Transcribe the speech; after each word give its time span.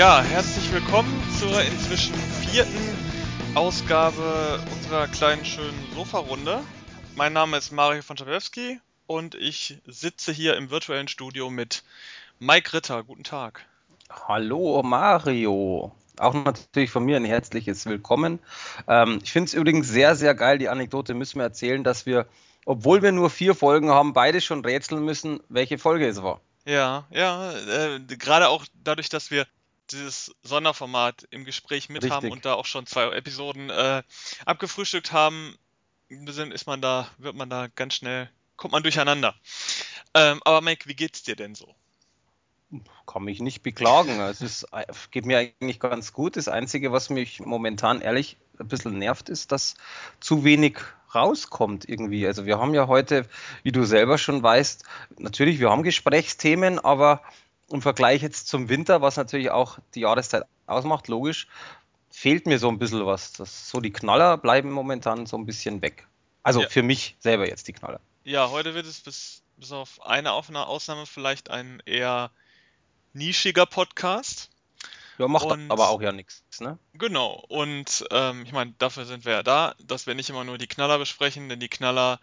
Ja, 0.00 0.22
herzlich 0.22 0.72
willkommen 0.72 1.12
zur 1.38 1.60
inzwischen 1.60 2.14
vierten 2.14 2.96
Ausgabe 3.54 4.58
unserer 4.74 5.06
kleinen 5.08 5.44
schönen 5.44 5.78
Sofa-Runde. 5.94 6.60
Mein 7.16 7.34
Name 7.34 7.58
ist 7.58 7.70
Mario 7.70 8.00
von 8.00 8.16
Schabewski 8.16 8.80
und 9.06 9.34
ich 9.34 9.76
sitze 9.86 10.32
hier 10.32 10.56
im 10.56 10.70
virtuellen 10.70 11.06
Studio 11.06 11.50
mit 11.50 11.84
Mike 12.38 12.72
Ritter. 12.72 13.04
Guten 13.04 13.24
Tag. 13.24 13.66
Hallo 14.26 14.82
Mario. 14.82 15.92
Auch 16.18 16.32
natürlich 16.32 16.90
von 16.90 17.04
mir 17.04 17.16
ein 17.16 17.26
herzliches 17.26 17.84
Willkommen. 17.84 18.38
Ähm, 18.88 19.18
ich 19.22 19.32
finde 19.32 19.48
es 19.48 19.54
übrigens 19.54 19.86
sehr, 19.86 20.16
sehr 20.16 20.34
geil. 20.34 20.56
Die 20.56 20.70
Anekdote 20.70 21.12
müssen 21.12 21.40
wir 21.40 21.44
erzählen, 21.44 21.84
dass 21.84 22.06
wir, 22.06 22.26
obwohl 22.64 23.02
wir 23.02 23.12
nur 23.12 23.28
vier 23.28 23.54
Folgen 23.54 23.90
haben, 23.90 24.14
beide 24.14 24.40
schon 24.40 24.64
rätseln 24.64 25.04
müssen, 25.04 25.40
welche 25.50 25.76
Folge 25.76 26.08
es 26.08 26.22
war. 26.22 26.40
Ja, 26.64 27.06
ja, 27.10 27.52
äh, 27.52 28.00
gerade 28.06 28.48
auch 28.48 28.64
dadurch, 28.82 29.10
dass 29.10 29.30
wir 29.30 29.46
dieses 29.92 30.34
Sonderformat 30.42 31.26
im 31.30 31.44
Gespräch 31.44 31.88
mit 31.88 32.02
Richtig. 32.02 32.12
haben 32.12 32.30
und 32.30 32.44
da 32.44 32.54
auch 32.54 32.66
schon 32.66 32.86
zwei 32.86 33.10
Episoden 33.12 33.70
äh, 33.70 34.02
abgefrühstückt 34.44 35.12
haben, 35.12 35.56
ist 36.08 36.66
man 36.66 36.80
da, 36.80 37.08
wird 37.18 37.36
man 37.36 37.50
da 37.50 37.68
ganz 37.68 37.94
schnell, 37.94 38.30
kommt 38.56 38.72
man 38.72 38.82
durcheinander. 38.82 39.34
Ähm, 40.14 40.40
aber 40.44 40.60
Mike, 40.60 40.88
wie 40.88 40.94
geht's 40.94 41.22
dir 41.22 41.36
denn 41.36 41.54
so? 41.54 41.74
Kann 43.06 43.24
mich 43.24 43.40
nicht 43.40 43.62
beklagen. 43.62 44.20
Es 44.20 44.40
ist, 44.40 44.66
geht 45.10 45.26
mir 45.26 45.38
eigentlich 45.38 45.80
ganz 45.80 46.12
gut. 46.12 46.36
Das 46.36 46.46
Einzige, 46.46 46.92
was 46.92 47.10
mich 47.10 47.40
momentan 47.40 48.00
ehrlich 48.00 48.36
ein 48.58 48.68
bisschen 48.68 48.98
nervt, 48.98 49.28
ist, 49.28 49.50
dass 49.50 49.74
zu 50.20 50.44
wenig 50.44 50.78
rauskommt 51.14 51.88
irgendwie. 51.88 52.26
Also 52.26 52.46
wir 52.46 52.58
haben 52.58 52.74
ja 52.74 52.86
heute, 52.86 53.26
wie 53.64 53.72
du 53.72 53.84
selber 53.84 54.18
schon 54.18 54.42
weißt, 54.42 54.84
natürlich, 55.18 55.58
wir 55.58 55.70
haben 55.70 55.82
Gesprächsthemen, 55.82 56.78
aber 56.78 57.22
im 57.72 57.82
Vergleich 57.82 58.22
jetzt 58.22 58.48
zum 58.48 58.68
Winter, 58.68 59.00
was 59.02 59.16
natürlich 59.16 59.50
auch 59.50 59.78
die 59.94 60.00
Jahreszeit 60.00 60.44
ausmacht, 60.66 61.08
logisch, 61.08 61.46
fehlt 62.10 62.46
mir 62.46 62.58
so 62.58 62.68
ein 62.68 62.78
bisschen 62.78 63.06
was. 63.06 63.32
Das, 63.32 63.68
so 63.70 63.80
die 63.80 63.92
Knaller 63.92 64.36
bleiben 64.36 64.70
momentan 64.70 65.26
so 65.26 65.36
ein 65.36 65.46
bisschen 65.46 65.82
weg. 65.82 66.06
Also 66.42 66.62
ja. 66.62 66.68
für 66.68 66.82
mich 66.82 67.16
selber 67.20 67.46
jetzt 67.48 67.68
die 67.68 67.72
Knaller. 67.72 68.00
Ja, 68.24 68.50
heute 68.50 68.74
wird 68.74 68.86
es 68.86 69.00
bis, 69.00 69.42
bis 69.56 69.72
auf 69.72 70.04
eine 70.04 70.32
Ausnahme 70.32 71.06
vielleicht 71.06 71.50
ein 71.50 71.82
eher 71.86 72.30
nischiger 73.12 73.66
Podcast. 73.66 74.50
Ja, 75.18 75.28
macht 75.28 75.46
und, 75.46 75.70
aber 75.70 75.90
auch 75.90 76.00
ja 76.00 76.12
nichts, 76.12 76.42
ne? 76.60 76.78
Genau. 76.94 77.44
Und 77.48 78.06
ähm, 78.10 78.42
ich 78.46 78.52
meine, 78.52 78.72
dafür 78.78 79.04
sind 79.04 79.26
wir 79.26 79.32
ja 79.32 79.42
da, 79.42 79.74
dass 79.78 80.06
wir 80.06 80.14
nicht 80.14 80.30
immer 80.30 80.44
nur 80.44 80.56
die 80.56 80.66
Knaller 80.66 80.98
besprechen, 80.98 81.50
denn 81.50 81.60
die 81.60 81.68
Knaller 81.68 82.20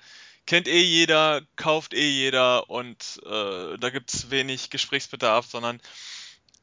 kennt 0.47 0.67
eh 0.67 0.81
jeder, 0.81 1.41
kauft 1.55 1.93
eh 1.93 2.09
jeder 2.09 2.69
und 2.69 3.21
äh, 3.25 3.77
da 3.77 3.89
gibt 3.91 4.11
es 4.13 4.31
wenig 4.31 4.71
Gesprächsbedarf, 4.71 5.45
sondern 5.45 5.79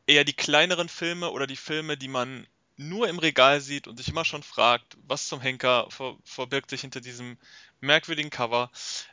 eher 0.07 0.25
die 0.25 0.33
kleineren 0.33 0.89
Filme 0.89 1.31
oder 1.31 1.47
die 1.47 1.57
Filme, 1.57 1.97
die 1.97 2.09
man 2.09 2.47
nur 2.77 3.09
im 3.09 3.19
Regal 3.19 3.61
sieht 3.61 3.87
und 3.87 3.99
sich 3.99 4.09
immer 4.09 4.25
schon 4.25 4.43
fragt, 4.43 4.97
was 5.07 5.29
zum 5.29 5.41
Henker 5.41 5.87
ver 5.91 6.17
verbirgt 6.25 6.71
sich 6.71 6.81
hinter 6.81 7.01
diesem 7.01 7.39
merkwürdigen 7.81 8.31
Cover. 8.31 8.71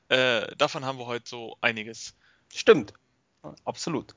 Äh, 0.07 0.55
davon 0.55 0.85
haben 0.85 0.97
wir 0.97 1.05
heute 1.05 1.29
so 1.29 1.57
einiges. 1.61 2.15
Stimmt, 2.53 2.93
absolut. 3.65 4.15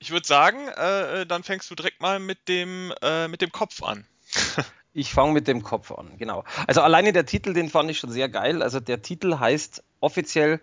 Ich 0.00 0.10
würde 0.10 0.26
sagen, 0.26 0.68
äh, 0.68 1.24
dann 1.24 1.44
fängst 1.44 1.70
du 1.70 1.74
direkt 1.74 2.00
mal 2.02 2.18
mit 2.18 2.48
dem, 2.48 2.92
äh, 3.00 3.26
mit 3.28 3.40
dem 3.40 3.52
Kopf 3.52 3.82
an. 3.82 4.06
Ich 4.96 5.12
fange 5.12 5.32
mit 5.32 5.48
dem 5.48 5.64
Kopf 5.64 5.90
an, 5.90 6.16
genau. 6.18 6.44
Also 6.68 6.80
alleine 6.80 7.12
der 7.12 7.26
Titel, 7.26 7.52
den 7.52 7.68
fand 7.68 7.90
ich 7.90 7.98
schon 7.98 8.10
sehr 8.10 8.28
geil. 8.28 8.62
Also 8.62 8.78
der 8.78 9.02
Titel 9.02 9.38
heißt 9.38 9.82
offiziell 10.00 10.60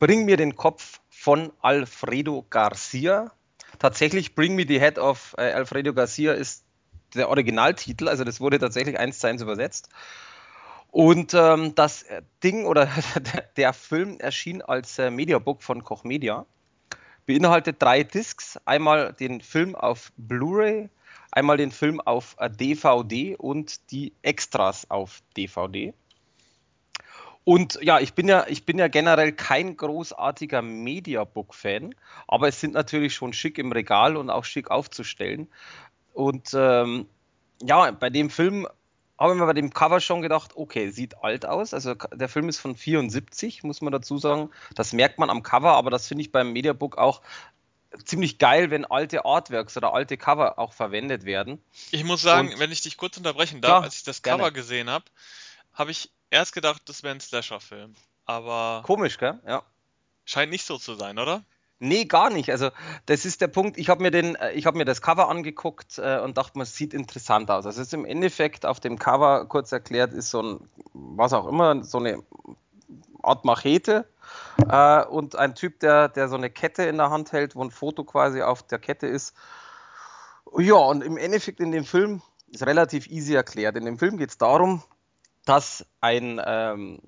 Bring 0.00 0.24
mir 0.24 0.36
den 0.36 0.56
Kopf 0.56 1.00
von 1.08 1.52
Alfredo 1.60 2.44
Garcia. 2.50 3.30
Tatsächlich 3.78 4.34
Bring 4.34 4.56
Me 4.56 4.64
the 4.66 4.80
Head 4.80 4.98
of 4.98 5.34
äh, 5.38 5.52
Alfredo 5.52 5.94
Garcia 5.94 6.32
ist 6.32 6.64
der 7.14 7.28
Originaltitel, 7.28 8.08
also 8.08 8.24
das 8.24 8.40
wurde 8.40 8.58
tatsächlich 8.58 8.98
eins 8.98 9.20
zu 9.20 9.28
eins 9.28 9.40
übersetzt. 9.40 9.88
Und 10.90 11.34
ähm, 11.34 11.74
das 11.76 12.04
Ding 12.42 12.66
oder 12.66 12.88
der 13.56 13.72
Film 13.72 14.18
erschien 14.18 14.62
als 14.62 14.98
äh, 14.98 15.10
Mediabook 15.10 15.62
von 15.62 15.84
Koch 15.84 16.02
Media. 16.02 16.46
Beinhaltet 17.26 17.80
drei 17.80 18.02
Discs. 18.02 18.58
Einmal 18.64 19.12
den 19.12 19.40
Film 19.40 19.74
auf 19.74 20.12
Blu-ray, 20.16 20.90
Einmal 21.34 21.56
den 21.56 21.72
Film 21.72 22.00
auf 22.00 22.36
DVD 22.38 23.32
äh, 23.32 23.36
und 23.36 23.90
die 23.90 24.12
Extras 24.22 24.88
auf 24.88 25.20
DVD. 25.36 25.92
Und 27.42 27.76
ja, 27.82 27.98
ich 27.98 28.14
bin 28.14 28.28
ja, 28.28 28.46
ich 28.46 28.64
bin 28.64 28.78
ja 28.78 28.86
generell 28.86 29.32
kein 29.32 29.76
großartiger 29.76 30.62
Mediabook-Fan, 30.62 31.96
aber 32.28 32.46
es 32.46 32.60
sind 32.60 32.74
natürlich 32.74 33.16
schon 33.16 33.32
schick 33.32 33.58
im 33.58 33.72
Regal 33.72 34.16
und 34.16 34.30
auch 34.30 34.44
schick 34.44 34.70
aufzustellen. 34.70 35.48
Und 36.12 36.52
ähm, 36.54 37.06
ja, 37.60 37.90
bei 37.90 38.10
dem 38.10 38.30
Film 38.30 38.68
habe 39.18 39.32
ich 39.32 39.38
mir 39.40 39.46
bei 39.46 39.54
dem 39.54 39.72
Cover 39.72 40.00
schon 40.00 40.22
gedacht, 40.22 40.52
okay, 40.54 40.90
sieht 40.90 41.22
alt 41.24 41.46
aus. 41.46 41.74
Also 41.74 41.94
der 41.94 42.28
Film 42.28 42.48
ist 42.48 42.58
von 42.58 42.76
74, 42.76 43.64
muss 43.64 43.80
man 43.80 43.92
dazu 43.92 44.18
sagen. 44.18 44.50
Das 44.76 44.92
merkt 44.92 45.18
man 45.18 45.30
am 45.30 45.42
Cover, 45.42 45.72
aber 45.72 45.90
das 45.90 46.06
finde 46.06 46.22
ich 46.22 46.30
beim 46.30 46.52
Mediabook 46.52 46.96
auch 46.96 47.22
ziemlich 48.04 48.38
geil, 48.38 48.70
wenn 48.70 48.84
alte 48.84 49.24
Artworks 49.24 49.76
oder 49.76 49.94
alte 49.94 50.16
Cover 50.16 50.58
auch 50.58 50.72
verwendet 50.72 51.24
werden. 51.24 51.62
Ich 51.90 52.04
muss 52.04 52.22
sagen, 52.22 52.52
Und, 52.52 52.58
wenn 52.58 52.72
ich 52.72 52.82
dich 52.82 52.96
kurz 52.96 53.16
unterbrechen 53.16 53.60
darf, 53.60 53.70
ja, 53.70 53.80
als 53.80 53.96
ich 53.96 54.02
das 54.04 54.22
Cover 54.22 54.38
gerne. 54.38 54.52
gesehen 54.52 54.90
habe, 54.90 55.04
habe 55.72 55.90
ich 55.90 56.10
erst 56.30 56.52
gedacht, 56.52 56.82
das 56.86 57.02
wäre 57.02 57.14
ein 57.14 57.20
Slasher-Film. 57.20 57.94
Aber. 58.26 58.82
Komisch, 58.84 59.18
gell? 59.18 59.38
Ja. 59.46 59.62
Scheint 60.24 60.50
nicht 60.50 60.64
so 60.64 60.78
zu 60.78 60.94
sein, 60.94 61.18
oder? 61.18 61.44
Nee, 61.80 62.04
gar 62.06 62.30
nicht. 62.30 62.50
Also, 62.50 62.70
das 63.06 63.24
ist 63.24 63.40
der 63.40 63.48
Punkt. 63.48 63.76
Ich 63.76 63.88
habe 63.88 64.02
mir, 64.02 64.10
den, 64.10 64.36
äh, 64.36 64.60
hab 64.62 64.74
mir 64.74 64.84
das 64.84 65.02
Cover 65.02 65.28
angeguckt 65.28 65.98
äh, 65.98 66.18
und 66.20 66.38
dachte, 66.38 66.60
es 66.60 66.76
sieht 66.76 66.94
interessant 66.94 67.50
aus. 67.50 67.66
Also, 67.66 67.80
es 67.80 67.88
ist 67.88 67.94
im 67.94 68.06
Endeffekt 68.06 68.64
auf 68.64 68.80
dem 68.80 68.98
Cover, 68.98 69.46
kurz 69.46 69.72
erklärt, 69.72 70.12
ist 70.12 70.30
so 70.30 70.42
ein, 70.42 70.68
was 70.92 71.32
auch 71.32 71.46
immer, 71.46 71.84
so 71.84 71.98
eine 71.98 72.22
Art 73.24 73.44
Machete 73.44 74.08
äh, 74.68 75.04
und 75.04 75.36
ein 75.36 75.54
Typ, 75.54 75.80
der, 75.80 76.08
der 76.08 76.28
so 76.28 76.36
eine 76.36 76.50
Kette 76.50 76.84
in 76.84 76.96
der 76.96 77.10
Hand 77.10 77.32
hält, 77.32 77.56
wo 77.56 77.64
ein 77.64 77.70
Foto 77.70 78.04
quasi 78.04 78.42
auf 78.42 78.62
der 78.62 78.78
Kette 78.78 79.06
ist. 79.06 79.34
Ja, 80.56 80.76
und 80.76 81.02
im 81.02 81.16
Endeffekt 81.16 81.60
in 81.60 81.72
dem 81.72 81.84
Film 81.84 82.22
ist 82.48 82.64
relativ 82.64 83.08
easy 83.08 83.34
erklärt. 83.34 83.76
In 83.76 83.84
dem 83.84 83.98
Film 83.98 84.16
geht 84.16 84.30
es 84.30 84.38
darum, 84.38 84.82
dass 85.44 85.86
ein 86.00 86.40
ähm, 86.44 87.00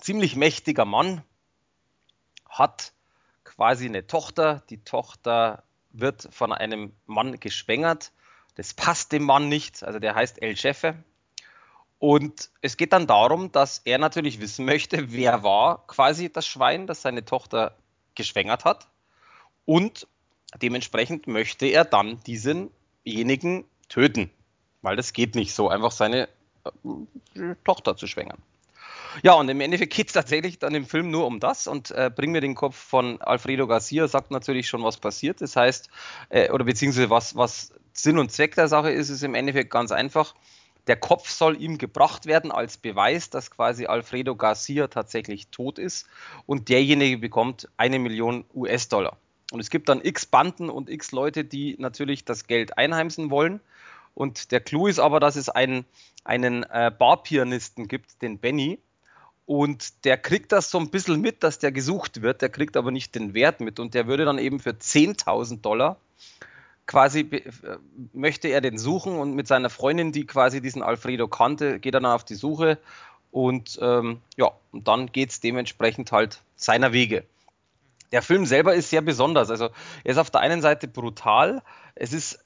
ziemlich 0.00 0.36
mächtiger 0.36 0.84
Mann 0.84 1.22
hat 2.48 2.92
quasi 3.44 3.86
eine 3.86 4.06
Tochter. 4.06 4.62
Die 4.70 4.82
Tochter 4.84 5.62
wird 5.90 6.28
von 6.32 6.52
einem 6.52 6.92
Mann 7.06 7.38
geschwängert. 7.38 8.12
Das 8.54 8.74
passt 8.74 9.12
dem 9.12 9.24
Mann 9.24 9.48
nicht. 9.48 9.82
Also 9.82 9.98
der 9.98 10.14
heißt 10.14 10.40
El 10.42 10.56
Chefe. 10.56 10.96
Und 12.02 12.50
es 12.62 12.76
geht 12.76 12.92
dann 12.92 13.06
darum, 13.06 13.52
dass 13.52 13.80
er 13.84 13.96
natürlich 13.96 14.40
wissen 14.40 14.64
möchte, 14.64 15.12
wer 15.12 15.44
war 15.44 15.86
quasi 15.86 16.32
das 16.32 16.44
Schwein, 16.44 16.88
das 16.88 17.00
seine 17.00 17.24
Tochter 17.24 17.76
geschwängert 18.16 18.64
hat. 18.64 18.88
Und 19.66 20.08
dementsprechend 20.60 21.28
möchte 21.28 21.66
er 21.66 21.84
dann 21.84 22.18
diesenjenigen 22.26 23.66
töten, 23.88 24.30
weil 24.80 24.96
das 24.96 25.12
geht 25.12 25.36
nicht 25.36 25.54
so, 25.54 25.68
einfach 25.68 25.92
seine 25.92 26.28
äh, 27.36 27.54
Tochter 27.62 27.96
zu 27.96 28.08
schwängern. 28.08 28.38
Ja, 29.22 29.34
und 29.34 29.48
im 29.48 29.60
Endeffekt 29.60 29.94
geht 29.94 30.08
es 30.08 30.14
tatsächlich 30.14 30.58
dann 30.58 30.74
im 30.74 30.86
Film 30.86 31.08
nur 31.08 31.24
um 31.24 31.38
das 31.38 31.68
und 31.68 31.92
äh, 31.92 32.10
Bring 32.12 32.32
mir 32.32 32.40
den 32.40 32.56
Kopf 32.56 32.74
von 32.74 33.22
Alfredo 33.22 33.68
Garcia 33.68 34.08
sagt 34.08 34.32
natürlich 34.32 34.66
schon, 34.66 34.82
was 34.82 34.96
passiert. 34.96 35.40
Das 35.40 35.54
heißt, 35.54 35.88
äh, 36.30 36.50
oder 36.50 36.64
beziehungsweise 36.64 37.10
was, 37.10 37.36
was 37.36 37.72
Sinn 37.92 38.18
und 38.18 38.32
Zweck 38.32 38.56
der 38.56 38.66
Sache 38.66 38.90
ist, 38.90 39.08
ist 39.08 39.22
im 39.22 39.36
Endeffekt 39.36 39.70
ganz 39.70 39.92
einfach. 39.92 40.34
Der 40.88 40.96
Kopf 40.96 41.28
soll 41.28 41.60
ihm 41.60 41.78
gebracht 41.78 42.26
werden 42.26 42.50
als 42.50 42.76
Beweis, 42.76 43.30
dass 43.30 43.50
quasi 43.50 43.86
Alfredo 43.86 44.34
Garcia 44.34 44.88
tatsächlich 44.88 45.48
tot 45.48 45.78
ist 45.78 46.08
und 46.46 46.68
derjenige 46.68 47.18
bekommt 47.18 47.68
eine 47.76 47.98
Million 48.00 48.44
US-Dollar. 48.54 49.16
Und 49.52 49.60
es 49.60 49.70
gibt 49.70 49.88
dann 49.88 50.00
x 50.02 50.26
Banden 50.26 50.70
und 50.70 50.88
x 50.88 51.12
Leute, 51.12 51.44
die 51.44 51.76
natürlich 51.78 52.24
das 52.24 52.46
Geld 52.46 52.78
einheimsen 52.78 53.30
wollen. 53.30 53.60
Und 54.14 54.50
der 54.50 54.60
Clou 54.60 54.86
ist 54.86 54.98
aber, 54.98 55.20
dass 55.20 55.36
es 55.36 55.48
einen, 55.48 55.84
einen 56.24 56.64
äh, 56.64 56.90
Barpianisten 56.96 57.86
gibt, 57.86 58.22
den 58.22 58.38
Benny. 58.38 58.78
Und 59.44 60.04
der 60.04 60.16
kriegt 60.16 60.52
das 60.52 60.70
so 60.70 60.78
ein 60.78 60.90
bisschen 60.90 61.20
mit, 61.20 61.42
dass 61.42 61.58
der 61.58 61.70
gesucht 61.70 62.22
wird. 62.22 62.40
Der 62.40 62.48
kriegt 62.48 62.76
aber 62.76 62.90
nicht 62.90 63.14
den 63.14 63.34
Wert 63.34 63.60
mit. 63.60 63.78
Und 63.78 63.94
der 63.94 64.06
würde 64.06 64.24
dann 64.24 64.38
eben 64.38 64.58
für 64.58 64.70
10.000 64.70 65.60
Dollar 65.60 65.98
quasi 66.86 67.20
äh, 67.20 67.42
möchte 68.12 68.48
er 68.48 68.60
den 68.60 68.78
suchen 68.78 69.16
und 69.16 69.34
mit 69.34 69.46
seiner 69.46 69.70
Freundin, 69.70 70.12
die 70.12 70.26
quasi 70.26 70.60
diesen 70.60 70.82
Alfredo 70.82 71.28
kannte, 71.28 71.78
geht 71.80 71.94
er 71.94 72.00
dann 72.00 72.12
auf 72.12 72.24
die 72.24 72.34
Suche 72.34 72.78
und 73.30 73.78
ähm, 73.80 74.20
ja, 74.36 74.50
und 74.72 74.88
dann 74.88 75.06
geht 75.10 75.30
es 75.30 75.40
dementsprechend 75.40 76.12
halt 76.12 76.40
seiner 76.56 76.92
Wege. 76.92 77.24
Der 78.12 78.20
Film 78.20 78.44
selber 78.44 78.74
ist 78.74 78.90
sehr 78.90 79.00
besonders. 79.00 79.50
Also 79.50 79.70
er 80.04 80.12
ist 80.12 80.18
auf 80.18 80.30
der 80.30 80.42
einen 80.42 80.60
Seite 80.60 80.86
brutal, 80.86 81.62
es 81.94 82.12
ist 82.12 82.44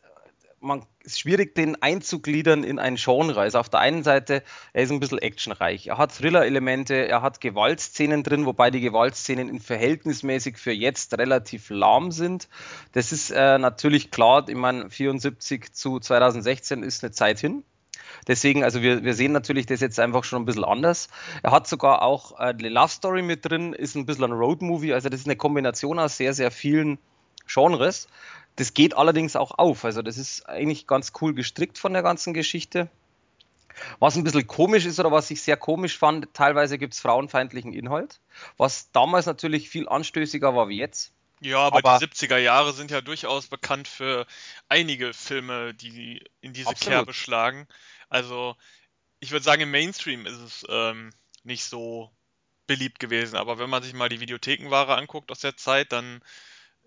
man 0.60 0.84
ist 1.00 1.20
schwierig, 1.20 1.54
den 1.54 1.80
einzugliedern 1.82 2.64
in 2.64 2.78
ein 2.78 2.96
Genre. 2.96 3.40
Also 3.40 3.58
auf 3.58 3.68
der 3.68 3.80
einen 3.80 4.02
Seite, 4.02 4.42
er 4.72 4.82
ist 4.82 4.90
ein 4.90 5.00
bisschen 5.00 5.18
actionreich. 5.18 5.88
Er 5.88 5.98
hat 5.98 6.16
Thriller-Elemente, 6.16 6.94
er 6.94 7.22
hat 7.22 7.40
Gewaltszenen 7.40 8.22
drin, 8.22 8.46
wobei 8.46 8.70
die 8.70 8.80
Gewaltszenen 8.80 9.48
in 9.48 9.60
verhältnismäßig 9.60 10.58
für 10.58 10.72
jetzt 10.72 11.16
relativ 11.18 11.70
lahm 11.70 12.10
sind. 12.10 12.48
Das 12.92 13.12
ist 13.12 13.30
äh, 13.30 13.58
natürlich 13.58 14.10
klar, 14.10 14.48
ich 14.48 14.56
meine, 14.56 14.90
74 14.90 15.72
zu 15.72 16.00
2016 16.00 16.82
ist 16.82 17.04
eine 17.04 17.12
Zeit 17.12 17.38
hin. 17.38 17.62
Deswegen, 18.26 18.64
also 18.64 18.82
wir, 18.82 19.04
wir 19.04 19.14
sehen 19.14 19.32
natürlich 19.32 19.66
das 19.66 19.80
jetzt 19.80 20.00
einfach 20.00 20.24
schon 20.24 20.42
ein 20.42 20.46
bisschen 20.46 20.64
anders. 20.64 21.08
Er 21.42 21.52
hat 21.52 21.68
sogar 21.68 22.02
auch 22.02 22.32
äh, 22.32 22.44
eine 22.44 22.68
Love 22.68 22.88
Story 22.88 23.22
mit 23.22 23.48
drin, 23.48 23.72
ist 23.72 23.94
ein 23.94 24.06
bisschen 24.06 24.24
ein 24.24 24.32
Road 24.32 24.62
Movie, 24.62 24.94
also 24.94 25.08
das 25.08 25.20
ist 25.20 25.26
eine 25.26 25.36
Kombination 25.36 25.98
aus 25.98 26.16
sehr, 26.16 26.34
sehr 26.34 26.50
vielen 26.50 26.98
Genres. 27.46 28.08
Das 28.56 28.74
geht 28.74 28.96
allerdings 28.96 29.36
auch 29.36 29.52
auf. 29.58 29.84
Also 29.84 30.02
das 30.02 30.18
ist 30.18 30.48
eigentlich 30.48 30.86
ganz 30.86 31.12
cool 31.20 31.34
gestrickt 31.34 31.78
von 31.78 31.92
der 31.92 32.02
ganzen 32.02 32.34
Geschichte. 32.34 32.88
Was 33.98 34.16
ein 34.16 34.24
bisschen 34.24 34.46
komisch 34.46 34.86
ist 34.86 34.98
oder 34.98 35.12
was 35.12 35.30
ich 35.30 35.42
sehr 35.42 35.58
komisch 35.58 35.98
fand, 35.98 36.32
teilweise 36.32 36.78
gibt 36.78 36.94
es 36.94 37.00
frauenfeindlichen 37.00 37.74
Inhalt, 37.74 38.20
was 38.56 38.90
damals 38.92 39.26
natürlich 39.26 39.68
viel 39.68 39.86
anstößiger 39.86 40.54
war 40.54 40.68
wie 40.68 40.78
jetzt. 40.78 41.12
Ja, 41.40 41.58
aber, 41.58 41.78
aber, 41.78 41.98
die 41.98 42.06
70er 42.06 42.38
Jahre 42.38 42.72
sind 42.72 42.90
ja 42.90 43.02
durchaus 43.02 43.48
bekannt 43.48 43.88
für 43.88 44.26
einige 44.70 45.12
Filme, 45.12 45.74
die 45.74 46.24
in 46.40 46.54
diese 46.54 46.70
absolut. 46.70 46.94
Kerbe 46.94 47.12
schlagen. 47.12 47.68
Also 48.08 48.56
ich 49.20 49.32
würde 49.32 49.44
sagen, 49.44 49.62
im 49.62 49.70
Mainstream 49.70 50.24
ist 50.24 50.38
es 50.38 50.66
ähm, 50.70 51.12
nicht 51.44 51.64
so 51.64 52.10
beliebt 52.66 52.98
gewesen, 52.98 53.36
aber 53.36 53.58
wenn 53.58 53.70
man 53.70 53.82
sich 53.82 53.92
mal 53.92 54.08
die 54.08 54.20
Videothekenware 54.20 54.96
anguckt 54.96 55.30
aus 55.30 55.40
der 55.40 55.56
Zeit, 55.56 55.92
dann 55.92 56.22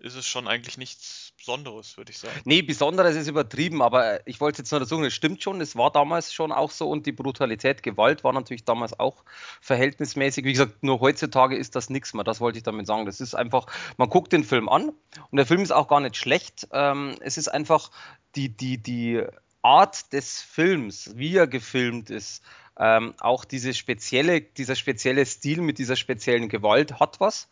ist 0.00 0.16
es 0.16 0.26
schon 0.26 0.48
eigentlich 0.48 0.78
nichts 0.78 1.32
Besonderes, 1.36 1.96
würde 1.96 2.10
ich 2.10 2.18
sagen. 2.18 2.38
Nee, 2.44 2.62
Besonderes 2.62 3.16
ist 3.16 3.28
übertrieben, 3.28 3.82
aber 3.82 4.26
ich 4.26 4.40
wollte 4.40 4.62
jetzt 4.62 4.70
nur 4.70 4.80
dazu 4.80 4.96
sagen, 4.96 5.04
es 5.04 5.14
stimmt 5.14 5.42
schon, 5.42 5.60
es 5.60 5.76
war 5.76 5.90
damals 5.90 6.32
schon 6.32 6.52
auch 6.52 6.70
so 6.70 6.88
und 6.88 7.06
die 7.06 7.12
Brutalität, 7.12 7.82
Gewalt 7.82 8.24
war 8.24 8.32
natürlich 8.32 8.64
damals 8.64 8.98
auch 8.98 9.24
verhältnismäßig. 9.60 10.44
Wie 10.44 10.52
gesagt, 10.52 10.82
nur 10.82 11.00
heutzutage 11.00 11.56
ist 11.56 11.76
das 11.76 11.90
nichts 11.90 12.14
mehr, 12.14 12.24
das 12.24 12.40
wollte 12.40 12.58
ich 12.58 12.64
damit 12.64 12.86
sagen. 12.86 13.06
Das 13.06 13.20
ist 13.20 13.34
einfach, 13.34 13.66
man 13.96 14.08
guckt 14.08 14.32
den 14.32 14.44
Film 14.44 14.68
an 14.68 14.88
und 14.88 15.36
der 15.36 15.46
Film 15.46 15.62
ist 15.62 15.72
auch 15.72 15.88
gar 15.88 16.00
nicht 16.00 16.16
schlecht. 16.16 16.68
Ähm, 16.72 17.16
es 17.20 17.36
ist 17.36 17.48
einfach 17.48 17.90
die, 18.34 18.48
die, 18.48 18.78
die 18.78 19.22
Art 19.62 20.12
des 20.12 20.40
Films, 20.40 21.12
wie 21.16 21.36
er 21.36 21.46
gefilmt 21.46 22.10
ist, 22.10 22.42
ähm, 22.78 23.14
auch 23.20 23.44
diese 23.44 23.74
spezielle, 23.74 24.40
dieser 24.40 24.74
spezielle 24.74 25.26
Stil 25.26 25.60
mit 25.60 25.76
dieser 25.76 25.96
speziellen 25.96 26.48
Gewalt 26.48 26.98
hat 26.98 27.20
was, 27.20 27.48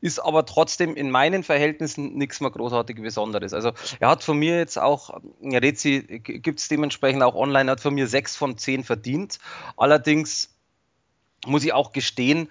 ist 0.00 0.20
aber 0.20 0.46
trotzdem 0.46 0.94
in 0.96 1.10
meinen 1.10 1.42
Verhältnissen 1.42 2.14
nichts 2.14 2.40
mehr 2.40 2.50
großartig 2.50 2.96
Besonderes. 2.96 3.52
Also 3.52 3.72
er 3.98 4.08
hat 4.08 4.24
von 4.24 4.38
mir 4.38 4.56
jetzt 4.56 4.78
auch, 4.78 5.20
Rezi 5.42 6.20
gibt 6.22 6.60
es 6.60 6.68
dementsprechend 6.68 7.22
auch 7.22 7.34
online, 7.34 7.70
hat 7.70 7.80
von 7.80 7.94
mir 7.94 8.06
sechs 8.06 8.36
von 8.36 8.56
zehn 8.56 8.82
verdient. 8.82 9.38
Allerdings 9.76 10.56
muss 11.46 11.64
ich 11.64 11.74
auch 11.74 11.92
gestehen, 11.92 12.48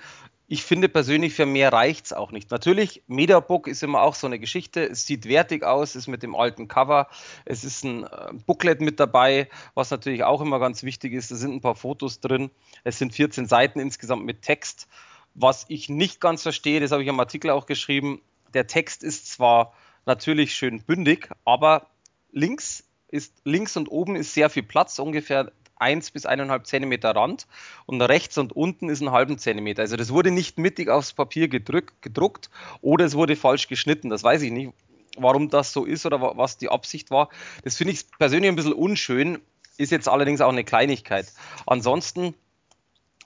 ich 0.51 0.63
finde 0.63 0.89
persönlich, 0.89 1.35
für 1.35 1.45
mehr 1.45 1.71
reicht 1.71 2.07
es 2.07 2.13
auch 2.13 2.31
nicht. 2.31 2.49
Natürlich, 2.49 3.03
Mediabook 3.05 3.67
ist 3.67 3.83
immer 3.83 4.01
auch 4.01 4.15
so 4.15 4.25
eine 4.25 4.39
Geschichte. 4.39 4.83
Es 4.83 5.05
sieht 5.05 5.25
wertig 5.25 5.63
aus, 5.63 5.95
ist 5.95 6.07
mit 6.07 6.23
dem 6.23 6.35
alten 6.35 6.67
Cover. 6.67 7.07
Es 7.45 7.63
ist 7.63 7.83
ein 7.83 8.03
äh, 8.03 8.33
Booklet 8.47 8.81
mit 8.81 8.99
dabei, 8.99 9.47
was 9.75 9.91
natürlich 9.91 10.23
auch 10.23 10.41
immer 10.41 10.59
ganz 10.59 10.81
wichtig 10.81 11.13
ist. 11.13 11.29
Da 11.29 11.35
sind 11.35 11.53
ein 11.53 11.61
paar 11.61 11.75
Fotos 11.75 12.19
drin. 12.19 12.49
Es 12.83 12.97
sind 12.97 13.13
14 13.13 13.45
Seiten 13.45 13.79
insgesamt 13.79 14.25
mit 14.25 14.41
Text. 14.41 14.87
Was 15.35 15.65
ich 15.67 15.87
nicht 15.87 16.19
ganz 16.19 16.41
verstehe, 16.41 16.79
das 16.79 16.91
habe 16.91 17.03
ich 17.03 17.09
im 17.09 17.19
Artikel 17.19 17.51
auch 17.51 17.67
geschrieben. 17.67 18.19
Der 18.55 18.65
Text 18.65 19.03
ist 19.03 19.31
zwar 19.31 19.75
natürlich 20.07 20.55
schön 20.55 20.81
bündig, 20.81 21.29
aber 21.45 21.85
links 22.31 22.83
ist 23.07 23.35
links 23.43 23.77
und 23.77 23.87
oben 23.87 24.15
ist 24.15 24.33
sehr 24.33 24.49
viel 24.49 24.63
Platz, 24.63 24.97
ungefähr 24.97 25.51
1 25.79 26.11
bis 26.11 26.25
1,5 26.25 26.63
Zentimeter 26.63 27.15
Rand 27.15 27.47
und 27.85 28.01
rechts 28.01 28.37
und 28.37 28.53
unten 28.53 28.89
ist 28.89 29.01
ein 29.01 29.11
halben 29.11 29.37
Zentimeter. 29.37 29.81
Also 29.81 29.97
das 29.97 30.11
wurde 30.11 30.31
nicht 30.31 30.57
mittig 30.57 30.89
aufs 30.89 31.13
Papier 31.13 31.47
gedrückt, 31.47 32.01
gedruckt 32.01 32.49
oder 32.81 33.05
es 33.05 33.15
wurde 33.15 33.35
falsch 33.35 33.67
geschnitten. 33.67 34.09
Das 34.09 34.23
weiß 34.23 34.41
ich 34.41 34.51
nicht, 34.51 34.73
warum 35.17 35.49
das 35.49 35.73
so 35.73 35.85
ist 35.85 36.05
oder 36.05 36.21
was 36.21 36.57
die 36.57 36.69
Absicht 36.69 37.11
war. 37.11 37.29
Das 37.63 37.75
finde 37.75 37.93
ich 37.93 38.05
persönlich 38.17 38.49
ein 38.49 38.55
bisschen 38.55 38.73
unschön, 38.73 39.39
ist 39.77 39.91
jetzt 39.91 40.07
allerdings 40.07 40.41
auch 40.41 40.51
eine 40.51 40.63
Kleinigkeit. 40.63 41.31
Ansonsten 41.65 42.35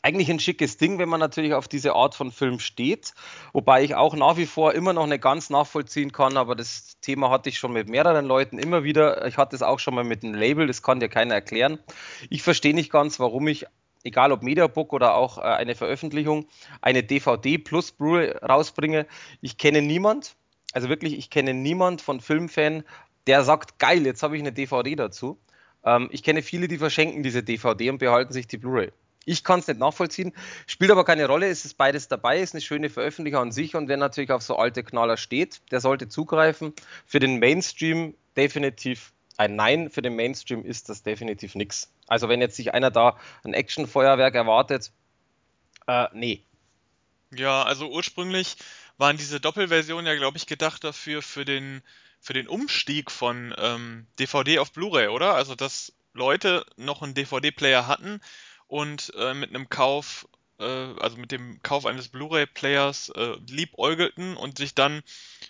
eigentlich 0.03 0.29
ein 0.29 0.39
schickes 0.39 0.77
Ding, 0.77 0.99
wenn 0.99 1.09
man 1.09 1.19
natürlich 1.19 1.53
auf 1.53 1.67
diese 1.67 1.93
Art 1.93 2.13
von 2.13 2.31
Film 2.31 2.59
steht. 2.59 3.13
Wobei 3.53 3.83
ich 3.83 3.95
auch 3.95 4.15
nach 4.15 4.37
wie 4.37 4.45
vor 4.45 4.73
immer 4.73 4.93
noch 4.93 5.07
nicht 5.07 5.23
ganz 5.23 5.49
nachvollziehen 5.49 6.11
kann, 6.11 6.37
aber 6.37 6.55
das 6.55 6.99
Thema 6.99 7.29
hatte 7.29 7.49
ich 7.49 7.57
schon 7.57 7.71
mit 7.73 7.89
mehreren 7.89 8.25
Leuten 8.25 8.59
immer 8.59 8.83
wieder. 8.83 9.25
Ich 9.25 9.37
hatte 9.37 9.55
es 9.55 9.63
auch 9.63 9.79
schon 9.79 9.95
mal 9.95 10.03
mit 10.03 10.23
einem 10.23 10.35
Label, 10.35 10.67
das 10.67 10.83
kann 10.83 10.99
dir 10.99 11.09
keiner 11.09 11.35
erklären. 11.35 11.79
Ich 12.29 12.43
verstehe 12.43 12.75
nicht 12.75 12.91
ganz, 12.91 13.19
warum 13.19 13.47
ich 13.47 13.65
egal 14.03 14.33
ob 14.33 14.43
Mediabook 14.43 14.91
oder 14.93 15.15
auch 15.15 15.37
äh, 15.37 15.41
eine 15.41 15.75
Veröffentlichung, 15.75 16.47
eine 16.81 17.03
DVD 17.03 17.57
plus 17.57 17.93
Blu-ray 17.93 18.31
rausbringe. 18.31 19.07
Ich 19.39 19.57
kenne 19.57 19.81
niemand, 19.81 20.35
also 20.73 20.89
wirklich, 20.89 21.17
ich 21.17 21.29
kenne 21.29 21.53
niemand 21.53 22.01
von 22.01 22.19
Filmfan, 22.19 22.83
der 23.27 23.43
sagt, 23.43 23.79
geil, 23.79 24.05
jetzt 24.05 24.21
habe 24.21 24.35
ich 24.35 24.41
eine 24.41 24.51
DVD 24.51 24.95
dazu. 24.95 25.39
Ähm, 25.85 26.09
ich 26.11 26.23
kenne 26.23 26.41
viele, 26.41 26.67
die 26.67 26.77
verschenken 26.77 27.23
diese 27.23 27.43
DVD 27.43 27.89
und 27.89 27.99
behalten 27.99 28.33
sich 28.33 28.47
die 28.47 28.57
Blu-ray. 28.57 28.91
Ich 29.25 29.43
kann 29.43 29.59
es 29.59 29.67
nicht 29.67 29.79
nachvollziehen, 29.79 30.33
spielt 30.67 30.91
aber 30.91 31.05
keine 31.05 31.27
Rolle, 31.27 31.47
es 31.47 31.65
ist 31.65 31.77
beides 31.77 32.07
dabei, 32.07 32.39
ist 32.41 32.53
eine 32.53 32.61
schöne 32.61 32.89
Veröffentlichung 32.89 33.41
an 33.41 33.51
sich 33.51 33.75
und 33.75 33.87
wer 33.87 33.97
natürlich 33.97 34.31
auf 34.31 34.41
so 34.41 34.57
alte 34.57 34.83
Knaller 34.83 35.17
steht, 35.17 35.61
der 35.71 35.79
sollte 35.79 36.09
zugreifen. 36.09 36.73
Für 37.05 37.19
den 37.19 37.39
Mainstream 37.39 38.15
definitiv 38.35 39.13
ein 39.37 39.55
Nein, 39.55 39.89
für 39.89 40.01
den 40.01 40.15
Mainstream 40.15 40.63
ist 40.65 40.89
das 40.89 41.03
definitiv 41.03 41.55
nichts. 41.55 41.91
Also 42.07 42.29
wenn 42.29 42.41
jetzt 42.41 42.55
sich 42.55 42.73
einer 42.73 42.91
da 42.91 43.17
ein 43.43 43.53
Actionfeuerwerk 43.53 44.35
erwartet, 44.35 44.91
äh, 45.87 46.07
nee. 46.13 46.43
Ja, 47.33 47.63
also 47.63 47.89
ursprünglich 47.89 48.57
waren 48.97 49.17
diese 49.17 49.39
Doppelversionen 49.39 50.05
ja, 50.05 50.15
glaube 50.15 50.37
ich, 50.37 50.45
gedacht 50.45 50.83
dafür, 50.83 51.21
für 51.21 51.45
den, 51.45 51.81
für 52.19 52.33
den 52.33 52.47
Umstieg 52.47 53.09
von 53.09 53.55
ähm, 53.57 54.05
DVD 54.19 54.59
auf 54.59 54.71
Blu-ray, 54.71 55.07
oder? 55.07 55.33
Also 55.33 55.55
dass 55.55 55.93
Leute 56.13 56.65
noch 56.77 57.01
einen 57.01 57.15
DVD-Player 57.15 57.87
hatten 57.87 58.21
und 58.73 59.13
äh, 59.15 59.35
mit 59.35 59.51
einem 59.51 59.69
Kauf, 59.69 60.27
äh, 60.59 60.63
also 60.63 61.15
mit 61.17 61.31
dem 61.31 61.61
Kauf 61.61 61.85
eines 61.85 62.07
Blu-ray-Players 62.07 63.09
äh, 63.09 63.35
liebäugelten 63.47 64.35
und 64.35 64.57
sich 64.57 64.73
dann 64.73 65.03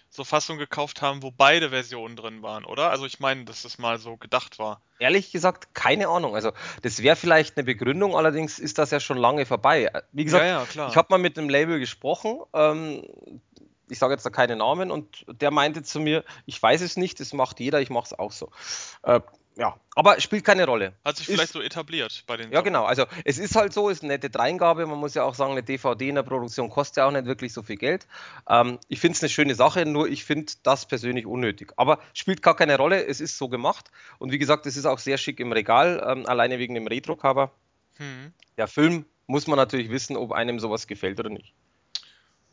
so 0.09 0.25
Fassungen 0.25 0.59
gekauft 0.59 1.01
haben, 1.01 1.23
wo 1.23 1.31
beide 1.31 1.69
Versionen 1.69 2.17
drin 2.17 2.41
waren, 2.41 2.65
oder? 2.65 2.89
Also 2.89 3.05
ich 3.05 3.21
meine, 3.21 3.45
dass 3.45 3.61
das 3.61 3.77
mal 3.77 3.97
so 3.97 4.17
gedacht 4.17 4.59
war. 4.59 4.81
Ehrlich 4.99 5.31
gesagt, 5.31 5.73
keine 5.73 6.09
Ahnung. 6.09 6.35
Also 6.35 6.51
das 6.81 7.01
wäre 7.01 7.15
vielleicht 7.15 7.55
eine 7.55 7.63
Begründung, 7.63 8.13
allerdings 8.13 8.59
ist 8.59 8.77
das 8.77 8.91
ja 8.91 8.99
schon 8.99 9.17
lange 9.17 9.45
vorbei. 9.45 9.89
Wie 10.11 10.25
gesagt, 10.25 10.43
ja, 10.43 10.65
ja, 10.75 10.89
ich 10.89 10.97
habe 10.97 11.07
mal 11.09 11.17
mit 11.17 11.37
einem 11.37 11.47
Label 11.47 11.79
gesprochen. 11.79 12.41
Ähm, 12.51 13.07
ich 13.87 13.99
sage 13.99 14.15
jetzt 14.15 14.25
da 14.25 14.31
keine 14.31 14.57
Namen 14.57 14.91
und 14.91 15.25
der 15.27 15.51
meinte 15.51 15.81
zu 15.83 16.01
mir, 16.01 16.25
ich 16.45 16.61
weiß 16.61 16.81
es 16.81 16.97
nicht, 16.97 17.21
das 17.21 17.31
macht 17.31 17.61
jeder, 17.61 17.79
ich 17.79 17.89
mache 17.89 18.07
es 18.07 18.19
auch 18.19 18.33
so. 18.33 18.49
Äh, 19.03 19.21
ja, 19.55 19.77
aber 19.95 20.19
spielt 20.19 20.43
keine 20.43 20.65
Rolle. 20.65 20.93
Hat 21.05 21.17
sich 21.17 21.27
vielleicht 21.27 21.45
ist, 21.45 21.53
so 21.53 21.61
etabliert 21.61 22.23
bei 22.25 22.37
den. 22.37 22.49
Ja, 22.49 22.57
Sachen. 22.57 22.65
genau. 22.65 22.85
Also 22.85 23.05
es 23.23 23.37
ist 23.37 23.55
halt 23.55 23.71
so, 23.71 23.89
ist 23.89 24.01
eine 24.01 24.13
nette 24.13 24.29
Dreingabe. 24.29 24.85
Man 24.87 24.97
muss 24.97 25.13
ja 25.13 25.23
auch 25.23 25.35
sagen, 25.35 25.51
eine 25.51 25.61
DVD 25.61 26.09
in 26.09 26.15
der 26.15 26.23
Produktion 26.23 26.69
kostet 26.69 26.97
ja 26.97 27.07
auch 27.07 27.11
nicht 27.11 27.25
wirklich 27.25 27.53
so 27.53 27.61
viel 27.61 27.75
Geld. 27.75 28.07
Ähm, 28.49 28.79
ich 28.87 28.99
finde 28.99 29.15
es 29.15 29.21
eine 29.21 29.29
schöne 29.29 29.53
Sache, 29.53 29.85
nur 29.85 30.07
ich 30.07 30.25
finde 30.25 30.51
das 30.63 30.87
persönlich 30.87 31.27
unnötig. 31.27 31.71
Aber 31.77 31.99
spielt 32.13 32.41
gar 32.41 32.55
keine 32.55 32.77
Rolle. 32.77 33.05
Es 33.05 33.21
ist 33.21 33.37
so 33.37 33.47
gemacht. 33.47 33.91
Und 34.17 34.31
wie 34.31 34.39
gesagt, 34.39 34.65
es 34.65 34.75
ist 34.75 34.85
auch 34.85 34.99
sehr 34.99 35.17
schick 35.19 35.39
im 35.39 35.51
Regal, 35.51 36.03
ähm, 36.07 36.25
alleine 36.25 36.57
wegen 36.57 36.73
dem 36.73 36.87
Retro-Cover. 36.87 37.51
Hm. 37.97 38.33
Der 38.57 38.67
Film 38.67 39.05
muss 39.27 39.45
man 39.45 39.57
natürlich 39.57 39.91
wissen, 39.91 40.17
ob 40.17 40.31
einem 40.31 40.59
sowas 40.59 40.87
gefällt 40.87 41.19
oder 41.19 41.29
nicht. 41.29 41.53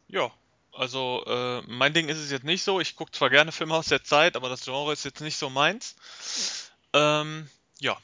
Ja, 0.09 0.31
also 0.73 1.25
äh, 1.27 1.63
mein 1.67 1.95
Ding 1.95 2.09
ist 2.09 2.19
es 2.19 2.31
jetzt 2.31 2.45
nicht 2.45 2.63
so. 2.63 2.81
Ich 2.81 2.95
gucke 2.95 3.13
zwar 3.13 3.31
gerne 3.31 3.53
Filme 3.53 3.75
aus 3.75 3.87
der 3.87 4.05
Zeit, 4.05 4.37
aber 4.37 4.49
das 4.49 4.65
Genre 4.65 4.93
ist 4.93 5.05
jetzt 5.05 5.21
nicht 5.21 5.37
so 5.37 5.49
meins. 5.49 5.97
Ähm, 6.93 7.49
ja. 7.79 7.97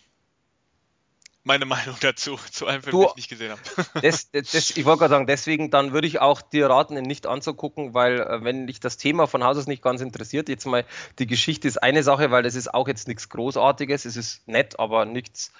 Meine 1.44 1.64
Meinung 1.66 1.96
dazu, 2.00 2.38
zu 2.50 2.66
einem 2.66 2.82
Film, 2.82 2.92
du, 2.92 3.00
den 3.02 3.10
ich 3.10 3.16
nicht 3.16 3.28
gesehen 3.28 3.52
habe. 3.52 3.60
Das, 4.02 4.30
das, 4.32 4.70
ich 4.70 4.84
wollte 4.84 5.00
gerade 5.00 5.14
sagen, 5.14 5.26
deswegen 5.26 5.70
dann 5.70 5.92
würde 5.92 6.06
ich 6.06 6.20
auch 6.20 6.42
dir 6.42 6.68
raten, 6.68 6.96
ihn 6.96 7.04
nicht 7.04 7.26
anzugucken, 7.26 7.94
weil 7.94 8.20
äh, 8.20 8.44
wenn 8.44 8.66
dich 8.66 8.80
das 8.80 8.96
Thema 8.96 9.26
von 9.26 9.44
Haus 9.44 9.56
aus 9.56 9.66
nicht 9.66 9.82
ganz 9.82 10.00
interessiert, 10.00 10.48
jetzt 10.48 10.66
mal 10.66 10.84
die 11.18 11.26
Geschichte 11.26 11.68
ist 11.68 11.78
eine 11.78 12.02
Sache, 12.02 12.30
weil 12.30 12.42
das 12.42 12.54
ist 12.54 12.74
auch 12.74 12.88
jetzt 12.88 13.06
nichts 13.08 13.28
Großartiges, 13.28 14.04
es 14.04 14.16
ist 14.16 14.46
nett, 14.48 14.78
aber 14.78 15.04
nichts, 15.04 15.52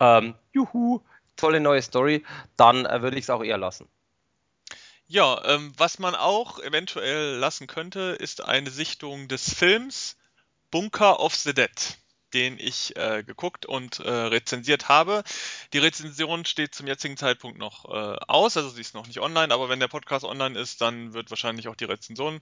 ähm, 0.00 0.34
juhu, 0.52 1.00
tolle 1.36 1.60
neue 1.60 1.82
Story, 1.82 2.24
dann 2.56 2.86
äh, 2.86 3.02
würde 3.02 3.18
ich 3.18 3.24
es 3.24 3.30
auch 3.30 3.44
eher 3.44 3.58
lassen. 3.58 3.88
Ja, 5.06 5.44
ähm, 5.44 5.72
was 5.76 5.98
man 5.98 6.14
auch 6.14 6.58
eventuell 6.60 7.36
lassen 7.36 7.66
könnte, 7.66 8.16
ist 8.18 8.42
eine 8.42 8.70
Sichtung 8.70 9.28
des 9.28 9.52
Films 9.52 10.16
Bunker 10.70 11.20
of 11.20 11.34
the 11.34 11.52
Dead 11.52 11.70
den 12.34 12.58
ich 12.58 12.96
äh, 12.96 13.22
geguckt 13.22 13.64
und 13.64 14.00
äh, 14.00 14.10
rezensiert 14.10 14.88
habe. 14.88 15.22
Die 15.72 15.78
Rezension 15.78 16.44
steht 16.44 16.74
zum 16.74 16.86
jetzigen 16.86 17.16
Zeitpunkt 17.16 17.58
noch 17.58 17.84
äh, 17.86 18.16
aus, 18.26 18.56
also 18.56 18.68
sie 18.68 18.80
ist 18.80 18.94
noch 18.94 19.06
nicht 19.06 19.20
online, 19.20 19.54
aber 19.54 19.68
wenn 19.68 19.80
der 19.80 19.88
Podcast 19.88 20.24
online 20.24 20.58
ist, 20.58 20.80
dann 20.80 21.14
wird 21.14 21.30
wahrscheinlich 21.30 21.68
auch 21.68 21.76
die 21.76 21.84
Rezension 21.84 22.40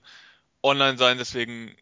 online 0.63 0.97
sein, 0.97 1.17
deswegen 1.17 1.75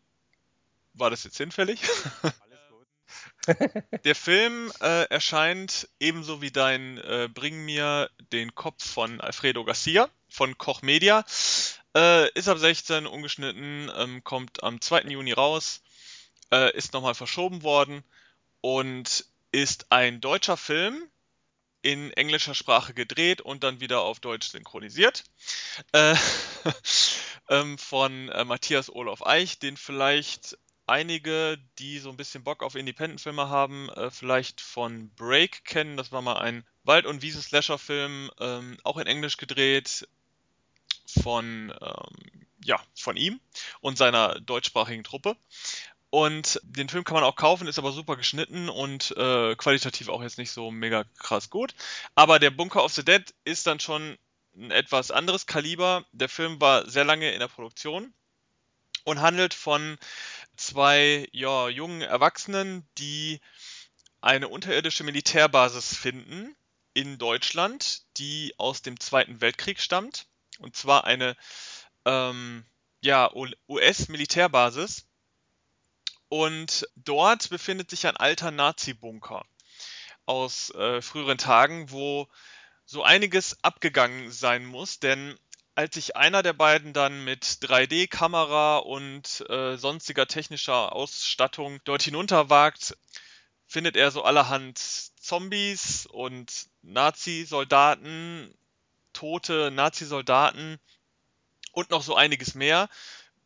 war 0.94 1.10
das 1.10 1.24
jetzt 1.24 1.38
hinfällig. 1.38 1.82
Alles 2.22 2.36
gut. 2.70 4.04
Der 4.06 4.16
Film 4.16 4.72
äh, 4.82 5.06
erscheint 5.10 5.88
ebenso 6.00 6.42
wie 6.42 6.52
dein 6.52 6.98
äh, 6.98 7.30
Bring 7.34 7.64
mir 7.64 8.10
den 8.32 8.54
Kopf 8.56 8.86
von 8.86 9.22
Alfredo 9.22 9.64
Garcia 9.64 10.10
von 10.30 10.58
Koch 10.58 10.82
Media. 10.82 11.24
Äh, 11.96 12.32
ist 12.34 12.48
ab 12.48 12.58
16 12.58 13.06
ungeschnitten, 13.06 13.92
ähm, 13.96 14.24
kommt 14.24 14.64
am 14.64 14.80
2. 14.80 15.02
Juni 15.02 15.34
raus, 15.34 15.82
äh, 16.52 16.76
ist 16.76 16.94
nochmal 16.94 17.16
verschoben 17.16 17.64
worden 17.64 18.04
und 18.62 19.26
ist 19.52 19.88
ein 19.92 20.22
deutscher 20.22 20.58
Film 20.58 21.10
in 21.82 22.12
englischer 22.14 22.54
Sprache 22.54 22.94
gedreht 22.94 23.42
und 23.42 23.64
dann 23.64 23.80
wieder 23.80 24.02
auf 24.02 24.20
Deutsch 24.20 24.50
synchronisiert. 24.50 25.24
Äh, 25.94 26.16
ähm, 27.50 27.78
von 27.78 28.30
äh, 28.30 28.46
Matthias 28.46 28.90
Olof 28.90 29.26
Eich, 29.26 29.60
den 29.60 29.78
vielleicht 29.78 30.58
einige, 30.86 31.58
die 31.80 32.00
so 32.00 32.10
ein 32.10 32.18
bisschen 32.18 32.44
Bock 32.44 32.64
auf 32.64 32.76
Independent-Filme 32.76 33.50
haben, 33.50 33.90
äh, 33.90 34.12
vielleicht 34.12 34.62
von 34.62 35.10
Break 35.16 35.64
kennen. 35.64 35.98
Das 35.98 36.12
war 36.12 36.22
mal 36.22 36.38
ein 36.38 36.66
Wald- 36.84 37.06
und 37.06 37.22
Wiesen-Slasher-Film, 37.22 38.30
ähm, 38.40 38.78
auch 38.84 38.98
in 38.98 39.08
Englisch 39.08 39.38
gedreht, 39.38 40.08
von, 41.22 41.74
ähm, 41.82 42.48
ja, 42.64 42.80
von 42.96 43.18
ihm 43.18 43.40
und 43.80 43.98
seiner 43.98 44.40
deutschsprachigen 44.40 45.04
Truppe. 45.04 45.36
Und 46.12 46.60
den 46.64 46.90
Film 46.90 47.06
kann 47.06 47.16
man 47.16 47.24
auch 47.24 47.38
kaufen, 47.38 47.68
ist 47.68 47.80
aber 47.80 47.94
super 47.94 48.18
geschnitten 48.18 48.68
und 48.68 49.16
äh, 49.16 49.56
qualitativ 49.56 50.10
auch 50.10 50.22
jetzt 50.22 50.38
nicht 50.38 50.52
so 50.52 50.70
mega 50.70 51.06
krass 51.18 51.50
gut. 51.50 51.74
Aber 52.16 52.38
der 52.38 52.52
Bunker 52.52 52.84
of 52.84 52.94
the 52.94 53.06
Dead 53.06 53.34
ist 53.46 53.66
dann 53.66 53.80
schon 53.80 54.18
ein 54.54 54.72
etwas 54.72 55.10
anderes 55.10 55.46
Kaliber. 55.46 56.06
Der 56.12 56.28
Film 56.28 56.60
war 56.60 56.90
sehr 56.90 57.06
lange 57.06 57.32
in 57.32 57.40
der 57.40 57.48
Produktion 57.48 58.14
und 59.06 59.22
handelt 59.22 59.54
von 59.54 59.98
zwei 60.58 61.30
ja, 61.32 61.70
jungen 61.70 62.02
Erwachsenen, 62.02 62.86
die 62.98 63.40
eine 64.20 64.50
unterirdische 64.50 65.06
Militärbasis 65.06 65.96
finden 65.96 66.54
in 66.94 67.20
Deutschland, 67.20 68.04
die 68.18 68.54
aus 68.58 68.82
dem 68.82 69.00
Zweiten 69.00 69.40
Weltkrieg 69.40 69.80
stammt. 69.80 70.28
Und 70.60 70.76
zwar 70.76 71.06
eine 71.06 71.38
ähm, 72.04 72.66
ja, 73.00 73.32
US-Militärbasis 73.70 75.06
und 76.32 76.88
dort 76.96 77.50
befindet 77.50 77.90
sich 77.90 78.08
ein 78.08 78.16
alter 78.16 78.52
Nazi-Bunker 78.52 79.44
aus 80.26 80.70
äh, 80.76 81.02
früheren 81.02 81.38
Tagen, 81.38 81.92
wo 81.92 82.30
so 82.86 83.04
einiges 83.04 83.62
abgegangen 83.66 84.32
sein 84.32 84.64
muss, 84.64 85.02
denn 85.02 85.38
als 85.76 85.96
sich 85.96 86.16
einer 86.16 86.42
der 86.42 86.54
beiden 86.54 86.94
dann 86.94 87.26
mit 87.26 87.44
3D-Kamera 87.44 88.78
und 88.78 89.44
äh, 89.50 89.76
sonstiger 89.76 90.26
technischer 90.26 90.96
Ausstattung 90.96 91.82
dort 91.84 92.04
hinunterwagt, 92.04 92.96
findet 93.68 93.98
er 93.98 94.10
so 94.12 94.24
allerhand 94.24 94.78
Zombies 94.78 96.06
und 96.06 96.68
Nazi-Soldaten, 96.82 98.58
tote 99.12 99.70
Nazi-Soldaten 99.70 100.80
und 101.74 101.90
noch 101.90 102.04
so 102.04 102.16
einiges 102.16 102.56
mehr, 102.56 102.88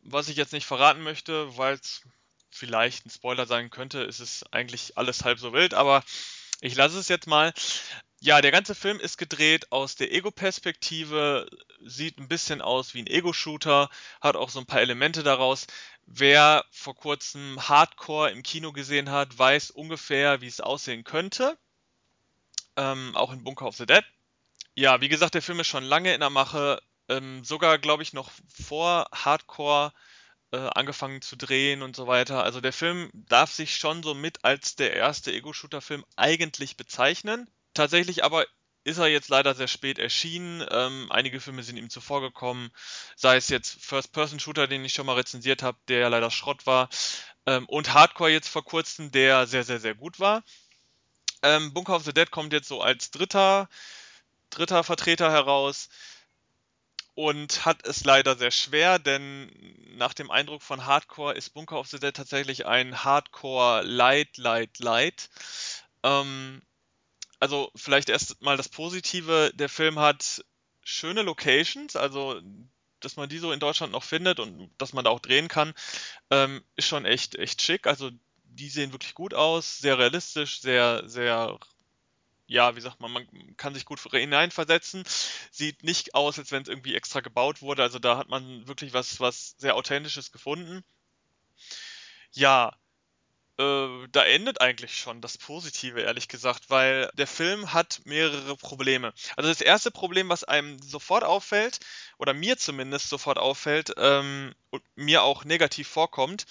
was 0.02 0.28
ich 0.28 0.36
jetzt 0.36 0.52
nicht 0.52 0.66
verraten 0.66 1.02
möchte, 1.02 1.56
weil 1.58 1.74
es 1.74 2.02
vielleicht 2.50 3.06
ein 3.06 3.10
Spoiler 3.10 3.46
sein 3.46 3.70
könnte, 3.70 4.00
ist 4.00 4.20
es 4.20 4.44
eigentlich 4.52 4.96
alles 4.96 5.24
halb 5.24 5.38
so 5.38 5.52
wild, 5.52 5.74
aber 5.74 6.04
ich 6.60 6.74
lasse 6.74 6.98
es 6.98 7.08
jetzt 7.08 7.26
mal. 7.26 7.52
Ja, 8.20 8.40
der 8.40 8.50
ganze 8.50 8.74
Film 8.74 8.98
ist 8.98 9.18
gedreht 9.18 9.70
aus 9.72 9.94
der 9.94 10.12
Ego-Perspektive, 10.12 11.48
sieht 11.84 12.18
ein 12.18 12.28
bisschen 12.28 12.62
aus 12.62 12.94
wie 12.94 13.02
ein 13.02 13.06
Ego-Shooter, 13.06 13.90
hat 14.20 14.36
auch 14.36 14.48
so 14.48 14.58
ein 14.58 14.66
paar 14.66 14.80
Elemente 14.80 15.22
daraus. 15.22 15.66
Wer 16.06 16.64
vor 16.70 16.94
kurzem 16.94 17.68
Hardcore 17.68 18.30
im 18.30 18.42
Kino 18.42 18.72
gesehen 18.72 19.10
hat, 19.10 19.38
weiß 19.38 19.70
ungefähr, 19.70 20.40
wie 20.40 20.46
es 20.46 20.60
aussehen 20.60 21.04
könnte. 21.04 21.58
Ähm, 22.76 23.14
auch 23.16 23.32
in 23.32 23.44
Bunker 23.44 23.66
of 23.66 23.76
the 23.76 23.86
Dead. 23.86 24.04
Ja, 24.74 25.00
wie 25.00 25.08
gesagt, 25.08 25.34
der 25.34 25.42
Film 25.42 25.60
ist 25.60 25.68
schon 25.68 25.84
lange 25.84 26.14
in 26.14 26.20
der 26.20 26.30
Mache, 26.30 26.80
ähm, 27.08 27.44
sogar, 27.44 27.78
glaube 27.78 28.02
ich, 28.02 28.12
noch 28.12 28.30
vor 28.48 29.08
Hardcore 29.12 29.92
äh, 30.52 30.58
angefangen 30.74 31.22
zu 31.22 31.36
drehen 31.36 31.82
und 31.82 31.96
so 31.96 32.06
weiter. 32.06 32.44
Also 32.44 32.60
der 32.60 32.72
Film 32.72 33.10
darf 33.12 33.52
sich 33.52 33.76
schon 33.76 34.02
so 34.02 34.14
mit 34.14 34.44
als 34.44 34.76
der 34.76 34.94
erste 34.94 35.32
Ego-Shooter-Film 35.32 36.04
eigentlich 36.16 36.76
bezeichnen. 36.76 37.50
Tatsächlich 37.74 38.24
aber 38.24 38.46
ist 38.84 38.98
er 38.98 39.08
jetzt 39.08 39.28
leider 39.28 39.54
sehr 39.54 39.66
spät 39.66 39.98
erschienen. 39.98 40.64
Ähm, 40.70 41.08
einige 41.10 41.40
Filme 41.40 41.64
sind 41.64 41.76
ihm 41.76 41.90
zuvor 41.90 42.20
gekommen, 42.20 42.70
sei 43.16 43.36
es 43.36 43.48
jetzt 43.48 43.82
First-Person-Shooter, 43.84 44.68
den 44.68 44.84
ich 44.84 44.94
schon 44.94 45.06
mal 45.06 45.16
rezensiert 45.16 45.64
habe, 45.64 45.78
der 45.88 45.98
ja 45.98 46.08
leider 46.08 46.30
Schrott 46.30 46.66
war, 46.66 46.88
ähm, 47.46 47.66
und 47.66 47.94
Hardcore 47.94 48.30
jetzt 48.30 48.48
vor 48.48 48.64
kurzem, 48.64 49.10
der 49.10 49.48
sehr, 49.48 49.64
sehr, 49.64 49.80
sehr 49.80 49.96
gut 49.96 50.20
war. 50.20 50.44
Ähm, 51.42 51.74
Bunker 51.74 51.96
of 51.96 52.04
the 52.04 52.12
Dead 52.12 52.30
kommt 52.30 52.52
jetzt 52.52 52.68
so 52.68 52.80
als 52.80 53.10
dritter, 53.10 53.68
dritter 54.50 54.84
Vertreter 54.84 55.32
heraus 55.32 55.88
und 57.16 57.64
hat 57.64 57.86
es 57.86 58.04
leider 58.04 58.36
sehr 58.36 58.50
schwer, 58.50 58.98
denn 58.98 59.50
nach 59.96 60.12
dem 60.12 60.30
Eindruck 60.30 60.62
von 60.62 60.84
Hardcore 60.84 61.34
ist 61.34 61.54
Bunker 61.54 61.80
of 61.80 61.88
the 61.88 61.98
Dead 61.98 62.14
tatsächlich 62.14 62.66
ein 62.66 63.04
Hardcore 63.04 63.82
Light, 63.82 64.36
Light, 64.36 64.78
Light. 64.78 65.30
Ähm, 66.02 66.60
also 67.40 67.72
vielleicht 67.74 68.10
erst 68.10 68.42
mal 68.42 68.58
das 68.58 68.68
Positive, 68.68 69.50
der 69.54 69.70
Film 69.70 69.98
hat 69.98 70.44
schöne 70.84 71.22
Locations, 71.22 71.96
also 71.96 72.38
dass 73.00 73.16
man 73.16 73.30
die 73.30 73.38
so 73.38 73.50
in 73.50 73.60
Deutschland 73.60 73.92
noch 73.92 74.04
findet 74.04 74.38
und 74.38 74.70
dass 74.76 74.92
man 74.92 75.04
da 75.04 75.10
auch 75.10 75.20
drehen 75.20 75.48
kann, 75.48 75.72
ähm, 76.30 76.62
ist 76.76 76.86
schon 76.86 77.06
echt, 77.06 77.34
echt 77.36 77.62
schick. 77.62 77.86
Also 77.86 78.10
die 78.44 78.68
sehen 78.68 78.92
wirklich 78.92 79.14
gut 79.14 79.32
aus, 79.32 79.78
sehr 79.78 79.98
realistisch, 79.98 80.60
sehr, 80.60 81.08
sehr 81.08 81.58
ja, 82.46 82.76
wie 82.76 82.80
sagt 82.80 83.00
man, 83.00 83.12
man 83.12 83.26
kann 83.56 83.74
sich 83.74 83.84
gut 83.84 84.00
hineinversetzen. 84.00 85.04
Sieht 85.50 85.82
nicht 85.82 86.14
aus, 86.14 86.38
als 86.38 86.52
wenn 86.52 86.62
es 86.62 86.68
irgendwie 86.68 86.94
extra 86.94 87.20
gebaut 87.20 87.62
wurde. 87.62 87.82
Also 87.82 87.98
da 87.98 88.16
hat 88.16 88.28
man 88.28 88.66
wirklich 88.68 88.92
was, 88.92 89.20
was 89.20 89.56
sehr 89.58 89.74
Authentisches 89.74 90.32
gefunden. 90.32 90.84
Ja, 92.32 92.76
äh, 93.58 94.08
da 94.12 94.24
endet 94.24 94.60
eigentlich 94.60 94.96
schon 94.98 95.20
das 95.20 95.38
Positive, 95.38 96.00
ehrlich 96.00 96.28
gesagt, 96.28 96.68
weil 96.68 97.10
der 97.14 97.26
Film 97.26 97.72
hat 97.72 98.02
mehrere 98.04 98.56
Probleme. 98.56 99.14
Also 99.36 99.48
das 99.48 99.62
erste 99.62 99.90
Problem, 99.90 100.28
was 100.28 100.44
einem 100.44 100.80
sofort 100.82 101.24
auffällt, 101.24 101.80
oder 102.18 102.34
mir 102.34 102.58
zumindest 102.58 103.08
sofort 103.08 103.38
auffällt, 103.38 103.92
ähm, 103.96 104.54
und 104.70 104.82
mir 104.94 105.22
auch 105.22 105.44
negativ 105.44 105.88
vorkommt, 105.88 106.46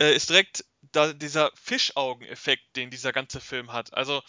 äh, 0.00 0.14
ist 0.14 0.28
direkt 0.30 0.64
da 0.92 1.12
dieser 1.12 1.50
Fischaugeneffekt, 1.54 2.76
den 2.76 2.90
dieser 2.90 3.12
ganze 3.12 3.40
Film 3.40 3.72
hat. 3.72 3.94
Also 3.94 4.22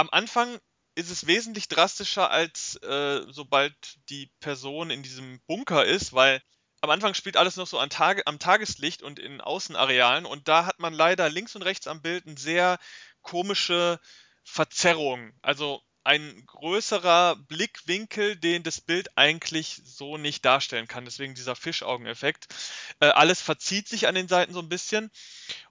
am 0.00 0.08
Anfang 0.10 0.58
ist 0.94 1.10
es 1.10 1.26
wesentlich 1.26 1.68
drastischer, 1.68 2.30
als 2.30 2.76
äh, 2.76 3.20
sobald 3.28 3.74
die 4.08 4.30
Person 4.40 4.88
in 4.88 5.02
diesem 5.02 5.40
Bunker 5.46 5.84
ist, 5.84 6.14
weil 6.14 6.42
am 6.80 6.88
Anfang 6.88 7.12
spielt 7.12 7.36
alles 7.36 7.56
noch 7.56 7.66
so 7.66 7.78
an 7.78 7.90
Tage, 7.90 8.26
am 8.26 8.38
Tageslicht 8.38 9.02
und 9.02 9.18
in 9.18 9.42
Außenarealen 9.42 10.24
und 10.24 10.48
da 10.48 10.64
hat 10.64 10.78
man 10.78 10.94
leider 10.94 11.28
links 11.28 11.54
und 11.54 11.62
rechts 11.62 11.86
am 11.86 12.00
Bild 12.00 12.26
eine 12.26 12.38
sehr 12.38 12.78
komische 13.20 14.00
Verzerrung. 14.42 15.34
Also 15.42 15.82
ein 16.02 16.44
größerer 16.46 17.36
Blickwinkel, 17.36 18.36
den 18.36 18.62
das 18.62 18.80
Bild 18.80 19.18
eigentlich 19.18 19.82
so 19.84 20.16
nicht 20.16 20.46
darstellen 20.46 20.88
kann. 20.88 21.04
Deswegen 21.04 21.34
dieser 21.34 21.54
Fischaugeneffekt. 21.54 22.46
Äh, 23.00 23.08
alles 23.08 23.42
verzieht 23.42 23.86
sich 23.86 24.08
an 24.08 24.14
den 24.14 24.28
Seiten 24.28 24.54
so 24.54 24.60
ein 24.60 24.70
bisschen 24.70 25.10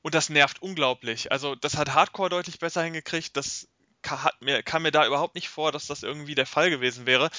und 0.03 0.13
das 0.13 0.29
nervt 0.29 0.61
unglaublich. 0.61 1.31
Also 1.31 1.55
das 1.55 1.77
hat 1.77 1.95
Hardcore 1.95 2.29
deutlich 2.29 2.59
besser 2.59 2.83
hingekriegt. 2.83 3.35
Das 3.35 3.67
hat 4.07 4.41
mir, 4.41 4.63
kam 4.63 4.83
mir 4.83 4.91
da 4.91 5.05
überhaupt 5.05 5.35
nicht 5.35 5.49
vor, 5.49 5.71
dass 5.71 5.87
das 5.87 6.03
irgendwie 6.03 6.35
der 6.35 6.45
Fall 6.45 6.69
gewesen 6.69 7.05
wäre. 7.05 7.29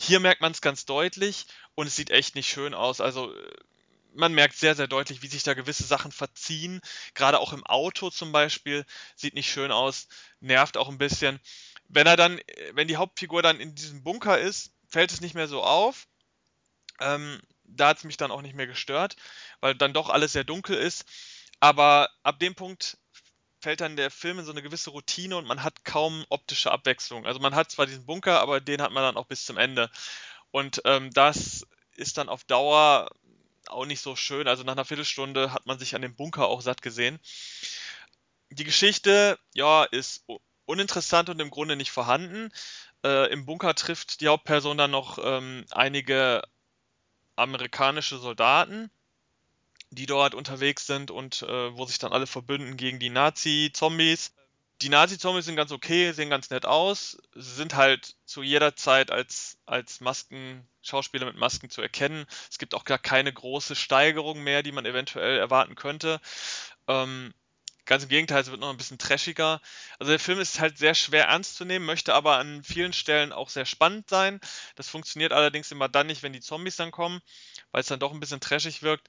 Hier 0.00 0.20
merkt 0.20 0.40
man 0.40 0.52
es 0.52 0.60
ganz 0.60 0.84
deutlich 0.84 1.46
und 1.74 1.86
es 1.86 1.96
sieht 1.96 2.10
echt 2.10 2.34
nicht 2.34 2.48
schön 2.48 2.74
aus. 2.74 3.00
Also 3.00 3.34
man 4.14 4.32
merkt 4.32 4.56
sehr, 4.56 4.74
sehr 4.74 4.86
deutlich, 4.86 5.22
wie 5.22 5.28
sich 5.28 5.42
da 5.42 5.54
gewisse 5.54 5.84
Sachen 5.84 6.12
verziehen. 6.12 6.80
Gerade 7.14 7.38
auch 7.38 7.52
im 7.52 7.64
Auto 7.64 8.10
zum 8.10 8.32
Beispiel 8.32 8.84
sieht 9.16 9.34
nicht 9.34 9.50
schön 9.50 9.72
aus, 9.72 10.08
nervt 10.40 10.76
auch 10.76 10.88
ein 10.88 10.98
bisschen. 10.98 11.40
Wenn 11.88 12.06
er 12.06 12.16
dann, 12.16 12.40
wenn 12.72 12.88
die 12.88 12.96
Hauptfigur 12.96 13.42
dann 13.42 13.60
in 13.60 13.74
diesem 13.74 14.02
Bunker 14.02 14.38
ist, 14.38 14.72
fällt 14.88 15.12
es 15.12 15.20
nicht 15.20 15.34
mehr 15.34 15.48
so 15.48 15.62
auf. 15.62 16.06
Ähm, 17.00 17.40
da 17.64 17.88
hat 17.88 17.98
es 17.98 18.04
mich 18.04 18.16
dann 18.16 18.30
auch 18.30 18.42
nicht 18.42 18.54
mehr 18.54 18.66
gestört, 18.66 19.16
weil 19.60 19.74
dann 19.74 19.94
doch 19.94 20.08
alles 20.08 20.32
sehr 20.32 20.44
dunkel 20.44 20.76
ist. 20.76 21.04
Aber 21.60 22.08
ab 22.22 22.38
dem 22.40 22.54
Punkt 22.54 22.98
fällt 23.60 23.80
dann 23.80 23.96
der 23.96 24.10
Film 24.10 24.38
in 24.38 24.44
so 24.44 24.52
eine 24.52 24.62
gewisse 24.62 24.90
Routine 24.90 25.36
und 25.36 25.46
man 25.46 25.62
hat 25.62 25.84
kaum 25.84 26.24
optische 26.28 26.72
Abwechslung. 26.72 27.26
Also 27.26 27.40
man 27.40 27.54
hat 27.54 27.70
zwar 27.70 27.86
diesen 27.86 28.06
Bunker, 28.06 28.40
aber 28.40 28.60
den 28.60 28.82
hat 28.82 28.92
man 28.92 29.02
dann 29.02 29.16
auch 29.16 29.26
bis 29.26 29.44
zum 29.44 29.58
Ende. 29.58 29.90
Und 30.50 30.82
ähm, 30.84 31.10
das 31.12 31.66
ist 31.96 32.18
dann 32.18 32.28
auf 32.28 32.44
Dauer 32.44 33.10
auch 33.68 33.86
nicht 33.86 34.00
so 34.00 34.16
schön. 34.16 34.48
Also 34.48 34.64
nach 34.64 34.72
einer 34.72 34.84
Viertelstunde 34.84 35.52
hat 35.52 35.66
man 35.66 35.78
sich 35.78 35.94
an 35.94 36.02
dem 36.02 36.14
Bunker 36.16 36.48
auch 36.48 36.62
satt 36.62 36.82
gesehen. 36.82 37.20
Die 38.50 38.64
Geschichte, 38.64 39.38
ja, 39.54 39.84
ist 39.84 40.24
uninteressant 40.64 41.28
und 41.28 41.40
im 41.40 41.50
Grunde 41.50 41.76
nicht 41.76 41.90
vorhanden. 41.90 42.52
Äh, 43.04 43.32
Im 43.32 43.46
Bunker 43.46 43.74
trifft 43.74 44.20
die 44.20 44.28
Hauptperson 44.28 44.78
dann 44.78 44.90
noch 44.90 45.18
ähm, 45.22 45.64
einige 45.70 46.42
amerikanische 47.36 48.18
Soldaten 48.18 48.90
die 49.90 50.06
dort 50.06 50.34
unterwegs 50.34 50.86
sind 50.86 51.10
und 51.10 51.42
äh, 51.42 51.76
wo 51.76 51.84
sich 51.84 51.98
dann 51.98 52.12
alle 52.12 52.26
verbünden 52.26 52.76
gegen 52.76 52.98
die 52.98 53.10
Nazi-Zombies. 53.10 54.32
die 54.82 54.88
Nazi-Zombies 54.88 55.44
sind 55.44 55.56
ganz 55.56 55.72
okay, 55.72 56.12
sehen 56.12 56.30
ganz 56.30 56.50
nett 56.50 56.64
aus, 56.64 57.18
sind 57.34 57.74
halt 57.74 58.16
zu 58.24 58.42
jeder 58.42 58.76
Zeit 58.76 59.10
als, 59.10 59.58
als 59.66 60.00
Masken, 60.00 60.66
Schauspieler 60.80 61.26
mit 61.26 61.36
Masken 61.36 61.70
zu 61.70 61.82
erkennen. 61.82 62.24
Es 62.50 62.58
gibt 62.58 62.74
auch 62.74 62.84
gar 62.84 62.98
keine 62.98 63.32
große 63.32 63.74
Steigerung 63.74 64.42
mehr, 64.42 64.62
die 64.62 64.72
man 64.72 64.86
eventuell 64.86 65.38
erwarten 65.38 65.74
könnte. 65.74 66.20
Ähm, 66.88 67.34
ganz 67.84 68.04
im 68.04 68.08
Gegenteil, 68.08 68.40
es 68.40 68.50
wird 68.50 68.60
noch 68.60 68.70
ein 68.70 68.76
bisschen 68.76 68.98
trashiger. 68.98 69.60
Also 69.98 70.12
der 70.12 70.20
Film 70.20 70.38
ist 70.38 70.60
halt 70.60 70.78
sehr 70.78 70.94
schwer 70.94 71.26
ernst 71.26 71.56
zu 71.56 71.64
nehmen, 71.64 71.84
möchte 71.84 72.14
aber 72.14 72.38
an 72.38 72.62
vielen 72.62 72.92
Stellen 72.92 73.32
auch 73.32 73.48
sehr 73.48 73.66
spannend 73.66 74.08
sein. 74.08 74.40
Das 74.76 74.88
funktioniert 74.88 75.32
allerdings 75.32 75.72
immer 75.72 75.88
dann 75.88 76.06
nicht, 76.06 76.22
wenn 76.22 76.32
die 76.32 76.40
Zombies 76.40 76.76
dann 76.76 76.92
kommen, 76.92 77.20
weil 77.72 77.80
es 77.80 77.88
dann 77.88 78.00
doch 78.00 78.12
ein 78.12 78.20
bisschen 78.20 78.40
trashig 78.40 78.82
wirkt 78.82 79.08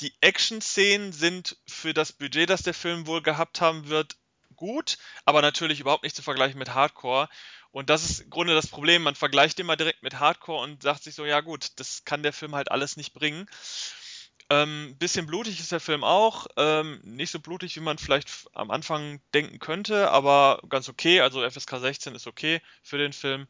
die 0.00 0.14
Action-Szenen 0.20 1.12
sind 1.12 1.56
für 1.66 1.94
das 1.94 2.12
Budget, 2.12 2.50
das 2.50 2.62
der 2.62 2.74
Film 2.74 3.06
wohl 3.06 3.22
gehabt 3.22 3.60
haben 3.60 3.88
wird, 3.88 4.16
gut, 4.56 4.98
aber 5.24 5.42
natürlich 5.42 5.80
überhaupt 5.80 6.04
nicht 6.04 6.16
zu 6.16 6.22
vergleichen 6.22 6.58
mit 6.58 6.74
Hardcore. 6.74 7.28
Und 7.70 7.90
das 7.90 8.08
ist 8.08 8.20
im 8.20 8.30
Grunde 8.30 8.54
das 8.54 8.68
Problem. 8.68 9.02
Man 9.02 9.16
vergleicht 9.16 9.58
immer 9.58 9.76
direkt 9.76 10.02
mit 10.02 10.20
Hardcore 10.20 10.62
und 10.62 10.82
sagt 10.82 11.02
sich 11.02 11.14
so, 11.14 11.24
ja 11.24 11.40
gut, 11.40 11.72
das 11.76 12.04
kann 12.04 12.22
der 12.22 12.32
Film 12.32 12.54
halt 12.54 12.70
alles 12.70 12.96
nicht 12.96 13.14
bringen. 13.14 13.46
Ähm, 14.50 14.96
bisschen 14.98 15.26
blutig 15.26 15.58
ist 15.58 15.72
der 15.72 15.80
Film 15.80 16.04
auch. 16.04 16.46
Ähm, 16.56 17.00
nicht 17.02 17.30
so 17.30 17.40
blutig, 17.40 17.74
wie 17.76 17.80
man 17.80 17.98
vielleicht 17.98 18.30
am 18.52 18.70
Anfang 18.70 19.20
denken 19.32 19.58
könnte, 19.58 20.10
aber 20.10 20.60
ganz 20.68 20.88
okay. 20.88 21.20
Also 21.20 21.48
FSK 21.48 21.80
16 21.80 22.14
ist 22.14 22.26
okay 22.26 22.60
für 22.82 22.98
den 22.98 23.12
Film. 23.12 23.48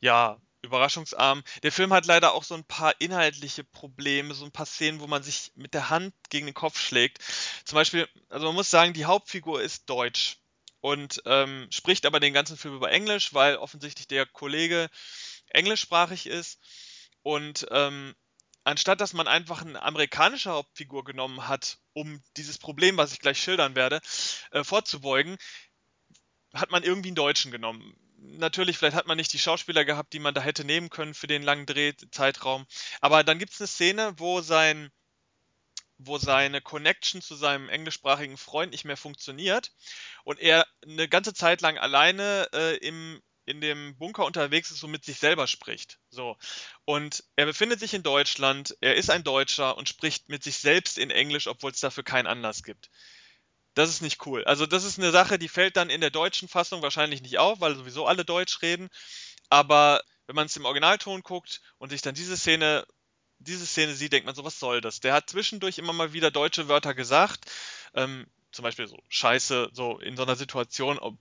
Ja, 0.00 0.40
überraschungsarm. 0.62 1.42
Der 1.62 1.72
Film 1.72 1.92
hat 1.92 2.06
leider 2.06 2.32
auch 2.34 2.44
so 2.44 2.54
ein 2.54 2.64
paar 2.64 2.94
inhaltliche 3.00 3.64
Probleme, 3.64 4.34
so 4.34 4.44
ein 4.44 4.52
paar 4.52 4.66
Szenen, 4.66 5.00
wo 5.00 5.06
man 5.06 5.22
sich 5.22 5.52
mit 5.54 5.74
der 5.74 5.90
Hand 5.90 6.14
gegen 6.30 6.46
den 6.46 6.54
Kopf 6.54 6.80
schlägt. 6.80 7.18
Zum 7.64 7.76
Beispiel, 7.76 8.08
also 8.28 8.46
man 8.46 8.54
muss 8.54 8.70
sagen, 8.70 8.92
die 8.92 9.04
Hauptfigur 9.04 9.62
ist 9.62 9.88
deutsch 9.88 10.38
und 10.80 11.22
ähm, 11.26 11.68
spricht 11.70 12.06
aber 12.06 12.20
den 12.20 12.32
ganzen 12.34 12.56
Film 12.56 12.74
über 12.74 12.90
Englisch, 12.90 13.34
weil 13.34 13.56
offensichtlich 13.56 14.08
der 14.08 14.26
Kollege 14.26 14.88
englischsprachig 15.48 16.26
ist. 16.26 16.58
Und 17.22 17.66
ähm, 17.70 18.14
anstatt 18.64 19.00
dass 19.00 19.12
man 19.12 19.28
einfach 19.28 19.62
eine 19.62 19.82
amerikanische 19.82 20.50
Hauptfigur 20.50 21.04
genommen 21.04 21.48
hat, 21.48 21.78
um 21.94 22.22
dieses 22.36 22.58
Problem, 22.58 22.96
was 22.96 23.12
ich 23.12 23.20
gleich 23.20 23.40
schildern 23.40 23.74
werde, 23.74 24.00
äh, 24.50 24.64
vorzubeugen, 24.64 25.36
hat 26.54 26.70
man 26.70 26.82
irgendwie 26.82 27.08
einen 27.08 27.16
Deutschen 27.16 27.50
genommen 27.50 27.96
natürlich, 28.20 28.78
vielleicht 28.78 28.96
hat 28.96 29.06
man 29.06 29.16
nicht 29.16 29.32
die 29.32 29.38
Schauspieler 29.38 29.84
gehabt, 29.84 30.12
die 30.12 30.18
man 30.18 30.34
da 30.34 30.40
hätte 30.40 30.64
nehmen 30.64 30.90
können 30.90 31.14
für 31.14 31.26
den 31.26 31.42
langen 31.42 31.66
Drehzeitraum. 31.66 32.66
Aber 33.00 33.24
dann 33.24 33.38
gibt 33.38 33.52
es 33.52 33.60
eine 33.60 33.68
Szene, 33.68 34.12
wo 34.16 34.40
sein 34.40 34.90
wo 35.98 36.16
seine 36.16 36.60
Connection 36.60 37.20
zu 37.20 37.34
seinem 37.34 37.68
englischsprachigen 37.68 38.36
Freund 38.36 38.70
nicht 38.70 38.84
mehr 38.84 38.96
funktioniert 38.96 39.72
und 40.22 40.38
er 40.38 40.66
eine 40.82 41.08
ganze 41.08 41.34
Zeit 41.34 41.60
lang 41.60 41.76
alleine 41.76 42.48
äh, 42.52 42.76
im, 42.76 43.20
in 43.46 43.60
dem 43.60 43.96
Bunker 43.98 44.24
unterwegs 44.24 44.70
ist 44.70 44.84
und 44.84 44.92
mit 44.92 45.04
sich 45.04 45.18
selber 45.18 45.48
spricht. 45.48 45.98
So. 46.08 46.36
Und 46.84 47.24
er 47.34 47.46
befindet 47.46 47.80
sich 47.80 47.94
in 47.94 48.04
Deutschland, 48.04 48.76
er 48.80 48.94
ist 48.94 49.10
ein 49.10 49.24
Deutscher 49.24 49.76
und 49.76 49.88
spricht 49.88 50.28
mit 50.28 50.44
sich 50.44 50.58
selbst 50.58 50.98
in 50.98 51.10
Englisch, 51.10 51.48
obwohl 51.48 51.72
es 51.72 51.80
dafür 51.80 52.04
keinen 52.04 52.28
Anlass 52.28 52.62
gibt. 52.62 52.90
Das 53.78 53.90
ist 53.90 54.02
nicht 54.02 54.26
cool. 54.26 54.42
Also 54.42 54.66
das 54.66 54.82
ist 54.82 54.98
eine 54.98 55.12
Sache, 55.12 55.38
die 55.38 55.46
fällt 55.46 55.76
dann 55.76 55.88
in 55.88 56.00
der 56.00 56.10
deutschen 56.10 56.48
Fassung 56.48 56.82
wahrscheinlich 56.82 57.22
nicht 57.22 57.38
auf, 57.38 57.60
weil 57.60 57.76
sowieso 57.76 58.06
alle 58.08 58.24
Deutsch 58.24 58.60
reden. 58.60 58.88
Aber 59.50 60.02
wenn 60.26 60.34
man 60.34 60.46
es 60.46 60.56
im 60.56 60.64
Originalton 60.64 61.22
guckt 61.22 61.60
und 61.78 61.90
sich 61.90 62.02
dann 62.02 62.16
diese 62.16 62.36
Szene, 62.36 62.84
diese 63.38 63.64
Szene 63.66 63.94
sieht, 63.94 64.12
denkt 64.12 64.26
man 64.26 64.34
so, 64.34 64.42
was 64.42 64.58
soll 64.58 64.80
das? 64.80 64.98
Der 64.98 65.14
hat 65.14 65.30
zwischendurch 65.30 65.78
immer 65.78 65.92
mal 65.92 66.12
wieder 66.12 66.32
deutsche 66.32 66.66
Wörter 66.66 66.92
gesagt. 66.92 67.52
Ähm, 67.94 68.26
zum 68.50 68.64
Beispiel 68.64 68.88
so 68.88 68.98
Scheiße, 69.10 69.70
so 69.72 70.00
in 70.00 70.16
so 70.16 70.24
einer 70.24 70.34
Situation, 70.34 70.98
ob, 70.98 71.16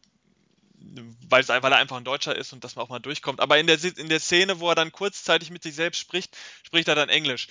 weil, 1.30 1.44
es, 1.44 1.50
weil 1.50 1.72
er 1.72 1.78
einfach 1.78 1.98
ein 1.98 2.06
Deutscher 2.06 2.36
ist 2.36 2.54
und 2.54 2.64
dass 2.64 2.76
man 2.76 2.86
auch 2.86 2.90
mal 2.90 2.98
durchkommt. 2.98 3.40
Aber 3.40 3.60
in 3.60 3.68
der, 3.68 3.78
in 3.84 4.10
der 4.10 4.20
Szene, 4.20 4.60
wo 4.60 4.68
er 4.68 4.76
dann 4.76 4.92
kurzzeitig 4.92 5.52
mit 5.52 5.62
sich 5.62 5.76
selbst 5.76 6.00
spricht, 6.00 6.36
spricht 6.64 6.88
er 6.88 6.96
dann 6.96 7.10
Englisch. 7.10 7.50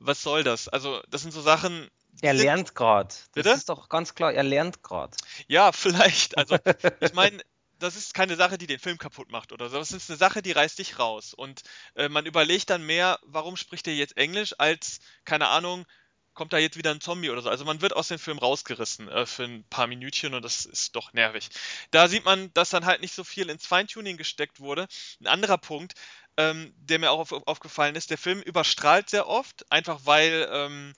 Was 0.00 0.22
soll 0.22 0.42
das? 0.42 0.66
Also, 0.66 1.00
das 1.08 1.22
sind 1.22 1.30
so 1.30 1.40
Sachen, 1.40 1.88
er 2.20 2.34
lernt 2.34 2.74
gerade. 2.74 3.14
Das 3.34 3.46
ist 3.46 3.68
doch 3.68 3.88
ganz 3.88 4.14
klar, 4.14 4.32
er 4.32 4.42
lernt 4.42 4.82
gerade. 4.82 5.16
Ja, 5.48 5.72
vielleicht. 5.72 6.36
Also, 6.38 6.56
ich 7.00 7.12
meine, 7.14 7.42
das 7.78 7.96
ist 7.96 8.14
keine 8.14 8.36
Sache, 8.36 8.58
die 8.58 8.66
den 8.66 8.78
Film 8.78 8.98
kaputt 8.98 9.30
macht 9.30 9.52
oder 9.52 9.68
so. 9.68 9.78
Das 9.78 9.92
ist 9.92 10.10
eine 10.10 10.16
Sache, 10.16 10.42
die 10.42 10.52
reißt 10.52 10.78
dich 10.78 10.98
raus. 10.98 11.34
Und 11.34 11.62
äh, 11.94 12.08
man 12.08 12.26
überlegt 12.26 12.70
dann 12.70 12.84
mehr, 12.84 13.18
warum 13.22 13.56
spricht 13.56 13.86
er 13.86 13.94
jetzt 13.94 14.16
Englisch, 14.16 14.54
als, 14.58 15.00
keine 15.24 15.48
Ahnung, 15.48 15.86
kommt 16.34 16.52
da 16.52 16.58
jetzt 16.58 16.76
wieder 16.76 16.90
ein 16.90 17.00
Zombie 17.00 17.30
oder 17.30 17.42
so. 17.42 17.48
Also 17.48 17.64
man 17.64 17.80
wird 17.80 17.94
aus 17.94 18.08
dem 18.08 18.18
Film 18.18 18.38
rausgerissen 18.38 19.08
äh, 19.08 19.24
für 19.24 19.44
ein 19.44 19.64
paar 19.68 19.86
Minütchen 19.86 20.34
und 20.34 20.42
das 20.42 20.66
ist 20.66 20.96
doch 20.96 21.12
nervig. 21.12 21.48
Da 21.90 22.08
sieht 22.08 22.24
man, 22.24 22.52
dass 22.54 22.70
dann 22.70 22.86
halt 22.86 23.00
nicht 23.00 23.14
so 23.14 23.24
viel 23.24 23.48
ins 23.48 23.66
Feintuning 23.66 24.16
gesteckt 24.16 24.60
wurde. 24.60 24.86
Ein 25.20 25.28
anderer 25.28 25.58
Punkt, 25.58 25.94
ähm, 26.36 26.74
der 26.76 26.98
mir 26.98 27.10
auch 27.12 27.20
auf, 27.20 27.32
aufgefallen 27.46 27.94
ist, 27.94 28.10
der 28.10 28.18
Film 28.18 28.40
überstrahlt 28.40 29.08
sehr 29.08 29.28
oft, 29.28 29.70
einfach 29.70 30.00
weil 30.04 30.48
ähm, 30.50 30.94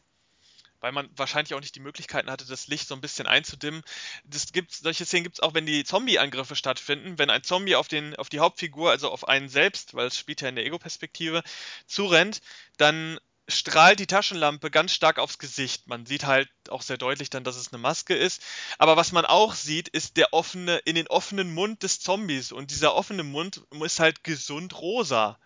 weil 0.87 0.93
man 0.93 1.11
wahrscheinlich 1.17 1.53
auch 1.55 1.61
nicht 1.61 1.75
die 1.75 1.81
Möglichkeiten 1.81 2.31
hatte, 2.31 2.47
das 2.47 2.69
Licht 2.69 2.87
so 2.87 2.95
ein 2.95 3.01
bisschen 3.01 3.27
einzudimmen. 3.27 3.83
Das 4.25 4.53
gibt, 4.53 4.73
solche 4.73 5.05
Szenen 5.05 5.25
gibt 5.25 5.35
es 5.35 5.41
auch, 5.41 5.53
wenn 5.53 5.67
die 5.67 5.83
Zombie-Angriffe 5.83 6.55
stattfinden. 6.55 7.19
Wenn 7.19 7.29
ein 7.29 7.43
Zombie 7.43 7.75
auf, 7.75 7.89
den, 7.89 8.15
auf 8.15 8.29
die 8.29 8.39
Hauptfigur, 8.39 8.93
also 8.93 9.11
auf 9.11 9.27
einen 9.27 9.49
selbst, 9.49 9.95
weil 9.95 10.07
es 10.07 10.17
spielt 10.17 10.43
ja 10.43 10.49
in 10.49 10.55
der 10.55 10.65
Ego-Perspektive, 10.65 11.43
zurennt, 11.89 12.41
dann 12.77 13.19
strahlt 13.49 13.99
die 13.99 14.07
Taschenlampe 14.07 14.71
ganz 14.71 14.93
stark 14.93 15.19
aufs 15.19 15.39
Gesicht. 15.39 15.89
Man 15.89 16.07
sieht 16.07 16.25
halt 16.25 16.49
auch 16.69 16.83
sehr 16.83 16.99
deutlich 16.99 17.31
dann, 17.31 17.43
dass 17.43 17.57
es 17.57 17.73
eine 17.73 17.83
Maske 17.83 18.15
ist. 18.15 18.41
Aber 18.79 18.97
was 18.97 19.11
man 19.11 19.25
auch 19.25 19.55
sieht, 19.55 19.89
ist 19.89 20.17
der 20.17 20.33
offene, 20.35 20.77
in 20.85 20.95
den 20.95 21.09
offenen 21.09 21.53
Mund 21.53 21.83
des 21.83 21.99
Zombies. 21.99 22.53
Und 22.53 22.71
dieser 22.71 22.95
offene 22.95 23.25
Mund 23.25 23.61
ist 23.83 23.99
halt 23.99 24.23
gesund 24.23 24.81
rosa. 24.81 25.41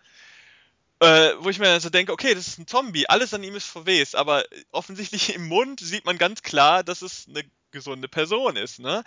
Äh, 1.01 1.33
wo 1.39 1.49
ich 1.49 1.57
mir 1.57 1.79
so 1.79 1.89
denke, 1.89 2.11
okay, 2.11 2.35
das 2.35 2.47
ist 2.47 2.59
ein 2.59 2.67
Zombie, 2.67 3.09
alles 3.09 3.33
an 3.33 3.41
ihm 3.41 3.55
ist 3.55 3.65
verwest, 3.65 4.15
aber 4.15 4.45
offensichtlich 4.71 5.33
im 5.33 5.47
Mund 5.47 5.79
sieht 5.79 6.05
man 6.05 6.19
ganz 6.19 6.43
klar, 6.43 6.83
dass 6.83 7.01
es 7.01 7.27
eine 7.27 7.43
gesunde 7.71 8.07
Person 8.07 8.55
ist, 8.55 8.79
ne? 8.79 9.03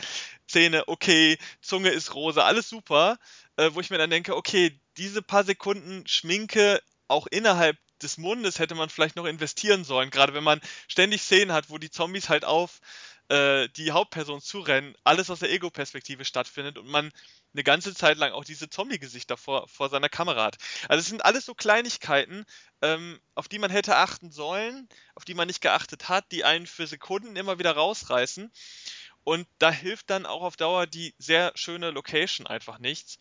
Zähne, 0.49 0.89
okay, 0.89 1.39
Zunge 1.61 1.91
ist 1.91 2.15
rosa, 2.15 2.43
alles 2.43 2.69
super, 2.69 3.19
äh, 3.57 3.71
wo 3.75 3.81
ich 3.81 3.91
mir 3.91 3.99
dann 3.99 4.11
denke, 4.11 4.35
okay, 4.35 4.81
diese 4.97 5.23
paar 5.23 5.45
Sekunden 5.45 6.05
Schminke 6.09 6.83
auch 7.07 7.29
innerhalb 7.29 7.77
des 8.03 8.19
Mundes 8.19 8.59
hätte 8.59 8.75
man 8.75 8.89
vielleicht 8.89 9.15
noch 9.15 9.27
investieren 9.27 9.85
sollen, 9.85 10.11
gerade 10.11 10.35
wenn 10.35 10.43
man 10.45 10.61
ständig 10.89 11.23
Szenen 11.23 11.53
hat, 11.53 11.71
wo 11.71 11.79
die 11.79 11.91
Zombies 11.91 12.29
halt 12.29 12.45
auf 12.45 12.81
äh, 13.29 13.69
die 13.71 13.93
Hauptperson 13.93 14.41
zurennen, 14.41 14.95
alles 15.05 15.31
aus 15.31 15.41
der 15.41 15.51
Ego-Perspektive 15.51 16.25
stattfindet 16.25 16.79
und 16.79 16.89
man 16.89 17.11
eine 17.55 17.65
ganze 17.65 17.95
Zeit 17.95 18.19
lang 18.19 18.33
auch 18.33 18.45
diese 18.45 18.69
Zombie-Gesichter 18.69 19.37
vor, 19.37 19.69
vor 19.69 19.89
seiner 19.89 20.09
Kamera 20.09 20.45
hat. 20.45 20.57
Also 20.89 21.01
es 21.01 21.07
sind 21.07 21.25
alles 21.25 21.47
so 21.47 21.55
Kleinigkeiten, 21.55 22.45
ähm, 22.83 23.21
auf 23.35 23.49
die 23.49 23.59
man 23.59 23.71
hätte 23.71 23.97
achten 23.97 24.31
sollen, 24.31 24.89
auf 25.15 25.25
die 25.25 25.35
man 25.35 25.47
nicht 25.47 25.61
geachtet 25.61 26.09
hat, 26.09 26.31
die 26.33 26.45
einen 26.45 26.67
für 26.67 26.87
Sekunden 26.87 27.37
immer 27.37 27.59
wieder 27.59 27.73
rausreißen. 27.73 28.51
Und 29.23 29.47
da 29.59 29.71
hilft 29.71 30.11
dann 30.11 30.27
auch 30.27 30.43
auf 30.43 30.57
Dauer 30.57 30.87
die 30.87 31.15
sehr 31.19 31.53
schöne 31.55 31.91
Location 31.91 32.47
einfach 32.47 32.79
nichts 32.79 33.19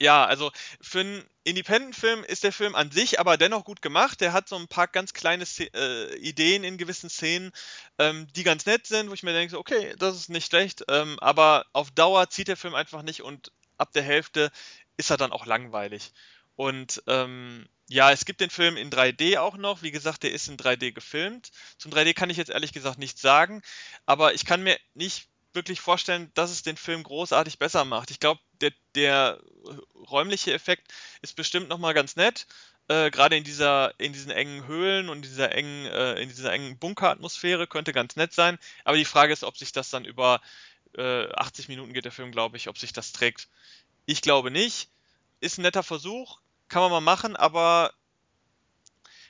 ja, 0.00 0.24
also 0.24 0.52
für 0.80 1.00
einen 1.00 1.24
Independent-Film 1.44 2.24
ist 2.24 2.44
der 2.44 2.52
Film 2.52 2.74
an 2.74 2.90
sich 2.90 3.18
aber 3.20 3.36
dennoch 3.36 3.64
gut 3.64 3.80
gemacht. 3.80 4.20
Der 4.20 4.32
hat 4.32 4.48
so 4.48 4.56
ein 4.56 4.68
paar 4.68 4.88
ganz 4.88 5.14
kleine 5.14 5.44
äh, 5.58 6.16
Ideen 6.16 6.64
in 6.64 6.76
gewissen 6.76 7.08
Szenen, 7.08 7.52
ähm, 7.98 8.26
die 8.34 8.42
ganz 8.42 8.66
nett 8.66 8.86
sind, 8.86 9.08
wo 9.08 9.14
ich 9.14 9.22
mir 9.22 9.32
denke, 9.32 9.58
okay, 9.58 9.94
das 9.98 10.16
ist 10.16 10.28
nicht 10.28 10.46
schlecht, 10.46 10.84
ähm, 10.88 11.18
aber 11.20 11.66
auf 11.72 11.90
Dauer 11.90 12.28
zieht 12.28 12.48
der 12.48 12.56
Film 12.56 12.74
einfach 12.74 13.02
nicht 13.02 13.22
und 13.22 13.52
ab 13.78 13.92
der 13.92 14.02
Hälfte 14.02 14.50
ist 14.96 15.10
er 15.10 15.16
dann 15.16 15.32
auch 15.32 15.46
langweilig. 15.46 16.12
Und 16.56 17.02
ähm, 17.06 17.66
ja, 17.88 18.10
es 18.10 18.24
gibt 18.24 18.40
den 18.40 18.50
Film 18.50 18.76
in 18.76 18.90
3D 18.90 19.38
auch 19.38 19.56
noch. 19.56 19.82
Wie 19.82 19.90
gesagt, 19.92 20.24
der 20.24 20.32
ist 20.32 20.48
in 20.48 20.56
3D 20.56 20.92
gefilmt. 20.92 21.50
Zum 21.78 21.92
3D 21.92 22.14
kann 22.14 22.30
ich 22.30 22.36
jetzt 22.36 22.50
ehrlich 22.50 22.72
gesagt 22.72 22.98
nichts 22.98 23.20
sagen, 23.20 23.62
aber 24.06 24.34
ich 24.34 24.44
kann 24.44 24.62
mir 24.62 24.78
nicht 24.94 25.28
wirklich 25.52 25.80
vorstellen, 25.80 26.30
dass 26.34 26.50
es 26.50 26.62
den 26.62 26.76
Film 26.76 27.02
großartig 27.02 27.58
besser 27.58 27.84
macht. 27.84 28.10
Ich 28.10 28.20
glaube, 28.20 28.40
der, 28.60 28.72
der 28.94 29.40
räumliche 30.10 30.52
Effekt 30.52 30.92
ist 31.22 31.36
bestimmt 31.36 31.68
nochmal 31.68 31.94
ganz 31.94 32.16
nett. 32.16 32.46
Äh, 32.88 33.10
Gerade 33.10 33.36
in 33.36 33.44
dieser, 33.44 33.98
in 33.98 34.12
diesen 34.12 34.30
engen 34.30 34.66
Höhlen 34.66 35.08
und 35.08 35.22
dieser 35.22 35.52
engen, 35.52 35.86
äh, 35.86 36.20
in 36.20 36.28
dieser 36.28 36.52
engen 36.52 36.78
Bunkeratmosphäre 36.78 37.66
könnte 37.66 37.92
ganz 37.92 38.16
nett 38.16 38.32
sein. 38.32 38.58
Aber 38.84 38.96
die 38.96 39.04
Frage 39.04 39.32
ist, 39.32 39.44
ob 39.44 39.58
sich 39.58 39.72
das 39.72 39.90
dann 39.90 40.04
über 40.04 40.40
äh, 40.96 41.28
80 41.32 41.68
Minuten 41.68 41.92
geht 41.92 42.04
der 42.04 42.12
Film, 42.12 42.30
glaube 42.32 42.56
ich, 42.56 42.68
ob 42.68 42.78
sich 42.78 42.92
das 42.92 43.12
trägt. 43.12 43.48
Ich 44.06 44.22
glaube 44.22 44.50
nicht. 44.50 44.88
Ist 45.40 45.58
ein 45.58 45.62
netter 45.62 45.82
Versuch, 45.82 46.38
kann 46.68 46.80
man 46.80 46.90
mal 46.90 47.00
machen, 47.00 47.36
aber 47.36 47.92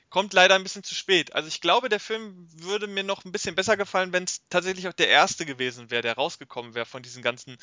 kommt 0.08 0.32
leider 0.32 0.54
ein 0.54 0.62
bisschen 0.62 0.84
zu 0.84 0.94
spät. 0.94 1.34
Also 1.34 1.48
ich 1.48 1.60
glaube, 1.60 1.88
der 1.88 2.00
Film 2.00 2.48
würde 2.52 2.86
mir 2.86 3.02
noch 3.02 3.24
ein 3.24 3.32
bisschen 3.32 3.54
besser 3.54 3.76
gefallen, 3.76 4.12
wenn 4.12 4.24
es 4.24 4.42
tatsächlich 4.48 4.86
auch 4.88 4.92
der 4.92 5.08
erste 5.08 5.44
gewesen 5.44 5.90
wäre, 5.90 6.02
der 6.02 6.14
rausgekommen 6.14 6.74
wäre 6.74 6.86
von 6.86 7.02
diesen 7.02 7.22
ganzen 7.22 7.58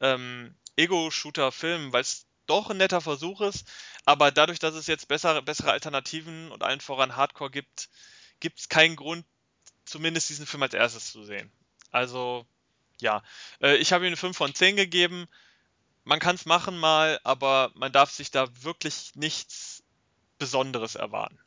ähm, 0.00 0.54
Ego-Shooter-Filmen, 0.76 1.92
weil 1.92 2.02
es 2.02 2.26
doch 2.46 2.70
ein 2.70 2.76
netter 2.76 3.00
Versuch 3.00 3.40
ist. 3.40 3.66
Aber 4.04 4.30
dadurch, 4.30 4.58
dass 4.58 4.74
es 4.74 4.86
jetzt 4.86 5.08
bessere, 5.08 5.42
bessere 5.42 5.72
Alternativen 5.72 6.50
und 6.50 6.62
allen 6.62 6.80
voran 6.80 7.16
Hardcore 7.16 7.50
gibt, 7.50 7.88
gibt 8.40 8.58
es 8.60 8.68
keinen 8.68 8.96
Grund, 8.96 9.24
zumindest 9.84 10.28
diesen 10.28 10.46
Film 10.46 10.62
als 10.62 10.74
erstes 10.74 11.12
zu 11.12 11.24
sehen. 11.24 11.52
Also, 11.90 12.46
ja. 13.00 13.22
Äh, 13.60 13.76
ich 13.76 13.92
habe 13.92 14.04
ihm 14.04 14.08
eine 14.08 14.16
5 14.16 14.36
von 14.36 14.54
10 14.54 14.76
gegeben. 14.76 15.28
Man 16.04 16.18
kann 16.18 16.34
es 16.34 16.46
machen 16.46 16.78
mal, 16.78 17.20
aber 17.22 17.70
man 17.74 17.92
darf 17.92 18.10
sich 18.10 18.30
da 18.30 18.48
wirklich 18.62 19.12
nichts 19.14 19.84
Besonderes 20.38 20.96
erwarten. 20.96 21.38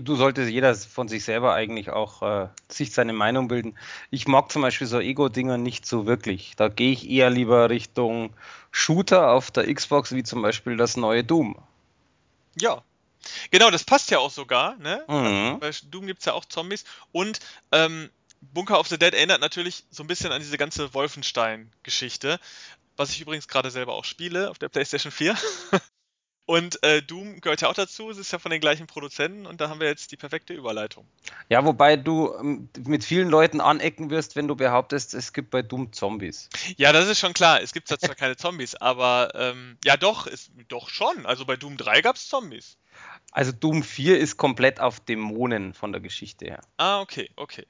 Du 0.00 0.16
solltest 0.16 0.50
jeder 0.50 0.74
von 0.74 1.06
sich 1.06 1.24
selber 1.24 1.54
eigentlich 1.54 1.90
auch 1.90 2.22
äh, 2.22 2.48
sich 2.68 2.92
seine 2.92 3.12
Meinung 3.12 3.46
bilden. 3.46 3.78
Ich 4.10 4.26
mag 4.26 4.50
zum 4.50 4.62
Beispiel 4.62 4.88
so 4.88 4.98
Ego-Dinger 4.98 5.56
nicht 5.56 5.86
so 5.86 6.04
wirklich. 6.04 6.54
Da 6.56 6.68
gehe 6.68 6.92
ich 6.92 7.08
eher 7.08 7.30
lieber 7.30 7.70
Richtung 7.70 8.34
Shooter 8.72 9.30
auf 9.30 9.52
der 9.52 9.72
Xbox, 9.72 10.12
wie 10.12 10.24
zum 10.24 10.42
Beispiel 10.42 10.76
das 10.76 10.96
neue 10.96 11.22
Doom. 11.22 11.56
Ja. 12.56 12.82
Genau, 13.52 13.70
das 13.70 13.84
passt 13.84 14.10
ja 14.10 14.18
auch 14.18 14.30
sogar, 14.30 14.76
ne? 14.76 15.04
Mhm. 15.08 15.60
Bei 15.60 15.70
Doom 15.84 16.06
gibt 16.06 16.20
es 16.20 16.26
ja 16.26 16.32
auch 16.32 16.44
Zombies. 16.44 16.84
Und 17.12 17.38
ähm, 17.70 18.10
Bunker 18.40 18.80
of 18.80 18.88
the 18.88 18.98
Dead 18.98 19.14
erinnert 19.14 19.40
natürlich 19.40 19.84
so 19.90 20.02
ein 20.02 20.08
bisschen 20.08 20.32
an 20.32 20.42
diese 20.42 20.58
ganze 20.58 20.92
Wolfenstein-Geschichte. 20.92 22.40
Was 22.96 23.10
ich 23.10 23.20
übrigens 23.20 23.48
gerade 23.48 23.70
selber 23.70 23.94
auch 23.94 24.04
spiele 24.04 24.50
auf 24.50 24.58
der 24.58 24.68
PlayStation 24.68 25.12
4. 25.12 25.36
Und 26.46 26.82
äh, 26.82 27.00
Doom 27.00 27.40
gehört 27.40 27.62
ja 27.62 27.68
auch 27.68 27.74
dazu, 27.74 28.10
es 28.10 28.18
ist 28.18 28.30
ja 28.30 28.38
von 28.38 28.50
den 28.50 28.60
gleichen 28.60 28.86
Produzenten 28.86 29.46
und 29.46 29.62
da 29.62 29.70
haben 29.70 29.80
wir 29.80 29.86
jetzt 29.86 30.12
die 30.12 30.18
perfekte 30.18 30.52
Überleitung. 30.52 31.06
Ja, 31.48 31.64
wobei 31.64 31.96
du 31.96 32.34
ähm, 32.34 32.68
mit 32.86 33.02
vielen 33.02 33.30
Leuten 33.30 33.62
anecken 33.62 34.10
wirst, 34.10 34.36
wenn 34.36 34.46
du 34.46 34.54
behauptest, 34.54 35.14
es 35.14 35.32
gibt 35.32 35.50
bei 35.50 35.62
Doom 35.62 35.94
Zombies. 35.94 36.50
Ja, 36.76 36.92
das 36.92 37.08
ist 37.08 37.18
schon 37.18 37.32
klar. 37.32 37.62
Es 37.62 37.72
gibt 37.72 37.88
zwar 37.88 37.98
keine 37.98 38.36
Zombies, 38.36 38.74
aber 38.74 39.30
ähm, 39.34 39.78
ja 39.84 39.96
doch, 39.96 40.26
ist, 40.26 40.50
doch 40.68 40.90
schon. 40.90 41.24
Also 41.24 41.46
bei 41.46 41.56
Doom 41.56 41.78
3 41.78 42.02
gab 42.02 42.16
es 42.16 42.28
Zombies. 42.28 42.76
Also 43.30 43.50
Doom 43.50 43.82
4 43.82 44.18
ist 44.18 44.36
komplett 44.36 44.80
auf 44.80 45.00
Dämonen 45.00 45.72
von 45.72 45.92
der 45.92 46.02
Geschichte 46.02 46.44
her. 46.44 46.60
Ah, 46.76 47.00
okay, 47.00 47.30
okay. 47.36 47.66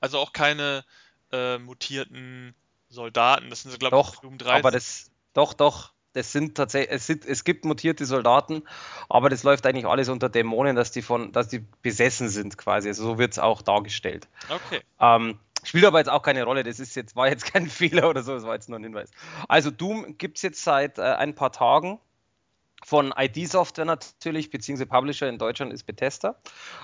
Also 0.00 0.18
auch 0.18 0.34
keine 0.34 0.84
äh, 1.32 1.56
mutierten 1.56 2.54
Soldaten. 2.90 3.48
Das 3.48 3.62
sind 3.62 3.70
so, 3.70 3.78
glaube 3.78 3.98
ich, 4.00 4.20
Doom 4.20 4.36
3. 4.36 4.52
Aber 4.52 4.70
das, 4.70 5.10
doch, 5.32 5.54
doch 5.54 5.92
das 6.12 6.32
sind 6.32 6.56
tatsächlich, 6.56 6.94
es, 6.94 7.06
sind, 7.06 7.24
es 7.24 7.44
gibt 7.44 7.64
mutierte 7.64 8.06
Soldaten, 8.06 8.62
aber 9.08 9.28
das 9.28 9.42
läuft 9.42 9.66
eigentlich 9.66 9.86
alles 9.86 10.08
unter 10.08 10.28
Dämonen, 10.28 10.76
dass 10.76 10.90
die 10.90 11.02
von, 11.02 11.32
dass 11.32 11.48
die 11.48 11.64
besessen 11.82 12.28
sind 12.28 12.58
quasi. 12.58 12.88
Also 12.88 13.04
so 13.04 13.18
wird 13.18 13.32
es 13.32 13.38
auch 13.38 13.62
dargestellt. 13.62 14.28
Okay. 14.48 14.80
Ähm, 15.00 15.38
spielt 15.62 15.84
aber 15.84 15.98
jetzt 15.98 16.10
auch 16.10 16.22
keine 16.22 16.44
Rolle. 16.44 16.62
Das 16.64 16.80
ist 16.80 16.94
jetzt, 16.96 17.14
war 17.16 17.28
jetzt 17.28 17.52
kein 17.52 17.66
Fehler 17.68 18.08
oder 18.08 18.22
so, 18.22 18.34
das 18.34 18.44
war 18.44 18.54
jetzt 18.54 18.68
nur 18.68 18.78
ein 18.78 18.84
Hinweis. 18.84 19.10
Also 19.48 19.70
Doom 19.70 20.16
gibt 20.18 20.38
es 20.38 20.42
jetzt 20.42 20.62
seit 20.64 20.98
äh, 20.98 21.02
ein 21.02 21.34
paar 21.34 21.52
Tagen 21.52 22.00
von 22.84 23.12
ID-Software 23.16 23.84
natürlich, 23.84 24.50
beziehungsweise 24.50 24.86
Publisher 24.86 25.28
in 25.28 25.38
Deutschland 25.38 25.72
ist 25.72 25.84
Bethesda. 25.84 26.36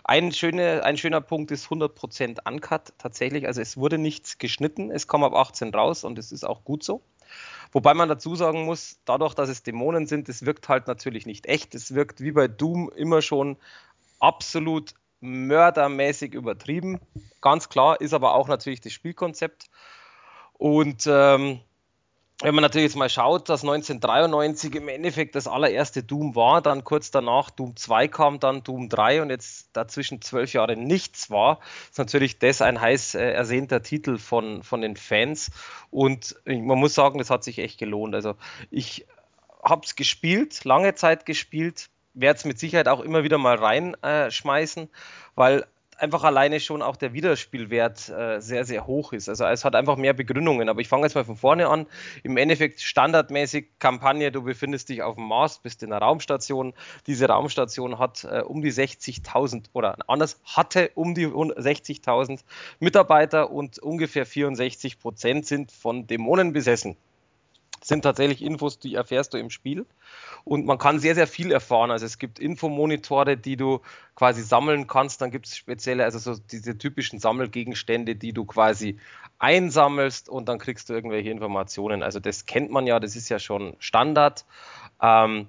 Ein, 0.03 0.33
schöne, 0.33 0.83
ein 0.85 0.97
schöner 0.97 1.21
Punkt 1.21 1.51
ist 1.51 1.69
100% 1.69 2.39
Uncut 2.49 2.93
tatsächlich. 2.99 3.47
Also 3.47 3.61
es 3.61 3.77
wurde 3.77 3.99
nichts 3.99 4.39
geschnitten, 4.39 4.91
es 4.91 5.07
kam 5.07 5.23
ab 5.23 5.35
18 5.35 5.73
raus 5.73 6.05
und 6.05 6.19
es 6.19 6.33
ist 6.33 6.45
auch 6.45 6.65
gut 6.65 6.83
so. 6.83 7.03
Wobei 7.73 7.95
man 7.95 8.09
dazu 8.09 8.37
sagen 8.37 8.65
muss, 8.65 8.99
dadurch, 9.05 9.35
dass 9.35 9.49
es 9.49 9.63
Dämonen 9.63 10.07
sind, 10.07 10.29
es 10.29 10.47
wirkt 10.47 10.69
halt 10.69 10.87
natürlich 10.87 11.27
nicht 11.27 11.47
echt. 11.47 11.75
Es 11.75 11.95
wirkt 11.95 12.21
wie 12.21 12.33
bei 12.33 12.47
Doom 12.49 12.91
immer 12.95 13.21
schon 13.21 13.57
absolut 14.21 14.95
mördermäßig 15.21 16.35
übertrieben. 16.35 17.01
Ganz 17.41 17.69
klar, 17.69 18.01
ist 18.01 18.15
aber 18.15 18.35
auch 18.35 18.49
natürlich 18.49 18.81
das 18.81 18.93
Spielkonzept. 18.93 19.71
Und 20.55 21.07
ähm, 21.07 21.61
wenn 22.43 22.55
man 22.55 22.63
natürlich 22.63 22.87
jetzt 22.89 22.97
mal 22.97 23.09
schaut, 23.09 23.49
dass 23.49 23.63
1993 23.63 24.75
im 24.75 24.89
Endeffekt 24.89 25.37
das 25.37 25.47
allererste 25.47 26.03
Doom 26.03 26.35
war, 26.35 26.61
dann 26.63 26.83
kurz 26.83 27.11
danach 27.11 27.51
Doom 27.51 27.77
2 27.77 28.09
kam, 28.09 28.41
dann 28.41 28.65
Doom 28.65 28.89
3 28.89 29.23
und 29.23 29.31
jetzt 29.31 29.69
dazwischen 29.73 30.21
zwölf 30.21 30.53
Jahre 30.53 30.77
nichts 30.77 31.31
war, 31.31 31.61
ist 31.89 31.99
natürlich 31.99 32.39
das 32.41 32.61
ein 32.61 32.81
heiß 32.81 33.15
äh, 33.15 33.31
ersehnter 33.31 33.83
Titel 33.83 34.19
von, 34.19 34.65
von 34.65 34.81
den 34.81 34.97
Fans 34.97 35.53
und 35.91 36.35
man 36.45 36.79
muss 36.79 36.95
sagen, 36.95 37.19
das 37.19 37.31
hat 37.31 37.45
sich 37.45 37.61
echt 37.61 37.79
gelohnt. 37.79 38.15
Also 38.17 38.35
ich 38.71 39.07
habe 39.63 39.83
es 39.85 39.95
gespielt, 39.95 40.65
lange 40.65 40.95
Zeit 40.97 41.27
gespielt, 41.27 41.89
werde 42.15 42.39
es 42.39 42.45
mit 42.45 42.59
Sicherheit 42.59 42.89
auch 42.89 43.01
immer 43.01 43.23
wieder 43.23 43.39
mal 43.39 43.57
reinschmeißen, 43.57 44.89
weil 45.37 45.67
einfach 45.99 46.25
alleine 46.25 46.61
schon 46.61 46.83
auch 46.83 46.97
der 46.97 47.13
Wiederspielwert 47.13 48.09
äh, 48.09 48.41
sehr, 48.41 48.65
sehr 48.65 48.87
hoch 48.87 49.13
ist. 49.13 49.29
Also 49.29 49.45
es 49.47 49.65
hat 49.65 49.75
einfach 49.75 49.97
mehr 49.97 50.13
Begründungen. 50.13 50.69
Aber 50.69 50.81
ich 50.81 50.89
fange 50.89 51.05
jetzt 51.05 51.15
mal 51.15 51.25
von 51.25 51.37
vorne 51.37 51.69
an. 51.69 51.87
Im 52.23 52.37
Endeffekt 52.37 52.81
standardmäßig 52.81 53.67
Kampagne, 53.79 54.33
du 54.33 54.43
befindest 54.43 54.89
dich 54.89 55.03
auf 55.03 55.17
dem 55.17 55.27
Mars, 55.27 55.59
bist 55.59 55.83
in 55.83 55.93
einer 55.93 56.05
Raumstation. 56.05 56.75
Diese 57.07 57.29
Raumstation 57.29 57.99
hat 57.99 58.25
äh, 58.25 58.41
um 58.41 58.63
die 58.63 58.73
60.000 58.73 59.67
oder 59.73 59.97
anders 60.07 60.41
hatte 60.45 60.91
um 60.95 61.15
die 61.15 61.27
60.000 61.27 62.41
Mitarbeiter 62.81 63.51
und 63.51 63.79
ungefähr 63.79 64.27
64 64.27 64.99
Prozent 64.99 65.47
sind 65.47 65.73
von 65.73 66.07
Dämonen 66.07 66.53
besessen 66.53 66.97
sind 67.87 68.03
tatsächlich 68.03 68.43
Infos, 68.43 68.79
die 68.79 68.95
erfährst 68.95 69.35
du 69.35 69.39
im 69.39 69.51
Spiel. 69.51 69.87
Und 70.45 70.67
man 70.67 70.79
kann 70.79 70.99
sehr, 70.99 71.15
sehr 71.15 71.27
viel 71.27 71.53
erfahren. 71.53 71.91
Also 71.91 72.07
es 72.07 72.19
gibt 72.19 72.39
Infomonitore, 72.39 73.37
die 73.37 73.57
du 73.57 73.81
quasi 74.15 74.43
sammeln 74.43 74.87
kannst. 74.87 75.21
Dann 75.21 75.31
gibt 75.31 75.47
es 75.47 75.57
spezielle, 75.57 76.05
also 76.05 76.19
so 76.19 76.41
diese 76.51 76.79
typischen 76.79 77.19
Sammelgegenstände, 77.19 78.17
die 78.17 78.33
du 78.33 78.45
quasi 78.45 78.99
einsammelst 79.39 80.29
und 80.29 80.49
dann 80.49 80.59
kriegst 80.59 80.89
du 80.89 80.95
irgendwelche 80.95 81.31
Informationen. 81.31 82.03
Also 82.03 82.21
das 82.21 82.47
kennt 82.47 82.71
man 82.71 82.87
ja, 82.87 83.01
das 83.01 83.17
ist 83.17 83.29
ja 83.29 83.39
schon 83.39 83.77
Standard. 83.79 84.47
Ähm, 85.03 85.49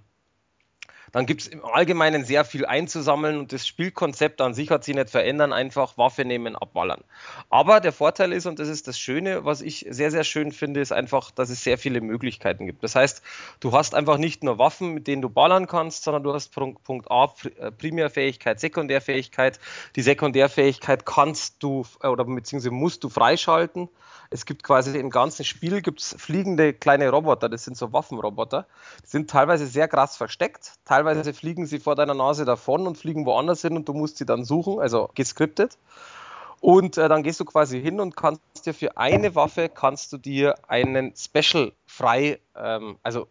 dann 1.16 1.26
gibt 1.26 1.44
es 1.44 1.48
im 1.48 1.64
Allgemeinen 1.64 2.26
sehr 2.26 2.44
viel 2.44 2.66
einzusammeln 2.66 3.38
und 3.38 3.54
das 3.54 3.66
Spielkonzept 3.66 4.42
an 4.42 4.54
sich 4.54 4.70
hat 4.70 4.84
sich 4.84 4.96
nicht 4.96 5.10
verändern, 5.10 5.54
einfach 5.54 5.98
Waffe 5.98 6.26
nehmen, 6.26 6.58
abballern. 6.58 7.06
Aber 7.50 7.80
der 7.80 7.94
Vorteil 7.94 8.34
ist, 8.34 8.46
und 8.48 8.60
das 8.60 8.68
ist 8.68 8.90
das 8.90 9.00
Schöne, 9.00 9.46
was 9.46 9.62
ich 9.62 9.86
sehr, 9.90 10.12
sehr 10.12 10.26
schön 10.26 10.52
finde, 10.52 10.82
ist 10.82 10.92
einfach, 10.92 11.32
dass 11.32 11.50
es 11.50 11.64
sehr 11.64 11.78
viele 11.78 12.02
Möglichkeiten 12.02 12.66
gibt. 12.66 12.84
Das 12.84 12.96
heißt, 12.96 13.22
du 13.62 13.72
hast 13.72 13.96
einfach 13.96 14.18
nicht 14.18 14.44
nur 14.44 14.60
Waffen, 14.60 14.94
mit 14.94 15.08
denen 15.08 15.22
du 15.22 15.30
ballern 15.30 15.68
kannst, 15.68 16.04
sondern 16.04 16.24
du 16.24 16.34
hast 16.34 16.54
Punkt 16.54 17.10
A 17.10 17.34
äh, 17.60 17.72
Primärfähigkeit, 17.72 18.60
Sekundärfähigkeit. 18.60 19.62
Die 19.96 20.02
Sekundärfähigkeit 20.02 21.06
kannst 21.06 21.64
du 21.64 21.86
äh, 22.04 22.08
oder 22.08 22.26
beziehungsweise 22.26 22.72
musst 22.72 23.06
du 23.06 23.10
freischalten. 23.10 23.88
Es 24.30 24.46
gibt 24.46 24.64
quasi 24.64 24.98
im 24.98 25.10
ganzen 25.10 25.46
Spiel 25.46 25.82
gibt's 25.82 26.16
fliegende 26.18 26.74
kleine 26.74 27.10
Roboter, 27.10 27.48
das 27.48 27.64
sind 27.64 27.78
so 27.78 27.94
Waffenroboter. 27.94 28.66
Die 29.04 29.08
sind 29.08 29.30
teilweise 29.30 29.68
sehr 29.68 29.88
krass 29.88 30.18
versteckt, 30.18 30.74
teilweise 30.84 31.05
fliegen 31.34 31.66
sie 31.66 31.80
vor 31.80 31.96
deiner 31.96 32.14
Nase 32.14 32.46
davon 32.46 32.88
und 32.88 32.98
fliegen 32.98 33.26
woanders 33.26 33.62
hin 33.62 33.76
und 33.76 33.88
du 33.88 33.94
musst 33.94 34.18
sie 34.18 34.26
dann 34.26 34.44
suchen, 34.44 34.80
also 34.80 35.10
geskriptet. 35.16 35.78
Und 36.62 36.98
äh, 36.98 37.08
dann 37.10 37.22
gehst 37.22 37.40
du 37.40 37.46
quasi 37.46 37.82
hin 37.82 38.00
und 38.00 38.16
kannst 38.16 38.66
dir 38.66 38.74
für 38.74 38.98
eine 38.98 39.36
Waffe 39.36 39.70
kannst 39.70 40.14
du 40.14 40.18
dir 40.18 40.56
einen 40.68 41.14
Special 41.16 41.74
frei, 41.86 42.40
ähm, 42.56 42.98
also 43.04 43.28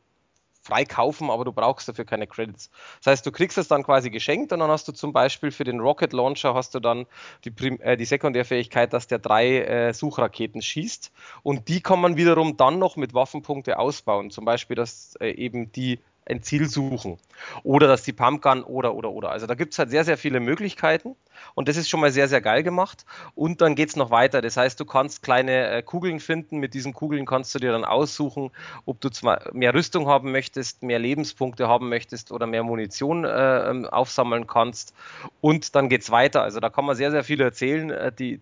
frei 0.64 0.84
kaufen, 0.84 1.30
aber 1.30 1.44
du 1.44 1.52
brauchst 1.52 1.88
dafür 1.88 2.04
keine 2.04 2.26
Credits. 2.26 2.70
Das 3.02 3.12
heißt, 3.12 3.26
du 3.26 3.32
kriegst 3.32 3.58
es 3.58 3.68
dann 3.68 3.82
quasi 3.82 4.10
geschenkt 4.10 4.52
und 4.52 4.60
dann 4.60 4.70
hast 4.70 4.88
du 4.88 4.92
zum 4.92 5.12
Beispiel 5.12 5.50
für 5.50 5.64
den 5.64 5.80
Rocket 5.80 6.12
Launcher 6.12 6.54
hast 6.54 6.74
du 6.74 6.80
dann 6.80 7.06
die, 7.44 7.50
Prim 7.50 7.78
äh, 7.80 7.96
die 7.96 8.06
Sekundärfähigkeit, 8.06 8.92
dass 8.92 9.06
der 9.06 9.18
drei 9.18 9.60
äh, 9.60 9.92
Suchraketen 9.92 10.62
schießt 10.62 11.12
und 11.42 11.68
die 11.68 11.82
kann 11.82 12.00
man 12.00 12.16
wiederum 12.16 12.56
dann 12.56 12.78
noch 12.78 12.96
mit 12.96 13.12
Waffenpunkte 13.12 13.78
ausbauen. 13.78 14.30
Zum 14.30 14.44
Beispiel, 14.44 14.76
dass 14.76 15.16
äh, 15.20 15.30
eben 15.30 15.70
die 15.72 16.00
ein 16.26 16.42
Ziel 16.42 16.68
suchen. 16.68 17.18
Oder 17.62 17.86
dass 17.86 18.02
die 18.02 18.12
Pumpgun 18.12 18.62
oder, 18.62 18.94
oder, 18.94 19.10
oder. 19.10 19.30
Also 19.30 19.46
da 19.46 19.54
gibt 19.54 19.72
es 19.72 19.78
halt 19.78 19.90
sehr, 19.90 20.04
sehr 20.04 20.16
viele 20.16 20.40
Möglichkeiten 20.40 21.16
und 21.54 21.68
das 21.68 21.76
ist 21.76 21.88
schon 21.88 22.00
mal 22.00 22.10
sehr, 22.10 22.28
sehr 22.28 22.40
geil 22.40 22.62
gemacht. 22.62 23.04
Und 23.34 23.60
dann 23.60 23.74
geht 23.74 23.90
es 23.90 23.96
noch 23.96 24.10
weiter. 24.10 24.40
Das 24.40 24.56
heißt, 24.56 24.78
du 24.80 24.84
kannst 24.84 25.22
kleine 25.22 25.68
äh, 25.68 25.82
Kugeln 25.82 26.20
finden. 26.20 26.58
Mit 26.58 26.74
diesen 26.74 26.94
Kugeln 26.94 27.26
kannst 27.26 27.54
du 27.54 27.58
dir 27.58 27.72
dann 27.72 27.84
aussuchen, 27.84 28.50
ob 28.86 29.00
du 29.00 29.10
zwar 29.10 29.42
mehr 29.52 29.74
Rüstung 29.74 30.06
haben 30.06 30.32
möchtest, 30.32 30.82
mehr 30.82 30.98
Lebenspunkte 30.98 31.68
haben 31.68 31.88
möchtest 31.88 32.32
oder 32.32 32.46
mehr 32.46 32.62
Munition 32.62 33.24
äh, 33.24 33.70
ähm, 33.70 33.86
aufsammeln 33.86 34.46
kannst. 34.46 34.94
Und 35.40 35.74
dann 35.74 35.88
geht 35.88 36.02
es 36.02 36.10
weiter. 36.10 36.42
Also 36.42 36.60
da 36.60 36.70
kann 36.70 36.86
man 36.86 36.96
sehr, 36.96 37.10
sehr 37.10 37.24
viel 37.24 37.40
erzählen. 37.40 37.90
Äh, 37.90 38.12
die, 38.12 38.40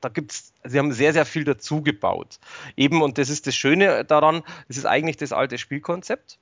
da 0.00 0.08
gibt's, 0.08 0.52
sie 0.62 0.78
haben 0.78 0.92
sehr, 0.92 1.12
sehr 1.12 1.26
viel 1.26 1.44
dazu 1.44 1.82
gebaut. 1.82 2.38
Eben, 2.76 3.02
und 3.02 3.18
das 3.18 3.30
ist 3.30 3.46
das 3.46 3.56
Schöne 3.56 4.04
daran, 4.04 4.42
das 4.68 4.76
ist 4.76 4.86
eigentlich 4.86 5.16
das 5.16 5.32
alte 5.32 5.58
Spielkonzept 5.58 6.38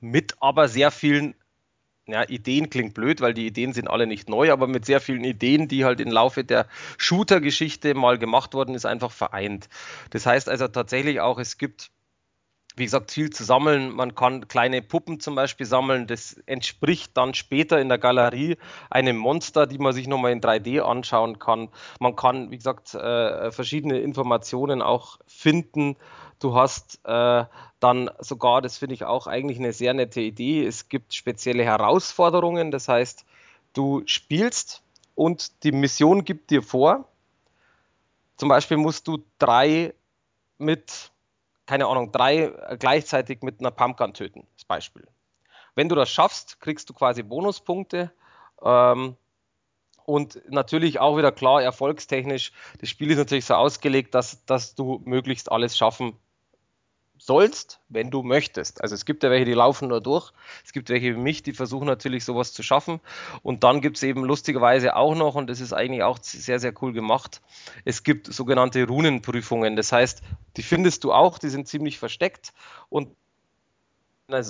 mit 0.00 0.36
aber 0.40 0.68
sehr 0.68 0.90
vielen 0.90 1.34
ja, 2.08 2.26
Ideen 2.26 2.70
klingt 2.70 2.94
blöd, 2.94 3.20
weil 3.20 3.34
die 3.34 3.46
Ideen 3.46 3.74
sind 3.74 3.88
alle 3.88 4.06
nicht 4.06 4.30
neu, 4.30 4.50
aber 4.50 4.66
mit 4.66 4.86
sehr 4.86 5.00
vielen 5.00 5.24
Ideen, 5.24 5.68
die 5.68 5.84
halt 5.84 6.00
im 6.00 6.10
Laufe 6.10 6.42
der 6.42 6.66
Shooter-Geschichte 6.96 7.94
mal 7.94 8.18
gemacht 8.18 8.54
worden 8.54 8.74
ist, 8.74 8.86
einfach 8.86 9.12
vereint. 9.12 9.68
Das 10.10 10.24
heißt 10.24 10.48
also 10.48 10.68
tatsächlich 10.68 11.20
auch, 11.20 11.38
es 11.38 11.58
gibt, 11.58 11.90
wie 12.78 12.84
gesagt, 12.84 13.10
viel 13.10 13.30
zu 13.30 13.44
sammeln. 13.44 13.90
Man 13.90 14.14
kann 14.14 14.48
kleine 14.48 14.82
Puppen 14.82 15.20
zum 15.20 15.34
Beispiel 15.34 15.66
sammeln. 15.66 16.06
Das 16.06 16.34
entspricht 16.46 17.16
dann 17.16 17.34
später 17.34 17.80
in 17.80 17.88
der 17.88 17.98
Galerie 17.98 18.56
einem 18.90 19.16
Monster, 19.16 19.66
die 19.66 19.78
man 19.78 19.92
sich 19.92 20.08
nochmal 20.08 20.32
in 20.32 20.40
3D 20.40 20.80
anschauen 20.80 21.38
kann. 21.38 21.68
Man 22.00 22.16
kann, 22.16 22.50
wie 22.50 22.56
gesagt, 22.56 22.94
äh, 22.94 23.50
verschiedene 23.50 23.98
Informationen 23.98 24.82
auch 24.82 25.18
finden 25.26 25.96
Du 26.38 26.54
hast 26.54 27.00
äh, 27.04 27.44
dann 27.80 28.10
sogar, 28.20 28.62
das 28.62 28.78
finde 28.78 28.94
ich 28.94 29.04
auch 29.04 29.26
eigentlich 29.26 29.58
eine 29.58 29.72
sehr 29.72 29.92
nette 29.94 30.20
Idee, 30.20 30.64
es 30.64 30.88
gibt 30.88 31.14
spezielle 31.14 31.64
Herausforderungen, 31.64 32.70
das 32.70 32.88
heißt, 32.88 33.24
du 33.72 34.02
spielst 34.06 34.82
und 35.14 35.64
die 35.64 35.72
Mission 35.72 36.24
gibt 36.24 36.50
dir 36.50 36.62
vor, 36.62 37.08
zum 38.36 38.48
Beispiel 38.48 38.76
musst 38.76 39.08
du 39.08 39.18
drei 39.40 39.94
mit, 40.58 41.10
keine 41.68 41.86
Ahnung, 41.86 42.12
drei 42.12 42.50
gleichzeitig 42.78 43.42
mit 43.42 43.60
einer 43.60 43.70
Pumpgun 43.70 44.14
töten, 44.14 44.46
als 44.54 44.64
Beispiel. 44.64 45.06
Wenn 45.74 45.90
du 45.90 45.94
das 45.94 46.08
schaffst, 46.08 46.60
kriegst 46.60 46.88
du 46.88 46.94
quasi 46.94 47.22
Bonuspunkte. 47.22 48.10
Ähm, 48.62 49.16
und 50.06 50.40
natürlich 50.50 50.98
auch 50.98 51.18
wieder 51.18 51.30
klar, 51.30 51.62
erfolgstechnisch, 51.62 52.52
das 52.80 52.88
Spiel 52.88 53.10
ist 53.10 53.18
natürlich 53.18 53.44
so 53.44 53.54
ausgelegt, 53.54 54.14
dass, 54.14 54.46
dass 54.46 54.74
du 54.74 55.02
möglichst 55.04 55.52
alles 55.52 55.76
schaffen 55.76 56.16
sollst, 57.28 57.78
wenn 57.90 58.10
du 58.10 58.22
möchtest. 58.22 58.80
Also 58.82 58.94
es 58.94 59.04
gibt 59.04 59.22
ja 59.22 59.30
welche, 59.30 59.44
die 59.44 59.52
laufen 59.52 59.88
nur 59.88 60.00
durch. 60.00 60.32
Es 60.64 60.72
gibt 60.72 60.88
welche 60.88 61.14
wie 61.14 61.20
mich, 61.20 61.42
die 61.42 61.52
versuchen 61.52 61.86
natürlich 61.86 62.24
sowas 62.24 62.54
zu 62.54 62.62
schaffen. 62.62 63.00
Und 63.42 63.64
dann 63.64 63.82
gibt 63.82 63.98
es 63.98 64.02
eben 64.02 64.24
lustigerweise 64.24 64.96
auch 64.96 65.14
noch, 65.14 65.34
und 65.34 65.46
das 65.48 65.60
ist 65.60 65.74
eigentlich 65.74 66.02
auch 66.02 66.18
sehr, 66.22 66.58
sehr 66.58 66.72
cool 66.80 66.94
gemacht, 66.94 67.42
es 67.84 68.02
gibt 68.02 68.32
sogenannte 68.32 68.86
Runenprüfungen. 68.86 69.76
Das 69.76 69.92
heißt, 69.92 70.22
die 70.56 70.62
findest 70.62 71.04
du 71.04 71.12
auch, 71.12 71.38
die 71.38 71.50
sind 71.50 71.68
ziemlich 71.68 71.98
versteckt 71.98 72.54
und 72.88 73.14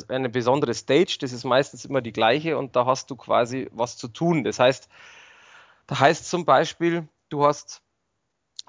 eine 0.09 0.29
besondere 0.29 0.75
Stage, 0.75 1.19
das 1.21 1.33
ist 1.33 1.45
meistens 1.45 1.85
immer 1.85 2.01
die 2.01 2.13
gleiche 2.13 2.59
und 2.59 2.77
da 2.77 2.87
hast 2.87 3.11
du 3.11 3.17
quasi 3.17 3.69
was 3.73 3.97
zu 3.97 4.07
tun. 4.07 4.45
Das 4.45 4.61
heißt, 4.61 4.89
da 5.89 5.99
heißt 5.99 6.31
zum 6.31 6.45
Beispiel, 6.45 7.09
du 7.29 7.45
hast 7.45 7.83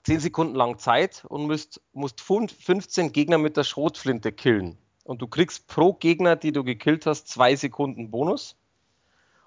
10 0.03 0.19
Sekunden 0.19 0.55
lang 0.55 0.77
Zeit 0.77 1.25
und 1.27 1.47
musst, 1.47 1.81
musst 1.93 2.21
15 2.21 3.11
Gegner 3.11 3.37
mit 3.37 3.57
der 3.57 3.63
Schrotflinte 3.63 4.31
killen. 4.31 4.77
Und 5.03 5.21
du 5.21 5.27
kriegst 5.27 5.67
pro 5.67 5.93
Gegner, 5.93 6.35
die 6.35 6.51
du 6.51 6.63
gekillt 6.63 7.05
hast, 7.05 7.27
2 7.29 7.55
Sekunden 7.55 8.11
Bonus. 8.11 8.55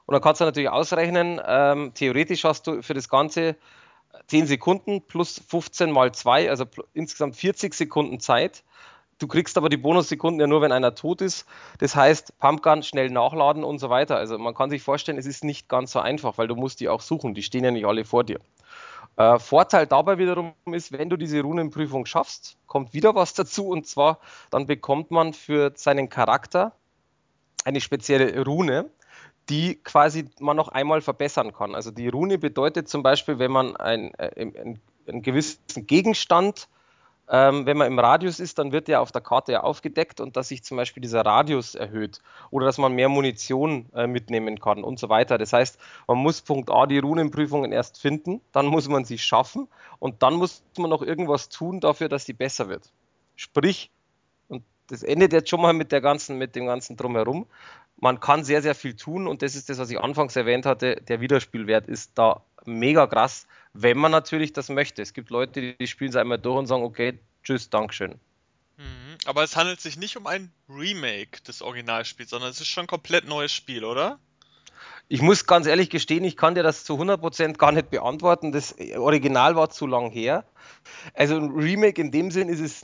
Und 0.07 0.15
dann 0.15 0.23
kannst 0.23 0.41
du 0.41 0.45
natürlich 0.45 0.71
ausrechnen, 0.71 1.41
ähm, 1.47 1.93
theoretisch 1.95 2.45
hast 2.45 2.67
du 2.67 2.83
für 2.83 2.95
das 2.95 3.09
Ganze 3.09 3.57
10 4.27 4.47
Sekunden 4.47 5.03
plus 5.03 5.41
15 5.49 5.91
mal 5.91 6.13
2, 6.13 6.51
also 6.51 6.65
insgesamt 6.93 7.37
40 7.37 7.75
Sekunden 7.75 8.21
Zeit. 8.21 8.65
Du 9.19 9.29
kriegst 9.29 9.57
aber 9.57 9.69
die 9.69 9.77
Bonussekunden 9.77 10.41
ja 10.41 10.49
nur, 10.49 10.63
wenn 10.63 10.73
einer 10.73 10.97
tot 10.97 11.21
ist. 11.21 11.47
Das 11.79 11.95
heißt, 11.95 12.39
Pumpgun 12.39 12.83
schnell 12.83 13.09
nachladen 13.09 13.63
und 13.63 13.79
so 13.79 13.89
weiter. 13.89 14.17
Also 14.17 14.37
man 14.37 14.55
kann 14.55 14.69
sich 14.69 14.83
vorstellen, 14.83 15.17
es 15.17 15.27
ist 15.27 15.45
nicht 15.45 15.69
ganz 15.69 15.93
so 15.93 16.01
einfach, 16.01 16.39
weil 16.39 16.49
du 16.49 16.57
musst 16.57 16.81
die 16.81 16.89
auch 16.89 17.01
suchen. 17.01 17.35
Die 17.35 17.43
stehen 17.43 17.63
ja 17.63 17.71
nicht 17.71 17.87
alle 17.87 18.05
vor 18.05 18.25
dir. 18.25 18.41
Äh, 19.17 19.39
Vorteil 19.39 19.87
dabei 19.87 20.19
wiederum 20.19 20.55
ist, 20.73 20.93
wenn 20.93 21.11
du 21.11 21.17
diese 21.17 21.41
Runenprüfung 21.43 22.07
schaffst, 22.07 22.57
kommt 22.67 22.95
wieder 22.95 23.15
was 23.15 23.35
dazu 23.35 23.69
und 23.69 23.87
zwar 23.87 24.19
dann 24.51 24.67
bekommt 24.67 25.11
man 25.11 25.35
für 25.35 25.73
seinen 25.75 26.09
Charakter 26.09 26.73
eine 27.65 27.81
spezielle 27.81 28.43
Rune, 28.45 28.91
die 29.49 29.77
quasi 29.77 30.31
man 30.41 30.57
noch 30.57 30.69
einmal 30.69 31.01
verbessern 31.03 31.53
kann. 31.53 31.75
Also 31.75 31.91
die 31.91 32.09
Rune 32.09 32.39
bedeutet 32.39 32.89
zum 32.89 33.03
Beispiel, 33.03 33.39
wenn 33.39 33.51
man 33.51 33.77
ein, 33.77 34.15
äh, 34.15 34.41
ein, 34.41 34.81
einen 35.07 35.23
gewissen 35.23 35.87
Gegenstand 35.87 36.69
ähm, 37.33 37.65
wenn 37.65 37.79
man 37.79 37.87
im 37.87 37.99
Radius 37.99 38.41
ist, 38.41 38.59
dann 38.59 38.73
wird 38.73 38.89
der 38.89 39.01
auf 39.01 39.11
der 39.11 39.23
Karte 39.23 39.53
ja 39.53 39.63
aufgedeckt 39.63 40.21
und 40.21 40.37
dass 40.37 40.49
sich 40.49 40.63
zum 40.63 40.77
Beispiel 40.77 41.01
dieser 41.01 41.25
Radius 41.25 41.75
erhöht 41.75 42.21
oder 42.51 42.67
dass 42.67 42.77
man 42.77 42.93
mehr 42.93 43.09
Munition 43.09 43.89
äh, 43.95 44.07
mitnehmen 44.07 44.61
kann 44.61 44.85
und 44.85 44.99
so 44.99 45.09
weiter. 45.09 45.39
Das 45.39 45.55
heißt, 45.55 45.79
man 46.07 46.19
muss 46.19 46.43
Punkt 46.43 46.71
A 46.71 46.87
die 46.87 46.99
Runenprüfungen 46.99 47.73
erst 47.73 47.99
finden, 47.99 48.43
dann 48.53 48.67
muss 48.67 48.87
man 48.87 49.07
sie 49.07 49.17
schaffen 49.17 49.67
und 49.99 50.23
dann 50.23 50.35
muss 50.35 50.63
man 50.77 50.91
noch 50.91 51.01
irgendwas 51.01 51.49
tun 51.49 51.81
dafür, 51.81 52.11
dass 52.11 52.27
die 52.27 52.35
besser 52.35 52.69
wird. 52.69 52.93
Sprich, 53.35 53.91
das 54.93 55.03
endet 55.03 55.33
jetzt 55.33 55.51
schon 55.51 55.61
mal 55.61 55.73
mit 55.73 55.91
der 55.91 56.01
ganzen, 56.01 56.39
mit 56.39 56.55
dem 56.55 56.67
ganzen 56.67 56.97
drumherum. 56.97 57.47
Man 57.97 58.21
kann 58.21 58.45
sehr, 58.45 58.63
sehr 58.63 58.75
viel 58.75 58.95
tun 58.95 59.27
und 59.27 59.43
das 59.43 59.55
ist 59.55 59.69
das, 59.69 59.79
was 59.79 59.91
ich 59.91 59.99
anfangs 59.99 60.37
erwähnt 60.37 60.67
hatte. 60.67 60.97
Der 61.09 61.21
Wiederspielwert 61.21 61.89
ist 61.89 62.13
da 62.15 62.43
mega 62.65 63.07
krass 63.07 63.47
wenn 63.75 63.99
man 63.99 64.13
natürlich 64.13 64.53
das 64.53 64.69
möchte. 64.69 65.03
Es 65.03 65.13
gibt 65.13 65.31
Leute, 65.31 65.61
die, 65.61 65.77
die 65.77 65.87
spielen 65.87 66.11
es 66.11 66.17
einmal 66.17 66.39
durch 66.39 66.59
und 66.59 66.67
sagen, 66.67 66.83
okay, 66.83 67.19
tschüss, 67.43 67.71
Dankeschön. 67.71 68.13
Mhm. 68.77 69.17
Aber 69.25 69.43
es 69.43 69.57
handelt 69.57 69.81
sich 69.81 69.97
nicht 69.97 70.17
um 70.17 70.27
ein 70.27 70.53
Remake 70.69 71.43
des 71.47 71.63
Originalspiels, 71.63 72.31
sondern 72.31 72.51
es 72.51 72.61
ist 72.61 72.69
schon 72.69 72.85
ein 72.85 72.89
komplett 72.89 73.27
neues 73.27 73.53
Spiel, 73.53 73.85
oder? 73.85 74.19
Ich 75.09 75.21
muss 75.21 75.47
ganz 75.47 75.67
ehrlich 75.67 75.91
gestehen, 75.91 76.25
ich 76.25 76.37
kann 76.37 76.55
dir 76.55 76.63
das 76.63 76.85
zu 76.85 76.95
100% 76.95 77.57
gar 77.59 77.73
nicht 77.73 77.91
beantworten. 77.91 78.53
Das 78.53 78.75
Original 78.97 79.57
war 79.57 79.69
zu 79.69 79.87
lang 79.87 80.11
her. 80.11 80.45
Also 81.13 81.37
ein 81.37 81.51
Remake 81.51 82.01
in 82.01 82.11
dem 82.11 82.31
Sinn 82.31 82.49
ist 82.49 82.61
es 82.61 82.83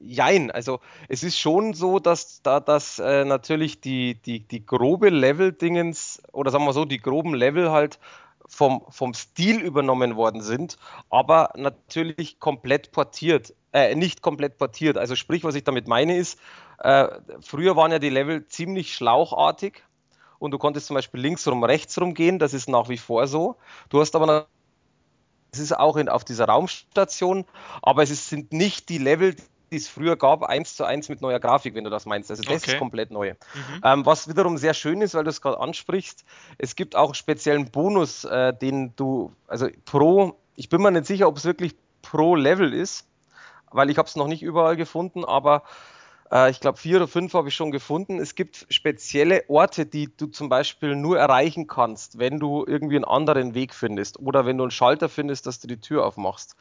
Jein. 0.00 0.50
Also 0.50 0.80
es 1.08 1.22
ist 1.24 1.38
schon 1.38 1.74
so, 1.74 1.98
dass 1.98 2.40
da 2.42 2.60
dass 2.60 2.98
äh, 2.98 3.24
natürlich 3.24 3.80
die, 3.80 4.14
die, 4.14 4.46
die 4.46 4.64
grobe 4.64 5.08
Level-Dingens, 5.08 6.22
oder 6.32 6.50
sagen 6.50 6.64
wir 6.64 6.72
so, 6.72 6.84
die 6.84 6.98
groben 6.98 7.34
Level 7.34 7.72
halt 7.72 7.98
vom, 8.46 8.84
vom 8.90 9.12
Stil 9.12 9.60
übernommen 9.60 10.16
worden 10.16 10.40
sind, 10.40 10.78
aber 11.10 11.50
natürlich 11.56 12.38
komplett 12.38 12.92
portiert. 12.92 13.54
Äh, 13.72 13.94
nicht 13.96 14.22
komplett 14.22 14.56
portiert. 14.56 14.96
Also 14.96 15.16
sprich, 15.16 15.44
was 15.44 15.54
ich 15.54 15.64
damit 15.64 15.88
meine 15.88 16.16
ist, 16.16 16.38
äh, 16.78 17.08
früher 17.40 17.76
waren 17.76 17.90
ja 17.92 17.98
die 17.98 18.08
Level 18.08 18.46
ziemlich 18.46 18.94
schlauchartig 18.94 19.82
und 20.38 20.52
du 20.52 20.58
konntest 20.58 20.86
zum 20.86 20.94
Beispiel 20.94 21.20
links 21.20 21.46
rum, 21.48 21.64
rechts 21.64 22.00
rum 22.00 22.14
gehen, 22.14 22.38
das 22.38 22.54
ist 22.54 22.68
nach 22.68 22.88
wie 22.88 22.98
vor 22.98 23.26
so. 23.26 23.56
Du 23.90 24.00
hast 24.00 24.14
aber 24.14 24.46
es 25.50 25.58
ist 25.58 25.76
auch 25.76 25.96
in, 25.96 26.08
auf 26.08 26.24
dieser 26.24 26.46
Raumstation, 26.46 27.44
aber 27.82 28.02
es 28.02 28.10
ist, 28.10 28.28
sind 28.28 28.52
nicht 28.52 28.88
die 28.88 28.98
Level, 28.98 29.34
die 29.70 29.76
es 29.76 29.88
früher 29.88 30.16
gab, 30.16 30.42
eins 30.42 30.76
zu 30.76 30.84
eins 30.84 31.08
mit 31.08 31.20
neuer 31.20 31.40
Grafik, 31.40 31.74
wenn 31.74 31.84
du 31.84 31.90
das 31.90 32.06
meinst. 32.06 32.30
Also 32.30 32.42
das 32.42 32.62
okay. 32.62 32.72
ist 32.72 32.78
komplett 32.78 33.10
neu. 33.10 33.32
Mhm. 33.32 33.80
Ähm, 33.84 34.06
was 34.06 34.28
wiederum 34.28 34.58
sehr 34.58 34.74
schön 34.74 35.00
ist, 35.00 35.14
weil 35.14 35.24
du 35.24 35.30
es 35.30 35.40
gerade 35.40 35.60
ansprichst, 35.60 36.24
es 36.58 36.76
gibt 36.76 36.96
auch 36.96 37.08
einen 37.08 37.14
speziellen 37.14 37.70
Bonus, 37.70 38.24
äh, 38.24 38.52
den 38.54 38.94
du, 38.96 39.32
also 39.46 39.68
pro, 39.84 40.38
ich 40.56 40.68
bin 40.68 40.82
mir 40.82 40.90
nicht 40.90 41.06
sicher, 41.06 41.28
ob 41.28 41.36
es 41.36 41.44
wirklich 41.44 41.74
pro 42.02 42.34
Level 42.34 42.72
ist, 42.72 43.06
weil 43.70 43.90
ich 43.90 43.98
habe 43.98 44.08
es 44.08 44.16
noch 44.16 44.28
nicht 44.28 44.42
überall 44.42 44.76
gefunden, 44.76 45.24
aber 45.24 45.62
äh, 46.32 46.50
ich 46.50 46.60
glaube, 46.60 46.78
vier 46.78 46.96
oder 46.96 47.08
fünf 47.08 47.34
habe 47.34 47.48
ich 47.48 47.54
schon 47.54 47.70
gefunden. 47.70 48.18
Es 48.18 48.34
gibt 48.34 48.66
spezielle 48.70 49.44
Orte, 49.48 49.86
die 49.86 50.14
du 50.16 50.26
zum 50.26 50.48
Beispiel 50.48 50.96
nur 50.96 51.18
erreichen 51.18 51.66
kannst, 51.66 52.18
wenn 52.18 52.38
du 52.38 52.64
irgendwie 52.66 52.96
einen 52.96 53.04
anderen 53.04 53.54
Weg 53.54 53.74
findest 53.74 54.18
oder 54.18 54.46
wenn 54.46 54.58
du 54.58 54.64
einen 54.64 54.70
Schalter 54.70 55.08
findest, 55.08 55.46
dass 55.46 55.60
du 55.60 55.68
die 55.68 55.80
Tür 55.80 56.06
aufmachst. 56.06 56.56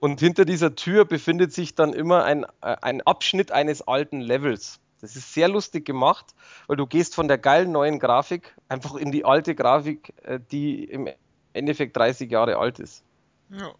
Und 0.00 0.20
hinter 0.20 0.44
dieser 0.44 0.74
Tür 0.74 1.04
befindet 1.04 1.52
sich 1.52 1.74
dann 1.74 1.92
immer 1.92 2.24
ein, 2.24 2.44
äh, 2.62 2.76
ein 2.82 3.02
Abschnitt 3.02 3.52
eines 3.52 3.82
alten 3.82 4.20
Levels. 4.20 4.80
Das 5.00 5.14
ist 5.14 5.34
sehr 5.34 5.48
lustig 5.48 5.84
gemacht, 5.84 6.34
weil 6.66 6.76
du 6.76 6.86
gehst 6.86 7.14
von 7.14 7.28
der 7.28 7.38
geilen 7.38 7.70
neuen 7.70 7.98
Grafik 7.98 8.56
einfach 8.68 8.94
in 8.94 9.12
die 9.12 9.24
alte 9.24 9.54
Grafik, 9.54 10.14
äh, 10.22 10.40
die 10.50 10.84
im 10.84 11.08
Endeffekt 11.52 11.96
30 11.96 12.30
Jahre 12.30 12.56
alt 12.56 12.78
ist. 12.78 13.02
Ja. 13.50 13.72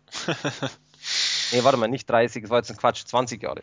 nee, 1.53 1.65
warte 1.65 1.79
mal, 1.79 1.89
nicht 1.89 2.09
30, 2.09 2.43
das 2.43 2.51
war 2.51 2.59
jetzt 2.59 2.71
ein 2.71 2.77
Quatsch, 2.77 3.05
20 3.05 3.43
Jahre. 3.43 3.63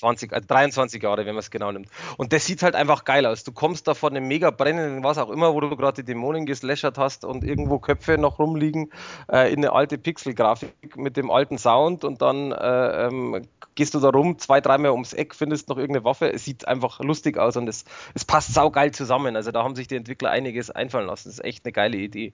20, 0.00 0.32
also 0.32 0.46
23 0.46 1.02
Jahre, 1.02 1.26
wenn 1.26 1.34
man 1.34 1.40
es 1.40 1.50
genau 1.50 1.70
nimmt. 1.70 1.88
Und 2.16 2.32
das 2.32 2.46
sieht 2.46 2.62
halt 2.62 2.74
einfach 2.74 3.04
geil 3.04 3.26
aus. 3.26 3.44
Du 3.44 3.52
kommst 3.52 3.86
da 3.86 3.94
von 3.94 4.16
einem 4.16 4.26
mega 4.26 4.50
brennenden, 4.50 5.04
was 5.04 5.18
auch 5.18 5.30
immer, 5.30 5.54
wo 5.54 5.60
du 5.60 5.76
gerade 5.76 6.02
die 6.02 6.06
Dämonen 6.06 6.46
geslashert 6.46 6.98
hast 6.98 7.24
und 7.24 7.44
irgendwo 7.44 7.78
Köpfe 7.78 8.18
noch 8.18 8.38
rumliegen, 8.38 8.90
äh, 9.30 9.52
in 9.52 9.58
eine 9.58 9.72
alte 9.72 9.98
Pixel-Grafik 9.98 10.96
mit 10.96 11.16
dem 11.16 11.30
alten 11.30 11.58
Sound 11.58 12.04
und 12.04 12.22
dann 12.22 12.52
äh, 12.52 13.06
ähm, 13.06 13.46
gehst 13.74 13.94
du 13.94 14.00
da 14.00 14.08
rum, 14.08 14.38
zwei, 14.38 14.60
dreimal 14.60 14.90
ums 14.90 15.12
Eck, 15.12 15.34
findest 15.34 15.68
noch 15.68 15.76
irgendeine 15.76 16.04
Waffe. 16.04 16.32
Es 16.32 16.44
sieht 16.44 16.66
einfach 16.66 17.00
lustig 17.00 17.38
aus 17.38 17.56
und 17.56 17.68
es, 17.68 17.84
es 18.14 18.24
passt 18.24 18.54
saugeil 18.54 18.92
zusammen. 18.92 19.36
Also 19.36 19.52
da 19.52 19.62
haben 19.62 19.76
sich 19.76 19.86
die 19.86 19.96
Entwickler 19.96 20.30
einiges 20.30 20.70
einfallen 20.70 21.06
lassen. 21.06 21.28
Das 21.28 21.38
ist 21.38 21.44
echt 21.44 21.64
eine 21.64 21.72
geile 21.72 21.98
Idee. 21.98 22.32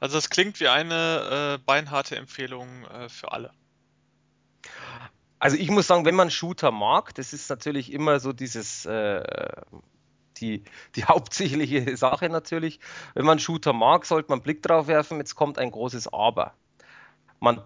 Also 0.00 0.16
das 0.16 0.30
klingt 0.30 0.60
wie 0.60 0.68
eine 0.68 1.56
äh, 1.56 1.58
beinharte 1.64 2.16
Empfehlung 2.16 2.68
äh, 2.84 3.08
für 3.08 3.32
alle. 3.32 3.50
Also 5.44 5.58
ich 5.58 5.70
muss 5.70 5.86
sagen, 5.86 6.06
wenn 6.06 6.14
man 6.14 6.30
Shooter 6.30 6.70
mag, 6.70 7.14
das 7.16 7.34
ist 7.34 7.50
natürlich 7.50 7.92
immer 7.92 8.18
so 8.18 8.32
dieses 8.32 8.86
äh, 8.86 9.22
die, 10.38 10.64
die 10.96 11.04
hauptsächliche 11.04 11.98
Sache 11.98 12.30
natürlich. 12.30 12.80
Wenn 13.12 13.26
man 13.26 13.38
Shooter 13.38 13.74
mag, 13.74 14.06
sollte 14.06 14.30
man 14.30 14.38
einen 14.38 14.42
Blick 14.42 14.62
drauf 14.62 14.86
werfen. 14.86 15.18
Jetzt 15.18 15.34
kommt 15.34 15.58
ein 15.58 15.70
großes 15.70 16.10
Aber. 16.14 16.54
Man 17.40 17.60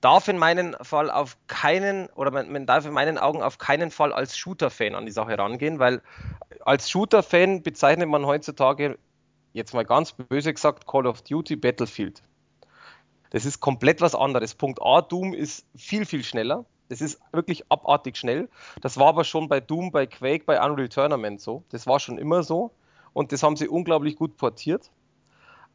darf 0.00 0.26
in 0.26 0.38
meinem 0.38 0.74
Fall 0.82 1.08
auf 1.08 1.38
keinen, 1.46 2.08
oder 2.16 2.32
man, 2.32 2.50
man 2.50 2.66
darf 2.66 2.84
in 2.84 2.92
meinen 2.92 3.16
Augen 3.16 3.42
auf 3.42 3.58
keinen 3.58 3.92
Fall 3.92 4.12
als 4.12 4.36
Shooter-Fan 4.36 4.96
an 4.96 5.06
die 5.06 5.12
Sache 5.12 5.38
rangehen, 5.38 5.78
weil 5.78 6.02
als 6.64 6.90
Shooter-Fan 6.90 7.62
bezeichnet 7.62 8.08
man 8.08 8.26
heutzutage, 8.26 8.98
jetzt 9.52 9.72
mal 9.72 9.84
ganz 9.84 10.14
böse 10.14 10.52
gesagt, 10.52 10.88
Call 10.88 11.06
of 11.06 11.22
Duty 11.22 11.54
Battlefield. 11.54 12.24
Das 13.30 13.44
ist 13.44 13.60
komplett 13.60 14.00
was 14.00 14.16
anderes. 14.16 14.56
Punkt 14.56 14.82
A, 14.82 15.00
Doom 15.00 15.32
ist 15.32 15.64
viel, 15.76 16.04
viel 16.04 16.24
schneller. 16.24 16.64
Das 16.88 17.00
ist 17.00 17.20
wirklich 17.32 17.70
abartig 17.70 18.16
schnell. 18.16 18.48
Das 18.80 18.96
war 18.98 19.08
aber 19.08 19.24
schon 19.24 19.48
bei 19.48 19.60
Doom, 19.60 19.92
bei 19.92 20.06
Quake, 20.06 20.44
bei 20.44 20.64
Unreal 20.64 20.88
Tournament 20.88 21.40
so. 21.40 21.62
Das 21.70 21.86
war 21.86 22.00
schon 22.00 22.18
immer 22.18 22.42
so. 22.42 22.70
Und 23.12 23.32
das 23.32 23.42
haben 23.42 23.56
sie 23.56 23.68
unglaublich 23.68 24.16
gut 24.16 24.36
portiert. 24.36 24.90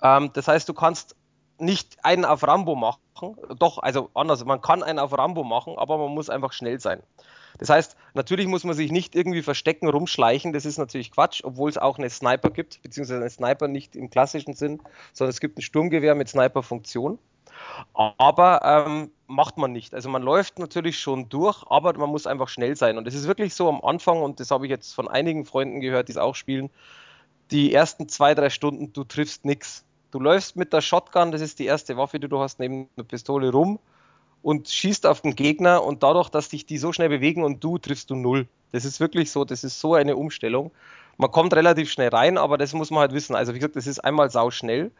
Ähm, 0.01 0.31
das 0.33 0.47
heißt, 0.47 0.67
du 0.67 0.73
kannst 0.73 1.15
nicht 1.59 2.03
einen 2.03 2.25
auf 2.25 2.43
Rambo 2.45 2.75
machen. 2.75 2.99
Doch, 3.57 3.77
also 3.77 4.09
anders. 4.13 4.43
Man 4.45 4.61
kann 4.61 4.83
einen 4.83 4.99
auf 4.99 5.17
Rambo 5.17 5.43
machen, 5.43 5.77
aber 5.77 5.97
man 5.97 6.13
muss 6.13 6.29
einfach 6.29 6.51
schnell 6.51 6.79
sein. 6.79 7.01
Das 7.59 7.69
heißt, 7.69 7.95
natürlich 8.15 8.47
muss 8.47 8.63
man 8.63 8.75
sich 8.75 8.91
nicht 8.91 9.15
irgendwie 9.15 9.43
verstecken, 9.43 9.87
rumschleichen. 9.87 10.53
Das 10.53 10.65
ist 10.65 10.77
natürlich 10.77 11.11
Quatsch, 11.11 11.41
obwohl 11.43 11.69
es 11.69 11.77
auch 11.77 11.97
eine 11.97 12.09
Sniper 12.09 12.49
gibt, 12.49 12.81
beziehungsweise 12.81 13.19
eine 13.19 13.29
Sniper 13.29 13.67
nicht 13.67 13.95
im 13.95 14.09
klassischen 14.09 14.53
Sinn, 14.53 14.81
sondern 15.13 15.29
es 15.29 15.39
gibt 15.39 15.57
ein 15.57 15.61
Sturmgewehr 15.61 16.15
mit 16.15 16.29
Sniper-Funktion. 16.29 17.19
Aber 17.93 18.61
ähm, 18.63 19.11
macht 19.27 19.57
man 19.57 19.71
nicht. 19.71 19.93
Also 19.93 20.09
man 20.09 20.21
läuft 20.23 20.59
natürlich 20.59 20.99
schon 20.99 21.29
durch, 21.29 21.63
aber 21.69 21.97
man 21.97 22.09
muss 22.09 22.27
einfach 22.27 22.49
schnell 22.49 22.75
sein. 22.75 22.97
Und 22.97 23.07
es 23.07 23.15
ist 23.15 23.27
wirklich 23.27 23.53
so 23.53 23.69
am 23.69 23.81
Anfang, 23.81 24.21
und 24.21 24.39
das 24.39 24.51
habe 24.51 24.65
ich 24.65 24.69
jetzt 24.69 24.93
von 24.93 25.07
einigen 25.07 25.45
Freunden 25.45 25.79
gehört, 25.79 26.07
die 26.07 26.13
es 26.13 26.17
auch 26.17 26.35
spielen, 26.35 26.69
die 27.51 27.73
ersten 27.73 28.07
zwei, 28.09 28.35
drei 28.35 28.49
Stunden, 28.49 28.93
du 28.93 29.03
triffst 29.03 29.45
nichts. 29.45 29.85
Du 30.11 30.19
läufst 30.19 30.55
mit 30.55 30.73
der 30.73 30.81
Shotgun, 30.81 31.31
das 31.31 31.41
ist 31.41 31.59
die 31.59 31.65
erste 31.65 31.97
Waffe, 31.97 32.19
die 32.19 32.27
du 32.27 32.39
hast, 32.39 32.59
neben 32.59 32.87
der 32.97 33.03
Pistole 33.03 33.51
rum 33.51 33.79
und 34.43 34.69
schießt 34.69 35.07
auf 35.07 35.21
den 35.21 35.35
Gegner 35.35 35.83
und 35.83 36.03
dadurch, 36.03 36.29
dass 36.29 36.49
dich 36.49 36.65
die 36.65 36.77
so 36.77 36.93
schnell 36.93 37.09
bewegen 37.09 37.43
und 37.43 37.63
du 37.63 37.79
triffst 37.79 38.11
du 38.11 38.15
null. 38.15 38.47
Das 38.71 38.85
ist 38.85 38.99
wirklich 38.99 39.31
so, 39.31 39.45
das 39.45 39.63
ist 39.63 39.79
so 39.79 39.95
eine 39.95 40.15
Umstellung. 40.15 40.71
Man 41.17 41.31
kommt 41.31 41.53
relativ 41.53 41.91
schnell 41.91 42.09
rein, 42.09 42.37
aber 42.37 42.57
das 42.57 42.73
muss 42.73 42.89
man 42.89 43.01
halt 43.01 43.13
wissen. 43.13 43.35
Also 43.35 43.53
wie 43.53 43.59
gesagt, 43.59 43.75
das 43.75 43.87
ist 43.87 43.99
einmal 43.99 44.29
sau 44.29 44.51
schnell 44.51 44.91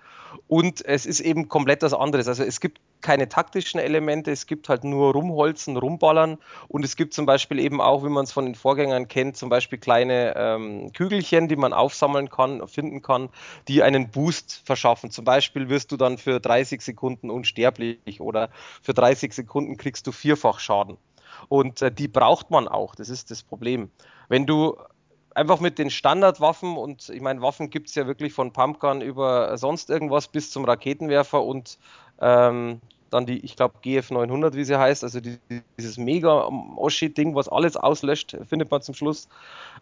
und 0.48 0.86
es 0.86 1.06
ist 1.06 1.20
eben 1.20 1.50
komplett 1.50 1.82
was 1.82 1.94
anderes. 1.94 2.28
Also 2.28 2.44
es 2.44 2.60
gibt 2.60 2.80
keine 3.02 3.28
taktischen 3.28 3.80
Elemente, 3.80 4.32
es 4.32 4.48
gibt 4.48 4.70
halt 4.70 4.84
nur 4.84 5.14
rumholzen, 5.14 5.76
rumballern 5.76 6.38
und 6.70 6.86
es 6.86 6.96
gibt 6.96 7.14
zum 7.14 7.26
Beispiel 7.26 7.60
eben 7.60 7.82
auch, 7.82 8.04
wie 8.04 8.10
man 8.10 8.24
es 8.24 8.32
von 8.32 8.46
den 8.46 8.56
Vorgängern 8.56 9.08
kennt, 9.08 9.36
zum 9.38 9.50
Beispiel 9.50 9.78
kleine 9.78 10.34
ähm, 10.38 10.94
Kügelchen, 10.94 11.48
die 11.48 11.56
man 11.56 11.74
aufsammeln 11.74 12.30
kann, 12.30 12.68
finden 12.68 13.02
kann, 13.02 13.30
die 13.68 13.84
einen 13.84 14.10
Boost 14.10 14.62
verschaffen. 14.66 15.12
Zum 15.12 15.26
Beispiel 15.26 15.70
wirst 15.70 15.92
du 15.92 15.98
dann 15.98 16.18
für 16.18 16.40
30 16.40 16.82
Sekunden 16.82 17.30
unsterblich 17.30 18.22
oder 18.22 18.50
für 18.82 18.94
30 18.94 19.34
Sekunden 19.34 19.78
kriegst 19.78 20.08
du 20.08 20.12
vierfach 20.12 20.60
Schaden. 20.60 20.98
Und 21.50 21.82
äh, 21.82 21.92
die 21.92 22.08
braucht 22.08 22.52
man 22.52 22.68
auch, 22.68 22.96
das 22.96 23.10
ist 23.10 23.32
das 23.32 23.44
Problem. 23.44 23.92
Wenn 24.30 24.46
du 24.46 24.78
einfach 25.36 25.60
mit 25.60 25.80
den 25.80 25.90
Standardwaffen 25.90 26.78
und 26.78 27.10
ich 27.10 27.22
meine, 27.22 27.42
Waffen 27.42 27.70
gibt 27.70 27.90
es 27.90 27.96
ja 27.96 28.08
wirklich 28.08 28.34
von 28.34 28.54
Pumpgun 28.54 29.02
über 29.02 29.58
sonst 29.58 29.90
irgendwas 29.90 30.28
bis 30.28 30.52
zum 30.52 30.66
Raketenwerfer 30.66 31.44
und 31.44 31.78
ähm, 32.20 32.82
dann 33.10 33.26
die, 33.26 33.40
ich 33.46 33.56
glaube, 33.56 33.76
GF 33.82 34.12
900, 34.12 34.56
wie 34.56 34.64
sie 34.64 34.78
heißt, 34.78 35.04
also 35.04 35.20
die, 35.20 35.38
dieses 35.78 35.98
mega 35.98 36.50
Oschi-Ding, 36.78 37.36
was 37.36 37.48
alles 37.48 37.78
auslöscht, 37.78 38.36
findet 38.48 38.72
man 38.72 38.82
zum 38.82 38.96
Schluss. 38.96 39.28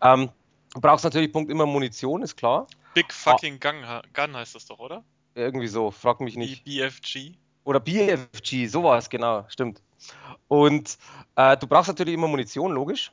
Ähm, 0.02 0.30
brauchst 0.74 1.06
natürlich 1.06 1.32
Punkt 1.32 1.50
immer 1.50 1.66
Munition, 1.66 2.22
ist 2.22 2.36
klar. 2.36 2.68
Big 2.94 3.14
fucking 3.14 3.60
ah, 3.64 3.72
Gun, 3.72 4.12
Gun 4.14 4.36
heißt 4.36 4.56
das 4.56 4.66
doch, 4.66 4.80
oder? 4.80 5.04
Irgendwie 5.36 5.68
so, 5.68 5.92
frag 5.92 6.20
mich 6.20 6.36
nicht. 6.36 6.68
Die 6.68 6.80
BFG. 6.80 7.38
Oder 7.64 7.80
BFG, 7.80 8.68
sowas, 8.68 9.10
genau, 9.10 9.46
stimmt. 9.48 9.82
Und 10.48 10.98
äh, 11.36 11.56
du 11.58 11.68
brauchst 11.68 11.88
natürlich 11.88 12.16
immer 12.16 12.28
Munition, 12.28 12.74
logisch. 12.74 13.12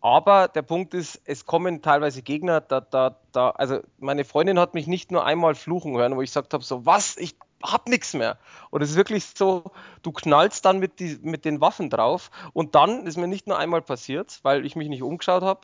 Aber 0.00 0.48
der 0.48 0.62
Punkt 0.62 0.94
ist, 0.94 1.20
es 1.24 1.46
kommen 1.46 1.82
teilweise 1.82 2.22
Gegner, 2.22 2.60
da, 2.60 2.80
da, 2.80 3.16
da, 3.32 3.50
also 3.50 3.80
meine 3.98 4.24
Freundin 4.24 4.58
hat 4.58 4.74
mich 4.74 4.86
nicht 4.86 5.10
nur 5.10 5.24
einmal 5.24 5.54
fluchen 5.54 5.96
hören, 5.96 6.16
wo 6.16 6.22
ich 6.22 6.30
gesagt 6.30 6.54
habe, 6.54 6.62
so 6.62 6.86
was, 6.86 7.16
ich 7.16 7.36
hab 7.62 7.88
nichts 7.88 8.14
mehr. 8.14 8.38
Und 8.70 8.82
es 8.82 8.90
ist 8.90 8.96
wirklich 8.96 9.24
so, 9.24 9.64
du 10.02 10.12
knallst 10.12 10.64
dann 10.64 10.78
mit, 10.78 11.00
die, 11.00 11.18
mit 11.22 11.44
den 11.44 11.60
Waffen 11.60 11.90
drauf 11.90 12.30
und 12.52 12.74
dann 12.74 13.06
ist 13.06 13.16
mir 13.16 13.26
nicht 13.26 13.46
nur 13.46 13.58
einmal 13.58 13.82
passiert, 13.82 14.38
weil 14.42 14.64
ich 14.66 14.76
mich 14.76 14.88
nicht 14.88 15.02
umgeschaut 15.02 15.42
habe 15.42 15.60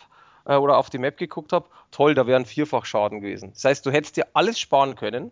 äh, 0.46 0.56
oder 0.56 0.78
auf 0.78 0.90
die 0.90 0.98
Map 0.98 1.18
geguckt 1.18 1.52
habe, 1.52 1.68
toll, 1.90 2.14
da 2.14 2.26
wären 2.26 2.46
vierfach 2.46 2.84
Schaden 2.84 3.20
gewesen. 3.20 3.52
Das 3.52 3.64
heißt, 3.64 3.86
du 3.86 3.90
hättest 3.90 4.16
dir 4.16 4.26
alles 4.32 4.58
sparen 4.58 4.94
können 4.96 5.30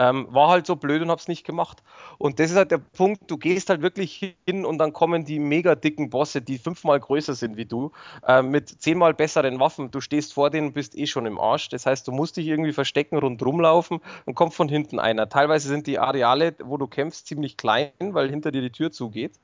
ähm, 0.00 0.26
war 0.30 0.48
halt 0.48 0.66
so 0.66 0.76
blöd 0.76 1.02
und 1.02 1.10
hab's 1.10 1.28
nicht 1.28 1.44
gemacht. 1.44 1.82
Und 2.16 2.40
das 2.40 2.50
ist 2.50 2.56
halt 2.56 2.70
der 2.70 2.78
Punkt, 2.78 3.30
du 3.30 3.36
gehst 3.36 3.68
halt 3.68 3.82
wirklich 3.82 4.34
hin 4.46 4.64
und 4.64 4.78
dann 4.78 4.94
kommen 4.94 5.26
die 5.26 5.38
mega 5.38 5.74
dicken 5.74 6.08
Bosse, 6.08 6.40
die 6.40 6.56
fünfmal 6.56 6.98
größer 6.98 7.34
sind 7.34 7.58
wie 7.58 7.66
du, 7.66 7.92
äh, 8.26 8.40
mit 8.40 8.68
zehnmal 8.80 9.12
besseren 9.12 9.60
Waffen. 9.60 9.90
Du 9.90 10.00
stehst 10.00 10.32
vor 10.32 10.48
denen 10.48 10.68
und 10.68 10.72
bist 10.72 10.96
eh 10.96 11.06
schon 11.06 11.26
im 11.26 11.38
Arsch. 11.38 11.68
Das 11.68 11.84
heißt, 11.84 12.08
du 12.08 12.12
musst 12.12 12.38
dich 12.38 12.46
irgendwie 12.46 12.72
verstecken, 12.72 13.18
rundrum 13.18 13.60
laufen 13.60 14.00
und 14.24 14.34
kommt 14.34 14.54
von 14.54 14.70
hinten 14.70 14.98
einer. 14.98 15.28
Teilweise 15.28 15.68
sind 15.68 15.86
die 15.86 15.98
Areale, 15.98 16.54
wo 16.64 16.78
du 16.78 16.86
kämpfst, 16.86 17.26
ziemlich 17.26 17.58
klein, 17.58 17.92
weil 18.00 18.30
hinter 18.30 18.52
dir 18.52 18.62
die 18.62 18.72
Tür 18.72 18.90
zugeht. 18.92 19.38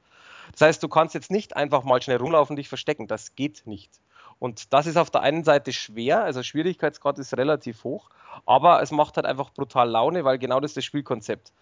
Das 0.53 0.63
heißt, 0.63 0.83
du 0.83 0.89
kannst 0.89 1.15
jetzt 1.15 1.31
nicht 1.31 1.55
einfach 1.55 1.85
mal 1.85 2.01
schnell 2.01 2.17
rumlaufen 2.17 2.55
und 2.55 2.57
dich 2.57 2.69
verstecken. 2.69 3.09
Das 3.09 3.35
geht 3.35 3.67
nicht. 3.67 3.91
Und 4.39 4.73
das 4.73 4.87
ist 4.87 4.97
auf 4.97 5.11
der 5.11 5.23
einen 5.23 5.45
Seite 5.45 5.73
schwer, 5.73 6.23
also 6.23 6.43
Schwierigkeitsgrad 6.43 7.19
ist 7.19 7.37
relativ 7.37 7.85
hoch, 7.85 8.11
aber 8.45 8.83
es 8.83 8.91
macht 8.91 9.17
halt 9.17 9.27
einfach 9.27 9.51
brutal 9.51 9.89
Laune, 9.89 10.25
weil 10.25 10.39
genau 10.39 10.61
das 10.61 10.73
ist 10.73 10.77
das 10.77 10.85
Spielkonzept. 10.85 11.53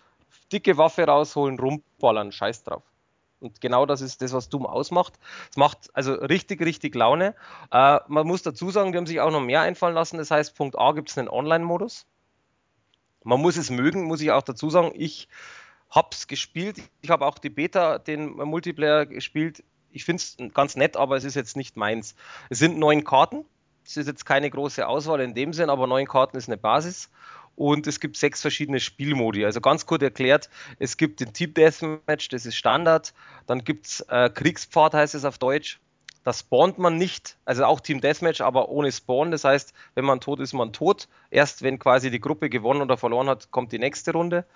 Dicke 0.52 0.76
Waffe 0.76 1.04
rausholen, 1.04 1.58
rumballern, 1.58 2.32
scheiß 2.32 2.64
drauf. 2.64 2.82
Und 3.40 3.60
genau 3.60 3.86
das 3.86 4.00
ist 4.00 4.22
das, 4.22 4.32
was 4.32 4.48
Doom 4.48 4.66
ausmacht. 4.66 5.14
Es 5.50 5.56
macht 5.56 5.90
also 5.92 6.14
richtig, 6.14 6.62
richtig 6.62 6.94
Laune. 6.94 7.34
Äh, 7.70 8.00
man 8.08 8.26
muss 8.26 8.42
dazu 8.42 8.70
sagen, 8.70 8.90
die 8.90 8.98
haben 8.98 9.06
sich 9.06 9.20
auch 9.20 9.30
noch 9.30 9.42
mehr 9.42 9.60
einfallen 9.60 9.94
lassen. 9.94 10.16
Das 10.16 10.30
heißt, 10.30 10.56
Punkt 10.56 10.78
A 10.78 10.92
gibt 10.92 11.10
es 11.10 11.18
einen 11.18 11.28
Online-Modus. 11.28 12.06
Man 13.22 13.40
muss 13.40 13.56
es 13.56 13.70
mögen, 13.70 14.04
muss 14.04 14.22
ich 14.22 14.30
auch 14.30 14.42
dazu 14.42 14.70
sagen. 14.70 14.92
Ich 14.94 15.28
habe 15.90 16.08
es 16.12 16.26
gespielt. 16.26 16.78
Ich 17.02 17.10
habe 17.10 17.26
auch 17.26 17.38
die 17.38 17.50
Beta, 17.50 17.98
den 17.98 18.30
Multiplayer 18.30 19.04
gespielt 19.06 19.62
ich 19.94 20.04
finde 20.04 20.22
es 20.22 20.36
ganz 20.52 20.76
nett, 20.76 20.96
aber 20.96 21.16
es 21.16 21.24
ist 21.24 21.36
jetzt 21.36 21.56
nicht 21.56 21.76
meins. 21.76 22.14
Es 22.50 22.58
sind 22.58 22.78
neun 22.78 23.04
Karten. 23.04 23.44
Es 23.86 23.96
ist 23.96 24.06
jetzt 24.06 24.26
keine 24.26 24.50
große 24.50 24.86
Auswahl 24.86 25.20
in 25.20 25.34
dem 25.34 25.52
Sinn, 25.52 25.70
aber 25.70 25.86
neun 25.86 26.06
Karten 26.06 26.36
ist 26.36 26.48
eine 26.48 26.56
Basis. 26.56 27.10
Und 27.56 27.86
es 27.86 28.00
gibt 28.00 28.16
sechs 28.16 28.40
verschiedene 28.40 28.80
Spielmodi. 28.80 29.44
Also 29.44 29.60
ganz 29.60 29.86
kurz 29.86 30.02
erklärt, 30.02 30.50
es 30.78 30.96
gibt 30.96 31.20
den 31.20 31.32
Team 31.32 31.54
Deathmatch, 31.54 32.28
das 32.28 32.46
ist 32.46 32.56
Standard. 32.56 33.14
Dann 33.46 33.62
gibt 33.62 33.86
es 33.86 34.00
äh, 34.08 34.30
Kriegspfad, 34.30 34.94
heißt 34.94 35.14
es 35.14 35.24
auf 35.24 35.38
Deutsch. 35.38 35.78
Da 36.24 36.32
spawnt 36.32 36.78
man 36.78 36.96
nicht, 36.96 37.36
also 37.44 37.66
auch 37.66 37.80
Team 37.80 38.00
Deathmatch, 38.00 38.40
aber 38.40 38.70
ohne 38.70 38.90
Spawn. 38.90 39.30
Das 39.30 39.44
heißt, 39.44 39.74
wenn 39.94 40.06
man 40.06 40.20
tot 40.20 40.40
ist, 40.40 40.54
man 40.54 40.72
tot. 40.72 41.06
Erst 41.30 41.62
wenn 41.62 41.78
quasi 41.78 42.10
die 42.10 42.20
Gruppe 42.20 42.48
gewonnen 42.48 42.80
oder 42.80 42.96
verloren 42.96 43.28
hat, 43.28 43.50
kommt 43.50 43.70
die 43.72 43.78
nächste 43.78 44.12
Runde. 44.12 44.46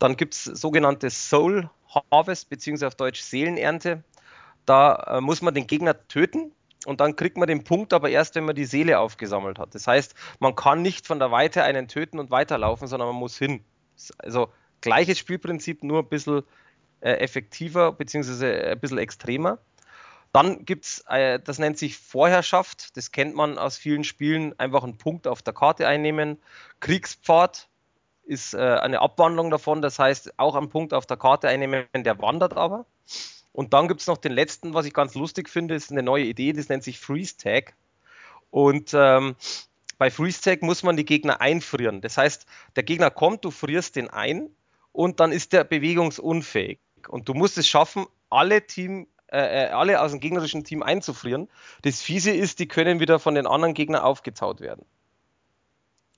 Dann 0.00 0.16
gibt 0.16 0.34
es 0.34 0.44
sogenannte 0.44 1.08
Soul 1.10 1.70
Harvest, 2.10 2.50
beziehungsweise 2.50 2.88
auf 2.88 2.96
Deutsch 2.96 3.20
Seelenernte. 3.20 4.02
Da 4.66 4.94
äh, 4.94 5.20
muss 5.20 5.42
man 5.42 5.54
den 5.54 5.66
Gegner 5.66 6.06
töten 6.08 6.52
und 6.86 7.00
dann 7.00 7.16
kriegt 7.16 7.36
man 7.36 7.46
den 7.46 7.64
Punkt 7.64 7.92
aber 7.92 8.10
erst, 8.10 8.34
wenn 8.34 8.44
man 8.44 8.56
die 8.56 8.64
Seele 8.64 8.98
aufgesammelt 8.98 9.58
hat. 9.58 9.74
Das 9.74 9.86
heißt, 9.86 10.14
man 10.40 10.56
kann 10.56 10.82
nicht 10.82 11.06
von 11.06 11.18
der 11.18 11.30
Weite 11.30 11.62
einen 11.62 11.88
töten 11.88 12.18
und 12.18 12.30
weiterlaufen, 12.30 12.88
sondern 12.88 13.08
man 13.08 13.16
muss 13.16 13.38
hin. 13.38 13.64
Also 14.18 14.48
gleiches 14.80 15.18
Spielprinzip, 15.18 15.84
nur 15.84 16.00
ein 16.00 16.08
bisschen 16.08 16.42
äh, 17.00 17.14
effektiver 17.14 17.92
bzw. 17.92 18.72
ein 18.72 18.80
bisschen 18.80 18.98
extremer. 18.98 19.58
Dann 20.32 20.64
gibt 20.64 20.86
es, 20.86 21.04
äh, 21.08 21.38
das 21.38 21.58
nennt 21.58 21.78
sich 21.78 21.98
Vorherrschaft, 21.98 22.96
das 22.96 23.12
kennt 23.12 23.34
man 23.34 23.58
aus 23.58 23.76
vielen 23.76 24.02
Spielen, 24.02 24.58
einfach 24.58 24.82
einen 24.82 24.96
Punkt 24.96 25.26
auf 25.26 25.42
der 25.42 25.52
Karte 25.52 25.86
einnehmen. 25.86 26.38
Kriegspfad 26.80 27.68
ist 28.24 28.54
äh, 28.54 28.58
eine 28.58 29.00
Abwandlung 29.00 29.50
davon, 29.50 29.82
das 29.82 29.98
heißt 29.98 30.38
auch 30.38 30.54
einen 30.54 30.70
Punkt 30.70 30.94
auf 30.94 31.06
der 31.06 31.18
Karte 31.18 31.48
einnehmen, 31.48 31.86
der 31.94 32.18
wandert 32.20 32.56
aber. 32.56 32.86
Und 33.52 33.74
dann 33.74 33.88
gibt 33.88 34.00
es 34.00 34.06
noch 34.06 34.18
den 34.18 34.32
letzten, 34.32 34.74
was 34.74 34.86
ich 34.86 34.94
ganz 34.94 35.14
lustig 35.14 35.48
finde, 35.48 35.74
ist 35.74 35.90
eine 35.90 36.02
neue 36.02 36.24
Idee, 36.24 36.52
das 36.52 36.68
nennt 36.68 36.84
sich 36.84 36.98
Freeze 36.98 37.36
Tag. 37.36 37.74
Und 38.50 38.92
ähm, 38.94 39.36
bei 39.98 40.10
Freeze 40.10 40.40
Tag 40.40 40.62
muss 40.62 40.82
man 40.82 40.96
die 40.96 41.04
Gegner 41.04 41.40
einfrieren. 41.40 42.00
Das 42.00 42.16
heißt, 42.16 42.46
der 42.76 42.82
Gegner 42.82 43.10
kommt, 43.10 43.44
du 43.44 43.50
frierst 43.50 43.96
den 43.96 44.08
ein 44.08 44.48
und 44.92 45.20
dann 45.20 45.32
ist 45.32 45.52
der 45.52 45.64
bewegungsunfähig. 45.64 46.78
Und 47.08 47.28
du 47.28 47.34
musst 47.34 47.58
es 47.58 47.68
schaffen, 47.68 48.06
alle 48.30 48.66
Team, 48.66 49.06
äh, 49.26 49.66
äh 49.66 49.68
alle 49.68 50.00
aus 50.00 50.12
dem 50.12 50.20
gegnerischen 50.20 50.64
Team 50.64 50.82
einzufrieren. 50.82 51.48
Das 51.82 52.00
Fiese 52.00 52.30
ist, 52.30 52.58
die 52.58 52.68
können 52.68 53.00
wieder 53.00 53.18
von 53.18 53.34
den 53.34 53.46
anderen 53.46 53.74
Gegnern 53.74 54.02
aufgetaut 54.02 54.60
werden. 54.60 54.84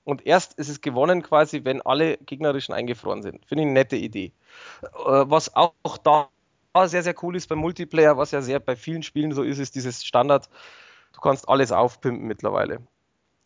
Und 0.05 0.25
erst 0.25 0.53
ist 0.53 0.69
es 0.69 0.81
gewonnen 0.81 1.23
quasi, 1.23 1.65
wenn 1.65 1.81
alle 1.81 2.17
gegnerischen 2.17 2.73
eingefroren 2.73 3.23
sind. 3.23 3.45
Finde 3.45 3.63
ich 3.63 3.65
eine 3.65 3.73
nette 3.73 3.95
Idee. 3.97 4.31
Äh, 4.83 4.89
was 5.03 5.53
auch 5.55 5.97
da 6.03 6.29
sehr, 6.83 7.03
sehr 7.03 7.15
cool 7.23 7.35
ist 7.35 7.47
beim 7.47 7.59
Multiplayer, 7.59 8.17
was 8.17 8.31
ja 8.31 8.41
sehr 8.41 8.59
bei 8.59 8.75
vielen 8.75 9.03
Spielen 9.03 9.31
so 9.31 9.43
ist, 9.43 9.59
ist 9.59 9.75
dieses 9.75 10.03
Standard, 10.03 10.49
du 11.13 11.21
kannst 11.21 11.47
alles 11.47 11.71
aufpimpen 11.71 12.27
mittlerweile. 12.27 12.79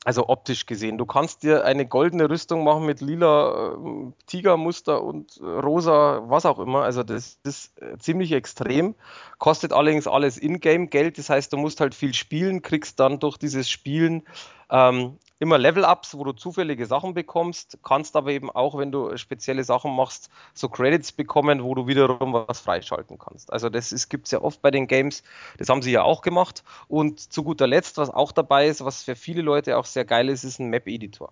Also 0.06 0.30
optisch 0.30 0.66
gesehen. 0.66 0.98
Du 0.98 1.06
kannst 1.06 1.44
dir 1.44 1.66
eine 1.66 1.86
goldene 1.86 2.30
Rüstung 2.30 2.64
machen 2.64 2.86
mit 2.86 3.02
lila 3.02 3.74
äh, 3.74 4.12
Tigermuster 4.28 5.04
und 5.04 5.38
äh, 5.42 5.46
rosa, 5.46 6.22
was 6.24 6.46
auch 6.46 6.58
immer. 6.60 6.84
Also 6.84 7.04
das 7.04 7.38
ist 7.44 7.80
äh, 7.82 7.98
ziemlich 7.98 8.32
extrem. 8.32 8.96
Kostet 9.40 9.74
allerdings 9.74 10.08
alles 10.08 10.38
Ingame-Geld. 10.38 11.18
Das 11.18 11.30
heißt, 11.30 11.52
du 11.52 11.58
musst 11.58 11.82
halt 11.82 11.96
viel 11.96 12.14
spielen, 12.14 12.62
kriegst 12.62 12.98
dann 13.02 13.20
durch 13.20 13.38
dieses 13.38 13.70
Spielen 13.70 14.24
ähm, 14.70 15.18
immer 15.40 15.58
Level-Ups, 15.58 16.16
wo 16.18 16.24
du 16.26 16.34
zufällige 16.34 16.86
Sachen 16.86 17.14
bekommst, 17.14 17.80
kannst 17.84 18.16
aber 18.16 18.32
eben 18.32 18.52
auch, 18.52 18.78
wenn 18.78 18.92
du 18.92 19.18
spezielle 19.18 19.64
Sachen 19.64 19.96
machst, 19.96 20.30
so 20.54 20.68
Credits 20.68 21.14
bekommen, 21.14 21.64
wo 21.64 21.76
du 21.76 21.88
wiederum 21.88 22.34
was 22.34 22.60
freischalten 22.60 23.18
kannst. 23.18 23.52
Also 23.52 23.70
das 23.70 24.10
gibt 24.10 24.28
es 24.28 24.32
ja 24.32 24.42
oft 24.42 24.62
bei 24.62 24.70
den 24.70 24.88
Games, 24.88 25.24
das 25.58 25.70
haben 25.70 25.82
sie 25.82 25.92
ja 25.92 26.04
auch 26.04 26.22
gemacht. 26.22 26.64
Und 26.90 27.32
zu 27.32 27.44
guter 27.44 27.68
Letzt, 27.68 27.98
was 27.98 28.10
auch 28.10 28.34
dabei 28.34 28.68
ist, 28.68 28.84
was 28.84 29.04
für 29.04 29.16
viele 29.16 29.42
Leute 29.42 29.78
auch 29.78 29.86
sehr 29.86 30.06
geil 30.06 30.28
ist, 30.30 30.44
ist 30.44 30.60
ein 30.60 30.70
Map-Editor. 30.70 31.32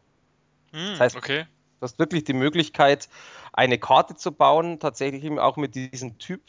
Mm, 0.72 0.92
das 0.92 1.00
heißt, 1.00 1.16
okay. 1.18 1.46
Du 1.80 1.84
hast 1.84 2.00
wirklich 2.00 2.24
die 2.24 2.34
Möglichkeit, 2.34 3.08
eine 3.54 3.78
Karte 3.78 4.16
zu 4.16 4.32
bauen, 4.32 4.80
tatsächlich 4.80 5.24
eben 5.24 5.38
auch 5.38 5.58
mit 5.58 5.76
diesem 5.76 6.18
Typ, 6.18 6.42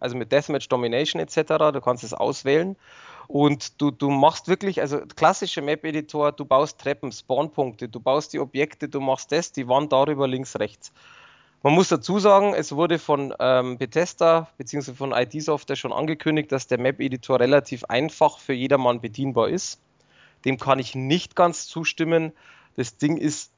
also 0.00 0.16
mit 0.16 0.32
Deathmatch 0.32 0.68
Domination 0.68 1.22
etc. 1.22 1.72
Du 1.72 1.80
kannst 1.80 2.02
es 2.02 2.12
auswählen 2.12 2.76
und 3.32 3.80
du, 3.80 3.90
du 3.90 4.10
machst 4.10 4.46
wirklich, 4.46 4.82
also 4.82 5.00
klassische 5.16 5.62
Map-Editor, 5.62 6.32
du 6.32 6.44
baust 6.44 6.78
Treppen, 6.78 7.10
Spawnpunkte, 7.10 7.88
du 7.88 7.98
baust 7.98 8.34
die 8.34 8.38
Objekte, 8.38 8.90
du 8.90 9.00
machst 9.00 9.32
das, 9.32 9.52
die 9.52 9.66
Wand 9.68 9.90
darüber, 9.90 10.28
links, 10.28 10.58
rechts. 10.58 10.92
Man 11.62 11.72
muss 11.72 11.88
dazu 11.88 12.18
sagen, 12.18 12.52
es 12.52 12.76
wurde 12.76 12.98
von 12.98 13.32
ähm, 13.38 13.78
Bethesda 13.78 14.48
bzw. 14.58 14.92
von 14.92 15.12
ID 15.12 15.42
Software 15.42 15.76
schon 15.76 15.94
angekündigt, 15.94 16.52
dass 16.52 16.66
der 16.66 16.78
Map-Editor 16.78 17.40
relativ 17.40 17.84
einfach 17.84 18.38
für 18.38 18.52
jedermann 18.52 19.00
bedienbar 19.00 19.48
ist. 19.48 19.80
Dem 20.44 20.58
kann 20.58 20.78
ich 20.78 20.94
nicht 20.94 21.34
ganz 21.34 21.66
zustimmen. 21.66 22.32
Das 22.76 22.98
Ding 22.98 23.16
ist 23.16 23.50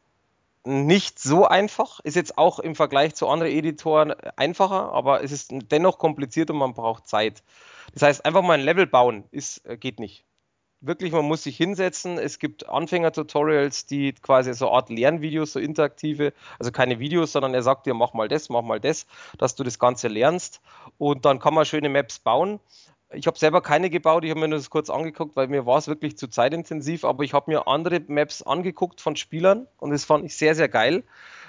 nicht 0.65 1.19
so 1.19 1.47
einfach, 1.47 2.01
ist 2.01 2.17
jetzt 2.17 2.39
auch 2.39 2.59
im 2.59 2.75
Vergleich 2.75 3.15
zu 3.15 3.29
anderen 3.29 3.53
Editoren 3.53 4.13
einfacher, 4.37 4.93
aber 4.93 5.23
es 5.23 5.33
ist 5.33 5.53
dennoch 5.53 5.99
kompliziert 5.99 6.51
und 6.51 6.57
man 6.57 6.75
braucht 6.75 7.07
Zeit. 7.07 7.43
Das 7.93 8.03
heißt, 8.03 8.25
einfach 8.25 8.43
mal 8.43 8.55
ein 8.55 8.65
Level 8.65 8.87
bauen 8.87 9.25
ist, 9.31 9.65
äh, 9.67 9.77
geht 9.77 10.01
nicht 10.01 10.25
wirklich, 10.87 11.13
man 11.13 11.25
muss 11.25 11.43
sich 11.43 11.57
hinsetzen. 11.57 12.19
Es 12.19 12.39
gibt 12.39 12.69
Anfänger-Tutorials, 12.69 13.87
die 13.87 14.13
quasi 14.13 14.53
so 14.55 14.69
eine 14.69 14.77
Art 14.77 14.91
Lernvideos, 14.91 15.53
so 15.53 15.61
interaktive, 15.61 16.33
also 16.59 16.73
keine 16.73 16.99
Videos, 16.99 17.33
sondern 17.33 17.55
er 17.55 17.63
sagt 17.63 17.87
dir, 17.87 17.95
mach 17.95 18.13
mal 18.13 18.29
das, 18.29 18.49
mach 18.49 18.63
mal 18.63 18.81
das, 18.81 19.07
dass 19.39 19.55
du 19.55 19.65
das 19.65 19.79
Ganze 19.79 20.09
lernst. 20.09 20.61
Und 20.99 21.25
dann 21.25 21.39
kann 21.39 21.55
man 21.55 21.65
schöne 21.65 21.89
Maps 21.89 22.19
bauen. 22.19 22.61
Ich 23.15 23.27
habe 23.27 23.39
selber 23.39 23.61
keine 23.61 23.91
gebaut, 23.91 24.25
ich 24.25 24.31
habe 24.31 24.41
mir 24.41 24.49
nur 24.49 24.59
das 24.59 24.71
kurz 24.71 24.91
angeguckt, 24.91 25.37
weil 25.37 25.49
mir 25.49 25.67
war 25.67 25.79
es 25.79 25.89
wirklich 25.89 26.17
zu 26.17 26.29
zeitintensiv, 26.29 27.05
aber 27.05 27.25
ich 27.25 27.33
habe 27.33 27.51
mir 27.51 27.69
andere 27.69 28.01
Maps 28.07 28.43
angeguckt 28.43 29.01
von 29.01 29.17
Spielern 29.17 29.67
und 29.79 29.91
das 29.91 30.05
fand 30.05 30.25
ich 30.25 30.37
sehr, 30.37 30.55
sehr 30.55 30.69
geil, 30.69 31.05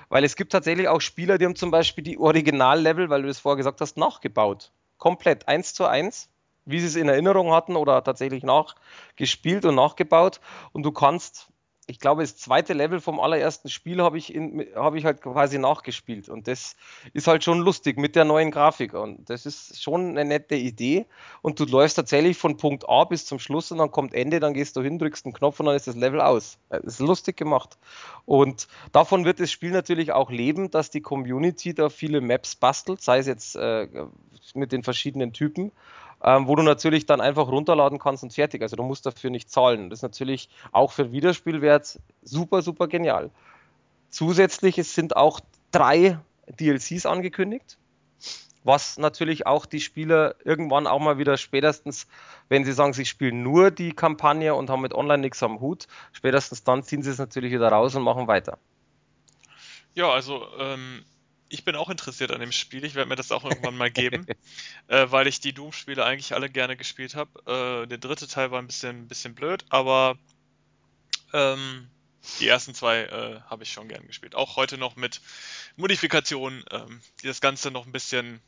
weil 0.10 0.24
es 0.24 0.36
gibt 0.36 0.52
tatsächlich 0.52 0.88
auch 0.88 1.02
Spieler, 1.02 1.38
die 1.38 1.46
haben 1.46 1.56
zum 1.56 1.72
Beispiel 1.72 2.04
die 2.04 2.18
Originallevel, 2.18 3.10
weil 3.10 3.22
du 3.24 3.28
das 3.28 3.40
vorher 3.40 3.58
gesagt 3.58 3.82
hast, 3.82 3.98
nachgebaut. 3.98 4.72
Komplett, 4.98 5.48
eins 5.48 5.74
zu 5.74 5.86
eins 5.86 6.30
wie 6.66 6.80
sie 6.80 6.88
es 6.88 6.96
in 6.96 7.08
Erinnerung 7.08 7.52
hatten 7.52 7.76
oder 7.76 8.04
tatsächlich 8.04 8.44
nachgespielt 8.44 9.66
und 9.66 9.76
nachgebaut. 9.76 10.42
Und 10.74 10.84
du 10.84 10.92
kannst, 10.92 11.48
ich 11.88 12.00
glaube, 12.00 12.24
das 12.24 12.36
zweite 12.36 12.74
Level 12.74 13.00
vom 13.00 13.20
allerersten 13.20 13.70
Spiel 13.70 14.02
habe 14.02 14.18
ich, 14.18 14.30
hab 14.76 14.96
ich 14.96 15.06
halt 15.06 15.22
quasi 15.22 15.60
nachgespielt. 15.60 16.30
Und 16.30 16.48
das 16.48 16.76
ist 17.14 17.28
halt 17.28 17.44
schon 17.44 17.60
lustig 17.60 17.98
mit 17.98 18.16
der 18.16 18.26
neuen 18.26 18.50
Grafik. 18.50 18.94
Und 18.94 19.30
das 19.30 19.46
ist 19.46 19.82
schon 19.82 20.10
eine 20.10 20.26
nette 20.26 20.56
Idee. 20.56 21.06
Und 21.44 21.60
du 21.60 21.66
läufst 21.66 21.98
tatsächlich 21.98 22.38
von 22.38 22.58
Punkt 22.58 22.90
A 22.90 23.04
bis 23.04 23.26
zum 23.26 23.38
Schluss 23.38 23.72
und 23.72 23.78
dann 23.78 23.92
kommt 23.92 24.16
Ende, 24.16 24.40
dann 24.40 24.56
gehst 24.56 24.76
du 24.76 24.82
hin, 24.82 24.98
drückst 24.98 25.26
einen 25.26 25.34
Knopf 25.34 25.60
und 25.60 25.68
dann 25.68 25.76
ist 25.76 25.88
das 25.88 25.96
Level 25.96 26.22
aus. 26.22 26.58
Das 26.70 26.86
ist 26.86 27.00
lustig 27.00 27.38
gemacht. 27.38 27.78
Und 28.26 28.68
davon 28.92 29.26
wird 29.26 29.40
das 29.40 29.52
Spiel 29.52 29.72
natürlich 29.72 30.12
auch 30.12 30.32
leben, 30.32 30.72
dass 30.72 30.90
die 30.90 31.02
Community 31.02 31.76
da 31.76 31.90
viele 31.90 32.20
Maps 32.20 32.56
bastelt, 32.56 33.02
sei 33.02 33.20
es 33.20 33.28
jetzt 33.28 33.56
äh, 33.56 33.88
mit 34.56 34.72
den 34.72 34.82
verschiedenen 34.82 35.34
Typen 35.34 35.72
ähm, 36.26 36.48
wo 36.48 36.56
du 36.56 36.64
natürlich 36.64 37.06
dann 37.06 37.22
einfach 37.22 37.48
runterladen 37.48 38.00
kannst 38.00 38.24
und 38.24 38.34
fertig. 38.34 38.64
Also 38.64 38.76
du 38.76 38.84
musst 38.84 39.06
dafür 39.06 39.30
nicht 39.30 39.50
zahlen. 39.50 39.92
Das 39.92 40.00
ist 40.00 40.04
natürlich 40.04 40.50
auch 40.72 40.92
für 40.92 41.12
Wiederspielwert 41.12 42.00
super, 42.24 42.64
super 42.64 42.88
genial. 42.88 43.30
Zusätzlich 44.10 44.80
es 44.80 44.96
sind 44.96 45.16
auch 45.16 45.40
drei 45.72 46.18
DLCs 46.48 47.06
angekündigt, 47.06 47.78
was 48.64 48.98
natürlich 48.98 49.46
auch 49.46 49.68
die 49.68 49.80
Spieler 49.80 50.36
irgendwann 50.44 50.88
auch 50.88 51.00
mal 51.00 51.20
wieder 51.20 51.38
spätestens, 51.38 52.08
wenn 52.50 52.66
sie 52.66 52.74
sagen, 52.74 52.94
sie 52.94 53.06
spielen 53.06 53.44
nur 53.44 53.70
die 53.70 53.92
Kampagne 53.92 54.56
und 54.56 54.72
haben 54.72 54.82
mit 54.82 54.96
Online 54.96 55.20
nichts 55.20 55.44
am 55.44 55.60
Hut, 55.60 55.86
spätestens 56.12 56.64
dann 56.64 56.82
ziehen 56.82 57.04
sie 57.04 57.12
es 57.12 57.20
natürlich 57.20 57.52
wieder 57.52 57.68
raus 57.68 57.94
und 57.94 58.02
machen 58.02 58.28
weiter. 58.28 58.58
Ja, 59.94 60.10
also 60.10 60.48
ähm, 60.60 61.06
ich 61.50 61.64
bin 61.64 61.76
auch 61.76 61.90
interessiert 61.90 62.32
an 62.32 62.40
dem 62.40 62.52
Spiel. 62.52 62.84
Ich 62.86 62.96
werde 62.96 63.10
mir 63.10 63.16
das 63.16 63.32
auch 63.32 63.44
irgendwann 63.46 63.78
mal 63.78 63.92
geben, 63.92 64.26
äh, 64.88 65.08
weil 65.10 65.28
ich 65.28 65.40
die 65.40 65.54
Doom-Spiele 65.54 66.04
eigentlich 66.04 66.34
alle 66.34 66.50
gerne 66.50 66.76
gespielt 66.76 67.16
habe. 67.16 67.84
Äh, 67.84 67.88
der 67.88 67.98
dritte 67.98 68.28
Teil 68.28 68.52
war 68.52 68.60
ein 68.60 68.68
bisschen, 68.68 69.08
bisschen 69.08 69.36
blöd, 69.36 69.66
aber 69.70 70.18
ähm, 71.34 71.88
die 72.40 72.48
ersten 72.48 72.74
zwei 72.74 73.04
äh, 73.04 73.40
habe 73.42 73.64
ich 73.64 73.72
schon 73.72 73.88
gern 73.88 74.08
gespielt. 74.08 74.36
Auch 74.36 74.56
heute 74.56 74.78
noch 74.78 74.96
mit 74.96 75.22
Modifikationen, 75.76 76.64
ähm, 76.72 77.02
die 77.22 77.28
das 77.28 77.42
Ganze 77.42 77.72
noch 77.72 77.86
ein 77.86 77.92
bisschen 77.92 78.42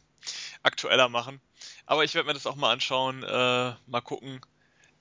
aktueller 0.63 1.09
machen. 1.09 1.39
Aber 1.85 2.03
ich 2.03 2.15
werde 2.15 2.27
mir 2.27 2.33
das 2.33 2.47
auch 2.47 2.55
mal 2.55 2.71
anschauen, 2.71 3.23
äh, 3.23 3.73
mal 3.85 4.01
gucken, 4.03 4.41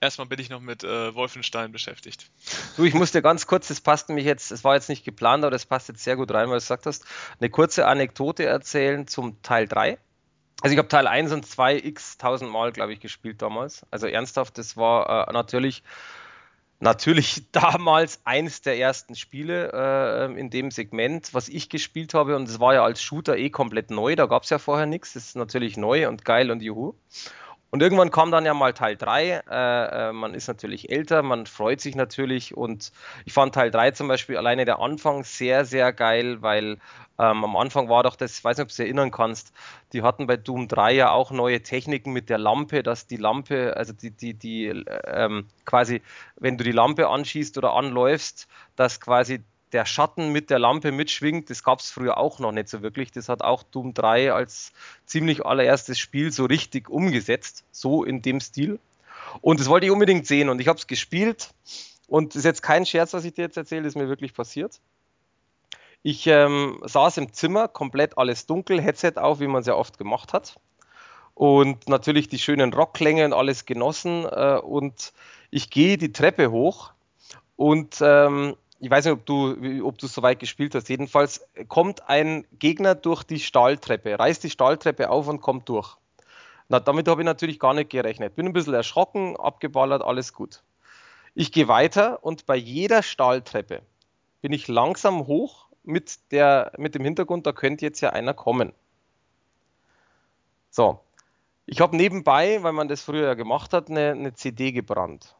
Erstmal 0.00 0.26
bin 0.26 0.38
ich 0.38 0.50
noch 0.50 0.60
mit 0.60 0.84
äh, 0.84 1.14
Wolfenstein 1.14 1.72
beschäftigt. 1.72 2.30
Du, 2.76 2.84
ich 2.84 2.94
muss 2.94 3.12
dir 3.12 3.22
ganz 3.22 3.46
kurz, 3.46 3.68
das 3.68 3.80
passt 3.80 4.08
nämlich 4.08 4.26
jetzt, 4.26 4.50
es 4.50 4.62
war 4.62 4.74
jetzt 4.74 4.88
nicht 4.88 5.04
geplant, 5.04 5.42
aber 5.42 5.50
das 5.50 5.64
passt 5.64 5.88
jetzt 5.88 6.04
sehr 6.04 6.16
gut 6.16 6.32
rein, 6.32 6.48
weil 6.48 6.58
du 6.58 6.60
gesagt 6.60 6.86
hast, 6.86 7.04
eine 7.40 7.48
kurze 7.48 7.86
Anekdote 7.86 8.44
erzählen 8.44 9.06
zum 9.06 9.40
Teil 9.42 9.66
3. 9.66 9.98
Also 10.62 10.72
ich 10.72 10.78
habe 10.78 10.88
Teil 10.88 11.06
1 11.06 11.32
und 11.32 11.46
2 11.46 11.76
x 11.76 12.18
tausendmal, 12.18 12.72
glaube 12.72 12.92
ich, 12.92 13.00
gespielt 13.00 13.40
damals. 13.42 13.86
Also 13.90 14.06
ernsthaft, 14.06 14.58
das 14.58 14.76
war 14.76 15.28
äh, 15.28 15.32
natürlich 15.32 15.82
natürlich 16.80 17.44
damals 17.52 18.20
eins 18.24 18.62
der 18.62 18.78
ersten 18.78 19.14
Spiele 19.14 19.70
äh, 19.72 20.38
in 20.38 20.50
dem 20.50 20.70
Segment, 20.70 21.32
was 21.32 21.48
ich 21.48 21.68
gespielt 21.68 22.14
habe. 22.14 22.36
Und 22.36 22.48
es 22.48 22.60
war 22.60 22.74
ja 22.74 22.84
als 22.84 23.02
Shooter 23.02 23.36
eh 23.36 23.50
komplett 23.50 23.90
neu. 23.90 24.16
Da 24.16 24.26
gab 24.26 24.42
es 24.42 24.50
ja 24.50 24.58
vorher 24.58 24.86
nichts. 24.86 25.14
Das 25.14 25.24
ist 25.24 25.36
natürlich 25.36 25.76
neu 25.76 26.08
und 26.08 26.24
geil 26.24 26.50
und 26.50 26.62
juhu. 26.62 26.94
Und 27.76 27.82
irgendwann 27.82 28.10
kam 28.10 28.30
dann 28.30 28.46
ja 28.46 28.54
mal 28.54 28.72
Teil 28.72 28.96
3. 28.96 29.42
Äh, 29.50 30.08
äh, 30.08 30.12
man 30.14 30.32
ist 30.32 30.48
natürlich 30.48 30.90
älter, 30.90 31.22
man 31.22 31.44
freut 31.44 31.82
sich 31.82 31.94
natürlich. 31.94 32.56
Und 32.56 32.90
ich 33.26 33.34
fand 33.34 33.54
Teil 33.54 33.70
3 33.70 33.90
zum 33.90 34.08
Beispiel 34.08 34.38
alleine 34.38 34.64
der 34.64 34.78
Anfang 34.78 35.24
sehr, 35.24 35.66
sehr 35.66 35.92
geil, 35.92 36.40
weil 36.40 36.78
ähm, 37.18 37.44
am 37.44 37.54
Anfang 37.54 37.90
war 37.90 38.02
doch 38.02 38.16
das, 38.16 38.38
ich 38.38 38.42
weiß 38.42 38.56
nicht, 38.56 38.62
ob 38.62 38.68
du 38.70 38.76
dich 38.76 38.86
erinnern 38.86 39.10
kannst, 39.10 39.52
die 39.92 40.00
hatten 40.00 40.26
bei 40.26 40.38
Doom 40.38 40.68
3 40.68 40.94
ja 40.94 41.10
auch 41.10 41.30
neue 41.30 41.62
Techniken 41.62 42.14
mit 42.14 42.30
der 42.30 42.38
Lampe, 42.38 42.82
dass 42.82 43.06
die 43.06 43.18
Lampe, 43.18 43.76
also 43.76 43.92
die, 43.92 44.10
die, 44.10 44.32
die 44.32 44.68
ähm, 45.04 45.46
quasi, 45.66 46.00
wenn 46.36 46.56
du 46.56 46.64
die 46.64 46.72
Lampe 46.72 47.08
anschießt 47.08 47.58
oder 47.58 47.74
anläufst, 47.74 48.48
dass 48.76 49.02
quasi 49.02 49.44
der 49.72 49.84
Schatten 49.84 50.30
mit 50.32 50.50
der 50.50 50.58
Lampe 50.58 50.92
mitschwingt, 50.92 51.50
das 51.50 51.62
gab 51.62 51.80
es 51.80 51.90
früher 51.90 52.18
auch 52.18 52.38
noch 52.38 52.52
nicht 52.52 52.68
so 52.68 52.82
wirklich. 52.82 53.10
Das 53.10 53.28
hat 53.28 53.42
auch 53.42 53.62
Doom 53.62 53.94
3 53.94 54.32
als 54.32 54.72
ziemlich 55.06 55.44
allererstes 55.44 55.98
Spiel 55.98 56.32
so 56.32 56.44
richtig 56.44 56.88
umgesetzt, 56.88 57.64
so 57.72 58.04
in 58.04 58.22
dem 58.22 58.40
Stil. 58.40 58.78
Und 59.40 59.60
das 59.60 59.68
wollte 59.68 59.86
ich 59.86 59.92
unbedingt 59.92 60.26
sehen 60.26 60.48
und 60.48 60.60
ich 60.60 60.68
habe 60.68 60.78
es 60.78 60.86
gespielt 60.86 61.50
und 62.08 62.34
das 62.34 62.40
ist 62.40 62.44
jetzt 62.44 62.62
kein 62.62 62.86
Scherz, 62.86 63.12
was 63.12 63.24
ich 63.24 63.34
dir 63.34 63.42
jetzt 63.42 63.56
erzähle, 63.56 63.86
ist 63.86 63.96
mir 63.96 64.08
wirklich 64.08 64.34
passiert. 64.34 64.80
Ich 66.02 66.26
ähm, 66.28 66.80
saß 66.84 67.16
im 67.16 67.32
Zimmer, 67.32 67.66
komplett 67.66 68.16
alles 68.16 68.46
dunkel, 68.46 68.80
Headset 68.80 69.14
auf, 69.16 69.40
wie 69.40 69.48
man 69.48 69.62
es 69.62 69.66
ja 69.66 69.74
oft 69.74 69.98
gemacht 69.98 70.32
hat. 70.32 70.54
Und 71.34 71.88
natürlich 71.88 72.28
die 72.28 72.38
schönen 72.38 72.72
Rockklänge 72.72 73.24
und 73.24 73.32
alles 73.32 73.66
genossen. 73.66 74.24
Äh, 74.24 74.58
und 74.62 75.12
ich 75.50 75.68
gehe 75.68 75.98
die 75.98 76.12
Treppe 76.12 76.52
hoch 76.52 76.92
und 77.56 77.98
ähm, 78.00 78.56
ich 78.78 78.90
weiß 78.90 79.06
nicht, 79.06 79.14
ob 79.14 79.26
du, 79.26 79.84
ob 79.84 79.98
du 79.98 80.06
so 80.06 80.22
weit 80.22 80.38
gespielt 80.38 80.74
hast. 80.74 80.88
Jedenfalls 80.88 81.46
kommt 81.68 82.08
ein 82.08 82.46
Gegner 82.58 82.94
durch 82.94 83.22
die 83.22 83.40
Stahltreppe, 83.40 84.18
reißt 84.18 84.44
die 84.44 84.50
Stahltreppe 84.50 85.10
auf 85.10 85.28
und 85.28 85.40
kommt 85.40 85.68
durch. 85.68 85.96
Na, 86.68 86.80
damit 86.80 87.08
habe 87.08 87.22
ich 87.22 87.26
natürlich 87.26 87.58
gar 87.58 87.74
nicht 87.74 87.90
gerechnet. 87.90 88.34
Bin 88.34 88.46
ein 88.46 88.52
bisschen 88.52 88.74
erschrocken, 88.74 89.36
abgeballert, 89.36 90.02
alles 90.02 90.32
gut. 90.32 90.62
Ich 91.34 91.52
gehe 91.52 91.68
weiter 91.68 92.24
und 92.24 92.46
bei 92.46 92.56
jeder 92.56 93.02
Stahltreppe 93.02 93.82
bin 94.42 94.52
ich 94.52 94.68
langsam 94.68 95.26
hoch 95.26 95.66
mit, 95.84 96.32
der, 96.32 96.72
mit 96.76 96.94
dem 96.94 97.04
Hintergrund, 97.04 97.46
da 97.46 97.52
könnte 97.52 97.84
jetzt 97.84 98.00
ja 98.00 98.10
einer 98.10 98.34
kommen. 98.34 98.72
So, 100.70 101.00
ich 101.66 101.80
habe 101.80 101.96
nebenbei, 101.96 102.62
weil 102.62 102.72
man 102.72 102.88
das 102.88 103.02
früher 103.02 103.26
ja 103.28 103.34
gemacht 103.34 103.72
hat, 103.72 103.88
eine, 103.88 104.12
eine 104.12 104.34
CD 104.34 104.72
gebrannt. 104.72 105.35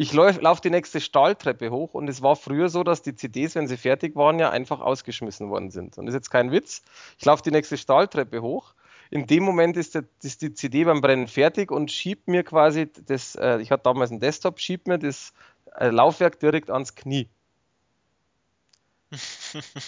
Ich 0.00 0.12
laufe 0.12 0.40
lauf 0.40 0.60
die 0.60 0.70
nächste 0.70 1.00
Stahltreppe 1.00 1.72
hoch 1.72 1.92
und 1.92 2.06
es 2.06 2.22
war 2.22 2.36
früher 2.36 2.68
so, 2.68 2.84
dass 2.84 3.02
die 3.02 3.16
CDs, 3.16 3.56
wenn 3.56 3.66
sie 3.66 3.76
fertig 3.76 4.14
waren, 4.14 4.38
ja 4.38 4.48
einfach 4.48 4.78
ausgeschmissen 4.78 5.50
worden 5.50 5.72
sind. 5.72 5.98
Und 5.98 6.06
das 6.06 6.14
ist 6.14 6.18
jetzt 6.18 6.30
kein 6.30 6.52
Witz. 6.52 6.84
Ich 7.18 7.24
laufe 7.24 7.42
die 7.42 7.50
nächste 7.50 7.76
Stahltreppe 7.76 8.40
hoch. 8.40 8.74
In 9.10 9.26
dem 9.26 9.42
Moment 9.42 9.76
ist, 9.76 9.96
der, 9.96 10.04
ist, 10.22 10.40
die 10.40 10.54
CD 10.54 10.84
beim 10.84 11.00
Brennen 11.00 11.26
fertig 11.26 11.72
und 11.72 11.90
schiebt 11.90 12.28
mir 12.28 12.44
quasi 12.44 12.88
das, 13.06 13.34
äh, 13.34 13.60
ich 13.60 13.72
hatte 13.72 13.82
damals 13.82 14.12
einen 14.12 14.20
Desktop, 14.20 14.60
schiebt 14.60 14.86
mir 14.86 15.00
das 15.00 15.32
äh, 15.74 15.88
Laufwerk 15.88 16.38
direkt 16.38 16.70
ans 16.70 16.94
Knie. 16.94 17.28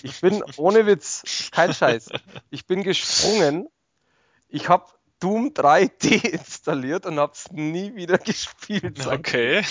Ich 0.03 0.21
bin 0.21 0.43
ohne 0.57 0.87
Witz, 0.87 1.51
kein 1.53 1.73
Scheiß. 1.73 2.11
Ich 2.51 2.67
bin 2.67 2.83
gesprungen. 2.83 3.69
Ich 4.49 4.69
habe 4.69 4.87
Doom 5.21 5.53
3 5.55 5.87
deinstalliert 6.03 7.07
und 7.07 7.19
habe 7.19 7.33
es 7.33 7.51
nie 7.53 7.95
wieder 7.95 8.19
gespielt. 8.19 9.07
Okay. 9.07 9.63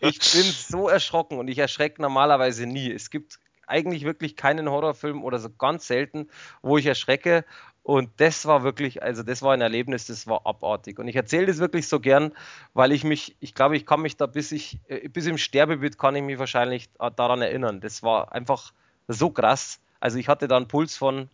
ich 0.00 0.18
bin 0.18 0.42
so 0.42 0.88
erschrocken 0.88 1.38
und 1.38 1.48
ich 1.48 1.58
erschrecke 1.58 2.00
normalerweise 2.00 2.66
nie. 2.66 2.90
Es 2.90 3.10
gibt 3.10 3.38
eigentlich 3.66 4.04
wirklich 4.04 4.36
keinen 4.36 4.70
Horrorfilm 4.70 5.24
oder 5.24 5.38
so 5.38 5.50
ganz 5.50 5.86
selten, 5.86 6.30
wo 6.62 6.78
ich 6.78 6.86
erschrecke. 6.86 7.44
Und 7.82 8.10
das 8.16 8.46
war 8.46 8.64
wirklich, 8.64 9.02
also 9.02 9.22
das 9.22 9.42
war 9.42 9.52
ein 9.52 9.60
Erlebnis, 9.60 10.06
das 10.06 10.26
war 10.26 10.46
abartig. 10.46 10.98
Und 10.98 11.06
ich 11.08 11.16
erzähle 11.16 11.46
das 11.46 11.58
wirklich 11.58 11.86
so 11.86 12.00
gern, 12.00 12.32
weil 12.74 12.90
ich 12.92 13.04
mich, 13.04 13.36
ich 13.40 13.54
glaube, 13.54 13.76
ich 13.76 13.86
kann 13.86 14.02
mich 14.02 14.16
da 14.16 14.26
bis 14.26 14.50
ich, 14.50 14.80
äh, 14.88 15.08
bis 15.08 15.26
im 15.26 15.38
Sterbebett 15.38 15.98
kann 15.98 16.16
ich 16.16 16.22
mich 16.22 16.38
wahrscheinlich 16.38 16.88
daran 17.16 17.42
erinnern. 17.42 17.80
Das 17.80 18.02
war 18.02 18.32
einfach 18.32 18.72
so 19.08 19.30
krass. 19.30 19.80
Also 20.00 20.18
ich 20.18 20.28
hatte 20.28 20.48
da 20.48 20.56
einen 20.56 20.68
Puls 20.68 20.96
von 20.96 21.28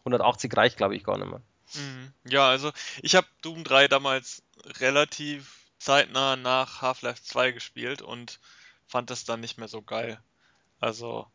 180 0.00 0.54
reicht, 0.56 0.76
glaube 0.76 0.96
ich, 0.96 1.04
gar 1.04 1.16
nicht 1.16 1.30
mehr. 1.30 1.40
Mhm. 1.74 2.12
Ja, 2.24 2.48
also 2.48 2.72
ich 3.02 3.14
habe 3.14 3.26
Doom 3.42 3.64
3 3.64 3.88
damals 3.88 4.42
relativ 4.80 5.62
zeitnah 5.78 6.36
nach 6.36 6.82
Half-Life 6.82 7.22
2 7.22 7.52
gespielt 7.52 8.02
und 8.02 8.38
fand 8.86 9.10
das 9.10 9.24
dann 9.24 9.40
nicht 9.40 9.58
mehr 9.58 9.68
so 9.68 9.82
geil. 9.82 10.22
Also 10.80 11.26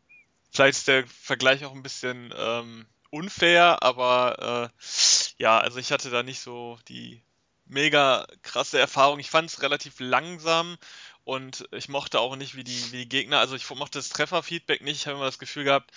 vielleicht 0.50 0.78
ist 0.78 0.88
der 0.88 1.06
Vergleich 1.06 1.64
auch 1.64 1.74
ein 1.74 1.82
bisschen 1.82 2.32
ähm, 2.36 2.86
unfair, 3.10 3.82
aber 3.82 4.72
äh, 4.72 5.42
ja, 5.42 5.58
also 5.58 5.78
ich 5.78 5.92
hatte 5.92 6.10
da 6.10 6.22
nicht 6.22 6.40
so 6.40 6.78
die 6.88 7.22
mega 7.66 8.26
krasse 8.42 8.78
Erfahrung. 8.78 9.18
Ich 9.18 9.30
fand 9.30 9.50
es 9.50 9.62
relativ 9.62 10.00
langsam 10.00 10.78
und 11.24 11.68
ich 11.72 11.88
mochte 11.88 12.20
auch 12.20 12.36
nicht, 12.36 12.56
wie 12.56 12.64
die, 12.64 12.92
wie 12.92 12.98
die 12.98 13.08
Gegner, 13.08 13.38
also 13.40 13.54
ich 13.54 13.68
mochte 13.70 13.98
das 13.98 14.08
Trefferfeedback 14.08 14.82
nicht. 14.82 14.96
Ich 14.96 15.06
habe 15.06 15.16
immer 15.16 15.26
das 15.26 15.38
Gefühl 15.38 15.64
gehabt, 15.64 15.92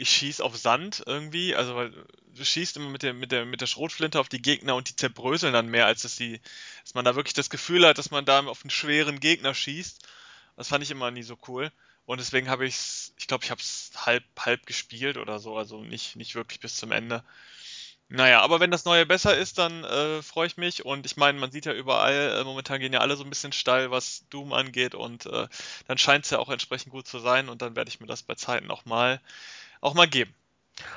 ich 0.00 0.08
schieße 0.08 0.42
auf 0.42 0.56
Sand 0.56 1.02
irgendwie, 1.06 1.54
also 1.54 1.76
weil 1.76 1.92
du 2.34 2.44
schießt 2.44 2.78
immer 2.78 2.88
mit 2.88 3.02
der, 3.02 3.12
mit 3.12 3.32
der, 3.32 3.44
mit 3.44 3.60
der 3.60 3.66
Schrotflinte 3.66 4.18
auf 4.18 4.30
die 4.30 4.40
Gegner 4.40 4.74
und 4.74 4.88
die 4.88 4.96
zerbröseln 4.96 5.52
dann 5.52 5.68
mehr, 5.68 5.84
als 5.84 6.02
dass 6.02 6.16
die, 6.16 6.40
dass 6.82 6.94
man 6.94 7.04
da 7.04 7.16
wirklich 7.16 7.34
das 7.34 7.50
Gefühl 7.50 7.86
hat, 7.86 7.98
dass 7.98 8.10
man 8.10 8.24
da 8.24 8.40
auf 8.46 8.64
einen 8.64 8.70
schweren 8.70 9.20
Gegner 9.20 9.54
schießt. 9.54 10.08
Das 10.56 10.68
fand 10.68 10.82
ich 10.82 10.90
immer 10.90 11.10
nie 11.10 11.22
so 11.22 11.36
cool. 11.48 11.70
Und 12.06 12.18
deswegen 12.18 12.48
habe 12.48 12.66
ich 12.66 12.74
es, 12.74 13.14
ich 13.18 13.26
glaube, 13.26 13.44
ich 13.44 13.50
habe 13.50 13.60
es 13.60 13.92
halb, 13.94 14.24
halb 14.38 14.66
gespielt 14.66 15.18
oder 15.18 15.38
so, 15.38 15.56
also 15.56 15.82
nicht, 15.82 16.16
nicht 16.16 16.34
wirklich 16.34 16.60
bis 16.60 16.76
zum 16.76 16.92
Ende. 16.92 17.22
Naja, 18.08 18.40
aber 18.40 18.58
wenn 18.58 18.70
das 18.72 18.86
neue 18.86 19.06
besser 19.06 19.36
ist, 19.36 19.58
dann 19.58 19.84
äh, 19.84 20.22
freue 20.22 20.46
ich 20.46 20.56
mich. 20.56 20.84
Und 20.84 21.06
ich 21.06 21.16
meine, 21.16 21.38
man 21.38 21.52
sieht 21.52 21.66
ja 21.66 21.72
überall, 21.72 22.38
äh, 22.40 22.44
momentan 22.44 22.80
gehen 22.80 22.92
ja 22.92 23.00
alle 23.00 23.16
so 23.16 23.22
ein 23.22 23.30
bisschen 23.30 23.52
steil, 23.52 23.90
was 23.90 24.26
Doom 24.30 24.52
angeht. 24.52 24.96
Und 24.96 25.26
äh, 25.26 25.46
dann 25.86 25.98
scheint 25.98 26.24
es 26.24 26.30
ja 26.30 26.38
auch 26.40 26.48
entsprechend 26.48 26.90
gut 26.90 27.06
zu 27.06 27.20
sein. 27.20 27.48
Und 27.48 27.62
dann 27.62 27.76
werde 27.76 27.88
ich 27.88 28.00
mir 28.00 28.08
das 28.08 28.24
bei 28.24 28.34
Zeiten 28.34 28.70
auch 28.70 28.84
mal 28.84 29.20
auch 29.80 29.94
mal 29.94 30.08
geben. 30.08 30.34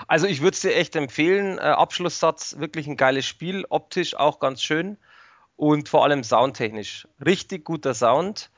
Also 0.08 0.28
ich 0.28 0.42
würde 0.42 0.56
es 0.56 0.62
dir 0.62 0.76
echt 0.76 0.96
empfehlen. 0.96 1.58
Äh, 1.58 1.62
Abschlusssatz, 1.62 2.58
wirklich 2.60 2.88
ein 2.88 2.98
geiles 2.98 3.26
Spiel, 3.26 3.66
optisch 3.70 4.16
auch 4.16 4.40
ganz 4.40 4.62
schön 4.62 4.98
und 5.56 5.90
vor 5.90 6.04
allem 6.04 6.24
soundtechnisch. 6.24 7.08
Richtig 7.24 7.66
guter 7.66 7.94
Sound 7.94 8.50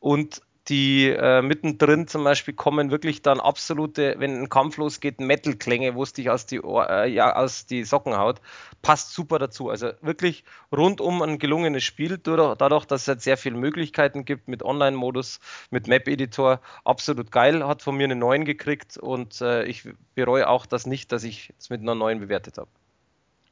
und 0.00 0.42
die 0.68 1.10
äh, 1.10 1.42
mittendrin 1.42 2.08
zum 2.08 2.24
Beispiel 2.24 2.54
kommen 2.54 2.90
wirklich 2.90 3.20
dann 3.20 3.38
absolute, 3.40 4.14
wenn 4.18 4.42
ein 4.42 4.48
Kampf 4.48 4.78
losgeht, 4.78 5.20
Metal-Klänge, 5.20 5.94
wo 5.94 6.02
es 6.02 6.14
dich 6.14 6.30
aus 6.30 6.46
die, 6.46 6.62
Ohr, 6.62 6.88
äh, 6.88 7.10
ja, 7.10 7.36
aus 7.36 7.66
die 7.66 7.84
Socken 7.84 8.16
haut. 8.16 8.40
Passt 8.80 9.12
super 9.12 9.38
dazu. 9.38 9.68
Also 9.68 9.90
wirklich 10.00 10.44
rundum 10.72 11.20
ein 11.22 11.38
gelungenes 11.38 11.84
Spiel, 11.84 12.18
dadurch, 12.18 12.86
dass 12.86 13.02
es 13.02 13.08
halt 13.08 13.20
sehr 13.20 13.36
viele 13.36 13.56
Möglichkeiten 13.56 14.24
gibt 14.24 14.48
mit 14.48 14.62
Online-Modus, 14.62 15.40
mit 15.70 15.86
Map-Editor. 15.86 16.60
Absolut 16.84 17.30
geil, 17.30 17.66
hat 17.66 17.82
von 17.82 17.96
mir 17.96 18.04
eine 18.04 18.16
9 18.16 18.44
gekriegt 18.44 18.96
und 18.96 19.40
äh, 19.42 19.64
ich 19.64 19.88
bereue 20.14 20.48
auch 20.48 20.64
das 20.64 20.86
nicht, 20.86 21.12
dass 21.12 21.24
ich 21.24 21.52
es 21.58 21.68
mit 21.68 21.82
einer 21.82 21.94
9 21.94 22.20
bewertet 22.20 22.56
habe. 22.58 22.70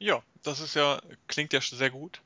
Ja, 0.02 0.20
das 0.42 0.58
ist 0.58 0.74
ja, 0.74 1.00
klingt 1.28 1.52
ja 1.52 1.60
sehr 1.60 1.90
gut. 1.90 2.20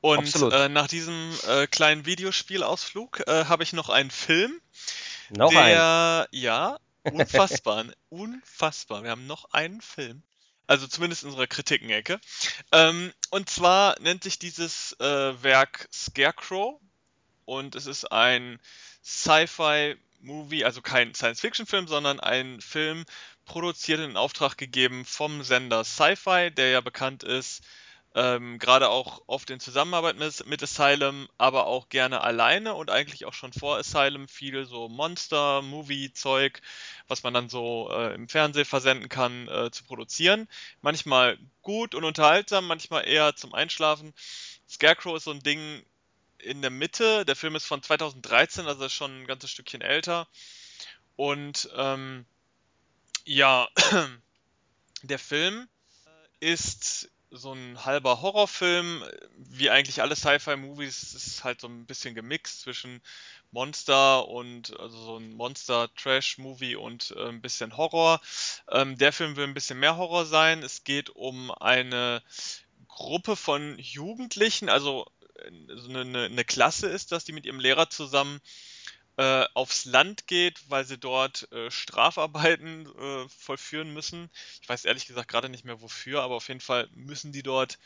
Und 0.00 0.34
äh, 0.34 0.70
nach 0.70 0.88
diesem 0.88 1.38
äh, 1.46 1.66
kleinen 1.66 2.06
Videospielausflug 2.06 3.24
äh, 3.26 3.44
habe 3.44 3.62
ich 3.62 3.74
noch 3.74 3.90
einen 3.90 4.10
Film. 4.10 4.58
Noch 5.28 5.50
der, 5.50 6.28
ein. 6.32 6.38
ja, 6.38 6.78
unfassbar, 7.02 7.84
unfassbar. 8.08 9.02
Wir 9.02 9.10
haben 9.10 9.26
noch 9.26 9.52
einen 9.52 9.82
Film. 9.82 10.22
Also 10.66 10.86
zumindest 10.86 11.24
in 11.24 11.28
unserer 11.28 11.46
Kritikenecke. 11.46 12.20
Ähm, 12.72 13.12
und 13.28 13.50
zwar 13.50 14.00
nennt 14.00 14.24
sich 14.24 14.38
dieses 14.38 14.96
äh, 14.98 15.42
Werk 15.42 15.88
Scarecrow. 15.92 16.80
Und 17.44 17.74
es 17.74 17.84
ist 17.84 18.10
ein 18.10 18.58
Sci-Fi-Movie, 20.20 20.64
also 20.64 20.82
kein 20.82 21.14
Science-Fiction-Film, 21.14 21.86
sondern 21.88 22.20
ein 22.20 22.60
Film 22.60 23.04
produziert 23.44 24.00
in 24.00 24.16
Auftrag 24.16 24.56
gegeben 24.56 25.04
vom 25.04 25.42
Sender 25.42 25.84
Sci-Fi, 25.84 26.50
der 26.50 26.70
ja 26.70 26.80
bekannt 26.80 27.22
ist 27.22 27.62
ähm, 28.14 28.58
Gerade 28.58 28.88
auch 28.88 29.22
oft 29.28 29.50
in 29.50 29.60
Zusammenarbeit 29.60 30.18
mit, 30.18 30.44
mit 30.46 30.62
Asylum, 30.62 31.28
aber 31.38 31.66
auch 31.66 31.88
gerne 31.88 32.22
alleine 32.22 32.74
und 32.74 32.90
eigentlich 32.90 33.24
auch 33.24 33.34
schon 33.34 33.52
vor 33.52 33.76
Asylum 33.76 34.26
viel 34.26 34.66
so 34.66 34.88
Monster-Movie-Zeug, 34.88 36.60
was 37.06 37.22
man 37.22 37.34
dann 37.34 37.48
so 37.48 37.88
äh, 37.92 38.12
im 38.14 38.28
Fernsehen 38.28 38.64
versenden 38.64 39.08
kann, 39.08 39.46
äh, 39.46 39.70
zu 39.70 39.84
produzieren. 39.84 40.48
Manchmal 40.80 41.38
gut 41.62 41.94
und 41.94 42.02
unterhaltsam, 42.02 42.66
manchmal 42.66 43.06
eher 43.06 43.36
zum 43.36 43.54
Einschlafen. 43.54 44.12
Scarecrow 44.68 45.16
ist 45.16 45.24
so 45.24 45.30
ein 45.30 45.40
Ding 45.40 45.84
in 46.44 46.62
der 46.62 46.70
Mitte. 46.70 47.24
Der 47.24 47.36
Film 47.36 47.56
ist 47.56 47.66
von 47.66 47.82
2013, 47.82 48.66
also 48.66 48.88
schon 48.88 49.22
ein 49.22 49.26
ganzes 49.26 49.50
Stückchen 49.50 49.80
älter. 49.80 50.28
Und 51.16 51.68
ähm, 51.76 52.24
ja, 53.24 53.68
der 55.02 55.18
Film 55.18 55.68
ist 56.40 57.10
so 57.30 57.52
ein 57.52 57.84
halber 57.84 58.22
Horrorfilm, 58.22 59.04
wie 59.36 59.70
eigentlich 59.70 60.02
alle 60.02 60.16
Sci-Fi-Movies, 60.16 61.14
ist 61.14 61.44
halt 61.44 61.60
so 61.60 61.68
ein 61.68 61.86
bisschen 61.86 62.14
gemixt 62.14 62.62
zwischen 62.62 63.00
Monster 63.52 64.26
und 64.28 64.78
also 64.78 64.96
so 65.04 65.16
ein 65.18 65.32
Monster-Trash-Movie 65.34 66.76
und 66.76 67.14
äh, 67.16 67.28
ein 67.28 67.40
bisschen 67.40 67.76
Horror. 67.76 68.20
Ähm, 68.68 68.98
der 68.98 69.12
Film 69.12 69.36
will 69.36 69.44
ein 69.44 69.54
bisschen 69.54 69.78
mehr 69.78 69.96
Horror 69.96 70.26
sein. 70.26 70.62
Es 70.62 70.84
geht 70.84 71.10
um 71.10 71.50
eine 71.52 72.22
Gruppe 72.88 73.36
von 73.36 73.78
Jugendlichen, 73.78 74.68
also 74.68 75.06
so 75.74 75.88
eine, 75.88 76.24
eine 76.24 76.44
Klasse 76.44 76.88
ist 76.88 77.12
das, 77.12 77.24
die 77.24 77.32
mit 77.32 77.46
ihrem 77.46 77.60
Lehrer 77.60 77.90
zusammen 77.90 78.40
äh, 79.16 79.44
aufs 79.54 79.84
Land 79.84 80.26
geht, 80.26 80.58
weil 80.68 80.84
sie 80.84 80.98
dort 80.98 81.50
äh, 81.52 81.70
Strafarbeiten 81.70 82.86
äh, 82.86 83.28
vollführen 83.28 83.92
müssen. 83.92 84.30
Ich 84.62 84.68
weiß 84.68 84.84
ehrlich 84.84 85.06
gesagt 85.06 85.28
gerade 85.28 85.48
nicht 85.48 85.64
mehr 85.64 85.80
wofür, 85.80 86.22
aber 86.22 86.36
auf 86.36 86.48
jeden 86.48 86.60
Fall 86.60 86.88
müssen 86.94 87.32
die 87.32 87.42
dort 87.42 87.78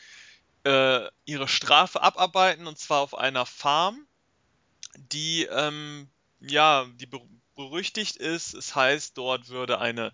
äh, 0.63 1.07
ihre 1.25 1.47
Strafe 1.47 2.01
abarbeiten 2.01 2.67
und 2.67 2.79
zwar 2.79 3.01
auf 3.01 3.17
einer 3.17 3.45
Farm, 3.45 4.07
die 4.97 5.43
ähm, 5.43 6.09
ja 6.39 6.87
die 6.95 7.09
berüchtigt 7.55 8.17
ist. 8.17 8.53
Es 8.53 8.75
heißt, 8.75 9.17
dort 9.17 9.49
würde 9.49 9.79
eine 9.79 10.11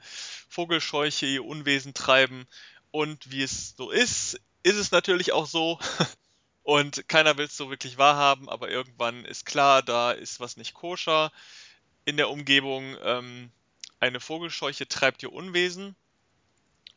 Vogelscheuche 0.50 1.26
ihr 1.26 1.46
Unwesen 1.46 1.94
treiben 1.94 2.48
und 2.92 3.32
wie 3.32 3.44
es 3.44 3.76
so 3.76 3.92
ist, 3.92 4.40
ist 4.64 4.76
es 4.76 4.92
natürlich 4.92 5.32
auch 5.34 5.48
so. 5.48 5.80
Und 6.64 7.08
keiner 7.08 7.38
will 7.38 7.46
es 7.46 7.58
so 7.58 7.70
wirklich 7.70 7.98
wahrhaben, 7.98 8.50
aber 8.50 8.70
irgendwann 8.70 9.26
ist 9.26 9.46
klar, 9.46 9.82
da 9.82 10.12
ist 10.12 10.40
was 10.40 10.58
nicht 10.58 10.74
koscher 10.74 11.32
in 12.06 12.18
der 12.18 12.30
Umgebung. 12.30 12.96
Ähm, 13.04 13.52
eine 14.00 14.20
Vogelscheuche 14.20 14.88
treibt 14.88 15.24
ihr 15.24 15.34
Unwesen. 15.34 15.96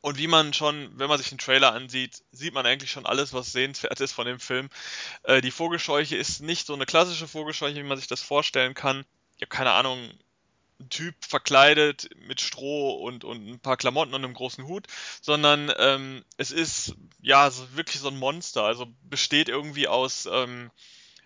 Und 0.01 0.19
wie 0.19 0.27
man 0.27 0.53
schon, 0.53 0.91
wenn 0.99 1.09
man 1.09 1.17
sich 1.17 1.31
den 1.31 1.39
Trailer 1.39 1.73
ansieht, 1.73 2.23
sieht 2.31 2.53
man 2.53 2.67
eigentlich 2.67 2.91
schon 2.91 3.07
alles, 3.07 3.33
was 3.33 3.53
sehenswert 3.53 4.01
ist 4.01 4.13
von 4.13 4.27
dem 4.27 4.39
Film. 4.39 4.69
Äh, 5.23 5.41
die 5.41 5.51
Vogelscheuche 5.51 6.15
ist 6.15 6.41
nicht 6.41 6.67
so 6.67 6.75
eine 6.75 6.85
klassische 6.85 7.27
Vogelscheuche, 7.27 7.77
wie 7.77 7.83
man 7.83 7.97
sich 7.97 8.07
das 8.07 8.21
vorstellen 8.21 8.75
kann. 8.75 9.07
Ich 9.37 9.43
habe 9.43 9.49
keine 9.49 9.73
Ahnung, 9.73 10.11
ein 10.81 10.89
Typ 10.89 11.15
verkleidet 11.25 12.11
mit 12.27 12.41
Stroh 12.41 12.95
und, 12.95 13.25
und 13.25 13.47
ein 13.47 13.61
paar 13.61 13.77
Klamotten 13.77 14.15
und 14.15 14.25
einem 14.25 14.35
großen 14.35 14.67
Hut, 14.67 14.87
sondern 15.21 15.73
ähm, 15.79 16.25
es 16.37 16.51
ist 16.51 16.95
ja 17.21 17.51
so 17.51 17.77
wirklich 17.77 18.01
so 18.01 18.09
ein 18.09 18.19
Monster. 18.19 18.65
Also 18.65 18.87
besteht 19.03 19.49
irgendwie 19.49 19.89
aus, 19.89 20.27
ähm, 20.31 20.71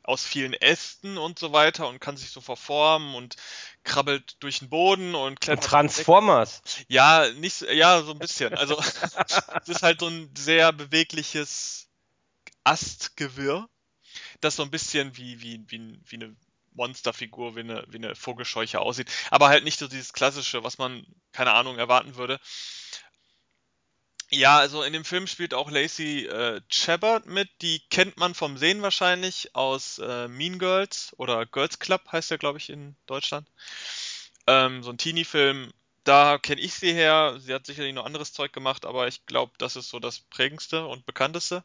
aus 0.03 0.25
vielen 0.25 0.55
Ästen 0.55 1.19
und 1.19 1.39
so 1.39 1.53
weiter 1.53 1.89
und 1.89 2.01
kann 2.01 2.17
sich 2.17 2.31
so 2.31 2.41
verformen 2.41 3.15
und 3.15 3.37
krabbelt 3.85 4.37
durch 4.41 4.61
den 4.61 4.69
Boden 4.69 5.15
und 5.15 5.41
klettert. 5.41 5.65
Transformers. 5.65 6.63
Ja, 6.89 7.31
nicht, 7.33 7.63
ja, 7.63 8.03
so 8.03 8.13
ein 8.13 8.19
bisschen. 8.19 8.55
Also 8.55 8.79
es 9.63 9.69
ist 9.69 9.83
halt 9.83 10.01
so 10.01 10.09
ein 10.09 10.31
sehr 10.37 10.73
bewegliches 10.73 11.89
Astgewirr, 12.65 13.69
das 14.41 14.57
so 14.57 14.63
ein 14.63 14.71
bisschen 14.71 15.17
wie, 15.17 15.41
wie, 15.41 15.65
wie, 15.69 15.99
wie 16.05 16.17
eine 16.17 16.37
Monsterfigur 16.79 17.57
wie 17.57 17.61
eine, 17.61 17.85
wie 17.89 17.97
eine 17.99 18.15
Vogelscheuche 18.15 18.81
aussieht. 18.81 19.11
Aber 19.31 19.49
halt 19.49 19.65
nicht 19.65 19.79
so 19.79 19.89
dieses 19.89 20.13
klassische, 20.15 20.65
was 20.65 20.79
man, 20.79 21.05
keine 21.33 21.53
Ahnung, 21.53 21.77
erwarten 21.77 22.17
würde. 22.17 22.41
Ja, 24.31 24.59
also 24.59 24.83
in 24.83 24.93
dem 24.93 25.05
Film 25.05 25.27
spielt 25.27 25.55
auch 25.55 25.71
Lacey 25.71 26.27
äh, 26.27 26.61
Chabert 26.69 27.27
mit. 27.27 27.49
Die 27.63 27.81
kennt 27.91 28.19
man 28.19 28.35
vom 28.35 28.59
Sehen 28.59 28.83
wahrscheinlich 28.83 29.55
aus 29.55 29.99
äh, 29.99 30.29
Mean 30.29 30.59
Girls 30.59 31.15
oder 31.17 31.47
Girls 31.47 31.79
Club 31.79 32.03
heißt 32.13 32.31
der, 32.31 32.39
glaube 32.39 32.59
ich, 32.59 32.69
in 32.69 32.95
Deutschland. 33.07 33.49
Ähm, 34.47 34.83
so 34.83 34.91
ein 34.91 34.99
Teenie-Film. 34.99 35.73
Da 36.05 36.39
kenne 36.39 36.61
ich 36.61 36.75
sie 36.75 36.93
her. 36.93 37.37
Sie 37.41 37.55
hat 37.55 37.67
sicherlich 37.67 37.95
noch 37.95 38.05
anderes 38.05 38.33
Zeug 38.33 38.53
gemacht, 38.53 38.85
aber 38.85 39.09
ich 39.09 39.27
glaube, 39.27 39.53
das 39.59 39.77
ist 39.77 39.89
so 39.89 39.99
das 39.99 40.21
prägendste 40.21 40.87
und 40.87 41.07
bekannteste. 41.07 41.65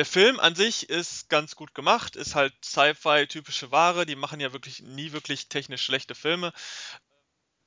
Der 0.00 0.06
Film 0.06 0.40
an 0.40 0.54
sich 0.54 0.88
ist 0.88 1.28
ganz 1.28 1.54
gut 1.54 1.74
gemacht, 1.74 2.16
ist 2.16 2.34
halt 2.34 2.54
Sci-Fi 2.64 3.26
typische 3.26 3.70
Ware. 3.70 4.06
Die 4.06 4.16
machen 4.16 4.40
ja 4.40 4.54
wirklich 4.54 4.80
nie 4.80 5.12
wirklich 5.12 5.50
technisch 5.50 5.82
schlechte 5.82 6.14
Filme. 6.14 6.54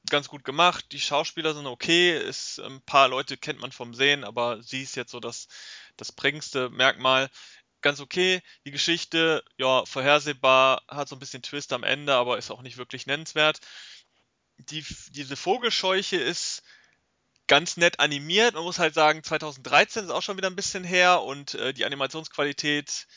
Ganz 0.10 0.30
gut 0.30 0.44
gemacht. 0.44 0.84
Die 0.94 1.00
Schauspieler 1.00 1.54
sind 1.54 1.68
okay. 1.68 2.18
Ist, 2.18 2.58
ein 2.58 2.82
paar 2.82 3.08
Leute 3.08 3.38
kennt 3.38 3.60
man 3.60 3.72
vom 3.72 3.94
Sehen, 3.94 4.24
aber 4.24 4.64
sie 4.64 4.82
ist 4.82 4.96
jetzt 4.96 5.12
so 5.12 5.20
das, 5.20 5.48
das 5.96 6.12
prägendste 6.12 6.72
Merkmal. 6.72 7.30
Ganz 7.82 8.00
okay. 8.00 8.42
Die 8.66 8.72
Geschichte, 8.72 9.44
ja, 9.58 9.86
vorhersehbar, 9.86 10.82
hat 10.88 11.10
so 11.10 11.16
ein 11.16 11.20
bisschen 11.20 11.44
Twist 11.44 11.72
am 11.72 11.84
Ende, 11.84 12.16
aber 12.16 12.40
ist 12.40 12.50
auch 12.50 12.64
nicht 12.64 12.78
wirklich 12.78 13.06
nennenswert. 13.06 13.60
Die, 14.58 14.84
diese 15.10 15.36
Vogelscheuche 15.36 16.18
ist 16.18 16.64
ganz 17.48 17.78
nett 17.78 18.00
animiert. 18.00 18.56
Man 18.56 18.64
muss 18.64 18.80
halt 18.80 18.94
sagen, 18.94 19.24
2013 19.24 20.06
ist 20.06 20.12
auch 20.12 20.22
schon 20.22 20.38
wieder 20.38 20.50
ein 20.50 20.56
bisschen 20.56 20.84
her 20.84 21.24
und 21.24 21.56
äh, 21.56 21.74
die 21.74 21.86
Animationsqualität 21.86 23.08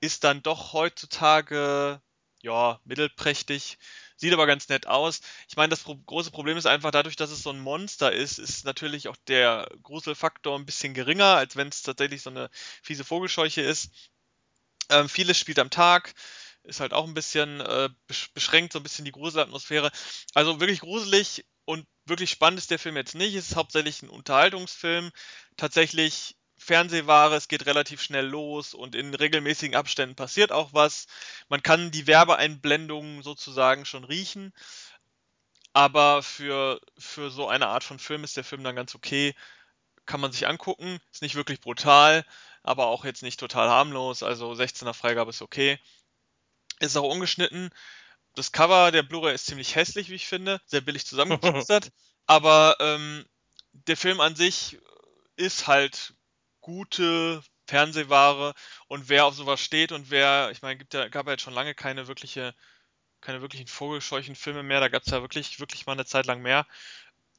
ist 0.00 0.24
dann 0.24 0.42
doch 0.42 0.72
heutzutage 0.72 2.00
ja, 2.42 2.80
mittelprächtig. 2.84 3.78
Sieht 4.16 4.32
aber 4.32 4.46
ganz 4.46 4.68
nett 4.68 4.86
aus. 4.86 5.20
Ich 5.48 5.56
meine, 5.56 5.70
das 5.70 5.80
pro 5.80 5.96
große 5.96 6.30
Problem 6.30 6.56
ist 6.56 6.66
einfach 6.66 6.90
dadurch, 6.90 7.16
dass 7.16 7.30
es 7.30 7.42
so 7.42 7.50
ein 7.50 7.60
Monster 7.60 8.12
ist, 8.12 8.38
ist 8.38 8.64
natürlich 8.64 9.08
auch 9.08 9.16
der 9.28 9.68
Gruselfaktor 9.82 10.58
ein 10.58 10.66
bisschen 10.66 10.94
geringer, 10.94 11.36
als 11.36 11.56
wenn 11.56 11.68
es 11.68 11.82
tatsächlich 11.82 12.22
so 12.22 12.30
eine 12.30 12.50
fiese 12.82 13.04
Vogelscheuche 13.04 13.62
ist. 13.62 13.90
Ähm, 14.90 15.08
vieles 15.08 15.38
spielt 15.38 15.58
am 15.58 15.70
Tag, 15.70 16.14
ist 16.64 16.80
halt 16.80 16.92
auch 16.92 17.06
ein 17.06 17.14
bisschen 17.14 17.60
äh, 17.60 17.88
beschränkt, 18.34 18.72
so 18.72 18.78
ein 18.78 18.82
bisschen 18.82 19.04
die 19.04 19.12
Gruselatmosphäre. 19.12 19.90
Also 20.34 20.60
wirklich 20.60 20.80
gruselig 20.80 21.44
und 21.70 21.86
wirklich 22.04 22.30
spannend 22.30 22.58
ist 22.58 22.72
der 22.72 22.80
Film 22.80 22.96
jetzt 22.96 23.14
nicht. 23.14 23.36
Es 23.36 23.50
ist 23.50 23.56
hauptsächlich 23.56 24.02
ein 24.02 24.08
Unterhaltungsfilm. 24.08 25.12
Tatsächlich 25.56 26.36
Fernsehware, 26.58 27.36
es 27.36 27.46
geht 27.46 27.64
relativ 27.66 28.02
schnell 28.02 28.26
los 28.26 28.74
und 28.74 28.96
in 28.96 29.14
regelmäßigen 29.14 29.76
Abständen 29.76 30.16
passiert 30.16 30.50
auch 30.50 30.72
was. 30.72 31.06
Man 31.48 31.62
kann 31.62 31.92
die 31.92 32.08
Werbeeinblendungen 32.08 33.22
sozusagen 33.22 33.84
schon 33.84 34.02
riechen. 34.02 34.52
Aber 35.72 36.24
für, 36.24 36.80
für 36.98 37.30
so 37.30 37.46
eine 37.48 37.68
Art 37.68 37.84
von 37.84 38.00
Film 38.00 38.24
ist 38.24 38.36
der 38.36 38.44
Film 38.44 38.64
dann 38.64 38.74
ganz 38.74 38.96
okay. 38.96 39.36
Kann 40.06 40.20
man 40.20 40.32
sich 40.32 40.48
angucken. 40.48 40.98
Ist 41.12 41.22
nicht 41.22 41.36
wirklich 41.36 41.60
brutal, 41.60 42.26
aber 42.64 42.88
auch 42.88 43.04
jetzt 43.04 43.22
nicht 43.22 43.38
total 43.38 43.68
harmlos. 43.70 44.24
Also 44.24 44.50
16er 44.52 44.92
Freigabe 44.92 45.30
ist 45.30 45.40
okay. 45.40 45.78
Ist 46.80 46.96
auch 46.96 47.08
ungeschnitten. 47.08 47.70
Das 48.34 48.52
Cover 48.52 48.92
der 48.92 49.02
Blu-ray 49.02 49.34
ist 49.34 49.46
ziemlich 49.46 49.74
hässlich, 49.74 50.08
wie 50.08 50.14
ich 50.14 50.26
finde. 50.26 50.60
Sehr 50.66 50.80
billig 50.80 51.06
zusammengekustert. 51.06 51.90
aber 52.26 52.76
ähm, 52.80 53.26
der 53.72 53.96
Film 53.96 54.20
an 54.20 54.36
sich 54.36 54.78
ist 55.36 55.66
halt 55.66 56.14
gute 56.60 57.42
Fernsehware 57.66 58.54
und 58.88 59.08
wer 59.08 59.26
auf 59.26 59.34
sowas 59.34 59.60
steht 59.60 59.92
und 59.92 60.10
wer, 60.10 60.50
ich 60.50 60.62
meine, 60.62 60.76
gibt 60.76 60.92
ja, 60.94 61.08
gab 61.08 61.26
ja 61.26 61.32
jetzt 61.32 61.42
schon 61.42 61.54
lange 61.54 61.74
keine 61.74 62.08
wirkliche, 62.08 62.54
keine 63.20 63.40
wirklichen 63.40 63.68
Vogelscheuchen-Filme 63.68 64.62
mehr, 64.62 64.80
da 64.80 64.88
gab 64.88 65.02
es 65.04 65.10
ja 65.10 65.22
wirklich, 65.22 65.60
wirklich 65.60 65.86
mal 65.86 65.92
eine 65.92 66.04
Zeit 66.04 66.26
lang 66.26 66.42
mehr. 66.42 66.66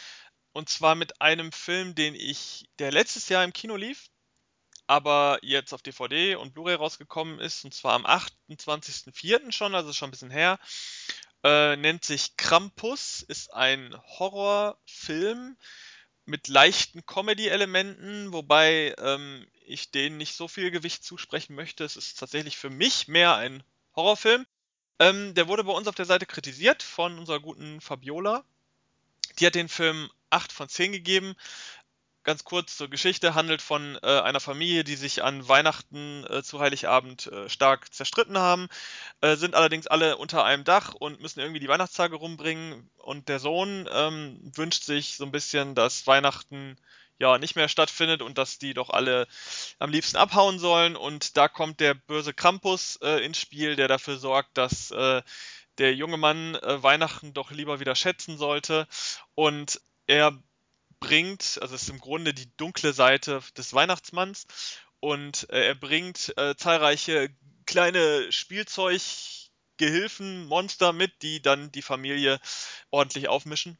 Und 0.52 0.68
zwar 0.70 0.94
mit 0.94 1.20
einem 1.20 1.52
Film, 1.52 1.94
den 1.94 2.14
ich, 2.14 2.68
der 2.78 2.90
letztes 2.90 3.28
Jahr 3.28 3.44
im 3.44 3.52
Kino 3.52 3.76
lief, 3.76 4.08
aber 4.86 5.38
jetzt 5.42 5.74
auf 5.74 5.82
DVD 5.82 6.36
und 6.36 6.54
Blu-ray 6.54 6.76
rausgekommen 6.76 7.40
ist, 7.40 7.64
und 7.64 7.74
zwar 7.74 7.92
am 7.92 8.06
28.04. 8.06 9.52
schon, 9.52 9.74
also 9.74 9.92
schon 9.92 10.08
ein 10.08 10.12
bisschen 10.12 10.30
her. 10.30 10.58
Äh, 11.44 11.76
nennt 11.76 12.04
sich 12.04 12.36
Krampus, 12.38 13.22
ist 13.22 13.52
ein 13.52 13.94
Horrorfilm 14.18 15.56
mit 16.24 16.48
leichten 16.48 17.04
Comedy-Elementen, 17.04 18.32
wobei 18.32 18.94
ähm, 18.98 19.46
ich 19.66 19.90
denen 19.90 20.16
nicht 20.16 20.34
so 20.34 20.48
viel 20.48 20.70
Gewicht 20.70 21.04
zusprechen 21.04 21.54
möchte. 21.54 21.84
Es 21.84 21.96
ist 21.96 22.18
tatsächlich 22.18 22.56
für 22.56 22.70
mich 22.70 23.08
mehr 23.08 23.36
ein 23.36 23.62
Horrorfilm. 23.94 24.46
Ähm, 24.98 25.34
der 25.34 25.48
wurde 25.48 25.64
bei 25.64 25.72
uns 25.72 25.88
auf 25.88 25.94
der 25.94 26.06
Seite 26.06 26.26
kritisiert 26.26 26.82
von 26.82 27.18
unserer 27.18 27.40
guten 27.40 27.80
Fabiola. 27.80 28.44
Die 29.38 29.46
hat 29.46 29.54
den 29.54 29.68
Film 29.68 30.10
8 30.30 30.52
von 30.52 30.68
10 30.68 30.92
gegeben 30.92 31.36
ganz 32.26 32.44
kurz 32.44 32.76
zur 32.76 32.90
Geschichte, 32.90 33.34
handelt 33.34 33.62
von 33.62 33.98
äh, 34.02 34.20
einer 34.20 34.40
Familie, 34.40 34.84
die 34.84 34.96
sich 34.96 35.22
an 35.22 35.48
Weihnachten 35.48 36.24
äh, 36.28 36.42
zu 36.42 36.60
Heiligabend 36.60 37.28
äh, 37.28 37.48
stark 37.48 37.94
zerstritten 37.94 38.36
haben, 38.36 38.66
äh, 39.22 39.36
sind 39.36 39.54
allerdings 39.54 39.86
alle 39.86 40.18
unter 40.18 40.44
einem 40.44 40.64
Dach 40.64 40.92
und 40.92 41.22
müssen 41.22 41.40
irgendwie 41.40 41.60
die 41.60 41.68
Weihnachtstage 41.68 42.16
rumbringen. 42.16 42.90
Und 42.98 43.28
der 43.28 43.38
Sohn 43.38 43.88
ähm, 43.90 44.40
wünscht 44.54 44.82
sich 44.82 45.16
so 45.16 45.24
ein 45.24 45.30
bisschen, 45.30 45.74
dass 45.76 46.06
Weihnachten 46.06 46.76
ja 47.18 47.38
nicht 47.38 47.56
mehr 47.56 47.68
stattfindet 47.68 48.22
und 48.22 48.38
dass 48.38 48.58
die 48.58 48.74
doch 48.74 48.90
alle 48.90 49.26
am 49.78 49.90
liebsten 49.90 50.16
abhauen 50.16 50.58
sollen. 50.58 50.96
Und 50.96 51.36
da 51.36 51.48
kommt 51.48 51.80
der 51.80 51.94
böse 51.94 52.34
Krampus 52.34 52.96
äh, 53.02 53.24
ins 53.24 53.40
Spiel, 53.40 53.76
der 53.76 53.88
dafür 53.88 54.18
sorgt, 54.18 54.56
dass 54.58 54.90
äh, 54.90 55.22
der 55.78 55.94
junge 55.94 56.16
Mann 56.16 56.58
Weihnachten 56.62 57.34
doch 57.34 57.50
lieber 57.50 57.80
wieder 57.80 57.94
schätzen 57.94 58.38
sollte. 58.38 58.86
Und 59.34 59.80
er 60.06 60.32
bringt, 61.00 61.58
also 61.60 61.74
es 61.74 61.82
ist 61.82 61.90
im 61.90 62.00
Grunde 62.00 62.32
die 62.34 62.56
dunkle 62.56 62.92
Seite 62.92 63.42
des 63.56 63.74
Weihnachtsmanns 63.74 64.46
und 65.00 65.48
äh, 65.50 65.66
er 65.68 65.74
bringt 65.74 66.32
äh, 66.36 66.54
zahlreiche 66.56 67.30
kleine 67.66 68.30
Spielzeuggehilfen, 68.32 70.46
Monster 70.46 70.92
mit, 70.92 71.22
die 71.22 71.42
dann 71.42 71.72
die 71.72 71.82
Familie 71.82 72.38
ordentlich 72.90 73.28
aufmischen. 73.28 73.78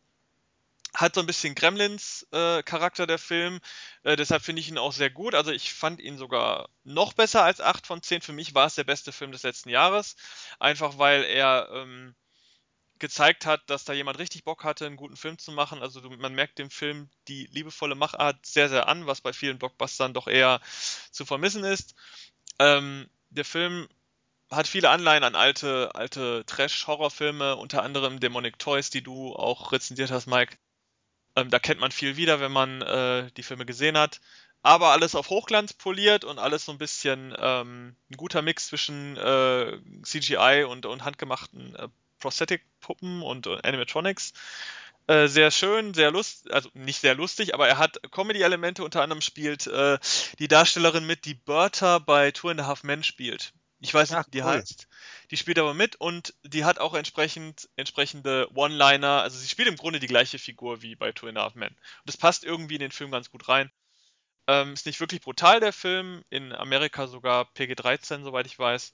Hat 0.96 1.14
so 1.14 1.20
ein 1.20 1.26
bisschen 1.26 1.54
Gremlins-Charakter 1.54 3.02
äh, 3.02 3.06
der 3.06 3.18
Film, 3.18 3.60
äh, 4.02 4.16
deshalb 4.16 4.42
finde 4.42 4.60
ich 4.60 4.68
ihn 4.68 4.78
auch 4.78 4.92
sehr 4.92 5.10
gut. 5.10 5.34
Also 5.34 5.50
ich 5.52 5.74
fand 5.74 6.00
ihn 6.00 6.16
sogar 6.16 6.70
noch 6.84 7.12
besser 7.12 7.42
als 7.44 7.60
8 7.60 7.86
von 7.86 8.02
10. 8.02 8.22
Für 8.22 8.32
mich 8.32 8.54
war 8.54 8.66
es 8.66 8.76
der 8.76 8.84
beste 8.84 9.12
Film 9.12 9.30
des 9.30 9.42
letzten 9.42 9.68
Jahres, 9.68 10.16
einfach 10.58 10.96
weil 10.96 11.24
er 11.24 11.68
ähm, 11.70 12.14
gezeigt 12.98 13.44
hat, 13.44 13.68
dass 13.68 13.84
da 13.84 13.92
jemand 13.92 14.18
richtig 14.18 14.44
Bock 14.44 14.64
hatte, 14.64 14.86
einen 14.86 14.96
guten 14.96 15.16
Film 15.16 15.38
zu 15.38 15.52
machen. 15.52 15.82
Also 15.82 16.00
man 16.00 16.34
merkt 16.34 16.58
dem 16.58 16.70
Film 16.70 17.10
die 17.28 17.46
liebevolle 17.52 17.94
Machart 17.94 18.44
sehr, 18.46 18.68
sehr 18.68 18.88
an, 18.88 19.06
was 19.06 19.20
bei 19.20 19.32
vielen 19.32 19.58
Blockbustern 19.58 20.14
doch 20.14 20.28
eher 20.28 20.60
zu 21.10 21.26
vermissen 21.26 21.64
ist. 21.64 21.94
Ähm, 22.58 23.08
der 23.28 23.44
Film 23.44 23.88
hat 24.50 24.68
viele 24.68 24.90
Anleihen 24.90 25.24
an 25.24 25.34
alte, 25.34 25.94
alte 25.94 26.44
Trash-Horrorfilme, 26.46 27.56
unter 27.56 27.82
anderem 27.82 28.20
Demonic 28.20 28.58
Toys, 28.58 28.90
die 28.90 29.02
du 29.02 29.34
auch 29.34 29.72
rezensiert 29.72 30.10
hast, 30.10 30.26
Mike. 30.26 30.56
Ähm, 31.36 31.50
da 31.50 31.58
kennt 31.58 31.80
man 31.80 31.92
viel 31.92 32.16
wieder, 32.16 32.40
wenn 32.40 32.52
man 32.52 32.82
äh, 32.82 33.30
die 33.36 33.42
Filme 33.42 33.66
gesehen 33.66 33.98
hat. 33.98 34.20
Aber 34.62 34.88
alles 34.90 35.14
auf 35.14 35.30
Hochglanz 35.30 35.74
poliert 35.74 36.24
und 36.24 36.38
alles 36.38 36.64
so 36.64 36.72
ein 36.72 36.78
bisschen 36.78 37.34
ähm, 37.38 37.94
ein 38.10 38.16
guter 38.16 38.42
Mix 38.42 38.66
zwischen 38.68 39.16
äh, 39.16 39.78
CGI 40.02 40.64
und, 40.68 40.86
und 40.86 41.04
handgemachten 41.04 41.76
äh, 41.76 41.88
Prosthetic-Puppen 42.18 43.22
und 43.22 43.46
Animatronics. 43.64 44.32
Äh, 45.06 45.28
sehr 45.28 45.52
schön, 45.52 45.94
sehr 45.94 46.10
lustig, 46.10 46.52
also 46.52 46.68
nicht 46.74 47.00
sehr 47.00 47.14
lustig, 47.14 47.54
aber 47.54 47.68
er 47.68 47.78
hat 47.78 48.00
Comedy-Elemente, 48.10 48.82
unter 48.82 49.02
anderem 49.02 49.20
spielt 49.20 49.68
äh, 49.68 49.98
die 50.40 50.48
Darstellerin 50.48 51.06
mit, 51.06 51.26
die 51.26 51.34
Bertha 51.34 52.00
bei 52.00 52.32
Two 52.32 52.48
and 52.48 52.60
a 52.60 52.66
Half 52.66 52.82
Men 52.82 53.04
spielt. 53.04 53.52
Ich 53.86 53.94
weiß 53.94 54.10
nicht, 54.10 54.18
Ach, 54.18 54.26
wie 54.26 54.30
die 54.32 54.42
cool. 54.42 54.46
heißt. 54.46 54.88
Die 55.30 55.36
spielt 55.36 55.60
aber 55.60 55.72
mit 55.72 55.94
und 55.96 56.34
die 56.42 56.64
hat 56.64 56.78
auch 56.80 56.94
entsprechend 56.94 57.68
entsprechende 57.76 58.48
One-Liner. 58.52 59.22
Also 59.22 59.38
sie 59.38 59.48
spielt 59.48 59.68
im 59.68 59.76
Grunde 59.76 60.00
die 60.00 60.08
gleiche 60.08 60.40
Figur 60.40 60.82
wie 60.82 60.96
bei 60.96 61.12
Two 61.12 61.28
and 61.28 61.38
a 61.38 61.42
Half 61.42 61.54
Men. 61.54 61.68
Und 61.70 61.78
das 62.06 62.16
passt 62.16 62.42
irgendwie 62.44 62.74
in 62.74 62.80
den 62.80 62.90
Film 62.90 63.12
ganz 63.12 63.30
gut 63.30 63.48
rein. 63.48 63.70
Ähm, 64.48 64.72
ist 64.74 64.86
nicht 64.86 65.00
wirklich 65.00 65.20
brutal, 65.22 65.60
der 65.60 65.72
Film. 65.72 66.24
In 66.30 66.52
Amerika 66.52 67.06
sogar 67.06 67.44
PG-13, 67.54 68.24
soweit 68.24 68.46
ich 68.46 68.58
weiß. 68.58 68.92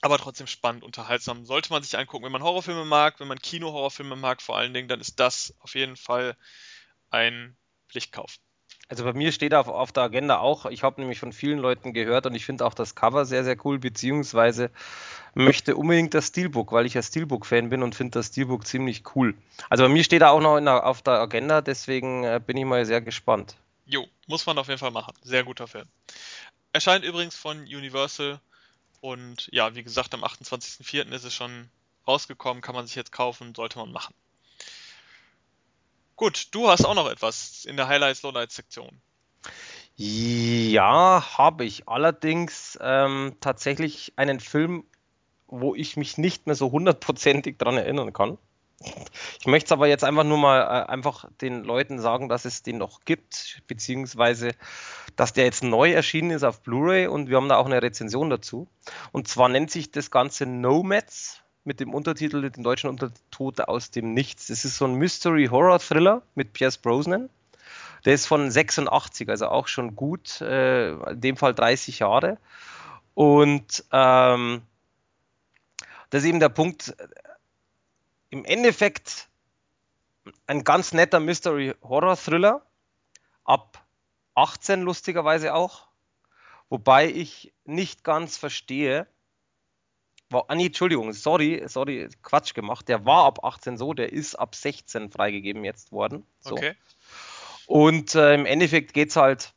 aber 0.00 0.18
trotzdem 0.18 0.46
spannend, 0.46 0.84
unterhaltsam. 0.84 1.44
Sollte 1.46 1.70
man 1.70 1.82
sich 1.82 1.96
angucken, 1.96 2.24
wenn 2.24 2.32
man 2.32 2.42
Horrorfilme 2.42 2.84
mag, 2.84 3.20
wenn 3.20 3.28
man 3.28 3.38
Kino-Horrorfilme 3.38 4.16
mag 4.16 4.42
vor 4.42 4.56
allen 4.58 4.74
Dingen, 4.74 4.88
dann 4.88 5.00
ist 5.00 5.20
das 5.20 5.54
auf 5.60 5.74
jeden 5.74 5.96
Fall 5.96 6.36
ein 7.10 7.56
Pflichtkauf. 7.88 8.38
Also 8.88 9.04
bei 9.04 9.12
mir 9.12 9.32
steht 9.32 9.54
auf, 9.54 9.68
auf 9.68 9.92
der 9.92 10.02
Agenda 10.02 10.38
auch, 10.38 10.66
ich 10.66 10.82
habe 10.82 11.00
nämlich 11.00 11.18
von 11.18 11.32
vielen 11.32 11.58
Leuten 11.58 11.92
gehört 11.94 12.26
und 12.26 12.34
ich 12.34 12.44
finde 12.44 12.66
auch 12.66 12.74
das 12.74 12.94
Cover 12.94 13.24
sehr, 13.24 13.42
sehr 13.42 13.56
cool, 13.64 13.78
beziehungsweise 13.78 14.70
möchte 15.34 15.76
unbedingt 15.76 16.14
das 16.14 16.26
Steelbook, 16.26 16.72
weil 16.72 16.84
ich 16.84 16.94
ja 16.94 17.02
Steelbook-Fan 17.02 17.70
bin 17.70 17.82
und 17.82 17.94
finde 17.94 18.18
das 18.18 18.26
Steelbook 18.26 18.66
ziemlich 18.66 19.02
cool. 19.14 19.34
Also 19.70 19.84
bei 19.84 19.88
mir 19.88 20.04
steht 20.04 20.22
er 20.22 20.32
auch 20.32 20.40
noch 20.40 20.60
der, 20.60 20.86
auf 20.86 21.00
der 21.02 21.14
Agenda, 21.14 21.62
deswegen 21.62 22.24
äh, 22.24 22.40
bin 22.44 22.56
ich 22.56 22.64
mal 22.64 22.84
sehr 22.84 23.00
gespannt. 23.00 23.56
Jo, 23.86 24.06
muss 24.26 24.44
man 24.46 24.58
auf 24.58 24.68
jeden 24.68 24.78
Fall 24.78 24.90
machen. 24.90 25.14
Sehr 25.22 25.44
guter 25.44 25.66
Film. 25.66 25.86
Erscheint 26.72 27.04
übrigens 27.04 27.36
von 27.36 27.60
Universal 27.60 28.40
und 29.00 29.48
ja, 29.52 29.74
wie 29.74 29.82
gesagt, 29.82 30.14
am 30.14 30.24
28.04. 30.24 31.10
ist 31.12 31.24
es 31.24 31.34
schon 31.34 31.68
rausgekommen, 32.06 32.62
kann 32.62 32.74
man 32.74 32.86
sich 32.86 32.96
jetzt 32.96 33.12
kaufen, 33.12 33.54
sollte 33.54 33.78
man 33.78 33.90
machen. 33.90 34.14
Gut, 36.16 36.48
du 36.52 36.68
hast 36.68 36.84
auch 36.84 36.94
noch 36.94 37.10
etwas 37.10 37.64
in 37.64 37.76
der 37.76 37.88
Highlights 37.88 38.22
Lowlights 38.22 38.54
Sektion. 38.54 39.00
Ja, 39.96 41.36
habe 41.36 41.64
ich. 41.64 41.88
Allerdings 41.88 42.78
ähm, 42.80 43.36
tatsächlich 43.40 44.12
einen 44.16 44.40
Film, 44.40 44.84
wo 45.46 45.74
ich 45.74 45.96
mich 45.96 46.18
nicht 46.18 46.46
mehr 46.46 46.56
so 46.56 46.72
hundertprozentig 46.72 47.58
dran 47.58 47.76
erinnern 47.76 48.12
kann. 48.12 48.38
Ich 49.40 49.46
möchte 49.46 49.66
es 49.66 49.72
aber 49.72 49.86
jetzt 49.86 50.02
einfach 50.02 50.24
nur 50.24 50.38
mal 50.38 50.60
äh, 50.60 50.90
einfach 50.90 51.26
den 51.40 51.62
Leuten 51.62 52.00
sagen, 52.00 52.28
dass 52.28 52.44
es 52.44 52.62
den 52.62 52.78
noch 52.78 53.04
gibt, 53.04 53.62
beziehungsweise 53.66 54.52
dass 55.14 55.32
der 55.32 55.44
jetzt 55.44 55.62
neu 55.62 55.92
erschienen 55.92 56.30
ist 56.30 56.42
auf 56.42 56.62
Blu-ray 56.62 57.06
und 57.06 57.28
wir 57.28 57.36
haben 57.36 57.48
da 57.48 57.56
auch 57.56 57.66
eine 57.66 57.82
Rezension 57.82 58.30
dazu. 58.30 58.66
Und 59.12 59.28
zwar 59.28 59.48
nennt 59.48 59.70
sich 59.70 59.90
das 59.90 60.10
Ganze 60.10 60.46
Nomads 60.46 61.41
mit 61.64 61.80
dem 61.80 61.94
Untertitel, 61.94 62.50
den 62.50 62.64
deutschen 62.64 62.90
Untertitel 62.90 63.62
aus 63.62 63.90
dem 63.90 64.14
Nichts. 64.14 64.48
Das 64.48 64.64
ist 64.64 64.76
so 64.76 64.84
ein 64.84 64.94
Mystery-Horror-Thriller 64.94 66.22
mit 66.34 66.52
Pierce 66.52 66.78
Brosnan. 66.78 67.30
Der 68.04 68.14
ist 68.14 68.26
von 68.26 68.50
86, 68.50 69.28
also 69.28 69.46
auch 69.48 69.68
schon 69.68 69.94
gut, 69.94 70.40
äh, 70.40 70.90
in 70.90 71.20
dem 71.20 71.36
Fall 71.36 71.54
30 71.54 72.00
Jahre. 72.00 72.38
Und 73.14 73.84
ähm, 73.92 74.62
das 76.10 76.22
ist 76.22 76.28
eben 76.28 76.40
der 76.40 76.48
Punkt, 76.48 76.96
im 78.30 78.44
Endeffekt 78.44 79.28
ein 80.46 80.64
ganz 80.64 80.92
netter 80.92 81.20
Mystery-Horror-Thriller, 81.20 82.62
ab 83.44 83.84
18 84.34 84.82
lustigerweise 84.82 85.54
auch, 85.54 85.86
wobei 86.68 87.08
ich 87.08 87.52
nicht 87.64 88.02
ganz 88.04 88.36
verstehe, 88.36 89.06
war, 90.32 90.44
ah 90.48 90.54
nee, 90.54 90.66
Entschuldigung, 90.66 91.12
sorry, 91.12 91.62
sorry, 91.66 92.08
Quatsch 92.22 92.54
gemacht. 92.54 92.88
Der 92.88 93.04
war 93.04 93.24
ab 93.24 93.44
18 93.44 93.76
so, 93.76 93.92
der 93.92 94.12
ist 94.12 94.34
ab 94.34 94.54
16 94.54 95.10
freigegeben 95.10 95.64
jetzt 95.64 95.92
worden. 95.92 96.24
So. 96.40 96.54
Okay. 96.54 96.74
Und 97.66 98.14
äh, 98.14 98.34
im 98.34 98.46
Endeffekt 98.46 98.92
geht 98.92 99.10
es 99.10 99.16
halt 99.16 99.52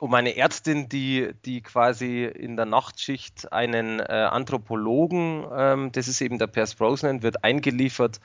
um 0.00 0.14
eine 0.14 0.36
Ärztin, 0.36 0.88
die, 0.88 1.32
die 1.44 1.60
quasi 1.60 2.24
in 2.24 2.56
der 2.56 2.64
Nachtschicht 2.64 3.52
einen 3.52 4.00
äh, 4.00 4.04
Anthropologen, 4.04 5.44
ähm, 5.54 5.92
das 5.92 6.08
ist 6.08 6.22
eben 6.22 6.38
der 6.38 6.46
Pierce 6.46 6.74
Brosnan, 6.74 7.22
wird 7.22 7.44
eingeliefert 7.44 8.20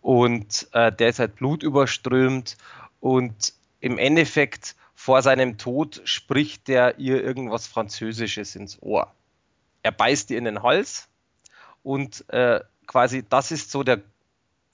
und 0.00 0.68
äh, 0.72 0.90
der 0.90 1.10
ist 1.10 1.20
halt 1.20 1.36
blutüberströmt 1.36 2.56
und 2.98 3.54
im 3.78 3.98
Endeffekt 3.98 4.74
vor 4.94 5.22
seinem 5.22 5.58
Tod 5.58 6.00
spricht 6.04 6.66
der 6.66 6.98
ihr 6.98 7.22
irgendwas 7.22 7.68
Französisches 7.68 8.56
ins 8.56 8.82
Ohr 8.82 9.12
er 9.82 9.92
beißt 9.92 10.30
dir 10.30 10.38
in 10.38 10.44
den 10.44 10.62
Hals 10.62 11.08
und 11.82 12.28
äh, 12.30 12.60
quasi 12.86 13.24
das 13.28 13.50
ist 13.50 13.70
so 13.70 13.82
der, 13.82 14.02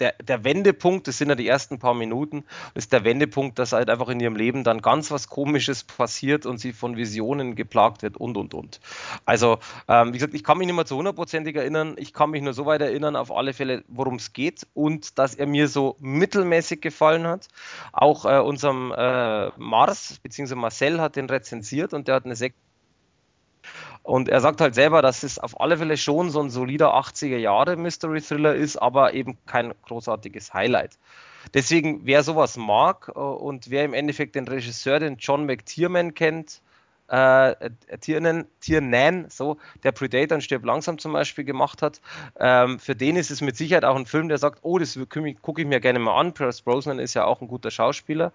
der, 0.01 0.15
der 0.23 0.45
Wendepunkt, 0.45 1.09
das 1.09 1.19
sind 1.19 1.29
ja 1.29 1.35
die 1.35 1.49
ersten 1.49 1.79
paar 1.79 1.95
Minuten, 1.95 2.45
das 2.75 2.85
ist 2.85 2.93
der 2.93 3.05
Wendepunkt, 3.05 3.59
dass 3.59 3.73
halt 3.73 3.91
einfach 3.91 4.09
in 4.09 4.21
ihrem 4.21 4.37
Leben 4.37 4.65
dann 4.65 4.81
ganz 4.81 5.11
was 5.11 5.29
Komisches 5.29 5.85
passiert 5.85 6.47
und 6.47 6.59
sie 6.59 6.73
von 6.73 6.97
Visionen 6.97 7.57
geplagt 7.57 8.03
wird 8.03 8.17
und 8.17 8.37
und 8.37 8.55
und. 8.55 8.81
Also, 9.25 9.59
ähm, 9.89 10.09
wie 10.09 10.19
gesagt, 10.19 10.35
ich 10.35 10.45
kann 10.45 10.59
mich 10.59 10.67
nicht 10.67 10.77
mehr 10.77 10.87
zu 10.87 10.97
hundertprozentig 10.97 11.57
erinnern, 11.57 11.97
ich 11.99 12.13
kann 12.13 12.31
mich 12.31 12.43
nur 12.43 12.53
so 12.53 12.67
weit 12.67 12.81
erinnern, 12.81 13.17
auf 13.17 13.33
alle 13.33 13.53
Fälle, 13.53 13.85
worum 13.89 14.17
es 14.17 14.33
geht 14.33 14.67
und 14.75 15.19
dass 15.19 15.35
er 15.35 15.47
mir 15.47 15.69
so 15.69 15.97
mittelmäßig 16.01 16.81
gefallen 16.81 17.27
hat. 17.27 17.49
Auch 17.93 18.25
äh, 18.25 18.39
unserem 18.39 18.93
äh, 18.97 19.49
Mars, 19.57 20.21
beziehungsweise 20.23 20.57
Marcel 20.57 21.01
hat 21.01 21.17
den 21.17 21.27
rezensiert 21.27 21.93
und 21.93 22.09
der 22.09 22.17
hat 22.17 22.25
eine 22.25 22.37
6 22.37 22.55
und 24.03 24.29
er 24.29 24.41
sagt 24.41 24.61
halt 24.61 24.75
selber, 24.75 25.03
dass 25.03 25.23
es 25.23 25.39
auf 25.39 25.61
alle 25.61 25.77
Fälle 25.79 25.97
schon 25.97 26.31
so 26.31 26.41
ein 26.41 26.51
solider 26.51 26.95
80er 26.95 27.37
Jahre 27.37 27.77
Mystery 27.77 28.21
Thriller 28.21 28.55
ist, 28.55 28.77
aber 28.77 29.15
eben 29.15 29.37
kein 29.47 29.75
großartiges 29.87 30.55
Highlight. 30.55 30.99
Deswegen, 31.55 32.01
wer 32.05 32.23
sowas 32.23 32.57
mag 32.57 33.11
äh, 33.15 33.19
und 33.19 33.71
wer 33.71 33.85
im 33.85 33.95
Endeffekt 33.95 34.35
den 34.35 34.49
Regisseur, 34.49 35.01
den 35.01 35.17
John 35.17 35.47
McTiernan 35.47 36.15
kennt, 36.15 36.61
äh, 37.09 37.71
Tiernan, 38.01 38.47
Tiernan, 38.61 39.27
so, 39.29 39.57
der 39.83 39.93
Predator 39.93 40.37
und 40.37 40.43
Stirb 40.43 40.65
langsam 40.65 40.99
zum 40.99 41.13
Beispiel 41.13 41.45
gemacht 41.45 41.83
hat. 41.83 42.01
Ähm, 42.39 42.79
für 42.79 42.95
den 42.95 43.17
ist 43.17 43.31
es 43.31 43.41
mit 43.41 43.57
Sicherheit 43.57 43.85
auch 43.85 43.97
ein 43.97 44.07
Film, 44.07 44.29
der 44.29 44.39
sagt, 44.39 44.61
oh, 44.63 44.79
das 44.79 44.99
gucke 45.09 45.63
ich 45.63 45.67
mir 45.67 45.81
gerne 45.81 45.99
mal 45.99 46.19
an. 46.19 46.35
Pierce 46.35 46.61
Brosnan 46.61 46.99
ist 46.99 47.15
ja 47.15 47.25
auch 47.25 47.41
ein 47.41 47.49
guter 47.49 47.71
Schauspieler. 47.71 48.33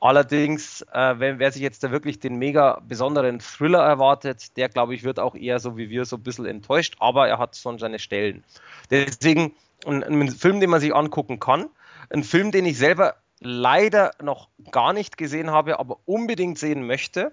Allerdings, 0.00 0.82
äh, 0.92 1.14
wenn, 1.18 1.38
wer 1.38 1.52
sich 1.52 1.62
jetzt 1.62 1.84
da 1.84 1.90
wirklich 1.90 2.18
den 2.18 2.36
mega 2.36 2.80
besonderen 2.88 3.40
Thriller 3.40 3.82
erwartet, 3.82 4.56
der 4.56 4.68
glaube 4.68 4.94
ich 4.94 5.04
wird 5.04 5.20
auch 5.20 5.34
eher 5.34 5.60
so 5.60 5.76
wie 5.76 5.90
wir 5.90 6.04
so 6.04 6.16
ein 6.16 6.22
bisschen 6.22 6.46
enttäuscht, 6.46 6.96
aber 7.00 7.28
er 7.28 7.38
hat 7.38 7.56
schon 7.56 7.78
seine 7.78 7.98
Stellen. 7.98 8.42
Deswegen 8.90 9.54
ein, 9.86 10.02
ein 10.02 10.30
Film, 10.30 10.60
den 10.60 10.70
man 10.70 10.80
sich 10.80 10.94
angucken 10.94 11.40
kann. 11.40 11.68
Ein 12.10 12.24
Film, 12.24 12.50
den 12.52 12.64
ich 12.64 12.78
selber 12.78 13.16
leider 13.40 14.12
noch 14.22 14.48
gar 14.70 14.92
nicht 14.92 15.16
gesehen 15.18 15.50
habe, 15.50 15.78
aber 15.78 15.98
unbedingt 16.06 16.58
sehen 16.58 16.86
möchte 16.86 17.32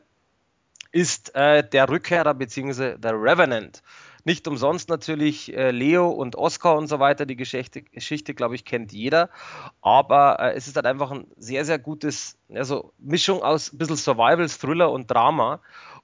ist 0.91 1.35
äh, 1.35 1.67
der 1.67 1.89
Rückkehrer 1.89 2.33
bzw. 2.33 2.97
der 2.97 3.13
Revenant. 3.13 3.81
Nicht 4.23 4.47
umsonst 4.47 4.89
natürlich 4.89 5.55
äh, 5.55 5.71
Leo 5.71 6.09
und 6.09 6.35
Oscar 6.35 6.77
und 6.77 6.87
so 6.87 6.99
weiter. 6.99 7.25
Die 7.25 7.35
Geschichte, 7.35 7.81
Geschichte 7.81 8.35
glaube 8.35 8.53
ich, 8.55 8.65
kennt 8.65 8.91
jeder. 8.91 9.29
Aber 9.81 10.39
äh, 10.39 10.53
es 10.53 10.67
ist 10.67 10.75
halt 10.75 10.85
einfach 10.85 11.11
ein 11.11 11.25
sehr, 11.37 11.65
sehr 11.65 11.79
gutes, 11.79 12.37
also 12.53 12.93
Mischung 12.99 13.41
aus 13.41 13.73
ein 13.73 13.79
bisschen 13.79 13.95
Survival, 13.95 14.47
Thriller 14.47 14.91
und 14.91 15.09
Drama. 15.09 15.59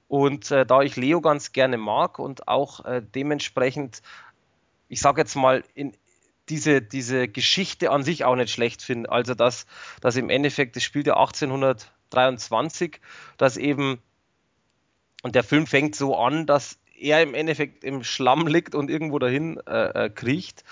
Und 0.08 0.50
äh, 0.50 0.66
da 0.66 0.82
ich 0.82 0.96
Leo 0.96 1.20
ganz 1.20 1.52
gerne 1.52 1.76
mag 1.76 2.18
und 2.18 2.48
auch 2.48 2.84
äh, 2.84 3.02
dementsprechend, 3.02 4.02
ich 4.88 5.00
sage 5.00 5.20
jetzt 5.20 5.36
mal, 5.36 5.62
in, 5.74 5.94
diese, 6.48 6.80
diese 6.82 7.28
Geschichte 7.28 7.90
an 7.90 8.02
sich 8.02 8.24
auch 8.24 8.34
nicht 8.34 8.50
schlecht 8.50 8.82
finde. 8.82 9.12
Also, 9.12 9.34
dass, 9.34 9.66
dass 10.00 10.16
im 10.16 10.30
Endeffekt, 10.30 10.76
das 10.76 10.82
spielt 10.82 11.06
ja 11.06 11.16
1823, 11.18 13.00
dass 13.36 13.56
eben 13.56 14.00
und 15.22 15.34
der 15.34 15.44
Film 15.44 15.66
fängt 15.66 15.94
so 15.94 16.16
an, 16.16 16.46
dass 16.46 16.78
er 16.96 17.22
im 17.22 17.34
Endeffekt 17.34 17.84
im 17.84 18.02
Schlamm 18.04 18.46
liegt 18.46 18.74
und 18.74 18.90
irgendwo 18.90 19.18
dahin 19.18 19.60
äh, 19.66 20.06
äh, 20.06 20.10
kriecht. 20.10 20.64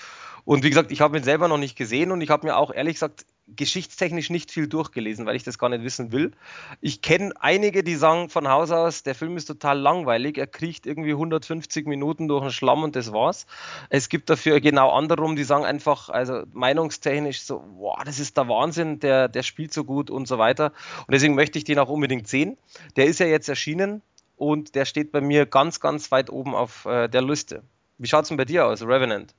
Und 0.45 0.63
wie 0.63 0.69
gesagt, 0.69 0.93
ich 0.93 1.01
habe 1.01 1.17
ihn 1.17 1.25
selber 1.25 1.49
noch 1.49 1.59
nicht 1.59 1.77
gesehen 1.77 2.13
und 2.13 2.21
ich 2.21 2.31
habe 2.31 2.47
mir 2.47 2.57
auch 2.57 2.73
ehrlich 2.73 2.95
gesagt 2.95 3.27
geschichtstechnisch 3.49 4.31
nicht 4.31 4.51
viel 4.51 4.67
durchgelesen, 4.67 5.25
weil 5.25 5.37
ich 5.37 5.45
das 5.45 5.59
gar 5.59 5.69
nicht 5.69 5.85
wissen 5.85 6.11
will. 6.11 6.33
Ich 6.81 7.01
kenne 7.01 7.33
einige, 7.39 7.85
die 7.85 7.95
sagen 7.95 8.29
von 8.29 8.49
Haus 8.49 8.73
aus, 8.73 9.05
der 9.05 9.15
Film 9.15 9.37
ist 9.37 9.47
total 9.47 9.79
langweilig, 9.79 10.37
er 10.37 10.49
kriecht 10.49 10.85
irgendwie 10.85 11.13
150 11.13 11.87
Minuten 11.87 12.27
durch 12.27 12.43
den 12.43 12.51
Schlamm 12.51 12.83
und 12.83 12.97
das 12.97 13.13
war's. 13.13 13.47
Es 13.89 14.09
gibt 14.09 14.31
dafür 14.31 14.61
genau 14.61 14.91
andersrum, 14.91 15.37
die 15.37 15.45
sagen 15.45 15.65
einfach, 15.65 16.09
also 16.09 16.43
meinungstechnisch 16.53 17.43
so, 17.43 17.61
boah, 17.79 18.03
das 18.05 18.19
ist 18.19 18.37
der 18.37 18.49
Wahnsinn, 18.49 18.99
der, 18.99 19.29
der 19.29 19.45
spielt 19.45 19.73
so 19.73 19.85
gut 19.85 20.11
und 20.11 20.27
so 20.27 20.39
weiter. 20.39 20.73
Und 21.07 21.13
deswegen 21.13 21.37
möchte 21.37 21.59
ich 21.59 21.65
den 21.65 21.79
auch 21.79 21.89
unbedingt 21.89 22.27
sehen. 22.27 22.57
Der 22.97 23.07
ist 23.07 23.21
ja 23.21 23.27
jetzt 23.27 23.49
erschienen, 23.49 24.03
und 24.37 24.75
der 24.75 24.85
steht 24.85 25.13
bei 25.13 25.21
mir 25.21 25.47
ganz, 25.47 25.81
ganz 25.81 26.11
weit 26.11 26.31
oben 26.31 26.55
auf 26.55 26.85
äh, 26.85 27.09
der 27.09 27.23
Liste. 27.23 27.63
Wie 27.99 28.07
schaut 28.07 28.23
es 28.23 28.29
denn 28.29 28.37
bei 28.37 28.45
dir 28.45 28.67
aus, 28.67 28.83
Revenant? 28.83 29.35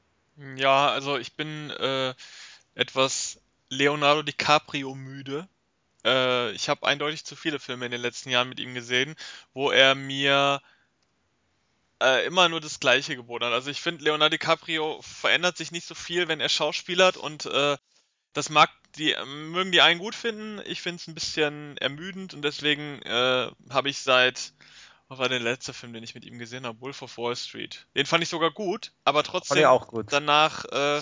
Ja, 0.56 0.90
also 0.90 1.18
ich 1.18 1.36
bin 1.36 1.70
äh, 1.72 2.14
etwas 2.76 3.40
Leonardo 3.70 4.24
DiCaprio 4.24 4.96
müde. 4.96 5.48
Äh, 6.06 6.52
ich 6.52 6.70
habe 6.70 6.88
eindeutig 6.88 7.26
zu 7.26 7.36
viele 7.36 7.60
Filme 7.60 7.86
in 7.86 7.92
den 7.92 8.02
letzten 8.02 8.30
Jahren 8.30 8.50
mit 8.50 8.60
ihm 8.60 8.74
gesehen, 8.74 9.16
wo 9.54 9.72
er 9.72 9.96
mir 9.96 10.62
äh, 12.02 12.26
immer 12.26 12.50
nur 12.50 12.62
das 12.62 12.80
Gleiche 12.80 13.16
geboten 13.16 13.46
hat. 13.46 13.54
Also 13.54 13.70
ich 13.70 13.82
finde, 13.82 14.04
Leonardo 14.04 14.38
DiCaprio 14.38 15.02
verändert 15.02 15.58
sich 15.58 15.72
nicht 15.72 15.88
so 15.88 15.96
viel, 15.96 16.28
wenn 16.28 16.40
er 16.40 16.50
schauspielert 16.50 17.18
und 17.18 17.46
äh, 17.46 17.78
das 18.34 18.50
mag 18.50 18.70
die 18.98 19.16
mögen 19.26 19.72
die 19.72 19.82
einen 19.82 20.00
gut 20.00 20.16
finden. 20.16 20.62
Ich 20.66 20.82
finde 20.82 21.02
es 21.02 21.08
ein 21.08 21.14
bisschen 21.14 21.78
ermüdend 21.78 22.34
und 22.34 22.42
deswegen 22.42 23.02
äh, 23.04 23.52
habe 23.70 23.90
ich 23.90 24.00
seit 24.00 24.54
was 25.08 25.20
war 25.20 25.30
der 25.30 25.40
letzte 25.40 25.74
Film, 25.74 25.94
den 25.94 26.04
ich 26.04 26.16
mit 26.16 26.26
ihm 26.26 26.38
gesehen 26.38 26.66
habe? 26.66 26.82
Wolf 26.82 27.02
of 27.02 27.18
Wall 27.18 27.36
Street. 27.36 27.88
Den 27.96 28.06
fand 28.06 28.24
ich 28.24 28.30
sogar 28.30 28.52
gut, 28.52 28.92
aber 29.04 29.24
trotzdem 29.24 29.66
auch 29.66 29.88
gut. 29.88 30.08
danach 30.10 30.66
äh, 30.66 31.02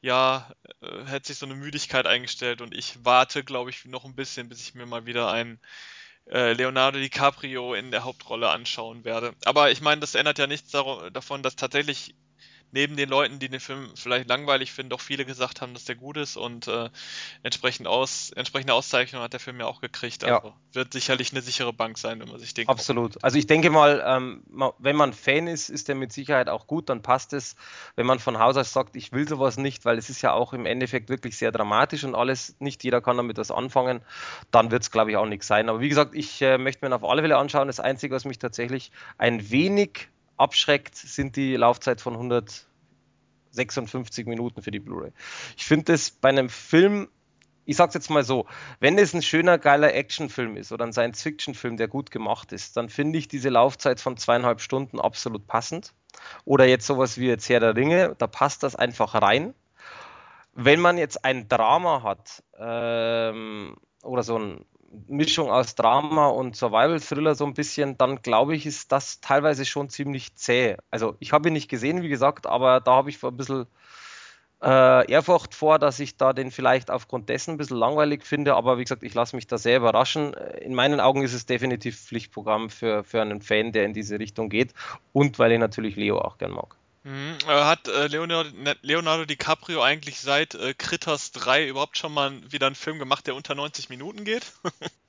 ja, 0.00 0.50
äh, 0.82 1.06
hat 1.06 1.24
sich 1.24 1.38
so 1.38 1.46
eine 1.46 1.54
Müdigkeit 1.54 2.06
eingestellt 2.06 2.60
und 2.60 2.74
ich 2.74 3.04
warte, 3.04 3.42
glaube 3.42 3.70
ich, 3.70 3.86
noch 3.86 4.04
ein 4.04 4.14
bisschen, 4.14 4.48
bis 4.50 4.60
ich 4.60 4.74
mir 4.74 4.84
mal 4.84 5.06
wieder 5.06 5.30
einen 5.30 5.58
äh, 6.26 6.52
Leonardo 6.52 6.98
DiCaprio 6.98 7.74
in 7.74 7.90
der 7.90 8.04
Hauptrolle 8.04 8.50
anschauen 8.50 9.04
werde. 9.04 9.34
Aber 9.44 9.70
ich 9.70 9.80
meine, 9.80 10.02
das 10.02 10.14
ändert 10.14 10.38
ja 10.38 10.46
nichts 10.46 10.70
davon, 10.70 11.42
dass 11.42 11.56
tatsächlich 11.56 12.14
neben 12.72 12.96
den 12.96 13.08
Leuten, 13.08 13.38
die 13.38 13.48
den 13.48 13.60
Film 13.60 13.90
vielleicht 13.94 14.28
langweilig 14.28 14.72
finden, 14.72 14.90
doch 14.90 15.00
viele 15.00 15.24
gesagt 15.24 15.60
haben, 15.60 15.74
dass 15.74 15.84
der 15.84 15.94
gut 15.94 16.16
ist 16.16 16.36
und 16.36 16.66
äh, 16.66 16.90
entsprechend 17.42 17.86
aus, 17.86 18.30
entsprechende 18.30 18.74
Auszeichnung 18.74 19.22
hat 19.22 19.32
der 19.32 19.40
Film 19.40 19.60
ja 19.60 19.66
auch 19.66 19.80
gekriegt. 19.80 20.24
Also 20.24 20.48
ja. 20.48 20.54
wird 20.72 20.92
sicherlich 20.92 21.32
eine 21.32 21.40
sichere 21.40 21.72
Bank 21.72 21.98
sein, 21.98 22.20
wenn 22.20 22.28
man 22.28 22.40
sich 22.40 22.52
denkt. 22.52 22.68
Absolut. 22.68 23.22
Also 23.22 23.38
ich 23.38 23.46
denke 23.46 23.70
mal, 23.70 24.02
ähm, 24.06 24.42
wenn 24.78 24.96
man 24.96 25.12
Fan 25.12 25.46
ist, 25.46 25.68
ist 25.68 25.88
der 25.88 25.94
mit 25.94 26.12
Sicherheit 26.12 26.48
auch 26.48 26.66
gut, 26.66 26.88
dann 26.88 27.02
passt 27.02 27.32
es. 27.32 27.54
Wenn 27.96 28.06
man 28.06 28.18
von 28.18 28.38
Haus 28.38 28.56
aus 28.56 28.72
sagt, 28.72 28.96
ich 28.96 29.12
will 29.12 29.28
sowas 29.28 29.56
nicht, 29.56 29.84
weil 29.84 29.96
es 29.96 30.10
ist 30.10 30.22
ja 30.22 30.32
auch 30.32 30.52
im 30.52 30.66
Endeffekt 30.66 31.08
wirklich 31.08 31.36
sehr 31.36 31.52
dramatisch 31.52 32.04
und 32.04 32.14
alles, 32.14 32.56
nicht 32.58 32.82
jeder 32.82 33.00
kann 33.00 33.16
damit 33.16 33.38
was 33.38 33.50
anfangen, 33.50 34.00
dann 34.50 34.70
wird 34.70 34.82
es, 34.82 34.90
glaube 34.90 35.10
ich, 35.10 35.16
auch 35.16 35.26
nichts 35.26 35.46
sein. 35.46 35.68
Aber 35.68 35.80
wie 35.80 35.88
gesagt, 35.88 36.14
ich 36.14 36.42
äh, 36.42 36.58
möchte 36.58 36.86
mir 36.86 36.94
auf 36.94 37.04
alle 37.04 37.22
Fälle 37.22 37.36
anschauen. 37.36 37.68
Das 37.68 37.80
Einzige, 37.80 38.14
was 38.14 38.24
mich 38.24 38.38
tatsächlich 38.38 38.90
ein 39.18 39.50
wenig 39.50 40.08
abschreckt, 40.36 40.96
sind 40.96 41.36
die 41.36 41.56
Laufzeit 41.56 42.00
von 42.00 42.14
156 42.14 44.26
Minuten 44.26 44.62
für 44.62 44.70
die 44.70 44.80
Blu-ray. 44.80 45.12
Ich 45.56 45.64
finde 45.64 45.92
das 45.92 46.10
bei 46.10 46.28
einem 46.28 46.48
Film, 46.48 47.08
ich 47.64 47.76
sag's 47.76 47.94
jetzt 47.94 48.10
mal 48.10 48.24
so, 48.24 48.46
wenn 48.80 48.98
es 48.98 49.14
ein 49.14 49.22
schöner, 49.22 49.58
geiler 49.58 49.94
Actionfilm 49.94 50.56
ist 50.56 50.72
oder 50.72 50.84
ein 50.84 50.92
Science-Fiction-Film, 50.92 51.76
der 51.76 51.88
gut 51.88 52.10
gemacht 52.10 52.52
ist, 52.52 52.76
dann 52.76 52.88
finde 52.88 53.18
ich 53.18 53.28
diese 53.28 53.48
Laufzeit 53.48 54.00
von 54.00 54.16
zweieinhalb 54.16 54.60
Stunden 54.60 55.00
absolut 55.00 55.46
passend. 55.46 55.94
Oder 56.44 56.66
jetzt 56.66 56.86
sowas 56.86 57.18
wie 57.18 57.26
jetzt 57.26 57.48
Herr 57.48 57.60
der 57.60 57.76
Ringe, 57.76 58.14
da 58.18 58.26
passt 58.26 58.62
das 58.62 58.76
einfach 58.76 59.14
rein. 59.14 59.54
Wenn 60.52 60.80
man 60.80 60.98
jetzt 60.98 61.24
ein 61.24 61.48
Drama 61.48 62.02
hat 62.02 62.42
ähm, 62.58 63.76
oder 64.02 64.22
so 64.22 64.38
ein 64.38 64.64
Mischung 65.06 65.50
aus 65.50 65.74
Drama 65.74 66.28
und 66.28 66.56
Survival-Thriller 66.56 67.34
so 67.34 67.44
ein 67.46 67.54
bisschen, 67.54 67.98
dann 67.98 68.22
glaube 68.22 68.54
ich, 68.54 68.66
ist 68.66 68.92
das 68.92 69.20
teilweise 69.20 69.64
schon 69.64 69.88
ziemlich 69.88 70.34
zäh. 70.36 70.76
Also 70.90 71.16
ich 71.20 71.32
habe 71.32 71.48
ihn 71.48 71.52
nicht 71.54 71.68
gesehen, 71.68 72.02
wie 72.02 72.08
gesagt, 72.08 72.46
aber 72.46 72.80
da 72.80 72.92
habe 72.92 73.10
ich 73.10 73.22
ein 73.22 73.36
bisschen 73.36 73.66
äh, 74.62 75.10
Ehrfurcht 75.10 75.54
vor, 75.54 75.78
dass 75.78 76.00
ich 76.00 76.16
da 76.16 76.32
den 76.32 76.50
vielleicht 76.50 76.90
aufgrund 76.90 77.28
dessen 77.28 77.52
ein 77.52 77.56
bisschen 77.58 77.76
langweilig 77.76 78.24
finde, 78.24 78.54
aber 78.54 78.78
wie 78.78 78.84
gesagt, 78.84 79.02
ich 79.02 79.14
lasse 79.14 79.36
mich 79.36 79.46
da 79.46 79.58
sehr 79.58 79.76
überraschen. 79.76 80.34
In 80.62 80.74
meinen 80.74 81.00
Augen 81.00 81.22
ist 81.22 81.34
es 81.34 81.46
definitiv 81.46 81.98
Pflichtprogramm 82.00 82.70
für, 82.70 83.04
für 83.04 83.20
einen 83.20 83.42
Fan, 83.42 83.72
der 83.72 83.84
in 83.84 83.92
diese 83.92 84.18
Richtung 84.18 84.48
geht 84.48 84.72
und 85.12 85.38
weil 85.38 85.52
ich 85.52 85.58
natürlich 85.58 85.96
Leo 85.96 86.18
auch 86.18 86.38
gern 86.38 86.52
mag. 86.52 86.76
Mhm. 87.04 87.36
Hat 87.46 87.86
äh, 87.86 88.06
Leonardo, 88.06 88.50
ne, 88.50 88.76
Leonardo, 88.80 89.26
DiCaprio 89.26 89.82
eigentlich 89.82 90.20
seit 90.20 90.54
äh, 90.54 90.72
Critters 90.72 91.32
3 91.32 91.68
überhaupt 91.68 91.98
schon 91.98 92.14
mal 92.14 92.32
wieder 92.50 92.66
einen 92.66 92.74
Film 92.74 92.98
gemacht, 92.98 93.26
der 93.26 93.34
unter 93.34 93.54
90 93.54 93.90
Minuten 93.90 94.24
geht? 94.24 94.52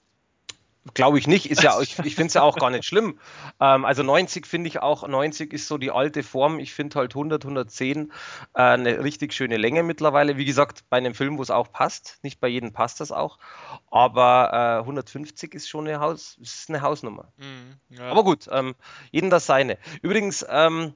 Glaube 0.93 1.17
ich 1.17 1.25
nicht, 1.25 1.49
ist 1.49 1.63
ja, 1.63 1.81
ich, 1.81 1.97
ich 1.99 2.13
finde 2.13 2.27
es 2.27 2.35
ja 2.35 2.43
auch 2.43 2.57
gar 2.57 2.69
nicht 2.69 2.85
schlimm. 2.85 3.19
Ähm, 3.59 3.85
also 3.85 4.03
90 4.03 4.45
finde 4.45 4.67
ich 4.67 4.83
auch, 4.83 5.07
90 5.07 5.51
ist 5.51 5.67
so 5.67 5.79
die 5.79 5.89
alte 5.89 6.21
Form. 6.21 6.59
Ich 6.59 6.73
finde 6.73 6.99
halt 6.99 7.15
100, 7.15 7.43
110 7.43 8.11
äh, 8.53 8.61
eine 8.61 9.03
richtig 9.03 9.33
schöne 9.33 9.57
Länge 9.57 9.81
mittlerweile. 9.81 10.37
Wie 10.37 10.45
gesagt, 10.45 10.83
bei 10.89 10.97
einem 10.97 11.15
Film, 11.15 11.39
wo 11.39 11.41
es 11.41 11.49
auch 11.49 11.71
passt. 11.71 12.19
Nicht 12.21 12.39
bei 12.39 12.49
jedem 12.49 12.71
passt 12.71 12.99
das 12.99 13.11
auch. 13.11 13.39
Aber 13.89 14.51
äh, 14.53 14.79
150 14.81 15.55
ist 15.55 15.67
schon 15.67 15.87
eine, 15.87 15.99
Haus, 15.99 16.37
ist 16.39 16.69
eine 16.69 16.81
Hausnummer. 16.81 17.31
Mhm, 17.37 17.79
ja. 17.89 18.11
Aber 18.11 18.23
gut, 18.23 18.47
ähm, 18.51 18.75
jeden 19.11 19.31
das 19.31 19.47
seine. 19.47 19.79
Übrigens, 20.03 20.45
ähm, 20.47 20.93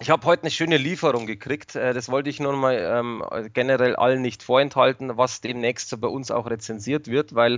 ich 0.00 0.10
habe 0.10 0.26
heute 0.26 0.42
eine 0.42 0.50
schöne 0.50 0.76
Lieferung 0.76 1.26
gekriegt. 1.26 1.74
Äh, 1.74 1.94
das 1.94 2.08
wollte 2.08 2.30
ich 2.30 2.40
nur 2.40 2.52
mal 2.54 2.76
ähm, 2.76 3.24
generell 3.52 3.96
allen 3.96 4.22
nicht 4.22 4.42
vorenthalten, 4.42 5.16
was 5.16 5.40
demnächst 5.40 5.88
so 5.88 5.98
bei 5.98 6.08
uns 6.08 6.30
auch 6.30 6.48
rezensiert 6.48 7.08
wird, 7.08 7.34
weil 7.34 7.54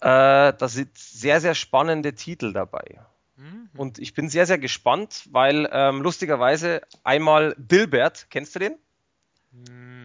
äh, 0.00 0.52
da 0.52 0.68
sind 0.68 0.96
sehr, 0.96 1.40
sehr 1.40 1.54
spannende 1.54 2.14
Titel 2.14 2.52
dabei. 2.52 3.00
Mhm. 3.36 3.68
Und 3.76 3.98
ich 3.98 4.14
bin 4.14 4.28
sehr, 4.28 4.46
sehr 4.46 4.58
gespannt, 4.58 5.24
weil 5.30 5.68
ähm, 5.72 6.02
lustigerweise 6.02 6.82
einmal 7.04 7.54
Dilbert, 7.58 8.26
kennst 8.30 8.54
du 8.54 8.58
den? 8.60 8.74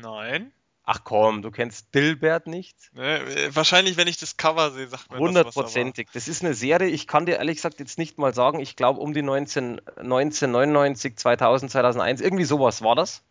Nein. 0.02 0.52
Ach 0.88 1.04
komm, 1.04 1.42
du 1.42 1.50
kennst 1.50 1.96
Dilbert 1.96 2.46
nicht? 2.46 2.76
Ne, 2.94 3.20
wahrscheinlich, 3.50 3.98
wenn 3.98 4.08
ich 4.08 4.18
das 4.18 4.38
Cover 4.38 4.70
sehe, 4.72 4.88
sagt 4.88 5.10
man 5.10 5.20
Hundertprozentig. 5.20 6.08
Das, 6.08 6.26
das 6.26 6.28
ist 6.28 6.44
eine 6.44 6.54
Serie, 6.54 6.90
ich 6.90 7.08
kann 7.08 7.26
dir 7.26 7.38
ehrlich 7.38 7.56
gesagt 7.56 7.80
jetzt 7.80 7.98
nicht 7.98 8.20
mal 8.20 8.36
sagen, 8.36 8.60
ich 8.60 8.76
glaube 8.76 9.00
um 9.00 9.14
die 9.14 9.24
19, 9.24 9.80
1999, 9.98 11.18
2000, 11.18 11.72
2001, 11.72 12.22
irgendwie 12.22 12.46
sowas 12.46 12.84
war 12.84 12.96
das. 12.96 13.24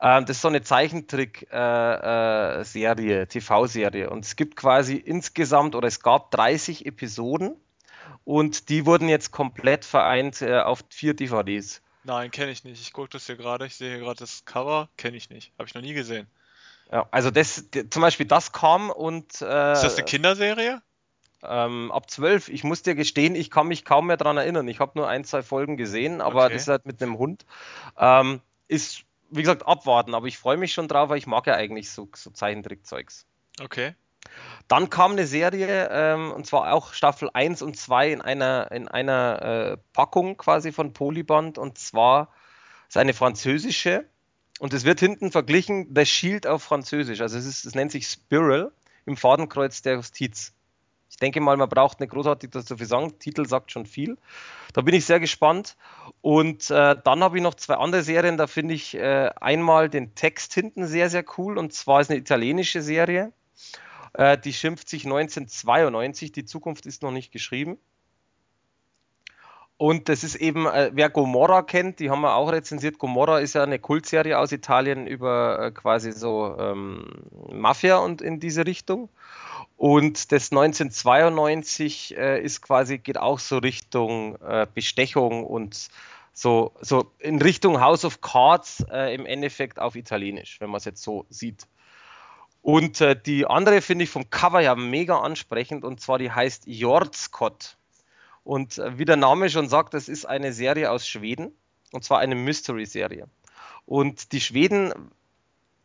Ähm, 0.00 0.24
das 0.24 0.36
ist 0.36 0.42
so 0.42 0.48
eine 0.48 0.62
Zeichentrick-Serie, 0.62 2.64
äh, 2.72 3.22
äh, 3.22 3.26
TV-Serie. 3.26 4.08
Und 4.08 4.24
es 4.24 4.36
gibt 4.36 4.56
quasi 4.56 4.94
insgesamt, 4.94 5.74
oder 5.74 5.88
es 5.88 6.00
gab 6.00 6.30
30 6.30 6.86
Episoden 6.86 7.56
und 8.24 8.70
die 8.70 8.86
wurden 8.86 9.08
jetzt 9.08 9.30
komplett 9.30 9.84
vereint 9.84 10.40
äh, 10.40 10.60
auf 10.60 10.84
vier 10.88 11.14
DVDs. 11.14 11.82
Nein, 12.04 12.30
kenne 12.30 12.52
ich 12.52 12.64
nicht. 12.64 12.80
Ich 12.80 12.94
gucke 12.94 13.10
das 13.10 13.26
hier 13.26 13.36
gerade. 13.36 13.66
Ich 13.66 13.76
sehe 13.76 13.90
hier 13.90 13.98
gerade 13.98 14.20
das 14.20 14.46
Cover. 14.46 14.88
Kenne 14.96 15.16
ich 15.16 15.28
nicht. 15.28 15.52
Habe 15.58 15.68
ich 15.68 15.74
noch 15.74 15.82
nie 15.82 15.94
gesehen. 15.94 16.26
Ja, 16.90 17.06
also 17.10 17.30
das, 17.30 17.64
zum 17.90 18.02
Beispiel 18.02 18.26
das 18.26 18.52
kam 18.52 18.90
und. 18.90 19.42
Äh, 19.42 19.72
ist 19.72 19.82
das 19.82 19.96
eine 19.96 20.04
Kinderserie? 20.04 20.80
Ähm, 21.42 21.92
ab 21.92 22.10
zwölf. 22.10 22.48
Ich 22.48 22.64
muss 22.64 22.82
dir 22.82 22.94
gestehen, 22.94 23.34
ich 23.34 23.50
kann 23.50 23.68
mich 23.68 23.84
kaum 23.84 24.08
mehr 24.08 24.16
daran 24.16 24.38
erinnern. 24.38 24.66
Ich 24.66 24.80
habe 24.80 24.92
nur 24.96 25.08
ein, 25.08 25.24
zwei 25.24 25.42
Folgen 25.42 25.76
gesehen, 25.76 26.20
aber 26.20 26.44
okay. 26.44 26.54
das 26.54 26.62
ist 26.62 26.68
halt 26.68 26.86
mit 26.86 27.00
einem 27.00 27.18
Hund. 27.18 27.46
Ähm, 27.96 28.40
ist, 28.66 29.04
wie 29.30 29.42
gesagt, 29.42 29.66
abwarten, 29.66 30.14
aber 30.14 30.26
ich 30.26 30.38
freue 30.38 30.56
mich 30.56 30.72
schon 30.72 30.88
drauf, 30.88 31.10
weil 31.10 31.18
ich 31.18 31.26
mag 31.26 31.46
ja 31.46 31.54
eigentlich 31.54 31.90
so, 31.90 32.08
so 32.14 32.30
Zeichentrickzeugs. 32.30 33.26
Okay. 33.62 33.94
Dann 34.66 34.90
kam 34.90 35.12
eine 35.12 35.26
Serie, 35.26 35.88
ähm, 35.92 36.32
und 36.32 36.46
zwar 36.46 36.72
auch 36.72 36.92
Staffel 36.92 37.30
1 37.32 37.62
und 37.62 37.76
2 37.76 38.12
in 38.12 38.20
einer, 38.20 38.70
in 38.72 38.88
einer 38.88 39.42
äh, 39.42 39.76
Packung 39.92 40.36
quasi 40.36 40.72
von 40.72 40.92
Polyband, 40.92 41.56
und 41.56 41.78
zwar 41.78 42.30
ist 42.88 42.96
eine 42.96 43.14
französische 43.14 44.06
und 44.58 44.74
es 44.74 44.84
wird 44.84 45.00
hinten 45.00 45.30
verglichen, 45.30 45.88
The 45.94 46.04
Shield 46.04 46.46
auf 46.46 46.62
Französisch. 46.62 47.20
Also 47.20 47.38
es, 47.38 47.46
ist, 47.46 47.64
es 47.64 47.74
nennt 47.74 47.92
sich 47.92 48.06
Spiral 48.06 48.72
im 49.06 49.16
Fadenkreuz 49.16 49.82
der 49.82 49.94
Justiz. 49.94 50.52
Ich 51.10 51.16
denke 51.16 51.40
mal, 51.40 51.56
man 51.56 51.68
braucht 51.68 52.00
nicht 52.00 52.10
großartig 52.10 52.50
dazu. 52.50 52.76
Titel 52.76 53.46
sagt 53.46 53.72
schon 53.72 53.86
viel. 53.86 54.18
Da 54.74 54.82
bin 54.82 54.94
ich 54.94 55.06
sehr 55.06 55.20
gespannt. 55.20 55.76
Und 56.20 56.70
äh, 56.70 56.96
dann 57.02 57.24
habe 57.24 57.38
ich 57.38 57.42
noch 57.42 57.54
zwei 57.54 57.74
andere 57.74 58.02
Serien. 58.02 58.36
Da 58.36 58.46
finde 58.46 58.74
ich 58.74 58.94
äh, 58.94 59.30
einmal 59.40 59.88
den 59.88 60.14
Text 60.14 60.54
hinten 60.54 60.86
sehr, 60.86 61.08
sehr 61.08 61.24
cool. 61.38 61.56
Und 61.56 61.72
zwar 61.72 62.00
ist 62.00 62.10
eine 62.10 62.18
italienische 62.18 62.82
Serie. 62.82 63.32
Äh, 64.12 64.36
die 64.38 64.52
schimpft 64.52 64.88
sich 64.88 65.04
1992. 65.04 66.32
Die 66.32 66.44
Zukunft 66.44 66.84
ist 66.86 67.02
noch 67.02 67.10
nicht 67.12 67.32
geschrieben. 67.32 67.78
Und 69.78 70.08
das 70.08 70.24
ist 70.24 70.34
eben, 70.34 70.66
äh, 70.66 70.90
wer 70.92 71.08
Gomorra 71.08 71.62
kennt, 71.62 72.00
die 72.00 72.10
haben 72.10 72.22
wir 72.22 72.34
auch 72.34 72.50
rezensiert. 72.50 72.98
Gomorra 72.98 73.38
ist 73.38 73.54
ja 73.54 73.62
eine 73.62 73.78
Kultserie 73.78 74.36
aus 74.36 74.50
Italien 74.50 75.06
über 75.06 75.66
äh, 75.66 75.70
quasi 75.70 76.10
so 76.10 76.56
ähm, 76.58 77.06
Mafia 77.52 77.98
und 77.98 78.20
in 78.20 78.40
diese 78.40 78.66
Richtung. 78.66 79.08
Und 79.76 80.32
das 80.32 80.50
1992 80.50 82.16
äh, 82.18 82.42
ist 82.42 82.60
quasi, 82.60 82.98
geht 82.98 83.18
auch 83.18 83.38
so 83.38 83.58
Richtung 83.58 84.34
äh, 84.42 84.66
Bestechung 84.74 85.44
und 85.44 85.90
so, 86.32 86.72
so 86.80 87.12
in 87.20 87.40
Richtung 87.40 87.80
House 87.80 88.04
of 88.04 88.20
Cards 88.20 88.84
äh, 88.90 89.14
im 89.14 89.26
Endeffekt 89.26 89.78
auf 89.78 89.94
Italienisch, 89.94 90.60
wenn 90.60 90.70
man 90.70 90.78
es 90.78 90.86
jetzt 90.86 91.04
so 91.04 91.24
sieht. 91.30 91.68
Und 92.62 93.00
äh, 93.00 93.14
die 93.20 93.46
andere 93.46 93.80
finde 93.80 94.02
ich 94.02 94.10
vom 94.10 94.28
Cover 94.28 94.60
ja 94.60 94.74
mega 94.74 95.20
ansprechend 95.20 95.84
und 95.84 96.00
zwar 96.00 96.18
die 96.18 96.32
heißt 96.32 96.64
Jordskott. 96.66 97.76
Und 98.48 98.78
äh, 98.78 98.96
wie 98.96 99.04
der 99.04 99.16
Name 99.16 99.50
schon 99.50 99.68
sagt, 99.68 99.92
das 99.92 100.08
ist 100.08 100.24
eine 100.24 100.54
Serie 100.54 100.90
aus 100.90 101.06
Schweden. 101.06 101.52
Und 101.92 102.02
zwar 102.02 102.20
eine 102.20 102.34
Mystery-Serie. 102.34 103.28
Und 103.84 104.32
die 104.32 104.40
Schweden, 104.40 105.10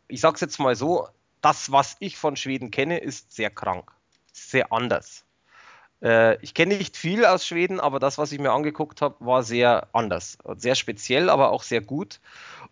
ich 0.07 0.21
sage 0.21 0.35
es 0.35 0.41
jetzt 0.41 0.59
mal 0.59 0.73
so, 0.73 1.09
das, 1.41 1.73
was 1.73 1.97
ich 1.99 2.15
von 2.15 2.37
Schweden 2.37 2.71
kenne, 2.71 2.99
ist 2.99 3.33
sehr 3.33 3.49
krank. 3.49 3.91
Sehr 4.31 4.71
anders. 4.71 5.25
Äh, 6.01 6.41
ich 6.41 6.53
kenne 6.53 6.77
nicht 6.77 6.95
viel 6.95 7.25
aus 7.25 7.45
Schweden, 7.45 7.81
aber 7.81 7.99
das, 7.99 8.17
was 8.17 8.31
ich 8.31 8.39
mir 8.39 8.53
angeguckt 8.53 9.01
habe, 9.01 9.15
war 9.19 9.43
sehr 9.43 9.89
anders. 9.91 10.37
Sehr 10.55 10.75
speziell, 10.75 11.29
aber 11.29 11.51
auch 11.51 11.63
sehr 11.63 11.81
gut. 11.81 12.21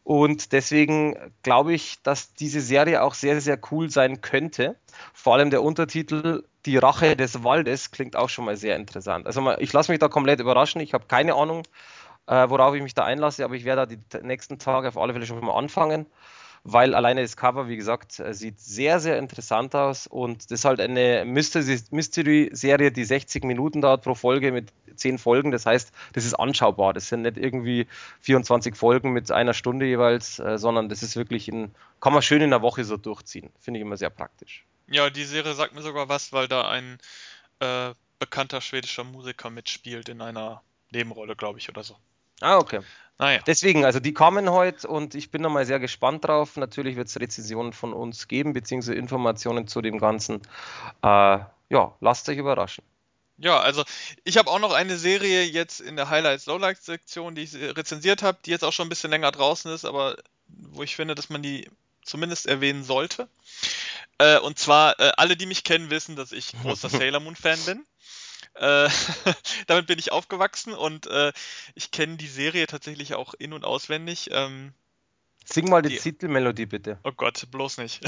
Und 0.05 0.53
deswegen 0.53 1.17
glaube 1.43 1.73
ich, 1.73 2.01
dass 2.01 2.33
diese 2.33 2.61
Serie 2.61 3.03
auch 3.03 3.13
sehr, 3.13 3.41
sehr 3.41 3.59
cool 3.71 3.89
sein 3.89 4.21
könnte. 4.21 4.77
Vor 5.13 5.33
allem 5.33 5.49
der 5.49 5.63
Untertitel 5.63 6.45
Die 6.65 6.77
Rache 6.77 7.15
des 7.15 7.43
Waldes 7.43 7.91
klingt 7.91 8.15
auch 8.15 8.29
schon 8.29 8.45
mal 8.45 8.55
sehr 8.57 8.75
interessant. 8.75 9.25
Also 9.25 9.51
ich 9.57 9.73
lasse 9.73 9.91
mich 9.91 9.99
da 9.99 10.07
komplett 10.07 10.39
überraschen. 10.39 10.81
Ich 10.81 10.93
habe 10.93 11.05
keine 11.07 11.35
Ahnung, 11.35 11.63
äh, 12.27 12.49
worauf 12.49 12.75
ich 12.75 12.83
mich 12.83 12.93
da 12.93 13.03
einlasse, 13.03 13.43
aber 13.43 13.55
ich 13.55 13.65
werde 13.65 13.87
da 13.87 13.95
die 13.95 14.25
nächsten 14.25 14.59
Tage 14.59 14.87
auf 14.87 14.97
alle 14.97 15.13
Fälle 15.13 15.25
schon 15.25 15.43
mal 15.43 15.57
anfangen 15.57 16.05
weil 16.63 16.93
alleine 16.93 17.21
das 17.21 17.37
Cover, 17.37 17.67
wie 17.67 17.75
gesagt, 17.75 18.19
äh, 18.19 18.33
sieht 18.33 18.59
sehr, 18.59 18.99
sehr 18.99 19.17
interessant 19.17 19.75
aus 19.75 20.07
und 20.07 20.45
das 20.45 20.59
ist 20.59 20.65
halt 20.65 20.79
eine 20.79 21.25
Mystery-Serie, 21.25 22.91
die 22.91 23.03
60 23.03 23.43
Minuten 23.43 23.81
dauert 23.81 24.03
pro 24.03 24.13
Folge 24.13 24.51
mit 24.51 24.71
10 24.95 25.17
Folgen. 25.17 25.51
Das 25.51 25.65
heißt, 25.65 25.91
das 26.13 26.25
ist 26.25 26.35
anschaubar. 26.35 26.93
Das 26.93 27.09
sind 27.09 27.23
nicht 27.23 27.37
irgendwie 27.37 27.87
24 28.21 28.75
Folgen 28.75 29.11
mit 29.11 29.31
einer 29.31 29.53
Stunde 29.53 29.85
jeweils, 29.85 30.39
äh, 30.39 30.57
sondern 30.57 30.89
das 30.89 31.01
ist 31.03 31.15
wirklich 31.15 31.47
in, 31.47 31.71
kann 31.99 32.13
man 32.13 32.21
schön 32.21 32.41
in 32.41 32.53
einer 32.53 32.61
Woche 32.61 32.83
so 32.83 32.97
durchziehen. 32.97 33.49
Finde 33.59 33.79
ich 33.79 33.85
immer 33.85 33.97
sehr 33.97 34.11
praktisch. 34.11 34.65
Ja, 34.91 35.09
die 35.09 35.23
Serie 35.23 35.53
sagt 35.53 35.73
mir 35.73 35.81
sogar 35.81 36.09
was, 36.09 36.33
weil 36.33 36.47
da 36.47 36.69
ein 36.69 36.99
äh, 37.59 37.93
bekannter 38.19 38.59
schwedischer 38.59 39.05
Musiker 39.05 39.49
mitspielt 39.49 40.09
in 40.09 40.21
einer 40.21 40.61
Nebenrolle, 40.91 41.35
glaube 41.35 41.59
ich, 41.59 41.69
oder 41.69 41.83
so. 41.83 41.95
Ah, 42.41 42.57
okay. 42.57 42.81
Naja. 43.17 43.39
Deswegen, 43.47 43.85
also 43.85 43.99
die 43.99 44.13
kommen 44.13 44.49
heute 44.51 44.87
und 44.87 45.15
ich 45.15 45.31
bin 45.31 45.41
nochmal 45.41 45.65
sehr 45.65 45.79
gespannt 45.79 46.25
drauf. 46.25 46.57
Natürlich 46.57 46.97
wird 46.97 47.07
es 47.07 47.19
Rezensionen 47.19 47.71
von 47.71 47.93
uns 47.93 48.27
geben, 48.27 48.51
beziehungsweise 48.51 48.95
Informationen 48.95 49.67
zu 49.67 49.81
dem 49.81 49.97
Ganzen. 49.99 50.41
Äh, 51.03 51.39
ja, 51.69 51.95
lasst 52.01 52.27
euch 52.27 52.37
überraschen. 52.37 52.83
Ja, 53.37 53.59
also 53.59 53.83
ich 54.23 54.37
habe 54.37 54.49
auch 54.49 54.59
noch 54.59 54.73
eine 54.73 54.97
Serie 54.97 55.43
jetzt 55.43 55.79
in 55.79 55.95
der 55.95 56.09
Highlights 56.09 56.47
Lowlights 56.47 56.85
Sektion, 56.85 57.33
die 57.33 57.43
ich 57.43 57.55
rezensiert 57.55 58.23
habe, 58.23 58.39
die 58.45 58.51
jetzt 58.51 58.63
auch 58.63 58.73
schon 58.73 58.87
ein 58.87 58.89
bisschen 58.89 59.09
länger 59.09 59.31
draußen 59.31 59.71
ist, 59.71 59.85
aber 59.85 60.17
wo 60.47 60.83
ich 60.83 60.95
finde, 60.95 61.15
dass 61.15 61.29
man 61.29 61.41
die 61.41 61.69
zumindest 62.03 62.45
erwähnen 62.45 62.83
sollte. 62.83 63.29
Äh, 64.21 64.39
und 64.39 64.59
zwar, 64.59 64.99
äh, 64.99 65.11
alle, 65.17 65.35
die 65.35 65.47
mich 65.47 65.63
kennen, 65.63 65.89
wissen, 65.89 66.15
dass 66.15 66.31
ich 66.31 66.51
großer 66.61 66.89
Sailor 66.89 67.21
Moon 67.21 67.35
Fan 67.35 67.59
bin. 67.65 67.85
Äh, 68.53 68.87
damit 69.67 69.87
bin 69.87 69.97
ich 69.97 70.11
aufgewachsen 70.11 70.73
und 70.73 71.07
äh, 71.07 71.33
ich 71.73 71.89
kenne 71.89 72.17
die 72.17 72.27
Serie 72.27 72.67
tatsächlich 72.67 73.15
auch 73.15 73.33
in- 73.33 73.53
und 73.53 73.65
auswendig. 73.65 74.29
Ähm, 74.31 74.73
Sing 75.43 75.69
mal 75.69 75.81
die, 75.81 75.89
die, 75.89 75.97
Titelmelodie 75.97 76.67
bitte. 76.67 76.99
Oh 77.03 77.13
Gott, 77.13 77.49
bloß 77.49 77.79
nicht. 77.79 78.01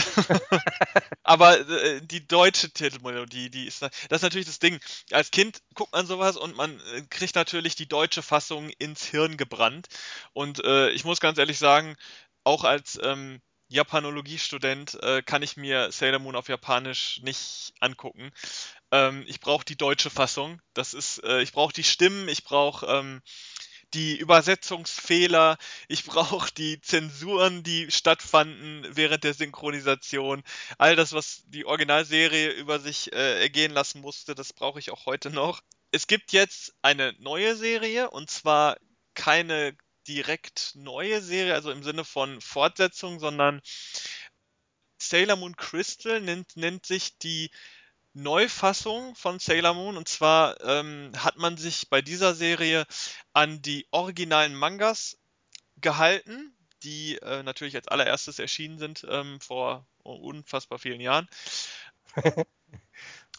Aber 1.24 1.59
äh, 1.68 1.99
die 2.01 2.28
deutsche 2.28 2.70
Titelmelodie, 2.70 3.49
die 3.49 3.66
ist, 3.66 3.82
das 3.82 3.91
ist 4.09 4.22
natürlich 4.22 4.45
das 4.45 4.59
Ding. 4.59 4.80
Als 5.11 5.32
Kind 5.32 5.64
guckt 5.74 5.93
man 5.93 6.05
sowas 6.05 6.38
und 6.38 6.55
man 6.55 6.80
äh, 6.93 7.01
kriegt 7.09 7.36
natürlich 7.36 7.76
die 7.76 7.88
deutsche 7.88 8.22
Fassung 8.22 8.70
ins 8.78 9.03
Hirn 9.03 9.36
gebrannt. 9.36 9.88
Und 10.34 10.64
äh, 10.64 10.91
ich 10.91 11.05
muss 11.05 11.20
ganz 11.20 11.39
ehrlich 11.39 11.57
sagen, 11.57 11.95
auch 12.43 12.66
als 12.66 12.99
ähm, 13.01 13.41
Japanologie-Student 13.74 15.02
äh, 15.02 15.22
kann 15.24 15.42
ich 15.42 15.58
mir 15.58 15.92
Sailor 15.92 16.20
Moon 16.20 16.36
auf 16.36 16.48
Japanisch 16.48 17.22
nicht 17.24 17.74
angucken. 17.80 18.32
Ähm, 18.92 19.24
ich 19.28 19.40
brauche 19.40 19.66
die 19.66 19.76
deutsche 19.76 20.10
Fassung. 20.10 20.62
Das 20.74 20.94
ist, 20.94 21.24
äh, 21.24 21.42
ich 21.42 21.52
brauche 21.52 21.74
die 21.74 21.84
Stimmen, 21.84 22.28
ich 22.28 22.44
brauche 22.44 22.86
ähm, 22.86 23.22
die 23.94 24.16
Übersetzungsfehler, 24.18 25.58
ich 25.88 26.04
brauche 26.06 26.52
die 26.54 26.82
Zensuren, 26.82 27.64
die 27.64 27.90
stattfanden 27.92 28.86
während 28.92 29.24
der 29.24 29.34
Synchronisation. 29.34 30.44
All 30.78 30.96
das, 30.96 31.14
was 31.14 31.44
die 31.48 31.66
Originalserie 31.66 32.52
über 32.52 32.80
sich 32.80 33.12
äh, 33.14 33.42
ergehen 33.42 33.72
lassen 33.72 34.02
musste, 34.02 34.36
das 34.36 34.54
brauche 34.54 34.80
ich 34.80 34.92
auch 34.92 35.06
heute 35.08 35.32
noch. 35.32 35.62
Es 35.92 36.08
gibt 36.08 36.32
jetzt 36.32 36.74
eine 36.82 37.14
neue 37.20 37.56
Serie 37.56 38.10
und 38.10 38.30
zwar 38.30 38.78
keine 39.16 39.76
direkt 40.08 40.72
neue 40.76 41.22
Serie, 41.22 41.54
also 41.54 41.72
im 41.72 41.84
Sinne 41.84 42.04
von 42.06 42.41
Fortsetzung, 42.41 43.20
sondern 43.20 43.62
Sailor 44.97 45.36
Moon 45.36 45.56
Crystal 45.56 46.22
nennt, 46.22 46.56
nennt 46.56 46.86
sich 46.86 47.18
die 47.18 47.51
Neufassung 48.14 49.16
von 49.16 49.39
Sailor 49.39 49.74
Moon. 49.74 49.97
Und 49.97 50.08
zwar 50.08 50.62
ähm, 50.62 51.12
hat 51.18 51.38
man 51.38 51.58
sich 51.58 51.89
bei 51.89 52.01
dieser 52.01 52.36
Serie 52.36 52.86
an 53.34 53.62
die 53.62 53.88
originalen 53.91 54.56
Mangas 54.56 55.18
gehalten, 55.78 56.56
die 56.84 57.18
äh, 57.18 57.43
natürlich 57.43 57.76
als 57.76 57.88
allererstes 57.88 58.39
erschienen 58.39 58.78
sind 58.78 59.06
ähm, 59.10 59.39
vor 59.39 59.88
unfassbar 60.04 60.80
vielen 60.80 61.01
Jahren. 61.01 61.28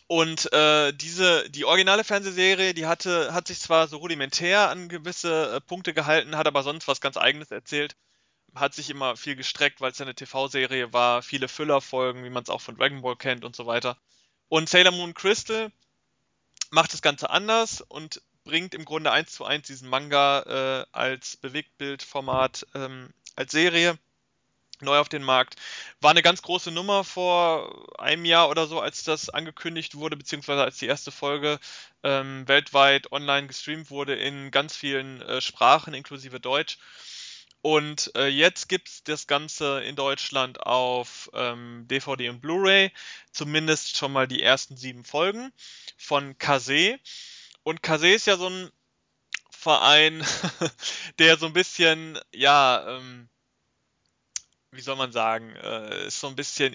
Und 0.06 0.52
äh, 0.52 0.92
diese, 0.92 1.48
die 1.50 1.64
originale 1.64 2.04
Fernsehserie, 2.04 2.74
die 2.74 2.86
hatte, 2.86 3.32
hat 3.32 3.48
sich 3.48 3.60
zwar 3.60 3.88
so 3.88 3.96
rudimentär 3.96 4.68
an 4.68 4.88
gewisse 4.88 5.56
äh, 5.56 5.60
Punkte 5.60 5.94
gehalten, 5.94 6.36
hat 6.36 6.46
aber 6.46 6.62
sonst 6.62 6.86
was 6.88 7.00
ganz 7.00 7.16
eigenes 7.16 7.50
erzählt. 7.50 7.96
Hat 8.54 8.74
sich 8.74 8.90
immer 8.90 9.16
viel 9.16 9.34
gestreckt, 9.34 9.80
weil 9.80 9.92
es 9.92 9.98
ja 9.98 10.04
eine 10.04 10.14
TV-Serie 10.14 10.92
war, 10.92 11.22
viele 11.22 11.48
Füllerfolgen, 11.48 12.24
wie 12.24 12.30
man 12.30 12.42
es 12.42 12.50
auch 12.50 12.60
von 12.60 12.76
Dragon 12.76 13.02
Ball 13.02 13.16
kennt 13.16 13.44
und 13.44 13.56
so 13.56 13.66
weiter. 13.66 13.96
Und 14.48 14.68
Sailor 14.68 14.92
Moon 14.92 15.14
Crystal 15.14 15.72
macht 16.70 16.92
das 16.92 17.02
Ganze 17.02 17.30
anders 17.30 17.80
und 17.80 18.20
bringt 18.44 18.74
im 18.74 18.84
Grunde 18.84 19.10
eins 19.10 19.32
zu 19.32 19.44
eins 19.44 19.66
diesen 19.66 19.88
Manga 19.88 20.42
äh, 20.82 20.86
als 20.92 21.38
Bewegtbildformat 21.38 22.66
ähm, 22.74 23.12
als 23.36 23.52
Serie 23.52 23.98
neu 24.80 24.98
auf 24.98 25.08
den 25.08 25.22
Markt. 25.22 25.56
War 26.00 26.10
eine 26.10 26.22
ganz 26.22 26.42
große 26.42 26.70
Nummer 26.70 27.04
vor 27.04 27.98
einem 27.98 28.24
Jahr 28.24 28.48
oder 28.48 28.66
so, 28.66 28.80
als 28.80 29.04
das 29.04 29.30
angekündigt 29.30 29.96
wurde, 29.96 30.16
beziehungsweise 30.16 30.62
als 30.62 30.78
die 30.78 30.86
erste 30.86 31.10
Folge 31.10 31.58
ähm, 32.02 32.46
weltweit 32.46 33.12
online 33.12 33.46
gestreamt 33.46 33.90
wurde 33.90 34.14
in 34.14 34.50
ganz 34.50 34.76
vielen 34.76 35.22
äh, 35.22 35.40
Sprachen, 35.40 35.94
inklusive 35.94 36.40
Deutsch. 36.40 36.78
Und 37.62 38.12
äh, 38.14 38.26
jetzt 38.26 38.68
gibt 38.68 38.88
es 38.88 39.04
das 39.04 39.26
Ganze 39.26 39.82
in 39.84 39.96
Deutschland 39.96 40.60
auf 40.66 41.30
ähm, 41.32 41.86
DVD 41.88 42.28
und 42.28 42.42
Blu-ray, 42.42 42.92
zumindest 43.32 43.96
schon 43.96 44.12
mal 44.12 44.28
die 44.28 44.42
ersten 44.42 44.76
sieben 44.76 45.02
Folgen 45.02 45.50
von 45.96 46.36
Kase. 46.36 46.98
Und 47.62 47.82
Kase 47.82 48.10
ist 48.10 48.26
ja 48.26 48.36
so 48.36 48.50
ein 48.50 48.70
Verein, 49.50 50.22
der 51.18 51.38
so 51.38 51.46
ein 51.46 51.54
bisschen, 51.54 52.18
ja, 52.34 52.98
ähm, 52.98 53.30
wie 54.76 54.80
soll 54.80 54.96
man 54.96 55.12
sagen, 55.12 55.54
äh, 55.56 56.06
ist 56.06 56.20
so 56.20 56.28
ein 56.28 56.36
bisschen 56.36 56.74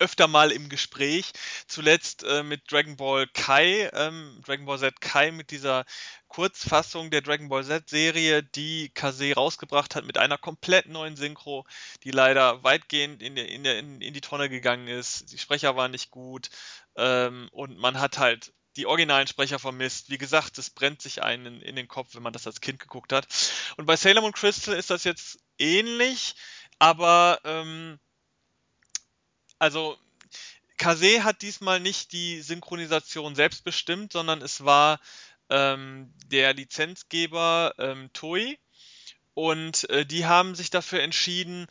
öfter 0.00 0.26
mal 0.26 0.50
im 0.50 0.68
Gespräch. 0.68 1.32
Zuletzt 1.66 2.24
äh, 2.24 2.42
mit 2.42 2.70
Dragon 2.72 2.96
Ball 2.96 3.26
Kai, 3.28 3.90
ähm, 3.92 4.40
Dragon 4.44 4.64
Ball 4.66 4.78
Z 4.78 5.00
Kai 5.00 5.30
mit 5.30 5.50
dieser 5.50 5.84
Kurzfassung 6.28 7.10
der 7.10 7.20
Dragon 7.20 7.48
Ball 7.48 7.64
Z 7.64 7.88
Serie, 7.88 8.42
die 8.42 8.88
Kase 8.90 9.34
rausgebracht 9.34 9.94
hat 9.94 10.04
mit 10.04 10.18
einer 10.18 10.38
komplett 10.38 10.86
neuen 10.86 11.16
Synchro, 11.16 11.66
die 12.02 12.10
leider 12.10 12.64
weitgehend 12.64 13.22
in, 13.22 13.36
der, 13.36 13.48
in, 13.48 13.62
der, 13.62 13.78
in, 13.78 14.00
in 14.00 14.14
die 14.14 14.20
Tonne 14.20 14.48
gegangen 14.48 14.88
ist. 14.88 15.32
Die 15.32 15.38
Sprecher 15.38 15.76
waren 15.76 15.90
nicht 15.90 16.10
gut 16.10 16.48
ähm, 16.96 17.48
und 17.52 17.76
man 17.78 18.00
hat 18.00 18.18
halt 18.18 18.52
die 18.76 18.86
originalen 18.86 19.26
Sprecher 19.26 19.58
vermisst. 19.58 20.10
Wie 20.10 20.18
gesagt, 20.18 20.56
es 20.58 20.70
brennt 20.70 21.02
sich 21.02 21.22
einen 21.22 21.60
in 21.60 21.76
den 21.76 21.88
Kopf, 21.88 22.14
wenn 22.14 22.22
man 22.22 22.32
das 22.32 22.46
als 22.46 22.60
Kind 22.60 22.78
geguckt 22.78 23.12
hat. 23.12 23.26
Und 23.76 23.86
bei 23.86 23.96
Sailor 23.96 24.22
Moon 24.22 24.32
Crystal 24.32 24.74
ist 24.74 24.90
das 24.90 25.04
jetzt 25.04 25.40
ähnlich, 25.58 26.36
aber 26.80 27.38
ähm, 27.44 28.00
also 29.60 29.96
Kase 30.78 31.22
hat 31.22 31.42
diesmal 31.42 31.78
nicht 31.78 32.12
die 32.12 32.40
Synchronisation 32.40 33.34
selbst 33.36 33.62
bestimmt, 33.62 34.12
sondern 34.12 34.40
es 34.40 34.64
war 34.64 34.98
ähm, 35.50 36.12
der 36.26 36.54
Lizenzgeber 36.54 37.74
ähm, 37.78 38.10
Toei 38.14 38.58
und 39.34 39.88
äh, 39.90 40.06
die 40.06 40.24
haben 40.24 40.54
sich 40.54 40.70
dafür 40.70 41.02
entschieden, 41.02 41.66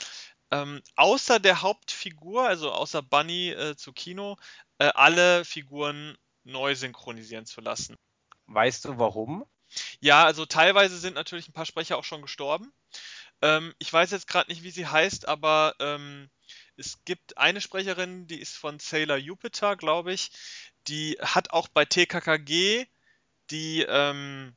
ähm, 0.51 0.81
außer 0.95 1.39
der 1.39 1.63
Hauptfigur, 1.63 2.47
also 2.47 2.71
außer 2.71 3.01
Bunny 3.01 3.49
äh, 3.49 3.75
zu 3.75 3.93
Kino, 3.93 4.37
äh, 4.77 4.91
alle 4.93 5.43
Figuren 5.43 6.15
neu 6.43 6.75
synchronisieren 6.75 7.47
zu 7.47 7.61
lassen. 7.61 7.97
Weißt 8.45 8.85
du 8.85 8.99
warum? 8.99 9.43
Ja, 9.99 10.25
also 10.25 10.45
teilweise 10.45 10.97
sind 10.97 11.15
natürlich 11.15 11.47
ein 11.47 11.53
paar 11.53 11.65
Sprecher 11.65 11.97
auch 11.97 12.03
schon 12.03 12.21
gestorben. 12.21 12.71
Ähm, 13.41 13.73
ich 13.79 13.91
weiß 13.91 14.11
jetzt 14.11 14.27
gerade 14.27 14.51
nicht, 14.51 14.63
wie 14.63 14.71
sie 14.71 14.87
heißt, 14.87 15.27
aber 15.27 15.75
ähm, 15.79 16.29
es 16.77 17.03
gibt 17.05 17.37
eine 17.37 17.61
Sprecherin, 17.61 18.27
die 18.27 18.39
ist 18.39 18.55
von 18.55 18.79
Sailor 18.79 19.17
Jupiter, 19.17 19.75
glaube 19.75 20.13
ich. 20.13 20.31
Die 20.87 21.17
hat 21.21 21.51
auch 21.51 21.67
bei 21.67 21.85
TKKG 21.85 22.85
die 23.51 23.81
ähm, 23.81 24.55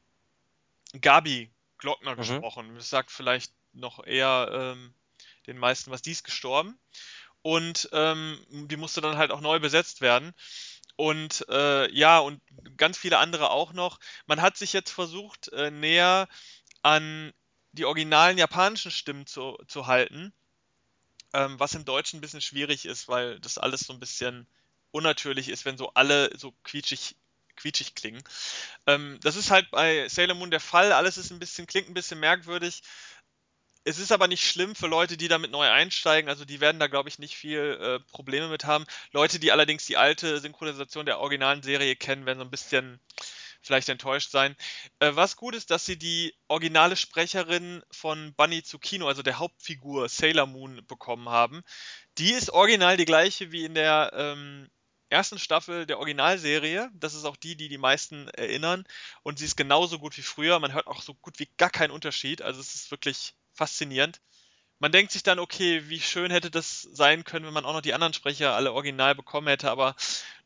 Gabi 1.01 1.53
Glockner 1.79 2.13
mhm. 2.13 2.17
gesprochen. 2.17 2.75
Das 2.77 2.91
sagt 2.91 3.11
vielleicht 3.11 3.53
noch 3.73 4.05
eher 4.07 4.49
ähm, 4.53 4.95
den 5.47 5.59
meisten 5.59 5.91
was. 5.91 6.03
Die 6.03 6.13
ist 6.13 6.25
gestorben. 6.25 6.79
Und 7.43 7.89
ähm, 7.93 8.39
die 8.51 8.77
musste 8.77 9.01
dann 9.01 9.17
halt 9.17 9.33
auch 9.33 9.41
neu 9.41 9.59
besetzt 9.59 10.01
werden. 10.01 10.33
Und 10.95 11.45
äh, 11.49 11.93
ja, 11.93 12.21
und 12.21 12.41
ganz 12.77 12.99
viele 12.99 13.19
andere 13.19 13.51
auch 13.51 13.73
noch. 13.73 13.99
Man 14.27 14.41
hat 14.41 14.57
sich 14.57 14.73
jetzt 14.73 14.91
versucht, 14.91 15.49
äh, 15.49 15.71
näher 15.71 16.29
an 16.83 17.33
die 17.73 17.85
originalen 17.85 18.39
japanischen 18.39 18.91
Stimmen 18.91 19.27
zu, 19.27 19.59
zu 19.67 19.87
halten 19.87 20.33
ähm, 21.33 21.59
was 21.59 21.75
im 21.75 21.85
Deutschen 21.85 22.19
ein 22.19 22.21
bisschen 22.21 22.41
schwierig 22.41 22.85
ist, 22.85 23.09
weil 23.09 23.41
das 23.41 23.59
alles 23.59 23.81
so 23.81 23.93
ein 23.93 24.01
bisschen 24.01 24.47
unnatürlich 24.91 25.49
ist, 25.49 25.65
wenn 25.65 25.79
so 25.79 25.93
alle 25.95 26.31
so 26.37 26.53
quietschig, 26.65 27.17
quietschig 27.57 27.95
klingen. 27.95 28.23
Ähm, 28.87 29.19
das 29.23 29.37
ist 29.37 29.51
halt 29.51 29.71
bei 29.71 30.09
Sailor 30.09 30.35
Moon 30.35 30.51
der 30.51 30.61
Fall. 30.61 30.93
Alles 30.93 31.17
ist 31.17 31.31
ein 31.31 31.39
bisschen, 31.39 31.67
klingt 31.67 31.89
ein 31.89 31.95
bisschen 31.95 32.21
merkwürdig. 32.21 32.83
Es 33.85 33.99
ist 33.99 34.13
aber 34.13 34.29
nicht 34.29 34.47
schlimm 34.47 34.77
für 34.77 34.87
Leute, 34.87 35.17
die 35.17 35.27
damit 35.27 35.51
neu 35.51 35.69
einsteigen. 35.69 36.29
Also 36.29 36.45
die 36.45 36.61
werden 36.61 36.79
da, 36.79 36.87
glaube 36.87 37.09
ich, 37.09 37.19
nicht 37.19 37.37
viel 37.37 37.79
äh, 37.81 38.01
Probleme 38.13 38.49
mit 38.49 38.65
haben. 38.65 38.85
Leute, 39.11 39.41
die 39.41 39.51
allerdings 39.51 39.87
die 39.87 39.97
alte 39.97 40.39
Synchronisation 40.39 41.07
der 41.07 41.19
originalen 41.19 41.63
Serie 41.63 41.97
kennen, 41.97 42.27
werden 42.27 42.39
so 42.39 42.45
ein 42.45 42.51
bisschen 42.51 43.01
vielleicht 43.63 43.89
enttäuscht 43.89 44.31
sein. 44.31 44.57
Äh, 44.99 45.13
was 45.15 45.37
gut 45.37 45.55
ist, 45.55 45.71
dass 45.71 45.87
sie 45.87 45.97
die 45.97 46.35
originale 46.49 46.97
Sprecherin 46.97 47.83
von 47.91 48.35
Bunny 48.35 48.63
zu 48.63 48.79
Kino, 48.79 49.09
also 49.09 49.23
der 49.23 49.39
Hauptfigur 49.39 50.09
Sailor 50.09 50.47
Moon, 50.47 50.85
bekommen 50.87 51.29
haben. 51.29 51.63
Die 52.19 52.33
ist 52.33 52.51
original 52.51 52.97
die 52.97 53.05
gleiche 53.05 53.53
wie 53.53 53.65
in 53.65 53.75
der 53.75 54.13
ähm, 54.15 54.69
ersten 55.13 55.39
Staffel 55.39 55.87
der 55.87 55.99
Originalserie. 55.99 56.91
Das 56.95 57.15
ist 57.15 57.25
auch 57.25 57.37
die, 57.37 57.57
die 57.57 57.69
die 57.69 57.79
meisten 57.79 58.29
erinnern. 58.29 58.85
Und 59.23 59.39
sie 59.39 59.45
ist 59.45 59.57
genauso 59.57 59.99
gut 59.99 60.17
wie 60.17 60.23
früher. 60.23 60.59
Man 60.59 60.73
hört 60.73 60.87
auch 60.87 61.03
so 61.03 61.15
gut 61.15 61.39
wie 61.39 61.49
gar 61.57 61.71
keinen 61.71 61.91
Unterschied. 61.91 62.43
Also 62.43 62.61
es 62.61 62.75
ist 62.75 62.91
wirklich 62.91 63.35
faszinierend. 63.53 64.21
Man 64.79 64.91
denkt 64.91 65.13
sich 65.13 65.23
dann, 65.23 65.39
okay, 65.39 65.89
wie 65.89 66.01
schön 66.01 66.33
hätte 66.33 66.51
das 66.51 66.83
sein 66.83 67.23
können, 67.23 67.47
wenn 67.47 67.55
man 67.55 67.65
auch 67.65 67.75
noch 67.75 67.83
die 67.83 67.95
anderen 67.95 68.15
Sprecher 68.15 68.57
alle 68.57 68.73
original 68.73 69.15
bekommen 69.15 69.47
hätte. 69.47 69.71
Aber 69.71 69.95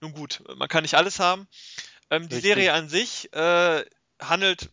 nun 0.00 0.12
gut, 0.12 0.42
man 0.56 0.68
kann 0.68 0.82
nicht 0.82 0.94
alles 0.94 1.18
haben. 1.20 1.48
Ähm, 2.11 2.28
die 2.28 2.40
Serie 2.40 2.72
an 2.72 2.88
sich 2.88 3.32
äh, 3.32 3.84
handelt, 4.20 4.70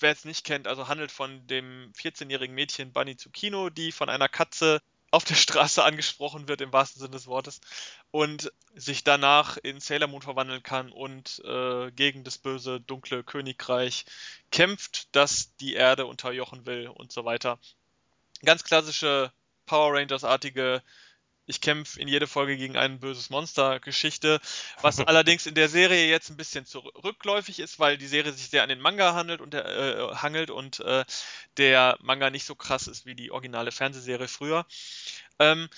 wer 0.00 0.12
es 0.12 0.24
nicht 0.24 0.44
kennt, 0.44 0.66
also 0.66 0.88
handelt 0.88 1.12
von 1.12 1.46
dem 1.46 1.92
14-jährigen 1.92 2.54
Mädchen 2.54 2.92
Bunny 2.92 3.16
Zucchino, 3.16 3.70
die 3.70 3.92
von 3.92 4.08
einer 4.08 4.28
Katze 4.28 4.80
auf 5.10 5.24
der 5.24 5.34
Straße 5.34 5.82
angesprochen 5.82 6.48
wird, 6.48 6.60
im 6.60 6.72
wahrsten 6.72 7.00
Sinne 7.00 7.12
des 7.12 7.26
Wortes, 7.26 7.60
und 8.10 8.52
sich 8.74 9.04
danach 9.04 9.56
in 9.56 9.80
Sailor 9.80 10.08
Moon 10.08 10.22
verwandeln 10.22 10.62
kann 10.62 10.92
und 10.92 11.42
äh, 11.44 11.90
gegen 11.92 12.24
das 12.24 12.38
böse, 12.38 12.80
dunkle 12.80 13.24
Königreich 13.24 14.04
kämpft, 14.50 15.08
das 15.12 15.54
die 15.56 15.74
Erde 15.74 16.06
unterjochen 16.06 16.66
will 16.66 16.88
und 16.88 17.12
so 17.12 17.24
weiter. 17.24 17.58
Ganz 18.44 18.64
klassische 18.64 19.32
Power 19.66 19.94
Rangers-artige 19.94 20.82
ich 21.48 21.60
kämpfe 21.60 21.98
in 21.98 22.06
jede 22.06 22.26
Folge 22.26 22.56
gegen 22.56 22.76
ein 22.76 23.00
böses 23.00 23.30
Monster 23.30 23.80
Geschichte, 23.80 24.40
was 24.82 25.00
allerdings 25.00 25.46
in 25.46 25.54
der 25.54 25.68
Serie 25.68 26.08
jetzt 26.08 26.30
ein 26.30 26.36
bisschen 26.36 26.66
zurückläufig 26.66 27.58
ist, 27.58 27.80
weil 27.80 27.98
die 27.98 28.06
Serie 28.06 28.32
sich 28.32 28.50
sehr 28.50 28.62
an 28.62 28.68
den 28.68 28.80
Manga 28.80 29.14
handelt 29.14 29.40
und 29.40 29.54
äh, 29.54 30.08
hangelt 30.14 30.50
und 30.50 30.80
äh, 30.80 31.04
der 31.56 31.98
Manga 32.00 32.30
nicht 32.30 32.44
so 32.44 32.54
krass 32.54 32.86
ist 32.86 33.06
wie 33.06 33.14
die 33.14 33.30
originale 33.32 33.72
Fernsehserie 33.72 34.28
früher. 34.28 34.66
Ähm, 35.38 35.68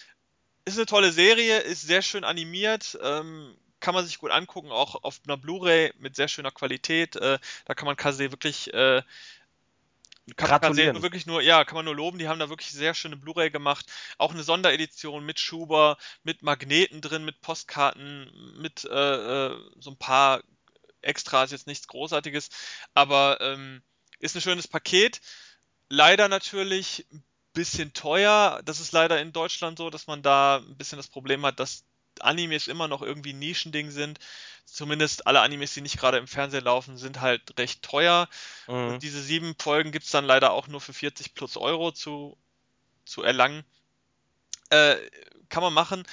ist 0.65 0.77
eine 0.77 0.87
tolle 0.87 1.13
Serie, 1.13 1.61
ist 1.61 1.83
sehr 1.83 2.03
schön 2.03 2.25
animiert, 2.25 2.99
ähm, 3.03 3.57
kann 3.79 3.95
man 3.95 4.05
sich 4.05 4.19
gut 4.19 4.31
angucken, 4.31 4.71
auch 4.71 5.03
auf 5.05 5.21
einer 5.25 5.37
Blu-ray 5.37 5.93
mit 5.99 6.17
sehr 6.17 6.29
schöner 6.29 6.51
Qualität. 6.51 7.17
Äh, 7.17 7.39
da 7.65 7.75
kann 7.75 7.87
man 7.87 7.97
Kase 7.97 8.31
wirklich 8.31 8.75
äh, 8.75 9.03
kann. 10.37 10.49
Man 10.95 11.03
wirklich 11.03 11.27
nur, 11.27 11.43
ja, 11.43 11.65
kann 11.65 11.77
man 11.77 11.85
nur 11.85 11.95
loben. 11.95 12.19
Die 12.19 12.29
haben 12.29 12.39
da 12.39 12.49
wirklich 12.49 12.71
sehr 12.71 12.95
schöne 12.95 13.17
Blu-ray 13.17 13.51
gemacht. 13.51 13.87
Auch 14.19 14.33
eine 14.33 14.43
Sonderedition 14.43 15.25
mit 15.25 15.39
Schuber, 15.39 15.97
mit 16.23 16.43
Magneten 16.43 17.01
drin, 17.01 17.25
mit 17.25 17.41
Postkarten, 17.41 18.31
mit 18.61 18.85
äh, 18.85 19.49
äh, 19.49 19.57
so 19.79 19.91
ein 19.91 19.97
paar 19.97 20.43
Extras, 21.03 21.51
jetzt 21.51 21.67
nichts 21.67 21.89
Großartiges. 21.89 22.51
Aber 22.95 23.39
ähm, 23.41 23.83
ist 24.19 24.35
ein 24.37 24.43
schönes 24.43 24.69
Paket. 24.69 25.21
Leider 25.89 26.29
natürlich 26.29 27.07
ein 27.13 27.25
bisschen 27.53 27.93
teuer. 27.93 28.61
Das 28.65 28.81
ist 28.81 28.93
leider 28.93 29.21
in 29.21 29.33
Deutschland 29.33 29.79
so, 29.79 29.91
dass 29.91 30.07
man 30.07 30.23
da 30.23 30.59
ein 30.59 30.77
bisschen 30.77 30.99
das 30.99 31.09
Problem 31.09 31.45
hat, 31.45 31.59
dass 31.59 31.85
Animes 32.23 32.69
immer 32.69 32.89
noch 32.89 33.03
irgendwie 33.03 33.33
ein 33.33 33.39
Nischending 33.39 33.91
sind. 33.91 34.19
Zumindest 34.65 35.27
alle 35.27 35.41
Animes, 35.41 35.75
die 35.75 35.81
nicht 35.81 35.99
gerade 35.99 36.19
im 36.19 36.27
Fernsehen 36.27 36.65
laufen, 36.65 36.97
sind 36.97 37.21
halt 37.21 37.59
recht 37.59 37.83
teuer. 37.83 38.29
Mhm. 38.69 38.75
Und 38.75 39.03
diese 39.03 39.21
sieben 39.21 39.55
Folgen 39.59 39.93
gibt 39.93 40.05
es 40.05 40.11
dann 40.11 40.25
leider 40.25 40.53
auch 40.53 40.69
nur 40.69 40.81
für 40.81 40.93
40 40.93 41.35
plus 41.35 41.57
Euro 41.57 41.93
zu, 41.93 42.37
zu 43.05 43.23
erlangen. 43.23 43.65
Äh, 44.71 44.97
kann 45.49 45.63
man 45.63 45.73
machen. 45.73 46.05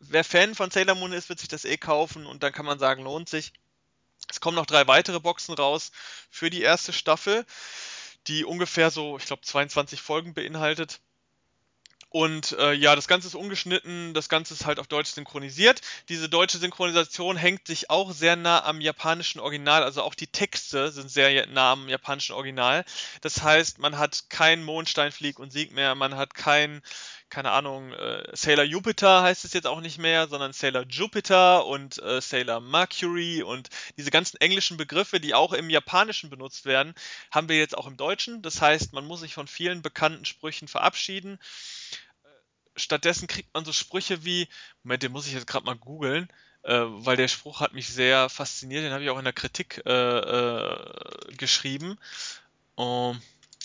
Wer 0.00 0.24
Fan 0.24 0.54
von 0.54 0.70
Sailor 0.70 0.94
Moon 0.94 1.12
ist, 1.12 1.28
wird 1.28 1.40
sich 1.40 1.48
das 1.48 1.64
eh 1.64 1.76
kaufen 1.76 2.24
und 2.24 2.42
dann 2.42 2.52
kann 2.52 2.64
man 2.64 2.78
sagen, 2.78 3.02
lohnt 3.02 3.28
sich. 3.28 3.52
Es 4.28 4.40
kommen 4.40 4.56
noch 4.56 4.66
drei 4.66 4.86
weitere 4.86 5.20
Boxen 5.20 5.54
raus 5.54 5.92
für 6.30 6.50
die 6.50 6.62
erste 6.62 6.92
Staffel, 6.92 7.44
die 8.26 8.44
ungefähr 8.44 8.90
so, 8.90 9.16
ich 9.18 9.26
glaube, 9.26 9.42
22 9.42 10.00
Folgen 10.00 10.34
beinhaltet. 10.34 11.00
Und 12.10 12.52
äh, 12.52 12.72
ja, 12.72 12.96
das 12.96 13.06
Ganze 13.06 13.28
ist 13.28 13.34
ungeschnitten, 13.34 14.14
das 14.14 14.30
Ganze 14.30 14.54
ist 14.54 14.64
halt 14.64 14.78
auf 14.78 14.86
Deutsch 14.86 15.10
synchronisiert. 15.10 15.82
Diese 16.08 16.30
deutsche 16.30 16.56
Synchronisation 16.56 17.36
hängt 17.36 17.66
sich 17.66 17.90
auch 17.90 18.12
sehr 18.12 18.34
nah 18.34 18.64
am 18.64 18.80
japanischen 18.80 19.40
Original, 19.40 19.82
also 19.82 20.02
auch 20.02 20.14
die 20.14 20.26
Texte 20.26 20.90
sind 20.90 21.10
sehr 21.10 21.46
nah 21.48 21.72
am 21.72 21.88
japanischen 21.90 22.32
Original. 22.32 22.86
Das 23.20 23.42
heißt, 23.42 23.78
man 23.78 23.98
hat 23.98 24.24
kein 24.30 24.64
Mondstein, 24.64 25.12
Flieg 25.12 25.38
und 25.38 25.52
Sieg 25.52 25.72
mehr, 25.72 25.94
man 25.94 26.16
hat 26.16 26.32
kein, 26.32 26.80
keine 27.28 27.50
Ahnung, 27.50 27.92
äh, 27.92 28.24
Sailor 28.32 28.64
Jupiter 28.64 29.22
heißt 29.22 29.44
es 29.44 29.52
jetzt 29.52 29.66
auch 29.66 29.82
nicht 29.82 29.98
mehr, 29.98 30.28
sondern 30.28 30.54
Sailor 30.54 30.86
Jupiter 30.88 31.66
und 31.66 32.02
äh, 32.02 32.22
Sailor 32.22 32.60
Mercury 32.60 33.42
und 33.42 33.68
diese 33.98 34.10
ganzen 34.10 34.40
englischen 34.40 34.78
Begriffe, 34.78 35.20
die 35.20 35.34
auch 35.34 35.52
im 35.52 35.68
Japanischen 35.68 36.30
benutzt 36.30 36.64
werden, 36.64 36.94
haben 37.30 37.50
wir 37.50 37.58
jetzt 37.58 37.76
auch 37.76 37.86
im 37.86 37.98
Deutschen. 37.98 38.40
Das 38.40 38.62
heißt, 38.62 38.94
man 38.94 39.04
muss 39.04 39.20
sich 39.20 39.34
von 39.34 39.46
vielen 39.46 39.82
bekannten 39.82 40.24
Sprüchen 40.24 40.68
verabschieden 40.68 41.38
stattdessen 42.78 43.28
kriegt 43.28 43.52
man 43.54 43.64
so 43.64 43.72
Sprüche 43.72 44.24
wie, 44.24 44.48
Moment, 44.82 45.02
den 45.02 45.12
muss 45.12 45.26
ich 45.26 45.34
jetzt 45.34 45.46
gerade 45.46 45.66
mal 45.66 45.76
googeln, 45.76 46.28
äh, 46.62 46.80
weil 46.84 47.16
der 47.16 47.28
Spruch 47.28 47.60
hat 47.60 47.72
mich 47.72 47.88
sehr 47.88 48.28
fasziniert, 48.28 48.84
den 48.84 48.92
habe 48.92 49.04
ich 49.04 49.10
auch 49.10 49.18
in 49.18 49.24
der 49.24 49.32
Kritik 49.32 49.82
äh, 49.86 49.90
äh, 49.90 51.34
geschrieben. 51.36 51.98
Um, 52.74 53.20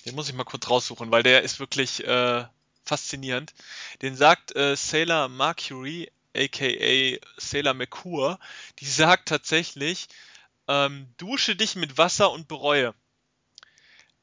den 0.05 0.16
muss 0.16 0.28
ich 0.28 0.36
mal 0.36 0.43
kurz 0.43 0.70
raussuchen, 0.70 1.11
weil 1.11 1.24
der 1.24 1.43
ist 1.43 1.59
wirklich 1.59 2.03
äh, 2.05 2.45
faszinierend. 2.84 3.53
Den 4.01 4.16
sagt 4.16 4.55
äh, 4.55 4.76
Sailor 4.76 5.30
Mercury, 5.30 6.11
aka 6.36 7.20
Sailor 7.38 7.74
Mercure, 7.74 8.39
die 8.80 8.86
sagt 8.86 9.30
tatsächlich, 9.30 10.07
ähm, 10.68 11.07
dusche 11.18 11.55
dich 11.55 11.76
mit 11.76 11.97
Wasser 11.97 12.32
und 12.32 12.47
bereue. 12.47 12.93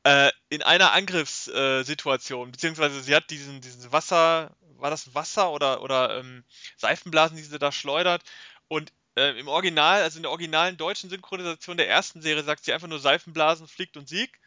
Äh, 0.05 0.31
in 0.49 0.63
einer 0.63 0.93
Angriffssituation, 0.93 2.53
beziehungsweise 2.53 3.03
sie 3.03 3.15
hat 3.15 3.31
diesen, 3.31 3.61
diesen 3.61 3.93
Wasser, 3.93 4.57
war 4.77 4.91
das 4.91 5.15
Wasser 5.15 5.51
oder, 5.53 5.83
oder 5.83 6.19
ähm, 6.19 6.45
Seifenblasen, 6.77 7.37
die 7.37 7.43
sie 7.43 7.59
da 7.59 7.71
schleudert. 7.71 8.23
Und 8.69 8.93
äh, 9.17 9.39
im 9.39 9.49
Original, 9.49 10.03
also 10.03 10.19
in 10.19 10.23
der 10.23 10.31
originalen 10.31 10.77
deutschen 10.77 11.11
Synchronisation 11.11 11.77
der 11.77 11.89
ersten 11.89 12.23
Serie, 12.23 12.43
sagt 12.45 12.65
sie 12.65 12.73
einfach 12.73 12.89
nur 12.89 13.01
Seifenblasen, 13.01 13.69
fliegt 13.69 13.97
und 13.97 14.09
Sieg. 14.09 14.41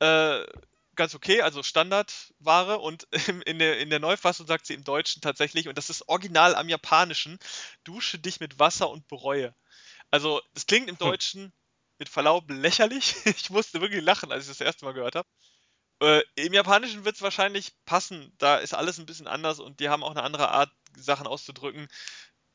Äh, 0.00 0.44
ganz 0.96 1.14
okay, 1.14 1.40
also 1.40 1.62
Standardware. 1.62 2.78
Und 2.78 3.08
in 3.46 3.58
der, 3.58 3.78
in 3.78 3.88
der 3.88 4.00
Neufassung 4.00 4.46
sagt 4.46 4.66
sie 4.66 4.74
im 4.74 4.84
Deutschen 4.84 5.22
tatsächlich, 5.22 5.68
und 5.68 5.78
das 5.78 5.88
ist 5.88 6.08
original 6.08 6.54
am 6.54 6.68
Japanischen, 6.68 7.38
dusche 7.84 8.18
dich 8.18 8.40
mit 8.40 8.58
Wasser 8.58 8.90
und 8.90 9.08
bereue. 9.08 9.54
Also, 10.10 10.42
das 10.54 10.66
klingt 10.66 10.88
im 10.88 10.98
hm. 10.98 11.06
Deutschen. 11.06 11.52
Mit 12.00 12.08
Verlaub 12.08 12.50
lächerlich. 12.50 13.14
Ich 13.26 13.50
musste 13.50 13.80
wirklich 13.80 14.02
lachen, 14.02 14.32
als 14.32 14.44
ich 14.44 14.50
das 14.50 14.60
erste 14.60 14.84
Mal 14.84 14.94
gehört 14.94 15.14
habe. 15.14 15.28
Äh, 16.02 16.22
Im 16.34 16.52
Japanischen 16.52 17.04
wird 17.04 17.16
es 17.16 17.22
wahrscheinlich 17.22 17.74
passen. 17.84 18.32
Da 18.38 18.56
ist 18.56 18.74
alles 18.74 18.98
ein 18.98 19.06
bisschen 19.06 19.28
anders 19.28 19.60
und 19.60 19.78
die 19.80 19.88
haben 19.88 20.02
auch 20.02 20.10
eine 20.10 20.24
andere 20.24 20.50
Art, 20.50 20.72
Sachen 20.96 21.26
auszudrücken. 21.28 21.86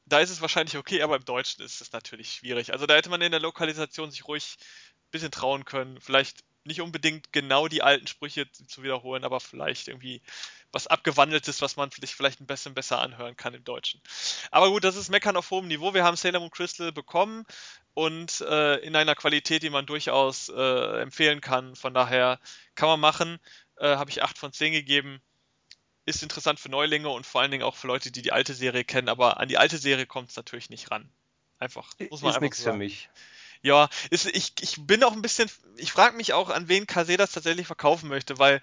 Da 0.06 0.20
ist 0.20 0.32
es 0.32 0.42
wahrscheinlich 0.42 0.78
okay, 0.78 1.02
aber 1.04 1.16
im 1.16 1.26
Deutschen 1.26 1.64
ist 1.64 1.82
es 1.82 1.92
natürlich 1.94 2.34
schwierig. 2.34 2.74
Also 2.74 2.86
da 2.86 2.96
hätte 2.96 3.10
man 3.10 3.22
in 3.22 3.32
der 3.32 3.40
Lokalisation 3.40 4.12
sich 4.12 4.28
ruhig 4.28 4.58
ein 4.60 5.12
bisschen 5.12 5.32
trauen 5.32 5.66
können. 5.66 6.02
Vielleicht 6.02 6.44
nicht 6.66 6.82
unbedingt 6.82 7.32
genau 7.32 7.68
die 7.68 7.82
alten 7.82 8.08
Sprüche 8.08 8.52
zu 8.52 8.84
wiederholen, 8.84 9.24
aber 9.24 9.40
vielleicht 9.40 9.88
irgendwie 9.88 10.22
was 10.72 10.88
abgewandeltes, 10.88 11.62
was 11.62 11.78
man 11.78 11.90
sich 11.92 12.16
vielleicht 12.16 12.42
ein 12.42 12.48
bisschen 12.48 12.74
besser 12.74 13.00
anhören 13.00 13.38
kann 13.38 13.54
im 13.54 13.64
Deutschen. 13.64 14.02
Aber 14.52 14.70
gut, 14.70 14.84
das 14.84 14.96
ist 14.96 15.10
Meckern 15.10 15.38
auf 15.38 15.50
hohem 15.52 15.68
Niveau. 15.68 15.94
Wir 15.94 16.04
haben 16.04 16.18
Sailor 16.18 16.42
Moon 16.42 16.52
Crystal 16.52 16.92
bekommen 16.92 17.46
und 17.94 18.42
äh, 18.42 18.76
in 18.78 18.96
einer 18.96 19.16
Qualität, 19.16 19.64
die 19.64 19.70
man 19.70 19.86
durchaus 19.86 20.50
äh, 20.50 21.02
empfehlen 21.02 21.40
kann. 21.40 21.76
Von 21.76 21.94
daher 21.94 22.40
kann 22.76 22.90
man 22.90 23.00
machen. 23.00 23.40
Äh, 23.78 23.96
Habe 23.96 24.10
ich 24.10 24.22
8 24.22 24.38
von 24.38 24.52
10 24.52 24.74
gegeben. 24.74 25.22
Ist 26.06 26.22
interessant 26.22 26.60
für 26.60 26.70
Neulinge 26.70 27.10
und 27.10 27.26
vor 27.26 27.42
allen 27.42 27.52
Dingen 27.52 27.64
auch 27.64 27.76
für 27.76 27.88
Leute, 27.88 28.12
die 28.12 28.22
die 28.22 28.34
alte 28.34 28.54
Serie 28.54 28.84
kennen. 28.84 29.08
Aber 29.08 29.40
an 29.40 29.48
die 29.48 29.58
alte 29.58 29.78
Serie 29.78 30.06
kommt 30.06 30.30
es 30.30 30.36
natürlich 30.36 30.70
nicht 30.70 30.92
ran. 30.92 31.10
Einfach. 31.58 31.90
Muss 32.10 32.22
man 32.22 32.34
ist 32.34 32.42
nichts 32.42 32.62
für 32.62 32.74
mich. 32.74 33.10
Ja, 33.66 33.90
ist, 34.12 34.28
ich, 34.28 34.54
ich 34.62 34.86
bin 34.86 35.04
auch 35.04 35.14
ein 35.14 35.24
bisschen, 35.24 35.50
ich 35.78 35.92
frage 35.92 36.16
mich 36.16 36.34
auch, 36.34 36.52
an 36.52 36.68
wen 36.68 36.86
Kase 36.86 37.18
das 37.18 37.32
tatsächlich 37.32 37.66
verkaufen 37.66 38.08
möchte, 38.10 38.38
weil 38.38 38.62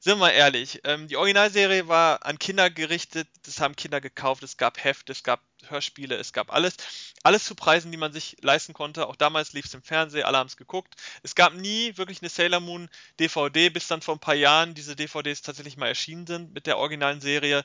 sind 0.00 0.14
wir 0.14 0.16
mal 0.16 0.30
ehrlich, 0.30 0.80
ähm, 0.82 1.06
die 1.06 1.16
Originalserie 1.16 1.86
war 1.86 2.26
an 2.26 2.36
Kinder 2.36 2.68
gerichtet, 2.68 3.28
das 3.44 3.60
haben 3.60 3.76
Kinder 3.76 4.00
gekauft, 4.00 4.42
es 4.42 4.56
gab 4.56 4.82
Heft, 4.82 5.08
es 5.08 5.22
gab 5.22 5.40
Hörspiele, 5.68 6.16
es 6.16 6.32
gab 6.32 6.52
alles. 6.52 6.78
Alles 7.22 7.44
zu 7.44 7.54
Preisen, 7.54 7.92
die 7.92 7.96
man 7.96 8.12
sich 8.12 8.38
leisten 8.40 8.72
konnte. 8.72 9.06
Auch 9.06 9.14
damals 9.14 9.52
lief 9.52 9.66
es 9.66 9.74
im 9.74 9.84
Fernsehen, 9.84 10.24
alle 10.24 10.38
haben 10.38 10.48
es 10.48 10.56
geguckt. 10.56 10.96
Es 11.22 11.36
gab 11.36 11.54
nie 11.54 11.96
wirklich 11.96 12.20
eine 12.20 12.28
Sailor 12.28 12.58
Moon 12.58 12.88
DVD, 13.20 13.70
bis 13.70 13.86
dann 13.86 14.02
vor 14.02 14.16
ein 14.16 14.20
paar 14.20 14.34
Jahren 14.34 14.74
diese 14.74 14.96
DVDs 14.96 15.42
tatsächlich 15.42 15.76
mal 15.76 15.86
erschienen 15.86 16.26
sind 16.26 16.52
mit 16.54 16.66
der 16.66 16.78
originalen 16.78 17.20
Serie. 17.20 17.64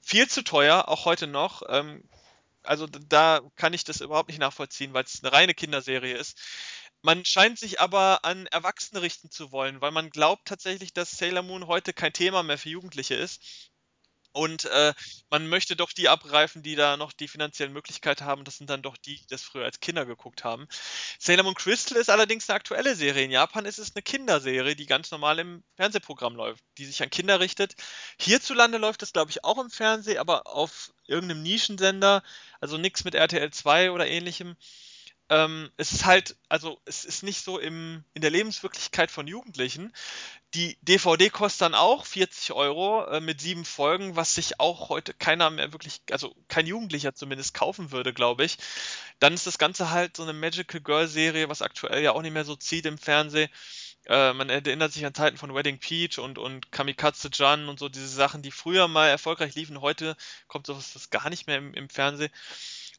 Viel 0.00 0.28
zu 0.28 0.42
teuer, 0.42 0.88
auch 0.88 1.04
heute 1.04 1.28
noch. 1.28 1.62
Ähm, 1.68 2.02
also 2.62 2.86
da 2.86 3.40
kann 3.56 3.72
ich 3.72 3.84
das 3.84 4.00
überhaupt 4.00 4.28
nicht 4.28 4.38
nachvollziehen, 4.40 4.92
weil 4.92 5.04
es 5.04 5.22
eine 5.22 5.32
reine 5.32 5.54
Kinderserie 5.54 6.16
ist. 6.16 6.38
Man 7.02 7.24
scheint 7.24 7.58
sich 7.58 7.80
aber 7.80 8.24
an 8.24 8.46
Erwachsene 8.46 9.00
richten 9.02 9.30
zu 9.30 9.52
wollen, 9.52 9.80
weil 9.80 9.90
man 9.90 10.10
glaubt 10.10 10.46
tatsächlich, 10.46 10.92
dass 10.92 11.12
Sailor 11.12 11.42
Moon 11.42 11.66
heute 11.66 11.94
kein 11.94 12.12
Thema 12.12 12.42
mehr 12.42 12.58
für 12.58 12.68
Jugendliche 12.68 13.14
ist. 13.14 13.69
Und 14.32 14.64
äh, 14.66 14.94
man 15.28 15.48
möchte 15.48 15.74
doch 15.74 15.92
die 15.92 16.08
abgreifen, 16.08 16.62
die 16.62 16.76
da 16.76 16.96
noch 16.96 17.12
die 17.12 17.28
finanziellen 17.28 17.72
Möglichkeiten 17.72 18.24
haben. 18.24 18.44
Das 18.44 18.58
sind 18.58 18.70
dann 18.70 18.82
doch 18.82 18.96
die, 18.96 19.16
die 19.16 19.26
das 19.28 19.42
früher 19.42 19.64
als 19.64 19.80
Kinder 19.80 20.06
geguckt 20.06 20.44
haben. 20.44 20.68
Sailor 21.18 21.44
Moon 21.44 21.54
Crystal 21.54 21.98
ist 21.98 22.10
allerdings 22.10 22.48
eine 22.48 22.56
aktuelle 22.56 22.94
Serie. 22.94 23.24
In 23.24 23.30
Japan 23.30 23.64
ist 23.64 23.78
es 23.78 23.94
eine 23.94 24.02
Kinderserie, 24.02 24.76
die 24.76 24.86
ganz 24.86 25.10
normal 25.10 25.38
im 25.40 25.64
Fernsehprogramm 25.76 26.36
läuft, 26.36 26.62
die 26.78 26.86
sich 26.86 27.02
an 27.02 27.10
Kinder 27.10 27.40
richtet. 27.40 27.74
Hierzulande 28.18 28.78
läuft 28.78 29.02
das, 29.02 29.12
glaube 29.12 29.30
ich, 29.30 29.44
auch 29.44 29.58
im 29.58 29.70
Fernsehen, 29.70 30.18
aber 30.18 30.46
auf 30.46 30.92
irgendeinem 31.06 31.42
Nischensender. 31.42 32.22
Also 32.60 32.78
nichts 32.78 33.04
mit 33.04 33.14
RTL 33.14 33.50
2 33.50 33.90
oder 33.90 34.06
ähnlichem. 34.06 34.56
Ähm, 35.30 35.70
es 35.76 35.92
ist 35.92 36.04
halt, 36.04 36.36
also 36.48 36.80
es 36.84 37.04
ist 37.04 37.22
nicht 37.22 37.44
so 37.44 37.60
im, 37.60 38.04
in 38.14 38.20
der 38.20 38.32
Lebenswirklichkeit 38.32 39.12
von 39.12 39.28
Jugendlichen. 39.28 39.92
Die 40.54 40.76
DVD 40.82 41.30
kostet 41.30 41.62
dann 41.62 41.74
auch 41.76 42.04
40 42.04 42.52
Euro 42.52 43.06
äh, 43.06 43.20
mit 43.20 43.40
sieben 43.40 43.64
Folgen, 43.64 44.16
was 44.16 44.34
sich 44.34 44.58
auch 44.58 44.88
heute 44.88 45.14
keiner 45.14 45.48
mehr 45.50 45.72
wirklich, 45.72 46.02
also 46.10 46.34
kein 46.48 46.66
Jugendlicher 46.66 47.14
zumindest 47.14 47.54
kaufen 47.54 47.92
würde, 47.92 48.12
glaube 48.12 48.44
ich. 48.44 48.58
Dann 49.20 49.32
ist 49.32 49.46
das 49.46 49.58
Ganze 49.58 49.90
halt 49.90 50.16
so 50.16 50.24
eine 50.24 50.32
Magical 50.32 50.80
Girl 50.80 51.06
Serie, 51.06 51.48
was 51.48 51.62
aktuell 51.62 52.02
ja 52.02 52.10
auch 52.12 52.22
nicht 52.22 52.32
mehr 52.32 52.44
so 52.44 52.56
zieht 52.56 52.84
im 52.84 52.98
Fernsehen. 52.98 53.48
Äh, 54.06 54.32
man 54.32 54.50
erinnert 54.50 54.92
sich 54.92 55.06
an 55.06 55.14
Zeiten 55.14 55.36
von 55.36 55.54
Wedding 55.54 55.78
Peach 55.78 56.18
und, 56.18 56.38
und 56.38 56.72
Kamikaze 56.72 57.30
Jan 57.32 57.68
und 57.68 57.78
so 57.78 57.88
diese 57.88 58.08
Sachen, 58.08 58.42
die 58.42 58.50
früher 58.50 58.88
mal 58.88 59.08
erfolgreich 59.08 59.54
liefen. 59.54 59.80
Heute 59.80 60.16
kommt 60.48 60.66
sowas 60.66 61.10
gar 61.10 61.30
nicht 61.30 61.46
mehr 61.46 61.58
im, 61.58 61.72
im 61.74 61.88
Fernsehen. 61.88 62.32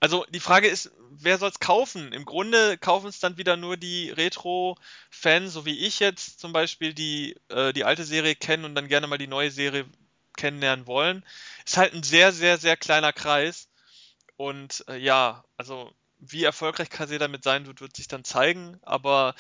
Also 0.01 0.25
die 0.31 0.39
Frage 0.39 0.67
ist, 0.67 0.91
wer 1.11 1.37
soll 1.37 1.49
es 1.49 1.59
kaufen? 1.59 2.11
Im 2.11 2.25
Grunde 2.25 2.77
kaufen 2.77 3.07
es 3.07 3.19
dann 3.19 3.37
wieder 3.37 3.55
nur 3.55 3.77
die 3.77 4.09
Retro-Fans, 4.09 5.53
so 5.53 5.65
wie 5.65 5.85
ich 5.85 5.99
jetzt 5.99 6.39
zum 6.39 6.53
Beispiel, 6.53 6.93
die 6.93 7.35
äh, 7.49 7.71
die 7.71 7.85
alte 7.85 8.03
Serie 8.03 8.35
kennen 8.35 8.65
und 8.65 8.75
dann 8.75 8.87
gerne 8.87 9.07
mal 9.07 9.19
die 9.19 9.27
neue 9.27 9.51
Serie 9.51 9.85
kennenlernen 10.37 10.87
wollen. 10.87 11.23
Ist 11.65 11.77
halt 11.77 11.93
ein 11.93 12.03
sehr, 12.03 12.31
sehr, 12.33 12.57
sehr 12.57 12.77
kleiner 12.77 13.13
Kreis. 13.13 13.69
Und 14.37 14.85
äh, 14.89 14.97
ja, 14.97 15.45
also 15.57 15.93
wie 16.22 16.43
erfolgreich 16.43 16.89
Kase 16.89 17.18
damit 17.18 17.43
sein 17.43 17.65
wird, 17.65 17.81
wird 17.81 17.95
sich 17.95 18.07
dann 18.07 18.23
zeigen. 18.23 18.80
Aber 18.84 19.34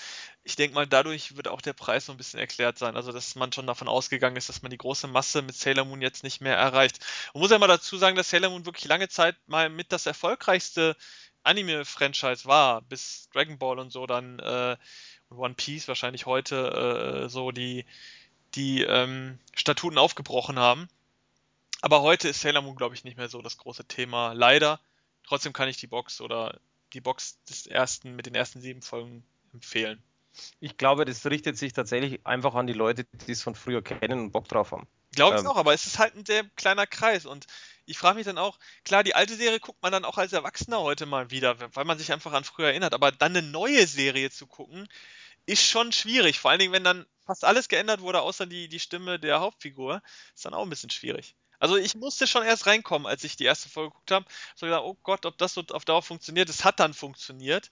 ich 0.43 0.55
denke 0.55 0.73
mal, 0.73 0.87
dadurch 0.87 1.37
wird 1.37 1.47
auch 1.47 1.61
der 1.61 1.73
Preis 1.73 2.07
so 2.07 2.11
ein 2.11 2.17
bisschen 2.17 2.39
erklärt 2.39 2.79
sein. 2.79 2.95
Also, 2.95 3.11
dass 3.11 3.35
man 3.35 3.53
schon 3.53 3.67
davon 3.67 3.87
ausgegangen 3.87 4.35
ist, 4.35 4.49
dass 4.49 4.63
man 4.63 4.71
die 4.71 4.77
große 4.77 5.07
Masse 5.07 5.43
mit 5.43 5.55
Sailor 5.55 5.85
Moon 5.85 6.01
jetzt 6.01 6.23
nicht 6.23 6.41
mehr 6.41 6.57
erreicht. 6.57 6.99
Man 7.33 7.41
muss 7.41 7.51
ja 7.51 7.59
mal 7.59 7.67
dazu 7.67 7.97
sagen, 7.97 8.15
dass 8.15 8.29
Sailor 8.31 8.49
Moon 8.49 8.65
wirklich 8.65 8.85
lange 8.85 9.09
Zeit 9.09 9.35
mal 9.47 9.69
mit 9.69 9.91
das 9.91 10.07
erfolgreichste 10.07 10.97
Anime-Franchise 11.43 12.45
war, 12.45 12.81
bis 12.81 13.29
Dragon 13.31 13.59
Ball 13.59 13.79
und 13.79 13.91
so 13.91 14.07
dann 14.07 14.39
äh, 14.39 14.75
One 15.29 15.53
Piece 15.53 15.87
wahrscheinlich 15.87 16.25
heute 16.25 17.23
äh, 17.25 17.29
so 17.29 17.51
die, 17.51 17.85
die 18.55 18.81
ähm, 18.81 19.37
Statuten 19.53 19.99
aufgebrochen 19.99 20.57
haben. 20.57 20.89
Aber 21.81 22.01
heute 22.01 22.27
ist 22.27 22.41
Sailor 22.41 22.63
Moon, 22.63 22.75
glaube 22.75 22.95
ich, 22.95 23.03
nicht 23.03 23.17
mehr 23.17 23.29
so 23.29 23.41
das 23.41 23.57
große 23.57 23.85
Thema. 23.85 24.33
Leider. 24.33 24.79
Trotzdem 25.23 25.53
kann 25.53 25.69
ich 25.69 25.77
die 25.77 25.87
Box 25.87 26.21
oder 26.21 26.59
die 26.93 27.01
Box 27.01 27.41
des 27.45 27.67
ersten 27.67 28.15
mit 28.15 28.25
den 28.25 28.35
ersten 28.35 28.61
sieben 28.61 28.81
Folgen 28.81 29.23
empfehlen. 29.53 30.01
Ich 30.59 30.77
glaube, 30.77 31.05
das 31.05 31.25
richtet 31.25 31.57
sich 31.57 31.73
tatsächlich 31.73 32.25
einfach 32.25 32.55
an 32.55 32.67
die 32.67 32.73
Leute, 32.73 33.05
die 33.27 33.31
es 33.31 33.43
von 33.43 33.55
früher 33.55 33.81
kennen 33.81 34.19
und 34.19 34.31
Bock 34.31 34.47
drauf 34.47 34.71
haben. 34.71 34.87
Glaube 35.13 35.35
ich 35.35 35.41
ähm. 35.41 35.47
auch, 35.47 35.57
aber 35.57 35.73
es 35.73 35.85
ist 35.85 35.99
halt 35.99 36.15
ein 36.15 36.25
sehr 36.25 36.45
kleiner 36.55 36.87
Kreis 36.87 37.25
und 37.25 37.45
ich 37.85 37.97
frage 37.97 38.15
mich 38.15 38.25
dann 38.25 38.37
auch, 38.37 38.57
klar, 38.85 39.03
die 39.03 39.15
alte 39.15 39.35
Serie 39.35 39.59
guckt 39.59 39.81
man 39.81 39.91
dann 39.91 40.05
auch 40.05 40.17
als 40.17 40.31
Erwachsener 40.31 40.79
heute 40.79 41.05
mal 41.05 41.31
wieder, 41.31 41.57
weil 41.75 41.83
man 41.83 41.97
sich 41.97 42.13
einfach 42.13 42.31
an 42.31 42.45
früher 42.45 42.67
erinnert, 42.67 42.93
aber 42.93 43.11
dann 43.11 43.35
eine 43.35 43.45
neue 43.45 43.85
Serie 43.87 44.29
zu 44.29 44.47
gucken, 44.47 44.87
ist 45.45 45.65
schon 45.65 45.91
schwierig. 45.91 46.39
Vor 46.39 46.51
allen 46.51 46.59
Dingen, 46.59 46.73
wenn 46.73 46.85
dann 46.85 47.05
fast 47.25 47.43
alles 47.43 47.67
geändert 47.67 48.01
wurde, 48.01 48.21
außer 48.21 48.45
die, 48.45 48.69
die 48.69 48.79
Stimme 48.79 49.19
der 49.19 49.41
Hauptfigur, 49.41 50.01
ist 50.33 50.45
dann 50.45 50.53
auch 50.53 50.63
ein 50.63 50.69
bisschen 50.69 50.89
schwierig. 50.89 51.35
Also 51.61 51.77
ich 51.77 51.93
musste 51.95 52.25
schon 52.25 52.43
erst 52.43 52.65
reinkommen, 52.65 53.05
als 53.07 53.23
ich 53.23 53.35
die 53.37 53.45
erste 53.45 53.69
Folge 53.69 53.91
geguckt 53.91 54.11
habe. 54.11 54.25
So 54.55 54.65
gedacht, 54.65 54.81
oh 54.83 54.97
Gott, 55.03 55.27
ob 55.27 55.37
das 55.37 55.53
so 55.53 55.61
auf 55.71 55.85
Dauer 55.85 56.01
funktioniert. 56.01 56.49
Es 56.49 56.65
hat 56.65 56.79
dann 56.79 56.95
funktioniert. 56.95 57.69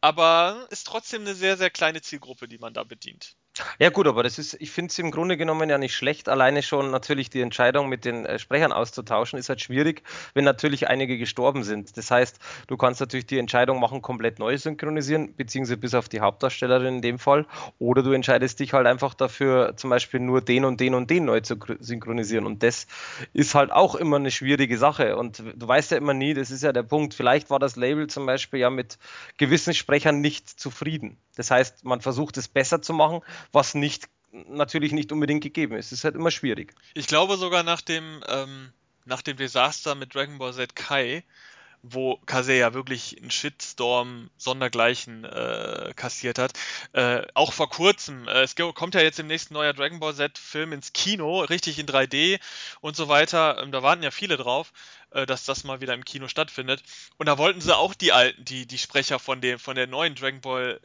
Aber 0.00 0.66
ist 0.70 0.86
trotzdem 0.86 1.22
eine 1.22 1.34
sehr, 1.34 1.58
sehr 1.58 1.70
kleine 1.70 2.00
Zielgruppe, 2.02 2.48
die 2.48 2.58
man 2.58 2.72
da 2.72 2.82
bedient. 2.82 3.36
Ja 3.78 3.90
gut, 3.90 4.08
aber 4.08 4.24
das 4.24 4.38
ist, 4.38 4.54
ich 4.60 4.72
finde 4.72 4.90
es 4.90 4.98
im 4.98 5.12
Grunde 5.12 5.36
genommen 5.36 5.70
ja 5.70 5.78
nicht 5.78 5.94
schlecht. 5.94 6.28
Alleine 6.28 6.60
schon 6.62 6.90
natürlich 6.90 7.30
die 7.30 7.40
Entscheidung 7.40 7.88
mit 7.88 8.04
den 8.04 8.26
äh, 8.26 8.38
Sprechern 8.40 8.72
auszutauschen 8.72 9.38
ist 9.38 9.48
halt 9.48 9.60
schwierig, 9.60 10.02
wenn 10.34 10.44
natürlich 10.44 10.88
einige 10.88 11.18
gestorben 11.18 11.62
sind. 11.62 11.96
Das 11.96 12.10
heißt, 12.10 12.38
du 12.66 12.76
kannst 12.76 13.00
natürlich 13.00 13.26
die 13.26 13.38
Entscheidung 13.38 13.78
machen, 13.78 14.02
komplett 14.02 14.40
neu 14.40 14.58
synchronisieren, 14.58 15.36
beziehungsweise 15.36 15.76
bis 15.76 15.94
auf 15.94 16.08
die 16.08 16.20
Hauptdarstellerin 16.20 16.96
in 16.96 17.02
dem 17.02 17.18
Fall. 17.20 17.46
Oder 17.78 18.02
du 18.02 18.10
entscheidest 18.10 18.58
dich 18.58 18.72
halt 18.72 18.88
einfach 18.88 19.14
dafür, 19.14 19.76
zum 19.76 19.90
Beispiel 19.90 20.18
nur 20.18 20.40
den 20.40 20.64
und 20.64 20.80
den 20.80 20.94
und 20.94 21.08
den 21.08 21.24
neu 21.24 21.40
zu 21.40 21.56
synchronisieren. 21.78 22.46
Und 22.46 22.62
das 22.64 22.88
ist 23.32 23.54
halt 23.54 23.70
auch 23.70 23.94
immer 23.94 24.16
eine 24.16 24.32
schwierige 24.32 24.78
Sache. 24.78 25.16
Und 25.16 25.42
du 25.54 25.68
weißt 25.68 25.92
ja 25.92 25.96
immer 25.98 26.14
nie, 26.14 26.34
das 26.34 26.50
ist 26.50 26.62
ja 26.64 26.72
der 26.72 26.82
Punkt. 26.82 27.14
Vielleicht 27.14 27.50
war 27.50 27.60
das 27.60 27.76
Label 27.76 28.08
zum 28.08 28.26
Beispiel 28.26 28.58
ja 28.60 28.70
mit 28.70 28.98
gewissen 29.38 29.74
Sprechern 29.74 30.20
nicht 30.20 30.48
zufrieden. 30.48 31.18
Das 31.36 31.50
heißt, 31.50 31.84
man 31.84 32.00
versucht 32.00 32.36
es 32.36 32.48
besser 32.48 32.80
zu 32.82 32.92
machen, 32.92 33.20
was 33.52 33.74
nicht 33.74 34.08
natürlich 34.48 34.92
nicht 34.92 35.12
unbedingt 35.12 35.42
gegeben 35.42 35.76
ist. 35.76 35.86
Es 35.86 35.98
ist 35.98 36.04
halt 36.04 36.16
immer 36.16 36.30
schwierig. 36.30 36.74
Ich 36.94 37.06
glaube 37.06 37.36
sogar 37.36 37.62
nach 37.62 37.80
dem, 37.80 38.22
ähm, 38.28 38.72
nach 39.04 39.22
dem 39.22 39.36
Desaster 39.36 39.94
mit 39.94 40.14
Dragon 40.14 40.38
Ball 40.38 40.52
Z 40.52 40.74
Kai, 40.74 41.22
wo 41.82 42.16
Kase 42.24 42.54
ja 42.54 42.72
wirklich 42.72 43.20
einen 43.20 43.30
Shitstorm 43.30 44.30
sondergleichen 44.38 45.24
äh, 45.24 45.92
kassiert 45.94 46.38
hat. 46.38 46.52
Äh, 46.92 47.22
auch 47.34 47.52
vor 47.52 47.68
kurzem, 47.68 48.26
äh, 48.26 48.42
es 48.42 48.56
kommt 48.56 48.94
ja 48.94 49.02
jetzt 49.02 49.20
im 49.20 49.26
nächsten 49.26 49.52
neuer 49.52 49.74
Dragon 49.74 50.00
Ball 50.00 50.14
Z-Film 50.14 50.72
ins 50.72 50.94
Kino, 50.94 51.40
richtig 51.40 51.78
in 51.78 51.86
3D 51.86 52.40
und 52.80 52.96
so 52.96 53.08
weiter. 53.08 53.62
Ähm, 53.62 53.70
da 53.70 53.82
warten 53.82 54.02
ja 54.02 54.10
viele 54.10 54.38
drauf, 54.38 54.72
äh, 55.10 55.26
dass 55.26 55.44
das 55.44 55.64
mal 55.64 55.82
wieder 55.82 55.92
im 55.92 56.06
Kino 56.06 56.26
stattfindet. 56.26 56.82
Und 57.18 57.26
da 57.26 57.36
wollten 57.36 57.60
sie 57.60 57.76
auch 57.76 57.92
die 57.92 58.12
alten, 58.12 58.42
die, 58.46 58.66
die 58.66 58.78
Sprecher 58.78 59.18
von 59.18 59.42
dem, 59.42 59.58
von 59.58 59.76
der 59.76 59.86
neuen 59.86 60.14
Dragon 60.14 60.40
Ball 60.40 60.80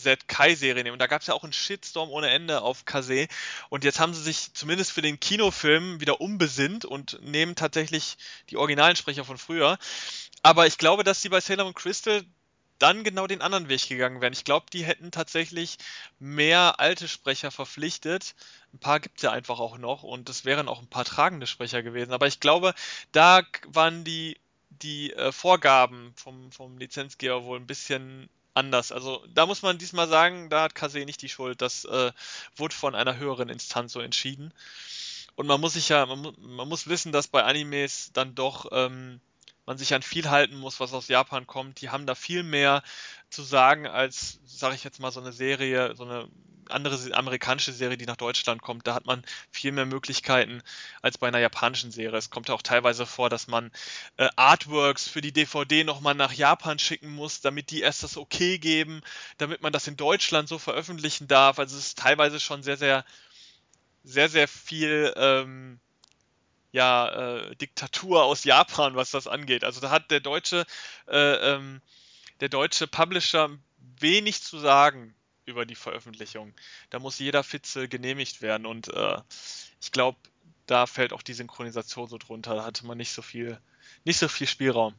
Z-Kai-Serie 0.00 0.82
nehmen. 0.82 0.94
Und 0.94 0.98
da 0.98 1.06
gab 1.06 1.20
es 1.20 1.28
ja 1.28 1.34
auch 1.34 1.44
einen 1.44 1.52
Shitstorm 1.52 2.10
ohne 2.10 2.30
Ende 2.30 2.62
auf 2.62 2.84
Kase. 2.84 3.28
Und 3.68 3.84
jetzt 3.84 4.00
haben 4.00 4.14
sie 4.14 4.22
sich 4.22 4.52
zumindest 4.54 4.92
für 4.92 5.02
den 5.02 5.20
Kinofilm 5.20 6.00
wieder 6.00 6.20
umbesinnt 6.20 6.84
und 6.84 7.20
nehmen 7.22 7.54
tatsächlich 7.54 8.16
die 8.50 8.56
originalen 8.56 8.96
Sprecher 8.96 9.24
von 9.24 9.38
früher. 9.38 9.78
Aber 10.42 10.66
ich 10.66 10.78
glaube, 10.78 11.04
dass 11.04 11.22
sie 11.22 11.28
bei 11.28 11.40
Sailor 11.40 11.64
Moon 11.64 11.74
Crystal 11.74 12.24
dann 12.80 13.04
genau 13.04 13.26
den 13.26 13.42
anderen 13.42 13.68
Weg 13.68 13.88
gegangen 13.88 14.20
wären. 14.20 14.32
Ich 14.32 14.44
glaube, 14.44 14.66
die 14.72 14.84
hätten 14.84 15.10
tatsächlich 15.10 15.76
mehr 16.18 16.80
alte 16.80 17.08
Sprecher 17.08 17.50
verpflichtet. 17.50 18.34
Ein 18.72 18.78
paar 18.78 19.00
gibt 19.00 19.18
es 19.18 19.22
ja 19.22 19.32
einfach 19.32 19.60
auch 19.60 19.76
noch 19.78 20.02
und 20.02 20.28
es 20.28 20.44
wären 20.44 20.68
auch 20.68 20.80
ein 20.80 20.88
paar 20.88 21.04
tragende 21.04 21.46
Sprecher 21.46 21.82
gewesen. 21.82 22.12
Aber 22.12 22.26
ich 22.26 22.40
glaube, 22.40 22.74
da 23.12 23.42
waren 23.66 24.02
die, 24.04 24.40
die 24.70 25.12
äh, 25.12 25.30
Vorgaben 25.30 26.12
vom, 26.16 26.50
vom 26.52 26.78
Lizenzgeber 26.78 27.44
wohl 27.44 27.60
ein 27.60 27.66
bisschen 27.66 28.30
anders. 28.54 28.92
Also 28.92 29.24
da 29.34 29.46
muss 29.46 29.62
man 29.62 29.78
diesmal 29.78 30.08
sagen, 30.08 30.50
da 30.50 30.62
hat 30.62 30.74
Kase 30.74 31.04
nicht 31.04 31.22
die 31.22 31.28
Schuld. 31.28 31.62
Das 31.62 31.84
äh, 31.84 32.12
wurde 32.56 32.74
von 32.74 32.94
einer 32.94 33.16
höheren 33.16 33.48
Instanz 33.48 33.92
so 33.92 34.00
entschieden. 34.00 34.52
Und 35.36 35.46
man 35.46 35.60
muss 35.60 35.74
sich 35.74 35.88
ja, 35.88 36.04
man, 36.06 36.34
man 36.38 36.68
muss 36.68 36.86
wissen, 36.88 37.12
dass 37.12 37.28
bei 37.28 37.44
Animes 37.44 38.10
dann 38.12 38.34
doch 38.34 38.66
ähm, 38.72 39.20
man 39.66 39.78
sich 39.78 39.94
an 39.94 40.02
viel 40.02 40.30
halten 40.30 40.56
muss, 40.56 40.80
was 40.80 40.92
aus 40.92 41.08
Japan 41.08 41.46
kommt. 41.46 41.80
Die 41.80 41.90
haben 41.90 42.06
da 42.06 42.14
viel 42.14 42.42
mehr 42.42 42.82
zu 43.28 43.42
sagen 43.42 43.86
als, 43.86 44.40
sage 44.44 44.74
ich 44.74 44.84
jetzt 44.84 45.00
mal, 45.00 45.12
so 45.12 45.20
eine 45.20 45.32
Serie, 45.32 45.94
so 45.96 46.04
eine 46.04 46.28
andere 46.70 46.98
amerikanische 47.14 47.72
Serie, 47.72 47.96
die 47.96 48.06
nach 48.06 48.16
Deutschland 48.16 48.62
kommt, 48.62 48.86
da 48.86 48.94
hat 48.94 49.06
man 49.06 49.24
viel 49.50 49.72
mehr 49.72 49.86
Möglichkeiten 49.86 50.62
als 51.02 51.18
bei 51.18 51.28
einer 51.28 51.38
japanischen 51.38 51.90
Serie. 51.90 52.18
Es 52.18 52.30
kommt 52.30 52.48
ja 52.48 52.54
auch 52.54 52.62
teilweise 52.62 53.06
vor, 53.06 53.28
dass 53.28 53.46
man 53.48 53.70
äh, 54.16 54.28
Artworks 54.36 55.08
für 55.08 55.20
die 55.20 55.32
DVD 55.32 55.84
nochmal 55.84 56.14
nach 56.14 56.32
Japan 56.32 56.78
schicken 56.78 57.10
muss, 57.10 57.40
damit 57.40 57.70
die 57.70 57.80
erst 57.80 58.02
das 58.02 58.16
Okay 58.16 58.58
geben, 58.58 59.02
damit 59.38 59.62
man 59.62 59.72
das 59.72 59.86
in 59.86 59.96
Deutschland 59.96 60.48
so 60.48 60.58
veröffentlichen 60.58 61.28
darf. 61.28 61.58
Also 61.58 61.76
es 61.76 61.88
ist 61.88 61.98
teilweise 61.98 62.40
schon 62.40 62.62
sehr, 62.62 62.76
sehr, 62.76 63.04
sehr, 64.04 64.28
sehr 64.28 64.48
viel 64.48 65.12
ähm, 65.16 65.80
ja, 66.72 67.08
äh, 67.08 67.56
Diktatur 67.56 68.24
aus 68.24 68.44
Japan, 68.44 68.94
was 68.94 69.10
das 69.10 69.26
angeht. 69.26 69.64
Also 69.64 69.80
da 69.80 69.90
hat 69.90 70.10
der 70.10 70.20
deutsche, 70.20 70.66
äh, 71.08 71.54
ähm, 71.54 71.80
der 72.40 72.48
deutsche 72.48 72.86
Publisher 72.86 73.50
wenig 73.98 74.42
zu 74.42 74.58
sagen 74.58 75.14
über 75.46 75.66
die 75.66 75.74
Veröffentlichung. 75.74 76.54
Da 76.90 76.98
muss 76.98 77.18
jeder 77.18 77.42
Fitze 77.42 77.88
genehmigt 77.88 78.40
werden 78.40 78.66
und 78.66 78.88
äh, 78.88 79.18
ich 79.80 79.92
glaube, 79.92 80.18
da 80.66 80.86
fällt 80.86 81.12
auch 81.12 81.22
die 81.22 81.34
Synchronisation 81.34 82.08
so 82.08 82.18
drunter. 82.18 82.54
Da 82.54 82.64
hatte 82.64 82.86
man 82.86 82.96
nicht 82.96 83.12
so 83.12 83.22
viel, 83.22 83.60
nicht 84.04 84.18
so 84.18 84.28
viel 84.28 84.46
Spielraum. 84.46 84.94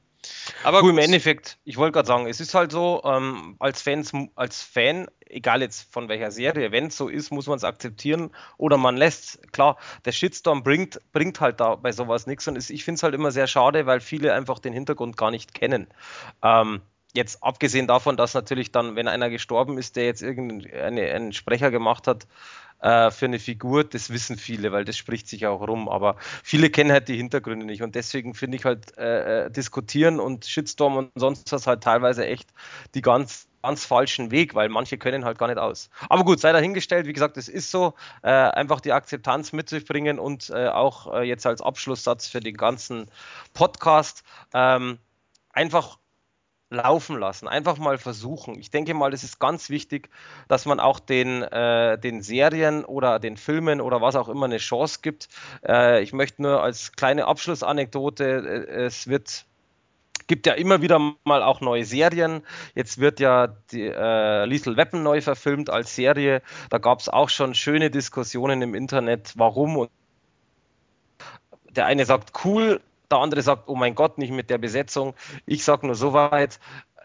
Aber 0.63 0.81
gut, 0.81 0.91
im 0.91 0.97
Endeffekt, 0.97 1.57
ich 1.63 1.77
wollte 1.77 1.93
gerade 1.93 2.07
sagen, 2.07 2.27
es 2.27 2.39
ist 2.39 2.53
halt 2.53 2.71
so, 2.71 3.01
ähm, 3.03 3.55
als, 3.59 3.81
Fans, 3.81 4.11
als 4.35 4.61
Fan, 4.61 5.07
egal 5.25 5.61
jetzt 5.61 5.91
von 5.91 6.09
welcher 6.09 6.31
Serie, 6.31 6.71
wenn 6.71 6.87
es 6.87 6.97
so 6.97 7.07
ist, 7.07 7.31
muss 7.31 7.47
man 7.47 7.57
es 7.57 7.63
akzeptieren 7.63 8.31
oder 8.57 8.77
man 8.77 8.97
lässt 8.97 9.39
Klar, 9.51 9.77
der 10.05 10.11
Shitstorm 10.11 10.63
bringt, 10.63 10.99
bringt 11.11 11.41
halt 11.41 11.59
da 11.59 11.75
bei 11.75 11.91
sowas 11.91 12.27
nichts 12.27 12.47
und 12.47 12.57
ich 12.69 12.83
finde 12.83 12.97
es 12.97 13.03
halt 13.03 13.15
immer 13.15 13.31
sehr 13.31 13.47
schade, 13.47 13.85
weil 13.85 13.99
viele 13.99 14.33
einfach 14.33 14.59
den 14.59 14.73
Hintergrund 14.73 15.17
gar 15.17 15.31
nicht 15.31 15.53
kennen. 15.53 15.87
Ähm, 16.43 16.81
jetzt 17.13 17.43
abgesehen 17.43 17.87
davon, 17.87 18.17
dass 18.17 18.33
natürlich 18.33 18.71
dann, 18.71 18.95
wenn 18.95 19.07
einer 19.07 19.29
gestorben 19.29 19.77
ist, 19.77 19.95
der 19.95 20.05
jetzt 20.05 20.21
irgendeinen 20.21 21.33
Sprecher 21.33 21.71
gemacht 21.71 22.07
hat 22.07 22.27
äh, 22.81 23.11
für 23.11 23.25
eine 23.25 23.39
Figur, 23.39 23.83
das 23.83 24.09
wissen 24.09 24.37
viele, 24.37 24.71
weil 24.71 24.85
das 24.85 24.97
spricht 24.97 25.27
sich 25.27 25.47
auch 25.47 25.67
rum. 25.67 25.87
Aber 25.89 26.15
viele 26.43 26.69
kennen 26.69 26.91
halt 26.91 27.07
die 27.07 27.17
Hintergründe 27.17 27.65
nicht 27.65 27.81
und 27.81 27.95
deswegen 27.95 28.33
finde 28.33 28.57
ich 28.57 28.65
halt 28.65 28.97
äh, 28.97 29.45
äh, 29.45 29.51
diskutieren 29.51 30.19
und 30.19 30.45
Shitstorm 30.45 30.97
und 30.97 31.11
sonst 31.15 31.51
was 31.51 31.67
halt 31.67 31.83
teilweise 31.83 32.25
echt 32.25 32.49
die 32.95 33.01
ganz 33.01 33.47
ganz 33.61 33.85
falschen 33.85 34.31
Weg, 34.31 34.55
weil 34.55 34.69
manche 34.69 34.97
können 34.97 35.23
halt 35.23 35.37
gar 35.37 35.47
nicht 35.47 35.59
aus. 35.59 35.91
Aber 36.09 36.23
gut, 36.23 36.39
sei 36.39 36.51
dahingestellt, 36.51 37.05
wie 37.05 37.13
gesagt, 37.13 37.37
es 37.37 37.47
ist 37.47 37.69
so, 37.69 37.93
äh, 38.23 38.29
einfach 38.29 38.81
die 38.81 38.91
Akzeptanz 38.91 39.53
mit 39.53 39.69
sich 39.69 39.85
bringen 39.85 40.17
und 40.17 40.49
äh, 40.49 40.67
auch 40.67 41.13
äh, 41.13 41.21
jetzt 41.21 41.45
als 41.45 41.61
Abschlusssatz 41.61 42.27
für 42.27 42.39
den 42.39 42.57
ganzen 42.57 43.07
Podcast 43.53 44.23
ähm, 44.53 44.97
einfach 45.53 45.99
laufen 46.71 47.19
lassen, 47.19 47.47
einfach 47.47 47.77
mal 47.77 47.97
versuchen. 47.97 48.57
Ich 48.57 48.71
denke 48.71 48.93
mal, 48.93 49.13
es 49.13 49.23
ist 49.23 49.39
ganz 49.39 49.69
wichtig, 49.69 50.09
dass 50.47 50.65
man 50.65 50.79
auch 50.79 50.99
den, 50.99 51.43
äh, 51.43 51.99
den 51.99 52.21
Serien 52.21 52.85
oder 52.85 53.19
den 53.19 53.37
Filmen 53.37 53.81
oder 53.81 54.01
was 54.01 54.15
auch 54.15 54.29
immer 54.29 54.45
eine 54.45 54.57
Chance 54.57 54.99
gibt. 55.01 55.27
Äh, 55.67 56.01
ich 56.01 56.13
möchte 56.13 56.41
nur 56.41 56.63
als 56.63 56.93
kleine 56.93 57.27
Abschlussanekdote, 57.27 58.67
äh, 58.69 58.85
es 58.85 59.07
wird 59.07 59.45
gibt 60.27 60.45
ja 60.47 60.53
immer 60.53 60.81
wieder 60.81 60.97
mal 61.25 61.43
auch 61.43 61.59
neue 61.59 61.83
Serien. 61.83 62.43
Jetzt 62.73 62.99
wird 62.99 63.19
ja 63.19 63.47
die 63.71 63.87
äh, 63.87 64.45
Lethal 64.45 64.77
Weapon 64.77 65.03
neu 65.03 65.19
verfilmt 65.19 65.69
als 65.69 65.93
Serie. 65.93 66.41
Da 66.69 66.77
gab 66.77 67.01
es 67.01 67.09
auch 67.09 67.27
schon 67.27 67.53
schöne 67.53 67.91
Diskussionen 67.91 68.61
im 68.61 68.73
Internet, 68.73 69.33
warum. 69.35 69.75
Und 69.75 69.91
der 71.71 71.85
eine 71.85 72.05
sagt 72.05 72.45
cool, 72.45 72.79
der 73.11 73.19
andere 73.19 73.41
sagt, 73.41 73.63
oh 73.67 73.75
mein 73.75 73.95
Gott, 73.95 74.17
nicht 74.17 74.31
mit 74.31 74.49
der 74.49 74.57
Besetzung. 74.57 75.13
Ich 75.45 75.63
sage 75.63 75.85
nur 75.85 75.95
so 75.95 76.13
weit, 76.13 76.59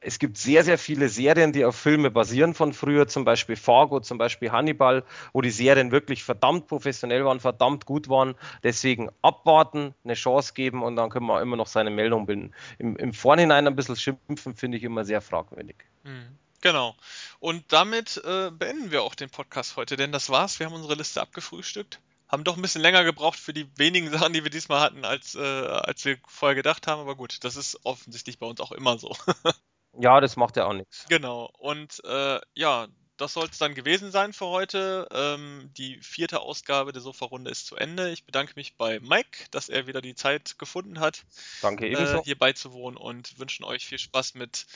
es 0.06 0.18
gibt 0.18 0.38
sehr, 0.38 0.62
sehr 0.62 0.78
viele 0.78 1.08
Serien, 1.08 1.52
die 1.52 1.64
auf 1.64 1.74
Filme 1.74 2.12
basieren 2.12 2.54
von 2.54 2.72
früher, 2.72 3.08
zum 3.08 3.24
Beispiel 3.24 3.56
Fargo, 3.56 3.98
zum 3.98 4.18
Beispiel 4.18 4.52
Hannibal, 4.52 5.04
wo 5.32 5.40
die 5.40 5.50
Serien 5.50 5.90
wirklich 5.90 6.22
verdammt 6.22 6.68
professionell 6.68 7.24
waren, 7.24 7.40
verdammt 7.40 7.86
gut 7.86 8.08
waren. 8.08 8.36
Deswegen 8.62 9.10
abwarten, 9.22 9.94
eine 10.04 10.14
Chance 10.14 10.54
geben 10.54 10.84
und 10.84 10.94
dann 10.94 11.10
können 11.10 11.26
wir 11.26 11.42
immer 11.42 11.56
noch 11.56 11.66
seine 11.66 11.90
Meldung 11.90 12.26
bilden. 12.26 12.54
Im, 12.78 12.96
im 12.96 13.12
Vorhinein 13.12 13.66
ein 13.66 13.74
bisschen 13.74 13.96
schimpfen 13.96 14.54
finde 14.54 14.78
ich 14.78 14.84
immer 14.84 15.04
sehr 15.04 15.20
fragwürdig. 15.20 15.76
Mhm. 16.04 16.38
Genau. 16.60 16.94
Und 17.38 17.64
damit 17.72 18.22
äh, 18.24 18.50
beenden 18.50 18.90
wir 18.90 19.02
auch 19.02 19.14
den 19.14 19.30
Podcast 19.30 19.76
heute, 19.76 19.96
denn 19.96 20.12
das 20.12 20.30
war's. 20.30 20.58
Wir 20.58 20.66
haben 20.66 20.74
unsere 20.74 20.94
Liste 20.94 21.20
abgefrühstückt 21.20 22.00
haben 22.36 22.44
doch 22.44 22.56
ein 22.56 22.62
bisschen 22.62 22.82
länger 22.82 23.02
gebraucht 23.02 23.38
für 23.38 23.54
die 23.54 23.66
wenigen 23.78 24.10
Sachen, 24.10 24.34
die 24.34 24.44
wir 24.44 24.50
diesmal 24.50 24.80
hatten, 24.80 25.06
als, 25.06 25.34
äh, 25.36 25.40
als 25.40 26.04
wir 26.04 26.18
vorher 26.28 26.54
gedacht 26.54 26.86
haben. 26.86 27.00
Aber 27.00 27.16
gut, 27.16 27.42
das 27.44 27.56
ist 27.56 27.80
offensichtlich 27.84 28.38
bei 28.38 28.44
uns 28.46 28.60
auch 28.60 28.72
immer 28.72 28.98
so. 28.98 29.16
ja, 29.98 30.20
das 30.20 30.36
macht 30.36 30.58
ja 30.58 30.66
auch 30.66 30.74
nichts. 30.74 31.06
Genau. 31.08 31.50
Und 31.58 32.04
äh, 32.04 32.38
ja, 32.52 32.88
das 33.16 33.32
soll 33.32 33.48
es 33.50 33.56
dann 33.56 33.74
gewesen 33.74 34.10
sein 34.10 34.34
für 34.34 34.44
heute. 34.48 35.08
Ähm, 35.12 35.70
die 35.78 35.98
vierte 36.02 36.40
Ausgabe 36.40 36.92
der 36.92 37.00
Sofa-Runde 37.00 37.50
ist 37.50 37.68
zu 37.68 37.76
Ende. 37.76 38.10
Ich 38.10 38.26
bedanke 38.26 38.52
mich 38.56 38.76
bei 38.76 39.00
Mike, 39.00 39.46
dass 39.50 39.70
er 39.70 39.86
wieder 39.86 40.02
die 40.02 40.14
Zeit 40.14 40.58
gefunden 40.58 41.00
hat, 41.00 41.24
Danke 41.62 41.88
ebenso. 41.88 42.18
Äh, 42.18 42.22
hier 42.24 42.38
beizuwohnen 42.38 42.98
und 42.98 43.38
wünschen 43.38 43.64
euch 43.64 43.86
viel 43.86 43.98
Spaß 43.98 44.34
mit 44.34 44.66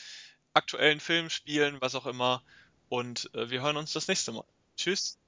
aktuellen 0.54 1.00
Filmen, 1.00 1.28
Spielen, 1.28 1.76
was 1.82 1.94
auch 1.94 2.06
immer. 2.06 2.42
Und 2.88 3.28
äh, 3.34 3.50
wir 3.50 3.60
hören 3.60 3.76
uns 3.76 3.92
das 3.92 4.08
nächste 4.08 4.32
Mal. 4.32 4.46
Tschüss. 4.78 5.18